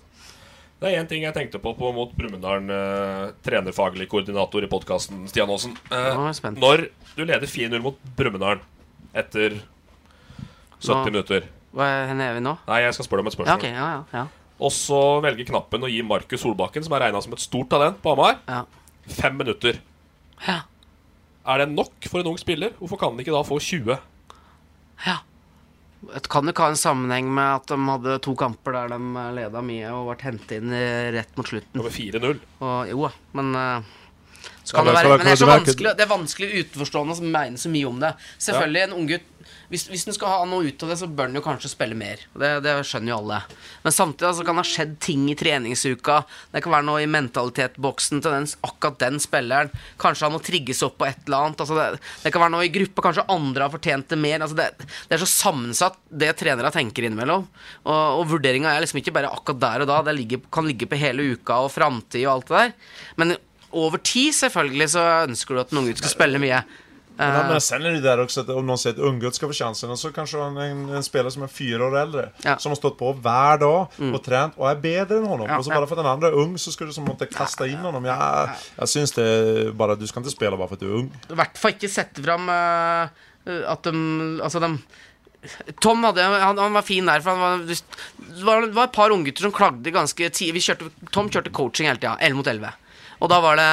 Det 0.81 0.87
er 0.95 1.01
én 1.03 1.09
ting 1.11 1.25
jeg 1.25 1.35
tenkte 1.35 1.59
på, 1.59 1.73
på 1.75 1.89
mot 1.93 2.13
Brumunddal, 2.15 2.69
eh, 2.71 3.31
trenerfaglig 3.43 4.05
koordinator 4.09 4.63
i 4.63 4.69
podkasten, 4.71 5.25
Stian 5.29 5.51
Aasen. 5.51 5.73
Eh, 5.91 5.97
er 5.99 6.53
når 6.55 6.85
du 7.17 7.25
leder 7.25 7.47
4-0 7.51 7.83
mot 7.83 7.99
Brumunddal 8.17 8.61
etter 9.13 9.57
70 10.79 10.93
Nå- 10.93 11.05
minutter 11.09 11.49
Hva 11.75 11.83
er 11.85 12.07
hvor 12.13 12.23
er 12.23 12.35
vi 12.39 12.41
nå? 12.47 12.53
Nei, 12.69 12.79
jeg 12.85 12.95
skal 12.95 13.05
spørre 13.09 13.25
deg 13.25 13.27
om 13.27 13.33
et 13.33 13.35
Ja, 13.35 13.57
spørsmål. 13.57 13.75
ja, 13.75 13.89
ja, 13.91 14.05
ja. 14.21 14.27
Og 14.59 14.73
så 14.75 14.99
velger 15.23 15.47
knappen 15.53 15.87
å 15.87 15.91
gi 15.91 16.01
Markus 16.03 16.43
Solbakken, 16.43 16.83
som 16.85 16.97
er 16.97 17.07
regna 17.07 17.23
som 17.23 17.37
et 17.37 17.43
stort 17.45 17.71
talent 17.71 18.01
på 18.03 18.11
Hamar, 18.15 18.41
ja. 18.49 18.65
fem 19.21 19.39
minutter. 19.39 19.81
ja. 20.47 20.65
Er 21.49 21.63
det 21.63 21.71
nok 21.73 22.05
for 22.11 22.21
en 22.21 22.29
ung 22.29 22.37
spiller? 22.37 22.75
Hvorfor 22.77 23.01
kan 23.01 23.15
han 23.15 23.23
ikke 23.23 23.33
da 23.33 23.41
få 23.47 23.57
20? 23.63 23.97
Ja. 25.07 25.15
Det 25.99 26.29
kan 26.31 26.47
ikke 26.47 26.67
ha 26.67 26.73
en 26.75 26.79
sammenheng 26.79 27.31
med 27.35 27.57
at 27.57 27.71
de 27.73 27.79
hadde 27.89 28.19
to 28.23 28.35
kamper 28.39 28.77
der 28.77 28.93
de 28.93 29.23
leda 29.35 29.63
mye 29.65 29.95
og 29.97 30.11
ble 30.13 30.19
hentet 30.29 30.59
inn 30.61 30.75
rett 31.17 31.33
mot 31.39 31.49
slutten. 31.49 31.81
Over 31.81 31.95
4-0? 31.95 32.43
Og, 32.61 32.93
jo 32.93 33.09
men 33.39 33.57
eh, 33.59 33.89
Så 34.63 34.77
kan 34.77 34.87
Ja, 34.87 34.93
det, 34.93 34.93
det 34.93 34.99
være, 34.99 35.17
men 35.17 35.27
det 35.27 35.33
er 35.33 35.41
så 35.41 35.49
vanskelig 35.51 35.95
Det 35.97 36.05
er 36.05 36.13
vanskelig 36.13 36.51
utenforstående 36.61 37.17
å 37.17 37.33
mene 37.39 37.63
så 37.65 37.73
mye 37.73 37.89
om 37.91 37.99
det. 38.05 38.13
Selvfølgelig, 38.37 38.85
en 38.85 38.97
unggutt 39.01 39.27
hvis, 39.69 39.85
hvis 39.93 40.07
den 40.09 40.17
skal 40.17 40.31
ha 40.33 40.45
noe 40.49 40.71
ut 40.71 40.83
av 40.85 40.93
det, 40.93 40.97
så 40.97 41.07
bør 41.13 41.29
den 41.29 41.37
jo 41.37 41.45
kanskje 41.45 41.69
spille 41.69 41.97
mer. 41.99 42.23
Det, 42.41 42.51
det 42.65 42.73
skjønner 42.89 43.13
jo 43.13 43.19
alle. 43.19 43.41
Men 43.85 43.95
samtidig 43.95 44.29
altså, 44.31 44.47
kan 44.49 44.57
det 44.57 44.65
ha 44.65 44.71
skjedd 44.71 44.95
ting 45.05 45.27
i 45.29 45.37
treningsuka. 45.37 46.23
Det 46.55 46.63
kan 46.65 46.73
være 46.73 46.87
noe 46.89 47.03
i 47.05 47.11
mentalitetsboksen 47.13 48.23
til 48.25 48.37
den, 48.37 48.49
akkurat 48.65 48.97
den 49.03 49.21
spilleren. 49.21 49.73
Kanskje 50.01 50.25
han 50.25 50.35
må 50.39 50.41
trigges 50.45 50.81
opp 50.87 50.97
på 51.03 51.09
et 51.11 51.21
eller 51.27 51.51
annet. 51.51 51.65
Altså, 51.65 51.77
det, 51.77 52.01
det 52.25 52.33
kan 52.33 52.47
være 52.47 52.55
noe 52.57 52.65
i 52.65 52.73
gruppa. 52.79 53.05
Kanskje 53.11 53.27
andre 53.37 53.67
har 53.67 53.75
fortjent 53.77 54.09
det 54.15 54.21
mer. 54.25 54.47
Altså, 54.47 54.57
det, 54.57 54.89
det 55.11 55.19
er 55.19 55.25
så 55.25 55.31
sammensatt, 55.35 56.01
det 56.25 56.33
trenere 56.41 56.73
tenker 56.73 57.05
innimellom. 57.11 57.45
Og, 57.85 58.01
og 58.23 58.25
vurderinga 58.33 58.73
er 58.73 58.87
liksom 58.87 59.03
ikke 59.03 59.17
bare 59.21 59.35
akkurat 59.37 59.63
der 59.67 59.85
og 59.85 59.93
da. 59.93 60.01
Det 60.09 60.17
ligger, 60.17 60.49
kan 60.49 60.69
ligge 60.71 60.89
på 60.89 61.03
hele 61.05 61.35
uka 61.35 61.61
og 61.67 61.75
framtid 61.77 62.25
og 62.25 62.39
alt 62.39 62.49
det 62.49 62.65
der. 62.65 62.77
Men 63.21 63.37
over 63.77 64.01
tid, 64.01 64.33
selvfølgelig, 64.33 64.93
så 64.97 65.09
ønsker 65.29 65.55
du 65.55 65.61
at 65.61 65.73
en 65.73 65.85
unggutt 65.85 66.01
skal 66.01 66.17
spille 66.17 66.41
mye. 66.41 66.65
Men, 67.19 67.35
jeg 67.35 67.47
men 67.51 67.61
sen 67.61 67.83
är 67.83 67.91
det 67.91 68.01
där 68.01 68.21
också 68.23 68.41
att 68.41 68.49
om 68.49 68.67
någon 68.67 68.79
säger 68.79 68.95
att 68.95 69.03
Unggutt 69.03 69.35
ska 69.35 69.47
få 69.47 69.53
chansen 69.53 69.91
och 69.91 69.99
så 69.99 70.13
kanske 70.13 70.39
en, 70.39 70.57
en, 70.57 70.89
en 70.89 71.03
spelare 71.03 71.31
som 71.31 71.43
är 71.43 71.47
fyra 71.47 71.87
år 71.87 71.99
äldre. 71.99 72.29
Ja. 72.43 72.59
Som 72.59 72.71
har 72.71 72.77
stått 72.77 72.99
på 72.99 73.13
hver 73.13 73.59
dag 73.59 73.87
och 74.15 74.25
tränat 74.25 74.53
och 74.57 74.71
är 74.71 74.77
bättre 74.77 75.17
än 75.17 75.25
honom. 75.25 75.47
Ja, 75.51 75.59
och 75.59 75.65
så 75.65 75.71
bare 75.71 75.81
bara 75.81 75.87
för 75.87 75.97
att 75.97 76.05
den 76.05 76.13
andra 76.13 76.29
är 76.29 76.33
ung 76.33 76.59
så 76.59 76.73
skulle 76.73 76.91
du 76.91 76.95
som 76.95 77.05
måtte 77.05 77.27
kasta 77.27 77.67
in 77.67 77.77
honom. 77.77 78.05
Jag, 78.05 78.51
jag 78.77 78.89
syns 78.89 79.13
det 79.13 79.73
bara, 79.75 79.95
du 79.95 80.07
ska 80.07 80.21
inte 80.21 80.31
spela 80.31 80.57
bara 80.57 80.69
för 80.69 80.75
att 80.75 80.81
du 80.81 80.87
är 80.87 80.95
ung. 80.95 81.11
I 81.31 81.35
hvert 81.35 81.59
fall 81.59 81.75
ikke 81.75 81.91
sette 81.91 82.23
fram 82.23 82.49
uh, 82.49 83.11
at 83.67 83.83
de 83.83 84.41
Altså, 84.43 84.61
de 84.61 84.79
Tom 85.81 86.03
hadde, 86.05 86.23
han, 86.23 86.59
han 86.59 86.73
var 86.75 86.83
fin 86.83 87.07
der, 87.07 87.23
for 87.23 87.31
han 87.31 87.41
var, 87.41 87.59
det 87.67 88.45
var, 88.45 88.67
det 88.67 88.75
var 88.75 88.89
et 88.89 88.95
par 88.95 89.11
unggutter 89.15 89.43
som 89.47 89.55
klagde 89.55 89.91
ganske 89.95 90.31
tidlig. 90.35 90.63
Kjørte, 90.67 90.91
Tom 91.15 91.31
kjørte 91.31 91.53
coaching 91.55 91.87
hele 91.91 92.01
tida, 92.01 92.17
11 92.21 92.39
mot 92.41 92.51
11. 92.51 92.73
Og 93.19 93.31
da, 93.31 93.41
var 93.43 93.59
det, 93.59 93.71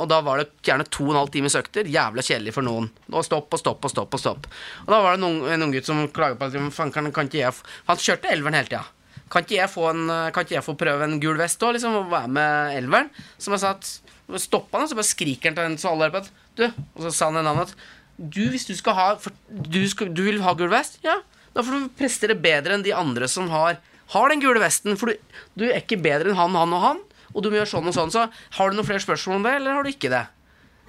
og 0.00 0.06
da 0.08 0.20
var 0.24 0.40
det 0.40 0.46
gjerne 0.64 0.86
to 0.88 1.04
og 1.04 1.12
en 1.12 1.18
halv 1.20 1.32
times 1.34 1.56
økter. 1.58 1.88
Jævla 1.90 2.24
kjedelig 2.24 2.54
for 2.56 2.64
noen. 2.64 2.88
Og 3.12 3.26
stopp 3.26 3.52
og 3.52 3.60
stopp 3.60 3.84
og 3.84 3.92
stopp. 3.92 4.16
Og 4.16 4.22
stopp 4.22 4.48
Og 4.86 4.94
da 4.94 5.00
var 5.04 5.16
det 5.16 5.24
noen, 5.24 5.42
en 5.52 5.66
unggutt 5.66 5.88
som 5.88 6.06
klaga 6.08 6.38
på 6.40 6.48
at 6.48 6.72
"Faen, 6.72 6.92
kan, 6.92 7.12
kan 7.12 7.28
ikke 7.28 7.42
jeg 7.42 7.52
Han 7.86 7.96
kjørte 7.96 8.32
elveren 8.32 8.56
hele 8.56 8.70
tida. 8.70 8.84
Kan 9.30 9.44
ikke 9.44 9.62
en, 9.62 10.32
kan 10.32 10.44
ikke 10.44 10.56
jeg 10.56 10.64
få 10.64 10.74
prøve 10.74 11.04
en 11.04 11.20
gul 11.20 11.36
vest 11.36 11.60
òg, 11.62 11.76
liksom? 11.76 11.94
Og 11.94 12.10
være 12.10 12.28
med 12.28 12.76
elveren? 12.78 13.10
Som 13.38 13.52
jeg 13.52 13.60
sa 13.60 13.70
at 13.70 14.00
Stoppa 14.38 14.78
han, 14.78 14.84
og 14.86 14.90
så 14.90 14.94
bare 14.94 15.10
skriker 15.10 15.50
han 15.50 15.56
til 15.56 15.64
en 15.64 15.78
så 15.78 15.90
alle 15.90 16.10
på 16.10 16.22
Du 16.56 16.64
Og 16.94 17.02
så 17.02 17.10
sa 17.10 17.26
han 17.26 17.40
en 17.40 17.46
annen 17.46 17.66
at 17.66 17.74
Du, 18.16 18.48
hvis 18.50 18.66
du 18.66 18.74
skal 18.76 18.94
ha 18.94 19.14
for, 19.16 19.32
du, 19.48 19.80
skal, 19.88 20.12
du 20.12 20.22
vil 20.22 20.42
ha 20.42 20.52
gul 20.54 20.68
vest? 20.68 20.98
Ja. 21.02 21.20
Da 21.54 21.62
får 21.62 21.72
du 21.72 21.94
prestere 21.98 22.36
bedre 22.36 22.76
enn 22.76 22.84
de 22.84 22.92
andre 22.94 23.26
som 23.28 23.48
har, 23.50 23.78
har 24.12 24.28
den 24.28 24.42
gule 24.42 24.60
vesten. 24.60 24.98
For 25.00 25.10
du, 25.10 25.38
du 25.56 25.64
er 25.70 25.80
ikke 25.80 25.96
bedre 25.96 26.30
enn 26.30 26.36
han, 26.38 26.54
han 26.54 26.74
og 26.76 26.84
han. 26.84 27.00
Og 27.34 27.42
du 27.44 27.50
må 27.50 27.56
gjøre 27.60 27.70
sånn 27.70 27.86
og 27.90 27.94
sånn. 27.94 28.10
Så 28.14 28.24
har 28.58 28.70
du 28.70 28.76
noen 28.78 28.86
flere 28.88 29.02
spørsmål 29.04 29.36
om 29.40 29.44
det, 29.46 29.52
eller 29.60 29.76
har 29.78 29.86
du 29.86 29.90
ikke 29.92 30.10
det? 30.12 30.24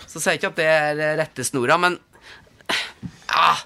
Så 0.07 0.17
sier 0.19 0.33
jeg 0.33 0.41
ikke 0.41 0.49
at 0.53 0.57
det 0.61 0.65
er 0.71 1.01
eh, 1.05 1.15
rettesnora, 1.21 1.77
men 1.77 1.99
ah, 3.27 3.59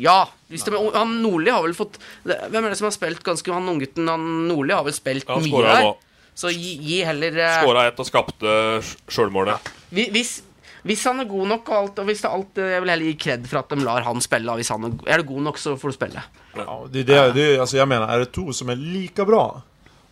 Ja. 0.00 0.24
Hvis 0.50 0.64
det, 0.66 0.74
han 0.94 1.16
Nordli 1.22 1.50
har 1.52 1.62
vel 1.62 1.74
fått 1.78 1.98
Hvem 2.24 2.64
er 2.64 2.72
det 2.72 2.78
som 2.78 2.88
har 2.88 2.94
spilt 2.94 3.20
ganske 3.26 3.52
Han 3.54 3.68
unggutten 3.70 4.08
han 4.10 4.24
Nordli 4.48 4.74
har 4.74 4.82
vel 4.86 4.94
spilt 4.96 5.28
ja, 5.28 5.36
mye 5.42 5.64
her. 5.66 5.84
nå. 5.86 5.92
Så 6.34 6.50
gi, 6.54 6.72
gi 6.82 7.00
heller 7.06 7.36
uh, 7.38 7.56
Skåra 7.60 7.84
ett 7.90 7.98
og 8.00 8.06
skapte 8.08 8.52
sjølmålet. 9.12 9.70
Hvi- 9.92 10.08
Hvis, 10.14 10.30
hvis 10.86 11.02
han 11.04 11.20
er 11.20 11.28
god 11.28 11.50
nok, 11.52 11.68
og 11.68 11.76
alt, 11.76 11.98
og 12.00 12.08
hvis 12.08 12.22
det 12.22 12.28
er 12.30 12.36
alt 12.38 12.60
eh, 12.62 12.70
Jeg 12.76 12.84
vil 12.86 12.92
heller 12.94 13.10
gi 13.10 13.16
kred 13.26 13.48
for 13.50 13.60
at 13.60 13.74
de 13.74 13.82
lar 13.84 14.06
han 14.06 14.22
spille. 14.24 14.54
Hvis 14.62 14.70
han 14.72 14.86
er, 14.88 14.94
er 15.10 15.20
du 15.22 15.28
god 15.34 15.42
nok, 15.50 15.58
så 15.60 15.74
får 15.78 15.92
du 15.92 15.98
spille. 15.98 16.22
Ja, 16.56 16.78
det, 16.90 17.00
är 17.02 17.04
det, 17.10 17.18
det, 17.34 17.48
altså 17.60 17.76
jeg 17.76 17.88
mener, 17.90 18.08
er 18.08 18.24
det 18.24 18.32
to 18.32 18.52
som 18.56 18.70
er 18.72 18.78
like 18.80 19.26
bra 19.28 19.44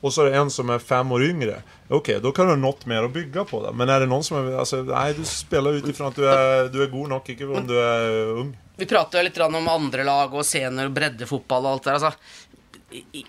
och 0.01 0.13
så 0.13 0.23
är 0.23 0.31
det 0.31 0.37
en 0.37 0.51
som 0.51 0.71
är 0.71 0.79
fem 0.79 1.13
år 1.13 1.25
yngre. 1.25 1.63
Okej, 1.89 2.21
då 2.23 2.33
kan 2.33 2.47
du 2.47 2.53
ha 2.53 2.57
något 2.57 2.87
mer 2.87 3.03
att 3.03 3.13
bygga 3.13 3.45
på. 3.45 3.63
Det. 3.67 3.73
Men 3.73 3.89
är 3.89 4.01
det 4.01 4.07
någon 4.07 4.25
som 4.25 4.49
är... 4.49 4.59
Alltså, 4.59 4.77
nej, 4.77 5.15
du 5.15 5.25
spelar 5.25 5.73
utifrån 5.73 6.07
att 6.07 6.17
du 6.17 6.29
är, 6.29 6.69
du 6.69 6.83
är 6.83 6.87
god 6.87 7.09
nok, 7.09 7.29
ikke 7.29 7.47
om 7.47 7.67
du 7.67 7.75
er 7.75 8.39
ung. 8.39 8.57
Vi 8.79 8.87
prater 8.87 9.19
jo 9.19 9.27
litt 9.27 9.39
om 9.43 9.69
andre 9.69 10.05
lag 10.07 10.35
og 10.35 10.47
senior- 10.47 10.87
og 10.87 10.95
breddefotball 10.95 11.67
og 11.67 11.73
alt 11.73 11.89
der. 11.89 11.99
Altså, 11.99 12.13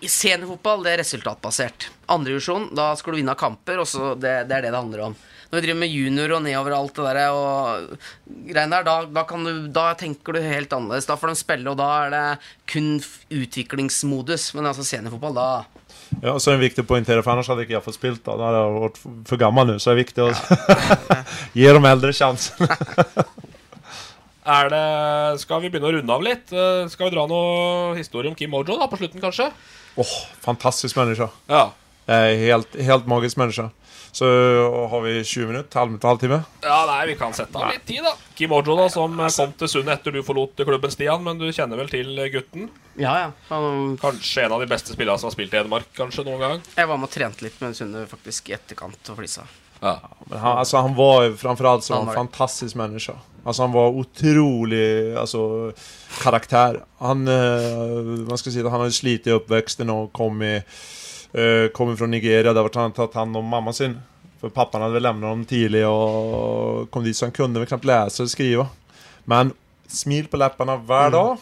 seniorfotball 0.05 0.85
det 0.85 0.93
er 0.93 1.01
resultatbasert. 1.01 1.89
Andrevisjon, 2.05 2.69
da 2.77 2.91
skal 2.95 3.15
du 3.15 3.19
vinne 3.19 3.35
kamper, 3.35 3.81
og 3.81 3.89
så 3.89 4.13
det, 4.13 4.35
det 4.47 4.59
er 4.59 4.67
det 4.67 4.71
det 4.71 4.77
handler 4.77 5.07
om. 5.09 5.17
Når 5.49 5.57
vi 5.57 5.65
driver 5.65 5.79
med 5.81 5.89
junior 5.89 6.35
og 6.37 6.43
nedover 6.45 6.75
og 6.75 6.83
alt 6.83 6.99
det 6.99 7.15
der, 7.17 7.31
og 7.33 8.37
greiene 8.51 8.77
der, 8.77 8.85
da, 8.85 8.95
da, 9.17 9.23
du, 9.25 9.67
da 9.73 9.87
tenker 9.97 10.37
du 10.37 10.45
helt 10.45 10.73
annerledes. 10.77 11.09
Da 11.09 11.17
får 11.17 11.33
de 11.33 11.41
spille, 11.41 11.71
og 11.71 11.79
da 11.81 11.89
er 12.03 12.13
det 12.13 12.23
kun 12.69 12.91
utviklingsmodus. 13.33 14.51
Men 14.53 14.69
altså 14.69 14.85
seniorfotball, 14.85 15.39
da 15.39 15.78
Ja, 16.23 16.33
så 16.41 16.51
er 16.51 16.57
det 16.57 16.65
viktig 16.69 16.83
å 16.83 16.89
poengtere, 16.89 17.21
for 17.23 17.35
annars 17.35 17.49
hadde 17.51 17.63
ikke 17.67 17.75
jeg 17.77 17.85
fått 17.85 17.97
spilt 17.99 18.23
Da 18.25 18.33
hadde 18.33 18.61
jeg 18.63 18.79
vært 18.83 18.95
for 19.29 19.41
gammel 19.41 19.67
nå, 19.69 19.75
nu, 19.77 19.81
så 19.81 19.91
det 19.91 19.95
er 19.95 19.99
viktig 20.01 20.23
å 20.25 20.29
gi 21.59 21.67
de 21.69 21.83
eldre 21.91 22.15
sjansen. 22.17 22.65
Er 24.49 24.69
det 24.73 24.85
Skal 25.43 25.61
vi 25.61 25.69
begynne 25.69 25.91
å 25.91 25.93
runde 25.93 26.15
av 26.15 26.23
litt? 26.25 26.49
Eh, 26.49 26.87
Skal 26.89 27.09
vi 27.09 27.13
dra 27.13 27.27
noe 27.29 27.93
historie 27.99 28.31
om 28.31 28.37
Kim 28.37 28.55
Ojo 28.57 28.79
da, 28.79 28.87
på 28.89 28.97
slutten, 28.97 29.21
kanskje? 29.21 29.51
Åh, 29.99 30.13
fantastisk 30.41 30.97
menneske. 30.97 31.27
Ja. 31.51 31.67
Helt, 32.09 32.73
helt 32.81 33.05
magisk 33.09 33.37
människa. 33.37 33.67
Så 34.11 34.25
har 34.91 35.01
vi 35.05 35.19
20 35.23 35.47
minutter, 35.51 35.79
halv, 35.79 35.99
halvtime. 36.03 36.39
Ja, 36.63 36.79
nei, 36.89 36.99
vi 37.11 37.15
kan 37.19 37.33
sette 37.37 37.55
av 37.59 37.69
litt 37.71 37.85
tid, 37.87 38.01
da. 38.03 38.15
Kim 38.35 38.51
Ojo, 38.57 38.75
da, 38.79 38.87
som 38.91 39.15
kom 39.19 39.53
til 39.59 39.71
Sundet 39.71 39.99
etter 39.99 40.15
du 40.15 40.23
forlot 40.25 40.59
klubben, 40.65 40.91
Stian. 40.93 41.23
Men 41.25 41.37
du 41.41 41.47
kjenner 41.53 41.79
vel 41.79 41.91
til 41.91 42.11
gutten? 42.33 42.69
Ja, 42.99 43.13
ja. 43.25 43.31
Han, 43.51 43.95
Kanskje 44.01 44.47
en 44.47 44.57
av 44.57 44.63
de 44.63 44.69
beste 44.71 44.95
spillerne 44.95 45.21
som 45.21 45.29
har 45.29 45.37
spilt 45.37 45.53
i 45.53 45.61
Hedmark, 45.61 45.87
kanskje, 45.97 46.25
noen 46.27 46.41
gang? 46.43 46.61
jeg 46.75 46.89
var 46.89 46.97
med 46.99 47.09
og 47.09 47.13
trente 47.15 47.45
litt 47.45 47.59
med 47.63 47.77
Sunne 47.77 48.05
faktisk 48.09 48.49
i 48.51 48.57
etterkant 48.57 49.11
og 49.13 49.19
flisa. 49.21 49.45
Ja. 49.79 49.95
Men 50.27 50.39
han, 50.41 50.57
altså, 50.59 50.81
han 50.83 50.95
var 50.97 51.29
framfor 51.39 51.69
alt 51.69 51.85
som 51.87 52.01
en 52.01 52.09
var- 52.09 52.17
fantastisk 52.19 52.75
menneske. 52.75 53.15
Altså, 53.45 53.63
han 53.63 53.71
var 53.71 53.95
utrolig 53.95 55.15
altså, 55.17 55.71
karakter. 56.19 56.81
Han, 56.99 57.27
øh, 57.27 58.27
man 58.27 58.37
si 58.37 58.51
det, 58.51 58.67
han 58.71 58.81
hadde 58.81 58.97
slitt 58.97 59.27
i 59.29 59.35
oppveksten 59.37 59.89
og 59.93 60.11
kom, 60.13 60.41
i, 60.43 60.57
eh, 61.33 61.69
fra 61.73 62.07
Nigeria. 62.07 62.53
Nigeria 62.53 62.53
ble 62.53 62.81
han 62.81 62.91
tatt 62.91 63.13
hand 63.13 63.37
om 63.37 63.45
mamma 63.45 63.73
sin. 63.73 63.97
For 64.39 64.49
Pappaen 64.49 64.83
hadde 64.83 64.99
lämnat 64.99 65.31
dem 65.31 65.45
tidlig 65.45 65.83
og 65.87 66.89
kom 66.91 67.03
dit 67.03 67.17
så 67.17 67.27
han 67.27 67.35
kunne 67.35 67.65
knapt 67.65 67.85
lese 67.85 68.05
läsa 68.05 68.23
eller 68.23 68.29
skrive. 68.29 68.67
Men 69.25 69.51
smil 69.87 70.27
på 70.27 70.37
läpparna 70.37 70.77
hver 70.77 71.11
dag. 71.11 71.37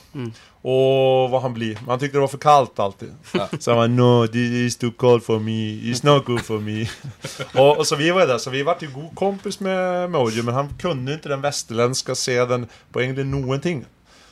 Og 0.67 1.29
hva 1.31 1.39
han 1.43 1.53
blir. 1.53 1.77
Men 1.81 1.93
han 1.93 1.99
syntes 1.99 2.13
det 2.15 2.23
var 2.23 2.31
for 2.31 2.43
kallt 2.43 2.79
alltid. 2.79 3.13
Så 3.59 3.71
han 3.71 3.77
var 3.77 3.87
no, 3.87 4.27
this 4.27 4.51
is 4.51 4.75
too 4.75 4.91
cold 4.91 5.23
for 5.23 5.39
me. 5.39 5.77
It's 5.91 6.03
not 6.05 6.25
good 6.25 6.41
for 6.41 6.59
me. 6.59 6.87
og, 7.61 7.77
og, 7.77 7.85
så 7.87 7.95
vi 7.95 8.11
var 8.11 8.19
der, 8.19 8.27
där, 8.27 8.37
så 8.37 8.49
vi 8.49 8.63
var 8.63 8.77
ju 8.79 8.87
god 8.87 9.15
kompis 9.15 9.59
med, 9.59 10.09
med 10.09 10.21
Ojo, 10.21 10.43
men 10.43 10.53
han 10.53 10.69
kunne 10.79 11.13
ikke 11.13 11.29
den 11.29 11.41
västerländska 11.41 12.15
seden 12.15 12.67
på 12.91 13.01
egentlig 13.01 13.25
noen 13.25 13.61
ting. 13.61 13.85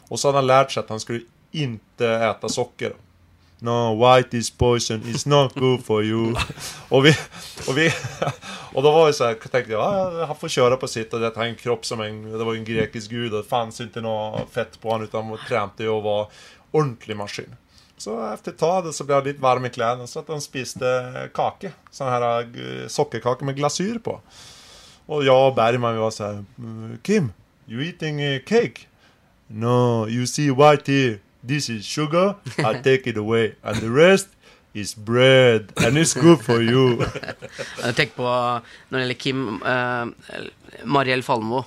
Og 0.09 0.19
så 0.19 0.27
hadde 0.27 0.41
han 0.41 0.47
lært 0.47 0.73
seg 0.73 0.83
at 0.83 0.89
han 0.89 0.99
skulle 0.99 1.23
inte 1.51 2.09
äta 2.09 2.49
socker. 2.49 2.93
No, 3.65 3.93
white 3.97 4.37
is 4.37 4.51
poison, 4.51 5.01
it's 5.05 5.25
not 5.25 5.55
good 5.55 5.81
for 5.83 6.03
you. 6.03 6.35
og, 6.93 7.03
vi, 7.03 7.13
og, 7.67 7.73
vi, 7.75 7.87
og 8.75 8.83
da 8.85 8.91
var 8.91 9.07
vi 9.07 9.13
så 9.17 9.25
här, 9.25 9.33
tenkte 9.41 9.73
jeg 9.73 9.79
ja, 9.79 10.25
han 10.29 10.37
får 10.37 10.51
kjøre 10.53 10.77
på 10.77 10.89
sitt 10.91 11.13
Og 11.13 11.23
det, 11.23 11.31
er 11.33 11.47
en 11.47 11.57
kropp 11.57 11.87
som 11.87 12.03
en, 12.05 12.19
det 12.29 12.45
var 12.45 12.53
en 12.53 12.67
grekisk 12.67 13.15
gud 13.15 13.31
og 13.31 13.39
det 13.39 13.49
fanns 13.49 13.81
ikke 13.81 14.03
noe 14.05 14.45
fett 14.53 14.77
på 14.81 14.93
han, 14.93 15.07
utan 15.07 15.33
han 15.49 15.71
jo 15.79 15.97
och 15.97 16.03
var 16.03 16.27
ordentlig 16.71 17.17
maskin. 17.17 17.55
Så 17.97 18.19
etter 18.27 18.51
et 18.51 18.59
tag 18.59 18.91
så 18.93 19.05
ble 19.07 19.15
han 19.15 19.25
litt 19.25 19.41
varm 19.41 19.65
i 19.65 19.71
klærne, 19.71 20.05
så 20.07 20.19
at 20.21 20.29
han 20.29 20.43
spiste 20.43 20.85
kake. 21.33 21.71
sånn 21.91 22.11
her 22.11 22.89
sokkekake 22.91 23.47
med 23.47 23.55
glasyr 23.55 23.97
på. 24.03 24.19
Og 25.07 25.23
jeg 25.23 25.33
og 25.33 25.55
Bergman 25.55 25.95
vi 25.95 25.99
var 26.03 26.11
så 26.11 26.23
här, 26.23 26.45
"Mm, 26.57 26.99
Kim, 27.03 27.33
you 27.67 27.81
eating 27.81 28.21
eh, 28.21 28.39
cake? 28.39 28.87
No, 29.47 30.07
you 30.07 30.25
see 30.27 30.51
white 30.51 30.91
here. 30.91 31.19
This 31.45 31.69
is 31.69 31.85
sugar. 31.85 32.35
I 32.57 32.81
take 32.81 33.07
it 33.07 33.17
away. 33.17 33.55
And 33.63 33.77
the 33.77 33.91
rest 33.91 34.29
is 34.73 34.95
bread. 34.95 35.71
And 35.77 35.97
it's 35.97 36.13
good 36.13 36.41
for 36.41 36.61
you. 36.61 37.05
Tenker 37.97 38.15
på 38.17 38.25
når 38.25 38.97
det 38.97 39.03
gjelder 39.03 39.19
Kim 39.21 39.61
uh, 39.61 40.09
Mariell 40.89 41.23
Falmo. 41.23 41.63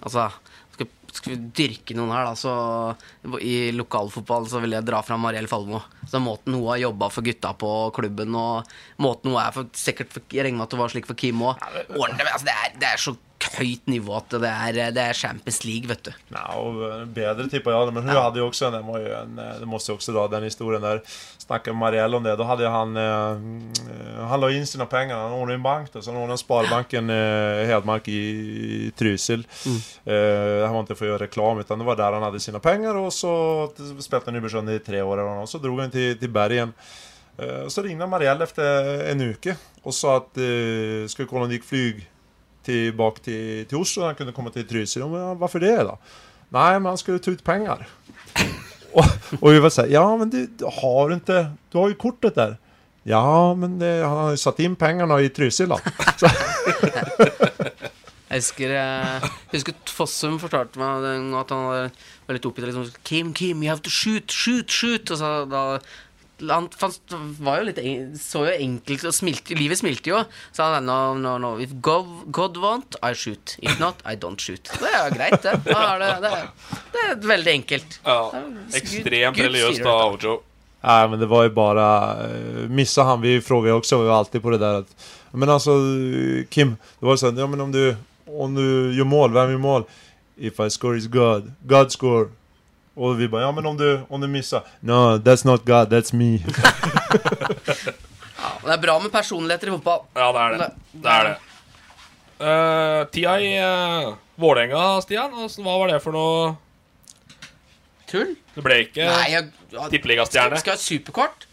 Altså 0.00 0.30
skal, 0.72 0.88
skal 1.12 1.34
vi 1.34 1.38
dyrke 1.60 1.96
noen 1.98 2.14
her, 2.14 2.30
da, 2.30 2.34
så 2.38 3.36
I 3.44 3.70
lokalfotball 3.76 4.48
så 4.48 4.62
vil 4.64 4.78
jeg 4.78 4.88
dra 4.88 5.02
fram 5.04 5.20
Mariell 5.26 5.50
Falmo. 5.50 5.82
Så 6.08 6.22
Måten 6.22 6.56
hun 6.56 6.66
har 6.72 6.80
jobba 6.86 7.10
for 7.12 7.26
gutta 7.26 7.52
på 7.60 7.72
klubben, 7.96 8.34
og 8.34 8.70
måten 9.04 9.34
hun 9.34 9.42
er 9.42 9.52
for 9.54 9.68
Sikkert 9.76 10.14
for, 10.16 10.24
Jeg 10.32 10.48
regner 10.48 10.62
med 10.62 10.68
at 10.70 10.76
det 10.76 10.80
var 10.80 10.94
slik 10.94 11.10
for 11.10 11.18
Kim 11.18 11.44
òg. 11.44 11.60
Altså, 11.92 12.46
det, 12.48 12.56
det 12.80 12.94
er 12.94 13.04
så 13.04 13.16
høyt 13.56 13.86
nivå 13.90 14.14
at 14.18 14.34
det 14.42 14.50
er, 14.50 14.78
det 14.94 15.02
er 15.02 15.16
Champions 15.16 15.62
League, 15.64 15.88
vet 15.88 16.02
du. 16.04 16.12
Ja, 16.28 16.46
och 16.54 16.84
eh, 16.88 17.04
Bedre 17.04 17.48
tipper 17.48 17.72
jeg, 17.72 17.92
Men 17.94 18.02
hun 18.02 18.16
hade 18.16 18.38
ju 18.38 18.44
också, 18.44 18.70
den 18.70 18.86
var 18.86 18.98
ju 18.98 19.12
en, 19.14 19.38
eh, 19.38 19.60
det 19.60 19.66
måste 19.66 19.92
også 19.92 20.12
da, 20.12 20.26
den 20.28 20.44
historien 20.44 20.82
der 20.82 21.02
Snackade 21.38 21.74
med 21.74 21.80
Marielle 21.80 22.16
om 22.16 22.22
det. 22.22 22.36
Da 22.36 22.44
hadde 22.44 22.68
han, 22.68 22.96
eh, 22.96 24.24
han 24.28 24.40
la 24.40 24.50
inn 24.50 24.66
sine 24.66 24.86
penger. 24.86 25.16
Han 25.16 25.32
ordnet 25.32 25.54
en 25.54 25.62
bank. 25.62 25.92
Så 25.92 26.10
han 26.10 26.20
ordnet 26.20 26.40
Sparebanken 26.40 27.10
Hedmark 27.66 28.08
i, 28.08 28.92
Trysil. 28.96 29.46
Mm. 29.66 29.78
Eh, 30.04 30.66
han 30.66 30.74
var 30.74 30.84
ikke 30.84 30.98
for 30.98 31.08
å 31.08 31.12
gjøre 31.14 31.26
reklam 31.26 31.62
utan 31.62 31.80
det 31.80 31.86
var 31.88 31.98
der 31.98 32.18
han 32.18 32.26
hadde 32.28 32.42
sine 32.42 32.60
penger. 32.62 32.96
Og 33.00 33.12
så 33.14 33.32
spilte 33.76 34.26
han 34.30 34.36
Nybergsund 34.38 34.70
i 34.70 34.78
tre 34.78 35.02
år. 35.02 35.18
Och 35.18 35.48
så 35.48 35.58
dro 35.58 35.78
han 35.80 35.90
til, 35.90 36.18
til 36.18 36.28
Bergen. 36.28 36.74
Eh, 37.40 37.68
så 37.68 37.82
ringde 37.82 38.08
Marielle 38.10 38.44
etter 38.44 39.06
en 39.10 39.22
uke 39.32 39.56
og 39.80 39.94
sa 39.96 40.18
at 40.20 40.36
eh, 40.40 41.06
skulle 41.08 41.28
kolla 41.30 41.46
om 41.46 41.52
det 41.52 41.60
gikk 41.60 41.70
flyg 41.70 42.02
tillbaka 42.66 43.24
til, 43.24 43.64
til 43.70 43.80
Oslo. 43.80 44.06
Han 44.08 44.18
kunne 44.18 44.34
komme 44.36 44.52
til 44.54 44.66
Trysil. 44.68 45.04
Men 45.10 45.38
hvorfor 45.40 45.62
det 45.62 45.76
da? 45.88 45.96
Nei, 46.54 46.72
men 46.78 46.90
han 46.92 46.98
skulle 47.00 47.22
ta 47.22 47.34
ut 47.34 47.44
pengar. 47.46 47.86
og, 48.96 49.04
og, 49.40 49.46
vi 49.52 49.62
var 49.62 49.72
sånn 49.74 49.90
ja 49.92 50.02
men 50.18 50.32
du, 50.32 50.40
du 50.58 50.66
har 50.80 51.10
du 51.10 51.14
inte, 51.16 51.44
du 51.70 51.78
har 51.80 51.92
jo 51.92 52.00
kortet 52.00 52.38
der. 52.38 52.58
Ja, 53.08 53.22
men 53.56 53.78
det, 53.80 53.94
han 54.04 54.26
har 54.26 54.34
jo 54.34 54.40
satt 54.42 54.60
inn 54.60 54.76
pengarna 54.78 55.16
i 55.24 55.30
Trysil 55.32 55.72
da. 55.72 55.78
Så, 56.20 56.28
Jeg 58.30 58.44
husker, 58.44 58.70
eh, 58.78 59.24
jeg 59.50 59.56
husker 59.58 59.78
Fossum 59.90 60.36
fortalte 60.38 60.78
meg 60.78 61.02
at 61.34 61.50
han 61.50 61.64
var- 61.66 61.88
var 62.28 62.36
litt 62.36 62.44
oppgitt. 62.46 62.68
Liksom, 62.68 62.92
Kim, 63.02 63.32
Kim, 63.34 63.62
you 63.64 63.68
have 63.68 63.82
to 63.82 63.90
shoot, 63.90 64.30
shoot, 64.30 64.70
shoot. 64.70 65.10
Og 65.10 65.18
så 65.18 65.30
da 65.50 65.80
han 66.48 66.68
fast, 66.76 67.14
var 67.40 67.60
jo 67.60 67.68
litt 67.68 67.80
så 68.20 68.44
jo 68.48 68.54
enkelt 68.54 69.04
og 69.10 69.14
smilte, 69.14 69.56
Livet 69.58 69.80
smilte 69.80 70.12
jo. 70.12 70.20
Så 70.56 70.66
han 70.66 70.86
no, 70.88 71.14
no, 71.18 71.36
no. 71.42 71.54
If 71.60 71.74
God, 71.84 72.30
God 72.32 72.60
want, 72.62 72.96
I 73.02 73.12
shoot. 73.14 73.56
If 73.62 73.80
not, 73.80 74.00
I 74.04 74.16
don't 74.16 74.40
shoot. 74.40 74.70
Det 74.80 74.90
er 74.90 75.08
jo 75.08 75.16
greit, 75.18 75.42
det. 75.44 75.56
Da 75.66 75.80
er 75.94 76.04
det, 76.04 76.12
det, 76.24 76.30
er, 76.36 76.78
det 76.94 77.08
er 77.08 77.26
veldig 77.34 77.56
enkelt. 77.60 77.98
Ja. 78.06 78.20
Ekstremt 78.80 79.42
religiøst 79.44 79.84
av. 79.84 80.16
Ojo. 80.16 80.40
nej, 80.80 81.08
men 81.08 81.20
det 81.20 81.26
var 81.26 81.42
ju 81.42 81.50
bara, 81.50 82.16
missa 82.68 83.02
han, 83.02 83.20
vi 83.20 83.40
frågar 83.40 83.98
vi 83.98 84.08
var 84.08 84.18
alltid 84.18 84.42
på 84.42 84.50
det 84.50 84.58
där 84.58 84.74
att, 84.74 84.96
men 85.30 85.48
alltså 85.48 85.70
Kim, 86.48 86.76
det 87.00 87.06
var 87.06 87.16
så 87.16 87.30
här, 87.30 87.38
ja 87.38 87.46
men 87.46 87.60
om 87.60 87.72
du, 87.72 87.96
om 88.26 88.54
du 88.54 88.96
gör 88.96 89.04
mål, 89.04 89.32
vem 89.32 89.50
gör 89.50 89.58
mål? 89.58 89.84
If 90.36 90.60
I 90.60 90.70
score 90.70 90.98
is 90.98 91.06
God, 91.06 91.52
God 91.62 91.92
score. 91.92 92.28
Och 92.94 93.20
vi 93.20 93.28
bara, 93.28 93.42
ja 93.42 93.52
men 93.52 93.66
om 93.66 93.76
du, 93.76 94.00
om 94.08 94.20
du 94.20 94.26
missar, 94.26 94.62
no, 94.80 95.18
that's 95.18 95.46
not 95.46 95.64
God, 95.64 95.92
that's 95.92 96.14
me. 96.14 96.44
Ja, 98.40 98.50
det 98.64 98.72
er 98.72 98.80
bra 98.80 98.94
med 99.02 99.12
personligheter 99.12 99.68
i 99.68 99.72
fotball. 99.74 100.06
Ja, 100.16 100.30
det 100.32 100.40
er 100.40 100.54
det. 100.56 100.68
Det 100.92 101.12
er 101.12 101.26
det. 101.26 101.34
Uh, 102.40 103.00
tida 103.12 103.34
i 103.36 103.50
uh, 103.60 104.14
Vålerenga, 104.40 104.84
Stian, 105.04 105.34
altså, 105.42 105.60
hva 105.60 105.74
var 105.82 105.92
det 105.92 105.98
for 106.00 106.16
noe 106.16 106.54
Tull? 108.08 108.32
Det 108.54 108.64
ble 108.64 108.78
ikke 108.86 109.06
tippeligastjerne. 109.92 110.58
Skal, 110.58 110.78
ha 110.78 110.82
superkort. 110.82 111.46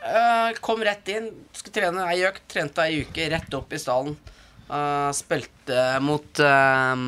Uh, 0.00 0.56
kom 0.64 0.80
rett 0.82 1.06
inn. 1.12 1.28
skulle 1.54 1.76
trene 1.76 2.08
ei 2.10 2.24
økt. 2.26 2.42
Trente 2.50 2.86
ei 2.88 3.04
uke. 3.04 3.28
Rett 3.30 3.54
opp 3.54 3.70
i 3.76 3.78
stallen. 3.78 4.16
Uh, 4.70 5.10
spilte 5.14 5.84
mot 6.02 6.40
eh, 6.46 7.04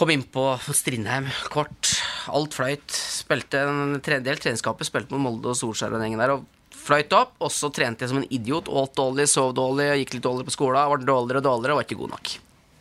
Kom 0.00 0.10
innpå 0.10 0.58
Strindheim. 0.72 1.26
Kort. 1.52 1.90
Alt 2.32 2.54
fløyt. 2.56 2.88
Spilte 2.88 3.60
en 3.68 3.98
tredjedel 4.00 4.38
treningskamper. 4.40 4.86
Spilte 4.88 5.12
mot 5.12 5.20
Molde 5.20 5.50
og 5.52 5.58
Solskjær 5.58 5.92
og 5.92 5.98
den 5.98 6.06
gjengen 6.06 6.22
der. 6.22 6.32
Og 6.38 6.78
fløyt 6.86 7.12
opp. 7.18 7.34
Og 7.44 7.52
så 7.52 7.68
trente 7.68 8.06
jeg 8.06 8.14
som 8.14 8.22
en 8.22 8.30
idiot. 8.32 8.70
Åt 8.72 8.94
dårlig, 8.96 9.26
sov 9.28 9.52
dårlig, 9.58 9.90
gikk 10.00 10.14
litt 10.16 10.24
dårlig 10.24 10.46
på 10.48 10.54
skolen. 10.54 10.80
Var 10.88 11.04
dårligere 11.04 11.42
og 11.42 11.48
dårligere 11.50 11.76
og 11.76 11.80
var 11.82 11.84
ikke 11.84 11.98
god 12.00 12.14
nok. 12.14 12.32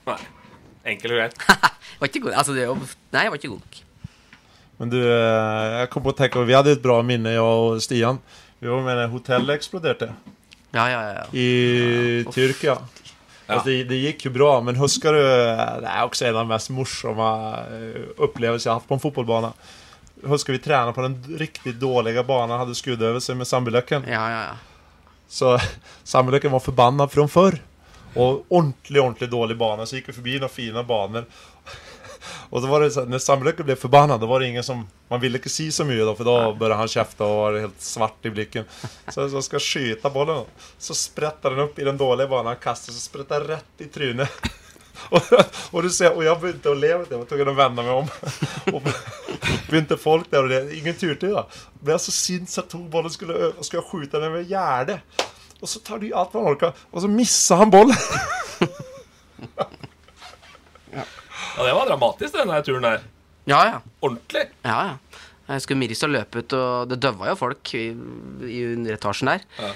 Nei. 0.07 0.17
Enkelt 0.93 1.11
og 1.11 1.19
greit. 1.19 1.43
var 1.99 2.11
ikke 2.13 2.23
god, 2.23 2.37
altså, 2.39 2.55
det 2.55 2.63
er 2.63 2.71
jo, 2.71 2.77
nei, 3.11 3.25
jeg 3.25 3.33
var 3.33 3.41
ikke 3.41 3.51
god 3.51 3.65
nok. 3.65 3.81
Men 4.79 4.93
du, 4.93 4.97
jeg 5.03 5.91
kom 5.91 6.05
på 6.05 6.13
å 6.13 6.17
tenke 6.21 6.47
vi 6.47 6.55
hadde 6.55 6.77
et 6.77 6.85
bra 6.87 7.01
minne 7.03 7.35
jeg 7.35 7.43
og 7.43 7.83
Stian. 7.83 8.23
Vi 8.63 8.71
var 8.71 8.87
med 8.87 8.95
da 8.95 9.09
hotellet 9.11 9.59
eksploderte. 9.59 10.07
Ja, 10.71 10.87
ja, 10.87 11.03
ja. 11.03 11.11
ja. 11.19 11.27
i 11.35 12.23
Tyrkia. 12.31 12.79
Alltså 13.49 13.69
det, 13.69 13.83
det 13.83 13.95
gick 13.95 14.25
ju 14.25 14.31
bra, 14.31 14.61
men 14.61 14.75
huskar 14.75 15.13
du, 15.13 15.21
det 15.81 15.87
är 15.87 16.03
också 16.03 16.25
en 16.25 16.35
av 16.35 16.39
de 16.39 16.47
mest 16.47 16.69
morsamma 16.69 17.57
eh, 17.57 18.01
upplevelser 18.17 18.69
jag 18.69 18.73
haft 18.75 18.87
på 18.87 18.93
en 18.93 18.99
fotbollbana. 18.99 19.53
Huskar 20.23 20.53
vi 20.53 20.59
tränade 20.59 20.93
på 20.93 21.01
den 21.01 21.37
riktigt 21.37 21.79
dåliga 21.79 22.23
banan, 22.23 22.59
hade 22.59 22.75
skuddøvelse 22.75 23.35
med 23.35 23.47
Sandbylöken. 23.47 24.03
ja, 24.07 24.31
ja, 24.31 24.41
ja. 24.41 24.55
Så 25.27 25.59
Sandbylöken 26.03 26.51
var 26.51 26.59
förbannad 26.59 27.11
från 27.11 27.29
förr. 27.29 27.61
Og 28.15 28.45
ordentlig 28.49 29.01
ordentlig 29.01 29.29
dårlig 29.29 29.57
bane. 29.57 29.85
så 29.85 29.95
gikk 29.95 30.09
vi 30.09 30.13
forbi 30.13 30.39
noen 30.39 30.49
fine 30.49 30.83
banor. 30.87 31.25
Och 32.49 32.61
så 32.61 32.67
var 32.67 32.81
det 32.81 32.91
så, 32.91 33.05
Når 33.05 33.19
Sandbylöken 33.19 33.65
ble 33.65 33.75
forbanna, 33.75 34.17
da 34.17 34.25
var 34.25 34.39
det 34.39 34.47
ingen 34.47 34.63
som... 34.63 34.87
Man 35.09 35.21
ville 35.21 35.39
ikke 35.39 35.49
si 35.49 35.71
så 35.71 35.85
mye, 35.87 36.03
da, 36.05 36.13
for 36.13 36.27
da 36.27 36.51
begynte 36.53 36.77
han 36.77 36.91
kjefte 36.91 37.25
og 37.25 37.39
var 37.39 37.59
helt 37.63 37.81
svart 37.81 38.25
i 38.29 38.33
blikken. 38.33 38.65
Så 39.09 39.21
jag 39.21 39.43
ska 39.43 39.59
skjuta 39.59 40.09
bollen 40.09 40.35
då. 40.35 40.45
Så 40.77 40.93
spretter 40.93 41.49
den 41.49 41.59
opp 41.65 41.79
i 41.79 41.83
den 41.83 41.97
dårlige 41.97 42.27
banen 42.27 42.53
han 42.53 42.61
kaster, 42.61 42.93
så 42.93 42.99
spretter 42.99 43.39
den 43.39 43.47
rett 43.47 43.81
i 43.81 43.85
trynet. 43.85 44.29
Og, 45.09 45.21
och 45.71 45.83
du 45.83 45.89
ser, 45.89 46.11
og 46.11 46.23
jeg 46.25 46.39
begynte 46.41 46.69
å 46.69 46.73
att 46.75 46.79
leva 46.79 47.05
det, 47.09 47.15
att 47.15 47.57
vända 47.57 47.83
mig 47.83 47.91
om. 47.91 48.07
Og 48.73 48.81
begynte 49.69 49.97
folk 49.97 50.29
der 50.31 50.43
og 50.43 50.49
det, 50.49 50.59
ingen 50.75 50.95
turte. 50.95 51.31
da 51.31 51.45
Ble 51.79 51.99
så 51.99 52.11
sint 52.11 52.49
så 52.49 52.61
jag 52.61 52.69
tog 52.69 52.89
bollen 52.89 53.09
skulle, 53.09 53.53
skulle 53.61 53.83
skjuta 53.83 54.19
den 54.19 54.31
med 54.31 54.49
gjerdet. 54.49 54.99
Og 55.61 55.69
så 55.69 55.79
tar 55.79 55.99
du 55.99 56.11
alt 56.13 56.33
man 56.33 56.45
han 56.45 56.55
og 56.55 56.73
och 56.91 57.01
så 57.01 57.07
misser 57.07 57.55
han 57.55 57.69
bollen. 57.69 57.95
Ja, 61.59 61.65
det 61.67 61.75
var 61.75 61.89
dramatisk, 61.89 62.37
den 62.37 62.51
turen 62.63 62.85
der. 62.87 63.01
ja, 63.49 63.59
ja. 63.67 63.79
Ordentlig. 63.99 64.45
Ja, 64.63 64.77
ja. 64.87 65.23
Jeg 65.49 65.63
skulle 65.65 65.81
og 66.05 66.11
løpe 66.13 66.39
ut, 66.43 66.53
og 66.55 66.91
det 66.91 66.99
døva 67.03 67.31
jo 67.31 67.35
folk 67.35 67.71
i, 67.75 67.87
i 68.47 68.59
etasjen 68.93 69.31
der. 69.33 69.43
Ja. 69.57 69.71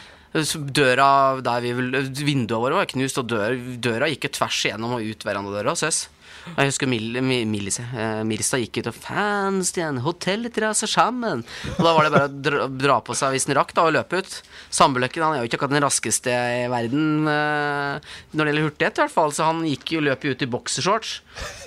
Døra 0.80 1.08
der 1.46 1.66
vi 1.66 1.74
Vinduene 1.76 2.62
våre 2.62 2.78
var 2.78 2.88
knust, 2.90 3.20
og 3.20 3.28
døra, 3.30 3.58
døra 3.84 4.08
gikk 4.10 4.30
jo 4.30 4.34
tvers 4.38 4.62
igjennom 4.64 4.96
og 4.96 5.04
ut 5.04 5.26
verandadøra 5.28 5.74
hos 5.76 5.84
oss. 5.90 6.00
Jeg 6.44 6.70
husker 6.70 6.90
Mil, 6.92 7.18
Mil 7.24 7.70
eh, 7.72 8.22
Mirstad 8.28 8.64
gikk 8.64 8.82
ut 8.82 8.90
og 8.92 8.98
'Fans 8.98 9.72
igjen, 9.78 10.02
hotellet 10.04 10.58
raser 10.60 10.92
sammen. 10.92 11.44
Og 11.78 11.82
da 11.86 11.94
var 11.96 12.06
det 12.06 12.14
bare 12.14 12.28
å 12.28 12.42
dra, 12.48 12.68
dra 12.68 12.98
på 13.06 13.16
seg 13.18 13.34
hvis 13.34 13.48
den 13.48 13.58
rakk, 13.58 13.72
da, 13.78 13.88
og 13.88 13.96
løpe 13.96 14.20
ut. 14.20 14.38
Sandbøløkken 14.74 15.24
han 15.24 15.38
er 15.38 15.44
jo 15.44 15.50
ikke 15.50 15.62
akkurat 15.62 15.76
den 15.78 15.86
raskeste 15.86 16.34
i 16.34 16.66
verden 16.72 17.30
eh, 17.32 18.14
når 18.34 18.44
det 18.44 18.52
gjelder 18.52 18.68
hurtighet, 18.68 18.98
i 18.98 19.06
hvert 19.06 19.16
fall. 19.16 19.36
Så 19.36 19.48
han 19.48 19.64
gikk 19.68 19.96
jo 19.96 20.04
løp 20.04 20.28
ut 20.28 20.44
i 20.44 20.52
boksershorts. 20.58 21.14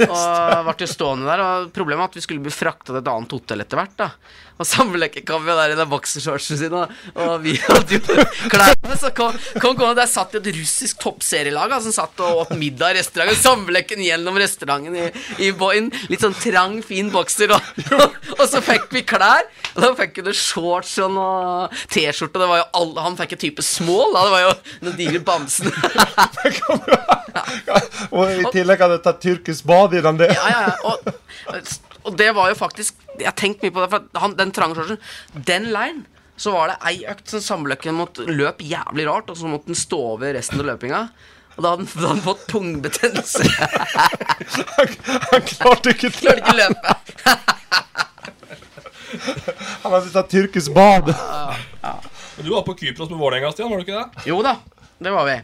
Og 0.06 0.68
ble 0.68 0.76
jo 0.84 0.90
stående 0.92 1.30
der. 1.30 1.44
Og 1.46 1.70
problemet 1.76 2.04
var 2.04 2.12
at 2.12 2.20
vi 2.20 2.26
skulle 2.26 2.44
bli 2.44 2.54
frakta 2.54 2.92
til 2.92 3.00
et 3.00 3.14
annet 3.14 3.38
hotell 3.38 3.64
etter 3.64 3.80
hvert, 3.80 3.96
da. 3.96 4.10
Og 4.56 4.64
Sandbøløkken 4.64 5.24
kom 5.28 5.44
jo 5.44 5.56
der 5.56 5.74
i 5.74 5.76
den 5.76 5.88
boksershortsen 5.90 6.56
sin, 6.56 6.72
og 6.72 7.34
vi 7.44 7.58
hadde 7.60 7.98
jo 7.98 8.22
klærne. 8.48 8.96
Så 8.96 9.10
kom, 9.12 9.34
kom, 9.60 9.74
kom 9.76 9.92
Der 9.98 10.08
satt 10.08 10.32
jo 10.32 10.40
et 10.40 10.48
russisk 10.56 11.02
toppserielag 11.02 11.74
altså, 11.76 11.92
som 11.92 12.06
satt 12.06 12.22
og 12.24 12.46
åt 12.46 12.54
middag 12.56 12.94
i 12.94 13.00
restauranten. 13.02 13.42
Samleken 13.42 14.00
gjennom 14.00 14.38
restauranten 14.40 14.65
i, 14.66 15.06
i 15.46 15.50
bo- 15.56 15.72
litt 15.72 16.22
sånn 16.22 16.34
trang, 16.36 16.80
fin 16.84 17.10
bokser. 17.12 17.52
Og, 17.54 17.60
og 18.40 18.44
så 18.50 18.62
fikk 18.64 18.88
vi 18.94 19.04
klær. 19.06 19.46
Og 19.76 19.82
da 19.84 19.92
fikk 19.98 20.20
vi 20.20 20.26
det 20.28 20.36
shorts 20.38 20.94
og 21.04 21.12
noe 21.16 21.68
T-skjorte. 21.92 22.40
Det 22.40 22.48
var 22.48 22.62
jo 22.62 22.66
alle, 22.80 23.04
Han 23.04 23.18
fikk 23.18 23.36
en 23.36 23.42
type 23.44 23.64
small. 23.66 24.14
Da. 24.14 24.24
Det 24.26 24.34
var 24.34 24.44
jo 24.44 24.52
noen 24.86 24.98
digre 25.00 25.22
bamsen. 25.26 25.72
Og 28.16 28.30
i 28.32 28.44
tillegg 28.54 28.80
hadde 28.80 28.96
jeg 28.96 29.04
tatt 29.04 29.20
tyrkisk 29.20 29.66
bad 29.68 29.94
i 29.96 30.00
den 30.04 30.22
Ja, 30.24 30.46
ja, 30.48 30.60
ja. 30.70 30.76
Og, 30.88 30.96
og 32.08 32.16
det 32.16 32.30
var 32.36 32.48
jo 32.48 32.56
faktisk 32.56 32.96
Jeg 33.18 33.28
har 33.28 33.36
tenkt 33.36 33.60
mye 33.64 33.74
på 33.74 33.82
det, 33.82 33.90
for 33.92 34.22
han, 34.22 34.36
den 34.38 34.54
trange 34.56 34.78
shortsen 34.78 35.00
Den 35.46 35.68
leiren 35.74 36.06
så 36.36 36.52
var 36.52 36.68
det 36.68 36.76
ei 36.84 36.98
økt 37.08 37.30
som 37.32 37.40
Sandbøløkken 37.40 37.96
måtte 37.96 38.26
løp 38.28 38.58
jævlig 38.60 39.06
rart, 39.08 39.30
og 39.32 39.38
så 39.40 39.48
måtte 39.48 39.70
den 39.70 39.78
stå 39.78 39.96
over 40.12 40.34
resten 40.36 40.60
av 40.60 40.66
løpinga. 40.68 40.98
Og 41.56 41.62
da 41.64 41.70
hadde 41.72 41.86
han, 42.04 42.20
fått 42.24 42.46
tungbetennelse. 42.52 43.44
Han, 44.76 44.90
han 45.32 45.44
klarte 45.48 45.92
ikke 45.94 46.10
det. 46.10 46.18
Klarte 46.18 46.42
ikke 46.42 46.56
løpe. 46.58 46.96
Han 49.82 49.92
hade 49.92 50.10
tagit 50.12 50.30
tyrkisk 50.30 50.74
bad. 50.76 51.12
Men 52.36 52.44
du 52.44 52.50
var 52.52 52.62
på 52.66 52.74
Kypros 52.76 53.10
med 53.10 53.18
Vålerenga, 53.18 53.52
Stian, 53.52 53.70
var 53.70 53.80
du 53.80 53.86
ikke 53.86 54.00
det? 54.02 54.26
Jo 54.28 54.42
da, 54.44 54.56
det 54.98 55.12
var 55.14 55.24
vi. 55.30 55.36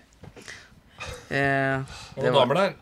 Eh, 1.33 1.81
Det 2.15 2.29
var 2.29 2.43
damer 2.43 2.59
der. 2.61 2.75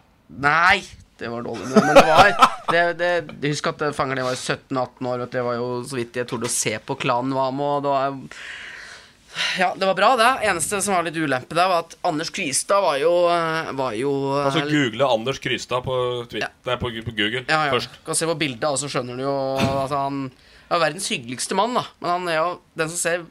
Nei, 0.43 0.81
det 1.21 1.29
var 1.31 1.43
dårlig. 1.47 1.69
Men 1.75 1.95
det 1.95 2.07
var 2.09 2.33
det, 2.71 2.83
det, 2.99 3.49
Husk 3.53 3.71
at 3.71 3.85
fanger 3.95 4.19
det 4.19 4.27
var 4.27 4.35
17-18 4.39 5.11
år, 5.13 5.23
og 5.27 5.31
det 5.31 5.45
var 5.47 5.55
jo 5.61 5.69
så 5.87 6.01
vidt 6.01 6.19
jeg 6.19 6.27
torde 6.31 6.51
å 6.51 6.55
se 6.55 6.75
på 6.83 6.99
klanen 6.99 7.35
var 7.37 7.55
med, 7.55 7.67
og 7.79 7.87
det 7.87 7.95
var 7.95 8.19
Ja, 9.59 9.71
det 9.77 9.87
var 9.87 9.97
bra, 9.99 10.11
det. 10.19 10.29
Eneste 10.49 10.81
som 10.85 10.95
var 10.97 11.07
litt 11.07 11.19
ulempe 11.19 11.57
der, 11.57 11.71
var 11.71 11.87
at 11.87 11.97
Anders 12.07 12.31
Kvistad 12.35 12.83
var 12.85 13.01
jo 13.01 13.13
Var 13.27 13.97
jo 13.99 14.13
Altså 14.41 14.63
Google 14.69 15.09
Anders 15.09 15.41
Krystad 15.43 15.85
på, 15.87 15.97
Twitter, 16.31 16.53
nei, 16.67 16.79
på, 16.81 16.93
på 17.07 17.17
Google 17.17 17.45
ja, 17.45 17.67
ja. 17.67 17.75
først. 17.75 18.01
Kan 18.07 18.19
se 18.19 18.29
på 18.31 18.39
bildet, 18.41 18.69
og 18.69 18.79
så 18.81 18.91
skjønner 18.91 19.19
du 19.19 19.27
jo 19.27 19.35
at 19.59 19.95
han 19.97 20.25
er 20.71 20.83
verdens 20.85 21.11
hyggeligste 21.11 21.57
mann, 21.59 21.75
da. 21.75 21.85
Men 22.03 22.13
han 22.15 22.31
er 22.31 22.41
jo 22.41 22.49
den 22.79 22.93
som 22.93 23.01
ser 23.01 23.29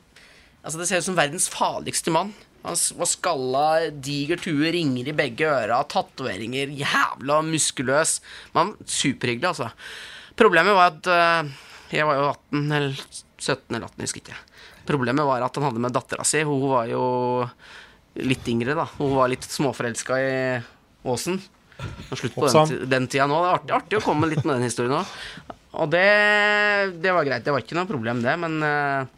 Altså, 0.60 0.76
det 0.82 0.89
ser 0.89 0.99
ut 0.99 1.05
som 1.07 1.16
verdens 1.16 1.45
farligste 1.47 2.12
mann. 2.12 2.34
Han 2.66 2.76
var 2.99 3.07
skalla, 3.07 3.68
diger 4.03 4.41
tue, 4.43 4.68
ringer 4.76 5.07
i 5.07 5.16
begge 5.16 5.47
øra, 5.47 5.80
tatoveringer, 5.88 6.74
jævla 6.76 7.39
muskuløs. 7.47 8.18
Men 8.57 8.74
superhyggelig, 8.84 9.53
altså. 9.53 9.70
Problemet 10.39 10.76
var 10.76 10.91
at 10.91 11.07
uh, 11.07 11.55
Jeg 11.91 12.07
var 12.07 12.20
jo 12.20 12.28
18 12.30 12.76
eller 12.78 12.99
17 13.39 13.76
eller 13.76 13.88
18, 13.88 13.95
jeg 13.95 14.10
husker 14.10 14.24
ikke. 14.26 14.41
Problemet 14.90 15.28
var 15.28 15.46
at 15.46 15.60
han 15.60 15.68
hadde 15.70 15.84
med 15.86 15.94
dattera 15.94 16.26
si. 16.26 16.42
Hun 16.48 16.66
var 16.72 16.90
jo 16.90 17.04
litt 18.26 18.48
yngre, 18.50 18.74
da. 18.78 18.88
Hun 18.98 19.14
var 19.16 19.30
litt 19.32 19.46
småforelska 19.46 20.18
i 20.18 20.34
Åsen. 21.08 21.38
Slutt 22.12 22.34
på 22.36 22.50
den, 22.50 22.90
den 22.92 23.06
tida 23.08 23.28
nå. 23.30 23.38
Det 23.40 23.52
er 23.52 23.56
artig, 23.60 23.76
artig 23.78 24.00
å 24.02 24.04
komme 24.04 24.28
litt 24.28 24.42
med 24.44 24.58
den 24.58 24.66
historien 24.68 24.98
òg. 24.98 25.14
Og 25.80 25.92
det, 25.94 26.02
det 27.00 27.14
var 27.14 27.28
greit. 27.28 27.46
Det 27.46 27.54
var 27.54 27.62
ikke 27.64 27.78
noe 27.78 27.88
problem, 27.88 28.24
det. 28.26 28.34
Men 28.42 28.58
eh, 28.66 29.16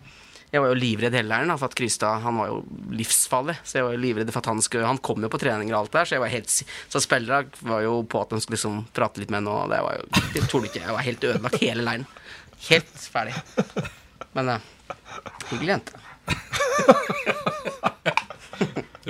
Jeg 0.52 0.60
var 0.62 0.74
jo 0.74 0.78
livredd 0.82 1.16
hele 1.16 1.32
leiren, 1.32 1.54
for 1.56 1.72
at 1.72 1.78
Krystad 1.80 2.20
han 2.26 2.36
var 2.42 2.50
jo 2.52 2.58
livsfarlig. 2.92 3.56
Så 3.64 3.80
jeg 3.80 3.88
var 3.88 3.96
jo 3.96 4.02
livredd 4.04 4.34
for 4.34 4.44
at 4.44 4.50
han 4.52 4.60
skulle 4.62 4.90
Han 4.90 5.00
kom 5.00 5.24
jo 5.24 5.32
på 5.32 5.40
treninger 5.42 5.72
og 5.74 5.86
alt 5.86 5.96
der, 5.96 6.10
så 6.10 6.18
jeg 6.18 6.26
var 6.26 6.34
helt 6.36 6.52
Så 6.52 7.02
spillere 7.02 7.48
var 7.64 7.86
jo 7.88 7.96
på 8.04 8.22
at 8.26 8.36
de 8.36 8.42
skulle 8.44 8.60
liksom 8.60 8.82
prate 8.94 9.24
litt 9.24 9.32
med 9.32 9.42
henne, 9.42 9.56
og 9.56 9.72
det 9.72 9.80
var 9.88 9.98
jo 9.98 10.28
Det 10.36 10.44
torde 10.52 10.70
ikke. 10.70 10.84
Jeg 10.84 10.98
var 11.00 11.08
helt 11.08 11.28
ødelagt 11.32 11.64
hele 11.64 11.88
leiren. 11.88 12.06
Helt 12.68 13.08
ferdig. 13.16 13.34
Men 14.38 14.54
eh, 14.58 14.70
hyggelig 15.52 15.76
jente. 15.76 15.94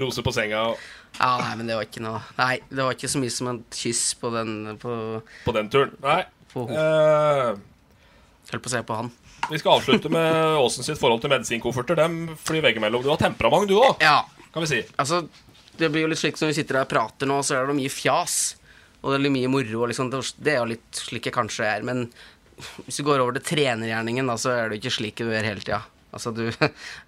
Rose 0.02 0.24
på 0.24 0.32
senga 0.34 0.62
og 0.72 0.78
Ja, 1.20 1.34
nei, 1.42 1.56
men 1.60 1.68
det 1.68 1.76
var 1.78 1.84
ikke 1.86 2.02
noe 2.04 2.22
Nei, 2.38 2.54
det 2.72 2.80
var 2.86 2.96
ikke 2.96 3.10
så 3.12 3.20
mye 3.22 3.34
som 3.34 3.50
et 3.52 3.76
kyss 3.82 4.04
på 4.22 4.32
den 4.34 4.54
På, 4.82 4.94
på 5.46 5.54
den 5.58 5.68
turen. 5.74 5.92
Nei. 6.04 6.22
på 6.54 6.64
Eh, 6.72 7.52
Holdt 8.52 8.64
på 8.66 8.72
å 8.72 8.74
se 8.74 8.82
på 8.88 8.96
han. 8.98 9.12
vi 9.52 9.60
skal 9.62 9.78
avslutte 9.78 10.10
med 10.12 10.58
Åsen 10.60 10.84
sitt 10.88 11.00
forhold 11.00 11.22
til 11.24 11.32
medisinkofferter. 11.32 11.96
Dem 12.00 12.34
flyr 12.40 12.64
veggimellom. 12.66 13.04
Du 13.04 13.10
har 13.12 13.20
temperament, 13.22 13.68
du 13.70 13.78
òg, 13.80 14.02
Ja, 14.04 14.24
kan 14.54 14.64
vi 14.66 14.68
si. 14.72 14.82
altså 15.00 15.22
Det 15.78 15.88
blir 15.92 16.04
jo 16.04 16.10
litt 16.12 16.20
slik 16.20 16.38
som 16.40 16.50
vi 16.50 16.56
sitter 16.58 16.80
her 16.82 16.88
og 16.88 16.92
prater 16.92 17.30
nå, 17.30 17.38
så 17.46 17.56
er 17.60 17.68
det 17.70 17.78
mye 17.78 17.92
fjas. 17.94 18.56
Og 19.02 19.12
det 19.14 19.20
er 19.20 19.24
litt 19.28 19.36
mye 19.38 19.50
moro. 19.54 19.84
Og 19.86 19.90
liksom, 19.92 20.12
det 20.12 20.52
er 20.54 20.60
jo 20.60 20.68
litt 20.74 21.00
slik 21.00 21.26
jeg 21.30 21.34
kanskje 21.38 21.66
er. 21.70 21.86
Men 21.88 22.04
hvis 22.86 23.00
du 23.00 23.06
går 23.08 23.24
over 23.24 23.38
til 23.38 23.48
trenergjerningen, 23.54 24.30
da, 24.30 24.38
så 24.40 24.54
er 24.56 24.70
du 24.70 24.78
ikke 24.78 24.94
slik 24.94 25.22
du 25.22 25.32
er 25.32 25.48
hele 25.48 25.64
tida. 25.64 25.82
Altså, 26.12 26.34
du, 26.36 26.46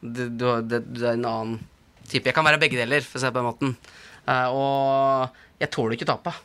du, 0.01 0.23
du, 0.29 0.47
du 0.63 1.03
er 1.03 1.13
en 1.17 1.27
annen 1.29 1.59
type. 2.07 2.25
Jeg 2.27 2.35
kan 2.35 2.45
være 2.47 2.61
begge 2.61 2.79
deler, 2.79 3.03
for 3.05 3.19
å 3.19 3.23
si 3.23 3.27
det 3.27 3.35
på 3.35 3.41
den 3.41 3.49
måten. 3.49 3.75
Eh, 4.29 4.47
og 4.55 5.61
jeg 5.61 5.71
tåler 5.73 5.97
ikke 5.97 6.09
tape. 6.09 6.35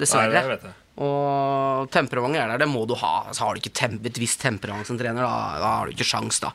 Dessverre. 0.00 0.44
Nei, 0.44 0.58
det. 0.60 0.74
Og 1.02 1.88
temperamentet 1.92 2.42
er 2.42 2.52
der, 2.52 2.62
det 2.64 2.68
må 2.70 2.84
du 2.88 2.94
ha. 3.00 3.14
Altså, 3.30 3.46
har 3.46 3.56
du 3.56 3.62
ikke 3.62 3.88
et 3.96 4.20
visst 4.20 4.42
temperament 4.44 4.88
som 4.88 5.00
trener, 5.00 5.24
da, 5.24 5.60
da 5.62 5.72
har 5.78 5.88
du 5.88 5.96
ikke 5.96 6.08
sjans, 6.08 6.42
da. 6.44 6.52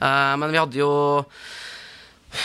Eh, 0.00 0.34
men 0.42 0.52
vi 0.52 0.60
hadde 0.60 0.82
jo 0.82 0.90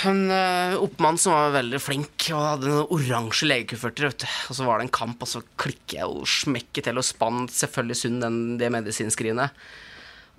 en 0.05 0.31
uh, 0.31 0.77
oppmann 0.81 1.17
som 1.19 1.35
var 1.35 1.53
veldig 1.55 1.79
flink, 1.81 2.27
og 2.31 2.41
hadde 2.45 2.69
noen 2.69 2.89
oransje 2.95 3.49
legekufferter. 3.49 4.11
Og 4.49 4.57
så 4.57 4.65
var 4.67 4.79
det 4.79 4.87
en 4.87 4.97
kamp, 4.97 5.21
og 5.21 5.29
så 5.29 5.43
klikker 5.61 6.01
jeg 6.01 6.09
og 6.09 6.27
smekker 6.29 6.85
til 6.85 7.01
og 7.01 7.05
spann 7.05 7.47
selvfølgelig 7.51 7.99
Sund 8.01 8.21
den, 8.23 8.41
det 8.61 8.71
medisinskrinet. 8.73 9.57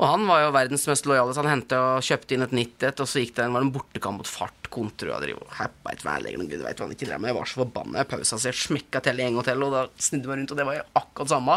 Og 0.01 0.09
han 0.09 0.25
var 0.27 0.41
jo 0.43 0.55
verdens 0.55 0.87
mest 0.89 1.07
lojale, 1.07 1.35
så 1.35 1.45
han 1.45 1.53
hentet 1.53 1.77
og 1.79 2.03
kjøpte 2.03 2.35
inn 2.35 2.47
et 2.47 2.55
nytt 2.57 2.87
et, 2.89 3.03
og 3.03 3.07
så 3.07 3.21
gikk 3.23 3.37
det 3.37 3.45
en, 3.45 3.53
var 3.55 3.63
det 3.63 3.69
en 3.69 3.75
bortekamp 3.77 4.23
mot 4.23 4.31
fart 4.31 4.59
Kontro 4.73 5.11
og 5.13 5.21
driv, 5.21 5.37
happa 5.59 5.93
et 5.93 6.01
værlegen 6.01 6.47
gud 6.49 6.63
hva 6.65 6.73
han 6.73 6.95
ikke 6.95 7.11
drev 7.11 7.21
med. 7.21 7.29
Jeg 7.29 7.37
var 7.37 7.51
så 7.51 7.59
forbanna 7.61 8.01
i 8.01 8.09
pausa, 8.09 8.39
så 8.41 8.49
jeg 8.49 8.57
smekka 8.57 9.03
til 9.05 9.21
en 9.21 9.37
gang 9.37 9.45
til, 9.45 9.65
og 9.67 9.75
da 9.75 9.83
snudde 10.01 10.25
jeg 10.25 10.31
meg 10.31 10.39
rundt, 10.41 10.55
og 10.55 10.59
det 10.59 10.65
var 10.65 10.79
jo 10.79 10.87
akkurat 11.03 11.33
samme. 11.35 11.57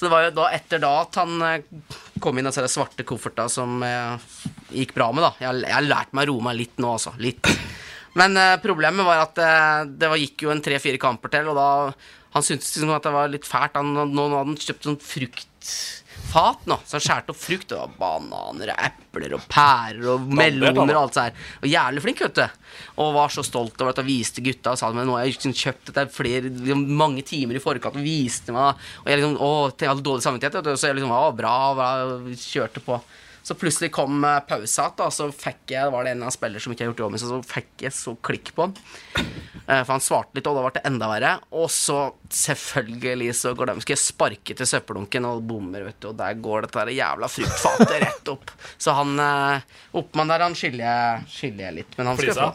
Så 0.00 0.06
det 0.06 0.14
var 0.14 0.22
jo 0.24 0.30
da 0.32 0.46
etter 0.56 0.80
da 0.80 0.94
at 1.02 1.16
han 1.20 1.42
eh, 1.44 1.64
kom 2.24 2.38
inn 2.40 2.48
og 2.48 2.54
så 2.56 2.62
de 2.64 2.70
svarte 2.72 3.04
kofferta 3.04 3.44
som 3.52 3.82
eh, 3.84 4.38
gikk 4.72 4.94
bra 4.96 5.10
med, 5.12 5.26
da. 5.26 5.34
Jeg, 5.44 5.58
jeg 5.66 5.74
har 5.76 5.84
lært 5.84 6.14
meg 6.16 6.24
å 6.24 6.32
roe 6.32 6.46
meg 6.46 6.56
litt 6.56 6.80
nå, 6.80 6.94
altså. 6.96 7.12
Litt. 7.20 7.50
Men 8.16 8.32
eh, 8.40 8.54
problemet 8.64 9.04
var 9.04 9.26
at 9.26 9.42
eh, 9.44 9.82
det 9.92 10.08
var, 10.08 10.22
gikk 10.22 10.46
jo 10.46 10.54
en 10.54 10.64
tre-fire 10.64 10.96
kamper 11.02 11.34
til, 11.36 11.52
og 11.52 11.60
da 11.60 11.68
Han 12.32 12.46
syntes 12.46 12.72
liksom 12.78 12.94
at 12.94 13.04
det 13.04 13.12
var 13.12 13.28
litt 13.28 13.44
fælt. 13.44 13.76
Han, 13.76 13.92
nå, 13.92 14.06
nå 14.08 14.24
hadde 14.30 14.54
han 14.54 14.58
kjøpt 14.64 14.88
sånn 14.88 15.00
fruktfat 16.30 16.66
nå, 16.66 16.78
så 16.86 16.96
han 16.96 17.04
skjærte 17.04 17.32
opp 17.32 17.40
frukt. 17.40 17.72
Og 17.74 17.94
bananer 17.98 18.72
og 18.72 18.82
epler 18.86 19.34
og 19.36 19.46
pærer 19.50 20.08
og 20.14 20.26
meloner 20.28 20.94
og 20.94 21.02
alt 21.02 21.16
sånt. 21.18 21.24
her. 21.24 21.56
Og 21.62 21.68
jævlig 21.70 22.02
flink, 22.04 22.20
vet 22.20 22.36
du. 22.36 22.44
Og 23.02 23.14
var 23.14 23.32
så 23.34 23.44
stolt 23.46 23.80
over 23.80 23.92
at 23.92 24.02
han 24.02 24.08
viste 24.08 24.44
gutta 24.44 24.74
og 24.74 24.80
sa 24.80 24.90
men 24.94 25.08
nå 25.08 25.16
har 25.16 25.26
jeg 25.26 25.36
liksom 25.36 25.56
kjøpt 25.56 25.90
dette 25.90 26.06
flere, 26.14 26.50
liksom, 26.50 26.84
mange 26.96 27.24
timer 27.26 27.56
i 27.56 27.62
forkant 27.62 27.98
og 27.98 28.06
viste 28.06 28.54
meg. 28.54 28.78
Og 29.02 29.10
jeg 29.10 29.20
liksom, 29.20 29.36
å, 29.40 29.50
jeg 29.74 29.90
hadde 29.90 30.06
dårlig 30.06 30.26
samvittighet, 30.26 30.60
vet 30.60 30.70
du. 30.70 30.76
så 30.76 30.90
jeg 30.90 31.00
liksom, 31.00 31.14
å, 31.14 31.32
bra, 31.36 31.56
bra, 31.78 31.90
kjørte 32.38 32.84
på. 32.84 33.00
Så 33.42 33.54
plutselig 33.56 33.90
kom 33.94 34.20
pausa 34.48 34.88
igjen, 34.90 35.10
så 35.16 35.28
fikk 35.32 35.72
jeg, 35.74 35.90
var 35.92 36.04
det 36.04 36.12
en 36.16 36.22
av 36.28 36.32
spillerne 36.34 36.60
som 36.60 36.72
ikke 36.74 36.84
har 36.84 36.90
gjort 36.92 37.02
jobben 37.06 37.18
sin, 37.22 37.30
så 37.32 37.38
fikk 37.54 37.84
jeg 37.86 37.94
så 37.96 38.14
klikk 38.26 38.50
på 38.56 38.66
han. 38.66 38.74
Eh, 39.66 39.80
For 39.84 39.92
han 39.94 40.02
svarte 40.04 40.36
litt, 40.36 40.46
og 40.50 40.58
da 40.58 40.64
ble 40.66 40.72
det 40.76 40.82
enda 40.90 41.08
verre. 41.10 41.32
Og 41.56 41.68
så, 41.72 41.98
selvfølgelig, 42.28 43.30
så 43.40 43.54
går 43.56 43.70
de 43.72 43.80
Skal 43.84 43.96
jeg 43.96 44.02
sparke 44.04 44.56
til 44.58 44.68
søppeldunken 44.68 45.28
og 45.28 45.42
bommer, 45.48 45.84
vet 45.88 46.00
du, 46.02 46.10
og 46.12 46.18
der 46.20 46.34
går 46.42 46.66
dette 46.66 46.80
der 46.84 46.92
jævla 46.96 47.28
fruktfatet 47.32 47.96
rett 48.04 48.32
opp. 48.34 48.52
Så 48.80 48.94
han 48.96 49.16
eh, 49.18 49.68
Oppmann 50.00 50.32
der, 50.32 50.44
han 50.46 50.56
skylder 50.58 50.84
jeg- 50.84 51.74
litt, 51.80 51.96
men 51.98 52.06
han 52.12 52.16
skal 52.20 52.34
få 52.36 52.50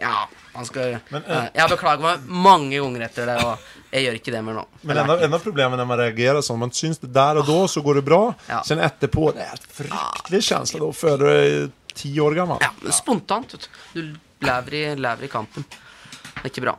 Ja, 0.00 0.24
man 0.54 0.66
skal 0.66 0.96
Men, 1.12 1.22
uh, 1.28 1.46
Jeg 1.54 1.62
har 1.62 1.70
beklaget 1.70 2.02
meg 2.02 2.24
mange 2.44 2.78
ganger 2.80 3.04
etter 3.06 3.28
det, 3.30 3.36
og 3.44 3.92
jeg 3.94 4.06
gjør 4.06 4.18
ikke 4.18 4.34
det 4.34 4.42
mer 4.46 4.58
nå. 4.58 4.64
Men 4.82 5.00
en 5.04 5.36
av 5.36 5.42
problemene 5.44 5.78
når 5.78 5.88
man 5.90 6.00
reagerer 6.02 6.42
sånn 6.42 6.58
man 6.62 6.74
syns 6.74 6.98
det 7.02 7.12
der 7.14 7.40
og 7.42 7.46
da, 7.48 7.60
så 7.70 7.82
går 7.84 8.00
det 8.00 8.04
bra. 8.08 8.20
Ja. 8.50 8.60
Sen 8.66 8.82
etterpå, 8.82 9.30
det 9.36 9.46
er 9.46 9.54
en 9.54 9.70
fryktelig 9.78 10.42
känsla 10.50 10.82
då, 10.82 10.92
föder 10.92 11.26
du 11.30 11.70
ti 11.94 12.10
år 12.20 12.34
gammel. 12.34 12.58
Ja, 12.60 12.72
men 12.80 12.92
spontant, 12.92 13.54
vet 13.54 13.68
du. 13.94 14.00
Du 14.00 14.46
lever 14.46 14.74
i, 14.74 14.84
lever 14.96 15.28
i 15.28 15.30
kampen. 15.30 15.66
Det 15.70 16.42
er 16.42 16.50
ikke 16.50 16.66
bra. 16.66 16.74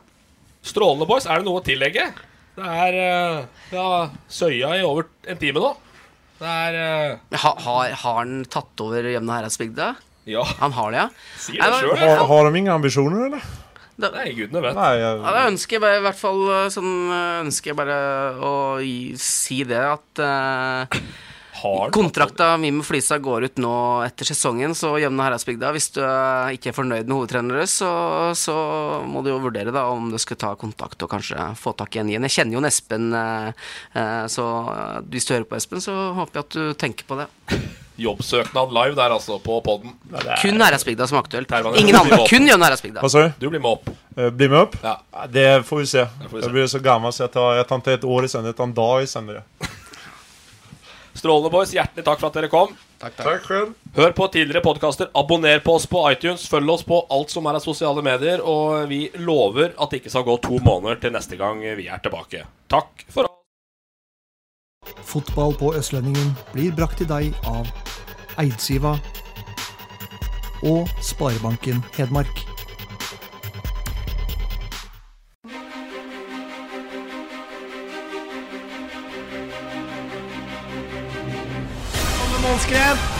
Strålende, 0.66 1.08
boys. 1.08 1.26
Er 1.30 1.40
det 1.40 1.48
noe 1.48 1.62
å 1.62 1.64
tillegge? 1.64 2.10
Det 2.56 2.68
er 2.84 2.96
eh, 3.00 3.40
ja, 3.72 3.88
Søya 4.32 4.72
i 4.78 4.84
over 4.84 5.08
en 5.28 5.40
time 5.40 5.60
nå. 5.62 5.72
Det 6.36 6.52
er 6.52 6.78
eh, 6.80 7.38
Ha, 7.42 7.52
har, 7.64 7.94
har 8.02 8.18
han 8.20 8.44
tatt 8.52 8.84
over 8.84 9.08
Jevne 9.08 9.38
Heradsbygda? 9.38 9.94
Ja, 10.26 10.42
Han 10.58 10.74
har 10.74 10.90
det, 10.90 11.04
ja? 11.04 11.08
sier 11.38 11.62
det 11.62 11.78
sjøl. 11.80 11.96
Har, 12.02 12.24
har 12.26 12.48
de 12.50 12.58
ingen 12.58 12.74
ambisjoner, 12.74 13.28
eller? 13.28 13.46
Nei, 13.96 14.26
gudene 14.36 14.60
vet. 14.60 14.74
Nei, 14.76 14.90
jeg... 15.00 15.20
Ja, 15.22 15.30
da 15.32 15.44
ønsker 15.48 15.78
jeg 15.78 15.82
bare, 15.86 16.00
i 16.00 16.04
hvert 16.04 16.18
fall 16.20 16.42
eh, 16.52 16.64
sånn 16.74 16.90
eh, 17.06 17.36
ønsker 17.46 17.72
jeg 17.72 17.78
bare 17.78 18.00
å 18.44 18.50
gi, 18.84 18.98
si 19.20 19.62
det 19.68 19.80
at 19.80 20.20
eh, 20.20 20.98
Har 21.66 21.90
kontrakta 21.94 22.52
mi 22.60 22.70
med 22.70 22.86
Flisa 22.86 23.18
går 23.22 23.48
ut 23.48 23.60
nå 23.62 23.74
etter 24.06 24.28
sesongen, 24.28 24.74
så 24.78 24.92
Jevne 25.02 25.24
Heradsbygda, 25.26 25.72
hvis 25.74 25.90
du 25.96 26.02
ikke 26.54 26.70
er 26.70 26.76
fornøyd 26.76 27.08
med 27.08 27.16
hovedtreneren 27.16 27.56
deres, 27.56 27.74
så, 27.80 27.90
så 28.38 28.56
må 29.06 29.24
du 29.24 29.32
jo 29.32 29.40
vurdere 29.42 29.74
da 29.74 29.86
om 29.90 30.12
du 30.12 30.18
skal 30.22 30.38
ta 30.40 30.52
kontakt 30.58 31.02
og 31.02 31.10
kanskje 31.12 31.48
få 31.58 31.74
tak 31.78 31.96
i 31.96 32.02
en 32.02 32.12
igjen. 32.12 32.28
Jeg 32.28 32.38
kjenner 32.38 32.58
jo 32.58 32.62
en 32.62 32.70
Espen, 32.70 33.08
eh, 33.16 33.66
eh, 33.98 34.22
så 34.32 34.46
hvis 35.10 35.26
du 35.26 35.34
hører 35.34 35.50
på 35.50 35.58
Espen, 35.58 35.82
så 35.82 35.96
håper 36.20 36.40
jeg 36.40 36.46
at 36.46 36.56
du 36.56 36.78
tenker 36.86 37.08
på 37.08 37.18
det. 37.18 37.28
Jobbsøknad 37.96 38.72
live 38.76 38.94
der, 38.94 39.10
altså, 39.10 39.38
på 39.38 39.60
poden. 39.64 39.94
Kun 40.42 40.60
Heradsbygda 40.60 41.06
som 41.08 41.16
er 41.16 41.24
aktuelt. 41.24 41.54
Ingen 41.80 41.96
andre. 41.96 42.18
Kun 42.28 42.48
Jevne 42.48 42.68
Heradsbygda. 42.68 43.00
Hva 43.00 43.08
sa 43.12 43.24
du? 43.24 43.38
Du 43.40 43.48
blir 43.48 43.62
med 43.62 43.72
opp. 43.72 43.88
Uh, 44.16 44.28
Blir 44.28 44.52
med 44.52 44.66
opp? 44.66 44.76
Ja. 44.84 44.98
Det 45.32 45.64
får 45.64 45.80
vi 45.80 45.86
se. 45.86 46.04
får 46.28 46.36
vi 46.36 46.42
se. 46.42 46.44
Jeg 46.46 46.52
blir 46.52 46.68
så 46.72 46.82
gammel 46.84 47.12
så 47.12 47.24
jeg 47.24 47.32
tar, 47.32 47.56
jeg 47.56 47.68
tar 47.70 47.80
inte 47.80 47.96
et 47.96 48.04
år 48.04 48.28
i 48.28 48.30
sender, 48.32 48.52
jeg 48.52 48.58
tar 48.60 48.68
en 48.68 48.76
dag 48.76 49.02
i 49.02 49.08
sänder. 49.08 49.40
Strålende, 51.16 51.50
boys. 51.50 51.72
Hjertelig 51.72 52.04
takk 52.04 52.20
for 52.20 52.28
at 52.28 52.36
dere 52.36 52.50
kom. 52.52 52.74
Takk, 53.00 53.16
takk. 53.16 53.48
Hør 53.96 54.12
på 54.16 54.26
tidligere 54.32 54.64
podkaster, 54.64 55.08
abonner 55.16 55.60
på 55.64 55.76
oss 55.76 55.86
på 55.88 56.02
iTunes, 56.10 56.46
følg 56.48 56.70
oss 56.72 56.84
på 56.84 57.02
alt 57.12 57.32
som 57.32 57.48
er 57.48 57.58
av 57.58 57.64
sosiale 57.64 58.04
medier, 58.04 58.40
og 58.44 58.88
vi 58.90 59.06
lover 59.20 59.72
at 59.76 59.92
det 59.92 60.02
ikke 60.02 60.12
skal 60.12 60.26
gå 60.28 60.36
to 60.44 60.60
måneder 60.64 61.00
til 61.00 61.16
neste 61.16 61.40
gang 61.40 61.60
vi 61.60 61.88
er 61.88 62.02
tilbake. 62.04 62.44
Takk 62.72 63.06
for 63.08 63.28
oss. 63.28 63.32
Fotball 65.06 65.56
på 65.58 65.72
Østlendingen 65.76 66.34
blir 66.52 66.74
brakt 66.76 67.00
til 67.00 67.08
deg 67.10 67.32
av 67.48 67.68
Eidsiva 68.40 68.96
og 70.66 70.88
Sparebanken 71.04 71.82
Hedmark. 71.96 72.55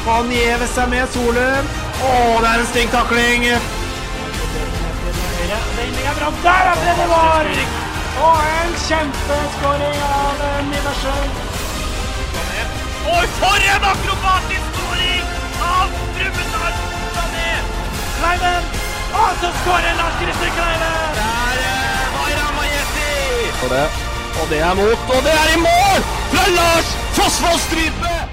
Han 0.07 0.29
gjever 0.31 0.69
seg 0.71 0.87
med 0.93 1.09
Solum. 1.11 1.67
Å, 2.07 2.11
det 2.39 2.51
er 2.51 2.61
en 2.63 2.69
stygg 2.71 2.93
takling. 2.93 3.47
Der 6.45 6.69
er 6.71 6.77
det 6.85 7.07
Var! 7.11 7.49
Og 8.27 8.39
en 8.61 8.77
kjempeskåring 8.85 9.99
av 10.07 10.45
eh, 10.47 10.71
Og 13.17 13.35
for 13.41 13.67
en 13.73 13.87
akrobatisk 13.91 14.71
skåring 14.77 15.27
av 15.73 15.99
Brumunddal 16.15 16.79
Sané! 17.17 17.51
Kleiven. 18.21 18.71
Og 19.25 19.43
så 19.43 19.53
skårer 19.59 19.99
Lars 19.99 20.17
Christer 20.23 20.55
Kleiven! 20.61 21.19
Der 21.19 21.59
eh, 21.67 22.07
var 22.15 22.31
Ramajeti! 22.45 23.11
Og 24.39 24.49
det 24.55 24.63
er 24.63 24.75
mot, 24.79 25.13
og 25.19 25.21
det 25.27 25.35
er 25.43 25.53
i 25.59 25.61
mål! 25.67 26.09
Fra 26.31 26.49
Lars 26.61 26.97
Fossvoll 27.19 27.61
Strype! 27.67 28.26